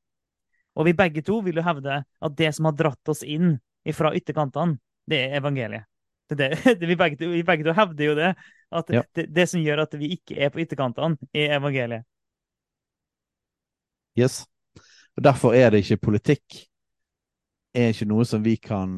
Og 0.74 0.90
vi 0.90 0.96
begge 0.98 1.22
to 1.26 1.38
vil 1.46 1.62
jo 1.62 1.66
hevde 1.66 2.02
at 2.02 2.38
det 2.38 2.50
som 2.58 2.68
har 2.68 2.78
dratt 2.78 3.14
oss 3.14 3.22
inn 3.22 3.60
fra 3.94 4.14
ytterkantene, 4.18 4.80
det 5.10 5.20
er 5.28 5.38
evangeliet. 5.38 5.86
Det, 6.30 6.38
det, 6.38 6.88
vi, 6.90 6.96
begge 6.96 7.30
vi 7.30 7.44
begge 7.46 7.68
to 7.68 7.76
hevder 7.78 8.06
jo 8.06 8.16
det. 8.20 8.34
At 8.74 8.90
Ja. 8.90 9.04
det, 9.16 9.28
det 9.36 9.48
som 9.50 9.62
gjør 9.62 9.84
at 9.86 9.94
vi 10.00 10.14
ikke 10.16 10.38
er 10.40 10.50
på 10.50 10.64
ytterkantene, 10.64 11.18
er 11.34 11.58
evangeliet. 11.60 12.08
Yes. 14.18 14.44
Og 15.18 15.24
derfor 15.26 15.54
er 15.54 15.70
det 15.74 15.84
ikke 15.84 16.02
politikk 16.10 16.64
er 17.74 17.90
ikke 17.90 18.08
noe 18.10 18.26
som 18.26 18.44
vi 18.46 18.56
kan 18.62 18.92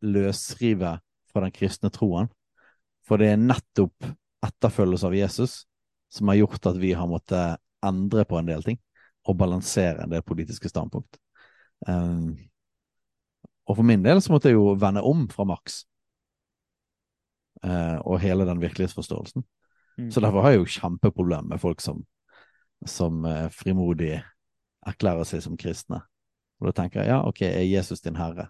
løsrive 0.00 0.96
fra 1.32 1.44
den 1.44 1.52
kristne 1.54 1.90
troen. 1.92 2.30
For 3.04 3.20
det 3.20 3.32
er 3.32 3.40
nettopp 3.40 4.08
etterfølgelse 4.46 5.08
av 5.08 5.16
Jesus 5.16 5.56
som 6.12 6.28
har 6.28 6.40
gjort 6.42 6.70
at 6.72 6.78
vi 6.80 6.92
har 6.96 7.08
måttet 7.08 7.60
endre 7.84 8.24
på 8.28 8.38
en 8.38 8.48
del 8.48 8.64
ting 8.64 8.78
og 9.28 9.38
balansere 9.38 10.02
en 10.04 10.12
del 10.12 10.24
politiske 10.26 10.70
standpunkt. 10.70 11.18
Um, 11.86 12.34
og 13.68 13.78
for 13.78 13.86
min 13.86 14.02
del 14.04 14.20
så 14.22 14.32
måtte 14.32 14.50
jeg 14.50 14.58
jo 14.58 14.74
vende 14.78 15.02
om 15.06 15.26
fra 15.30 15.46
Marx 15.48 15.82
og 17.62 18.16
hele 18.18 18.46
den 18.48 18.58
virkelighetsforståelsen. 18.58 19.44
Mm. 19.98 20.10
Så 20.10 20.20
derfor 20.20 20.42
har 20.42 20.54
jeg 20.54 20.62
jo 20.62 20.70
kjempeproblem 20.80 21.50
med 21.52 21.60
folk 21.60 21.80
som, 21.80 22.00
som 22.86 23.24
eh, 23.28 23.48
frimodig 23.52 24.16
erklærer 24.86 25.28
seg 25.28 25.44
som 25.44 25.58
kristne. 25.58 26.00
Og 26.60 26.70
da 26.70 26.76
tenker 26.82 27.02
jeg 27.02 27.12
ja, 27.12 27.20
ok, 27.26 27.42
er 27.48 27.66
Jesus 27.66 28.02
din 28.04 28.16
herre? 28.16 28.48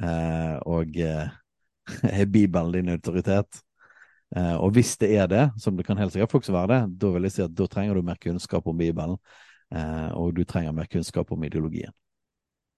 Eh, 0.00 0.56
og 0.68 0.96
eh, 0.96 1.32
er 2.20 2.30
Bibelen 2.30 2.72
din 2.76 2.92
autoritet? 2.94 3.62
Eh, 4.36 4.56
og 4.62 4.76
hvis 4.76 4.94
det 5.00 5.10
er 5.16 5.30
det, 5.30 5.48
som 5.58 5.76
det 5.76 5.86
kan 5.88 5.98
helt 5.98 6.14
sikkert 6.14 6.36
folk 6.36 6.46
som 6.46 6.54
være 6.54 6.74
det, 6.74 6.82
da 7.02 7.14
vil 7.14 7.26
jeg 7.26 7.36
si 7.36 7.46
at 7.46 7.56
da 7.56 7.66
trenger 7.70 7.98
du 7.98 8.06
mer 8.06 8.20
kunnskap 8.22 8.68
om 8.70 8.78
Bibelen, 8.78 9.18
eh, 9.74 10.10
og 10.14 10.36
du 10.36 10.44
trenger 10.44 10.76
mer 10.76 10.90
kunnskap 10.90 11.32
om 11.34 11.44
ideologien. 11.44 11.94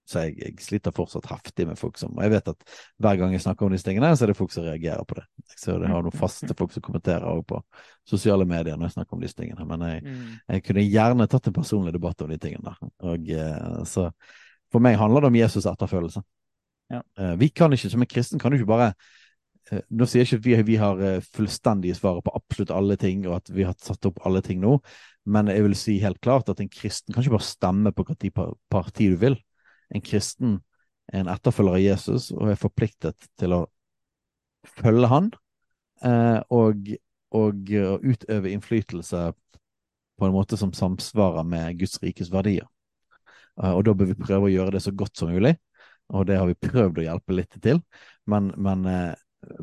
Så 0.05 0.19
jeg, 0.25 0.33
jeg 0.41 0.57
sliter 0.59 0.91
fortsatt 0.91 1.29
heftig 1.31 1.63
med 1.69 1.77
folk 1.79 1.95
som 1.97 2.11
Og 2.17 2.23
jeg 2.25 2.31
vet 2.33 2.47
at 2.51 2.63
hver 2.99 3.15
gang 3.21 3.31
jeg 3.31 3.41
snakker 3.45 3.65
om 3.65 3.71
disse 3.71 3.85
tingene, 3.87 4.09
så 4.19 4.25
er 4.25 4.33
det 4.33 4.35
folk 4.37 4.51
som 4.51 4.65
reagerer 4.65 5.05
på 5.07 5.15
det. 5.15 5.23
Så 5.55 5.77
jeg 5.77 5.87
har 5.93 6.03
noen 6.03 6.11
faste 6.19 6.53
folk 6.59 6.73
som 6.75 6.83
kommenterer 6.83 7.23
også 7.23 7.45
på 7.53 7.61
sosiale 8.11 8.43
medier 8.45 8.75
når 8.75 8.89
jeg 8.89 8.95
snakker 8.97 9.15
om 9.15 9.21
disse 9.23 9.37
tingene. 9.39 9.63
Men 9.69 9.85
jeg, 9.87 10.03
Mm. 10.03 10.39
jeg 10.49 10.63
kunne 10.67 10.83
gjerne 10.91 11.27
tatt 11.31 11.47
en 11.47 11.53
personlig 11.55 11.93
debatt 11.95 12.21
om 12.21 12.29
de 12.29 12.37
tingene. 12.37 12.75
Og, 12.99 13.29
eh, 13.29 13.83
så 13.87 14.09
for 14.73 14.79
meg 14.83 14.97
handler 14.97 15.21
det 15.21 15.27
om 15.31 15.39
Jesus' 15.39 15.69
etterfølelse. 15.71 16.21
Ja. 16.91 17.01
Eh, 17.17 17.35
vi 17.39 17.47
kan 17.49 17.71
ikke, 17.71 17.89
som 17.89 18.01
en 18.01 18.07
kristen, 18.11 18.39
kan 18.39 18.51
du 18.51 18.57
ikke 18.57 18.67
bare 18.67 18.93
eh, 19.71 19.79
Nå 19.89 20.05
sier 20.05 20.25
jeg 20.25 20.27
ikke 20.27 20.41
at 20.41 20.45
vi, 20.45 20.73
vi 20.73 20.75
har 20.75 20.97
fullstendige 21.31 21.95
svaret 21.95 22.25
på 22.25 22.33
absolutt 22.35 22.71
alle 22.75 22.97
ting, 22.99 23.25
og 23.27 23.37
at 23.39 23.49
vi 23.55 23.63
har 23.63 23.73
satt 23.79 24.05
opp 24.05 24.19
alle 24.27 24.41
ting 24.43 24.59
nå, 24.59 24.81
men 25.25 25.47
jeg 25.47 25.63
vil 25.63 25.75
si 25.79 25.95
helt 26.03 26.19
klart 26.19 26.49
at 26.51 26.59
en 26.59 26.67
kristen 26.67 27.13
kan 27.15 27.23
ikke 27.23 27.37
bare 27.37 27.47
stemme 27.47 27.93
på 27.95 28.03
hvilket 28.03 28.33
pa- 28.35 28.51
parti 28.69 29.07
du 29.09 29.15
vil. 29.15 29.37
En 29.93 30.03
kristen 30.03 30.59
er 31.11 31.23
en 31.23 31.31
etterfølger 31.31 31.77
av 31.77 31.83
Jesus 31.83 32.31
og 32.33 32.51
er 32.53 32.59
forpliktet 32.59 33.29
til 33.39 33.55
å 33.55 33.61
følge 34.79 35.09
han 35.11 35.31
eh, 36.05 36.39
og, 36.53 36.93
og 37.35 37.73
utøve 38.03 38.53
innflytelse 38.53 39.25
på 40.19 40.27
en 40.27 40.35
måte 40.35 40.57
som 40.57 40.73
samsvarer 40.73 41.43
med 41.47 41.79
Guds 41.79 41.99
rikes 42.03 42.31
verdier. 42.33 42.67
Eh, 43.61 43.71
og 43.71 43.83
da 43.87 43.95
bør 43.97 44.11
vi 44.11 44.19
prøve 44.19 44.49
å 44.49 44.53
gjøre 44.53 44.75
det 44.77 44.83
så 44.85 44.93
godt 44.95 45.19
som 45.19 45.33
mulig, 45.33 45.55
og 46.13 46.27
det 46.29 46.39
har 46.39 46.49
vi 46.49 46.59
prøvd 46.59 47.01
å 47.01 47.07
hjelpe 47.07 47.37
litt 47.37 47.57
til. 47.63 47.81
Men, 48.29 48.51
men, 48.57 48.85
eh, 48.89 49.57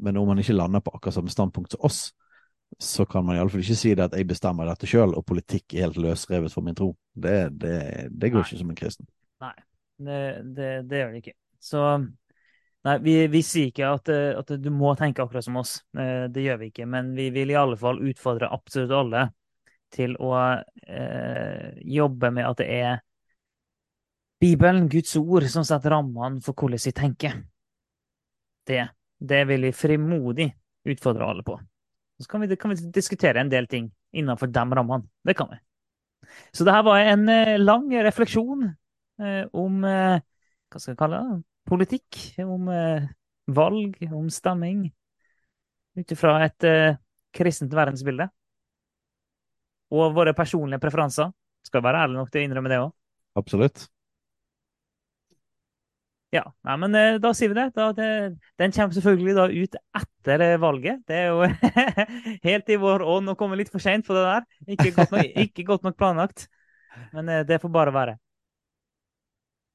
men 0.00 0.18
om 0.20 0.30
man 0.30 0.40
ikke 0.42 0.56
lander 0.56 0.82
på 0.84 0.94
akkurat 0.96 1.18
samme 1.20 1.32
standpunkt 1.32 1.76
som 1.76 1.86
oss, 1.86 2.08
så 2.78 3.04
kan 3.08 3.24
man 3.26 3.34
iallfall 3.36 3.64
ikke 3.64 3.78
si 3.78 3.94
det 3.98 4.04
at 4.04 4.14
jeg 4.14 4.28
bestemmer 4.30 4.68
dette 4.68 4.88
sjøl, 4.88 5.14
og 5.18 5.26
politikk 5.26 5.74
er 5.74 5.88
helt 5.88 5.98
løsrevet 6.00 6.52
for 6.54 6.64
min 6.64 6.76
tro. 6.78 6.92
Det, 7.14 7.50
det, 7.58 7.78
det 8.10 8.30
går 8.30 8.44
Nei. 8.44 8.46
ikke 8.46 8.60
som 8.60 8.70
en 8.70 8.78
kristen. 8.78 9.08
Nei, 9.40 9.54
det, 9.98 10.20
det, 10.56 10.70
det 10.88 11.00
gjør 11.02 11.12
det 11.14 11.20
ikke. 11.22 11.36
Så 11.60 11.82
nei, 12.00 12.96
vi, 13.04 13.14
vi 13.32 13.42
sier 13.44 13.70
ikke 13.70 13.90
at, 13.90 14.10
eh, 14.12 14.32
at 14.38 14.54
du 14.60 14.70
må 14.74 14.94
tenke 14.98 15.24
akkurat 15.24 15.46
som 15.46 15.58
oss. 15.60 15.78
Eh, 15.98 16.26
Det 16.32 16.44
gjør 16.44 16.60
vi 16.62 16.70
ikke. 16.72 16.88
Men 16.88 17.12
vi 17.16 17.30
vil 17.34 17.52
i 17.52 17.58
alle 17.60 17.78
fall 17.80 18.00
utfordre 18.10 18.50
absolutt 18.52 18.96
alle 18.96 19.28
til 19.90 20.14
å 20.22 20.34
eh, 20.38 21.70
jobbe 21.98 22.30
med 22.34 22.46
at 22.46 22.60
det 22.62 22.68
er 22.80 23.00
Bibelen, 24.40 24.88
Guds 24.88 25.16
ord, 25.20 25.44
som 25.52 25.66
setter 25.68 25.92
rammene 25.92 26.40
for 26.40 26.56
hvordan 26.56 26.80
vi 26.80 26.92
tenker. 26.96 27.34
Det, 28.66 28.86
det 29.18 29.40
vil 29.50 29.66
vi 29.68 29.72
frimodig 29.76 30.46
utfordre 30.88 31.26
alle 31.28 31.44
på. 31.44 31.58
Så 32.20 32.28
kan 32.28 32.44
vi, 32.44 32.56
kan 32.56 32.72
vi 32.72 32.88
diskutere 32.92 33.40
en 33.40 33.52
del 33.52 33.68
ting 33.68 33.90
innenfor 34.16 34.48
de 34.52 34.64
rammene. 34.78 35.08
Det 35.24 35.34
kan 35.36 35.50
vi. 35.52 35.58
Så 36.52 36.64
det 36.64 36.72
her 36.72 36.84
var 36.86 37.00
en 37.00 37.28
eh, 37.28 37.58
lang 37.60 37.90
refleksjon 38.04 38.70
om 39.52 39.84
eh, 39.86 40.22
hva 40.70 40.80
skal 40.80 40.94
jeg 40.94 41.00
kalle 41.00 41.20
det? 41.20 41.38
Politikk, 41.70 42.18
om 42.44 42.68
eh, 42.72 43.08
valg, 43.50 43.96
om 44.10 44.28
stemming. 44.32 44.84
Ut 45.98 46.14
ifra 46.14 46.36
et 46.46 46.66
eh, 46.66 46.98
kristent 47.34 47.74
verdensbilde. 47.74 48.28
Og 49.90 50.14
våre 50.14 50.34
personlige 50.38 50.82
preferanser. 50.82 51.32
Skal 51.66 51.82
være 51.84 52.06
ærlig 52.06 52.20
nok 52.20 52.30
til 52.30 52.40
å 52.42 52.46
innrømme 52.46 52.70
det 52.72 52.78
òg. 52.82 52.92
Absolutt. 53.38 53.88
Ja, 56.30 56.44
nei, 56.62 56.76
men 56.78 56.94
eh, 56.94 57.16
da 57.18 57.32
sier 57.34 57.50
vi 57.50 57.58
det. 57.58 57.66
Da, 57.74 57.88
det. 57.94 58.08
Den 58.60 58.74
kommer 58.74 58.94
selvfølgelig 58.94 59.34
da 59.34 59.48
ut 59.50 59.76
etter 59.98 60.44
eh, 60.46 60.56
valget. 60.62 61.02
Det 61.10 61.18
er 61.18 61.32
jo 61.32 61.48
helt 62.48 62.70
i 62.70 62.78
vår 62.78 63.02
ånd 63.16 63.32
å 63.32 63.36
komme 63.38 63.58
litt 63.58 63.72
for 63.72 63.82
seint 63.82 64.06
på 64.06 64.14
det 64.14 64.22
der. 64.28 64.46
Ikke 64.76 64.92
godt 64.94 65.16
nok, 65.16 65.38
ikke 65.48 65.66
godt 65.66 65.88
nok 65.88 65.98
planlagt. 65.98 66.46
Men 67.16 67.34
eh, 67.34 67.46
det 67.48 67.58
får 67.62 67.74
bare 67.74 67.94
være. 67.94 68.18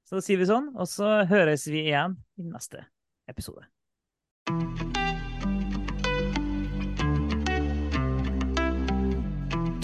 Så 0.05 0.19
da 0.19 0.21
sier 0.21 0.37
vi 0.37 0.45
sånn, 0.45 0.67
og 0.77 0.85
så 0.89 1.23
høres 1.25 1.63
vi 1.65 1.79
igjen 1.87 2.13
i 2.37 2.43
neste 2.45 2.83
episode. 3.29 3.65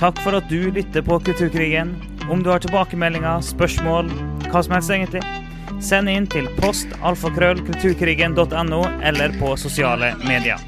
Takk 0.02 0.18
for 0.22 0.34
at 0.38 0.50
du 0.50 0.72
lytter 0.74 1.02
på 1.06 1.20
Kulturkrigen. 1.26 1.96
Om 2.30 2.44
du 2.46 2.50
har 2.54 2.60
tilbakemeldinger, 2.62 3.42
spørsmål, 3.46 4.10
hva 4.50 4.62
som 4.66 4.74
helst, 4.78 4.92
egentlig. 4.94 5.24
Send 5.82 6.10
inn 6.10 6.28
til 6.30 6.46
postalfakrøllkulturkrigen.no 6.62 8.82
eller 9.10 9.30
på 9.42 9.58
sosiale 9.58 10.14
medier. 10.22 10.62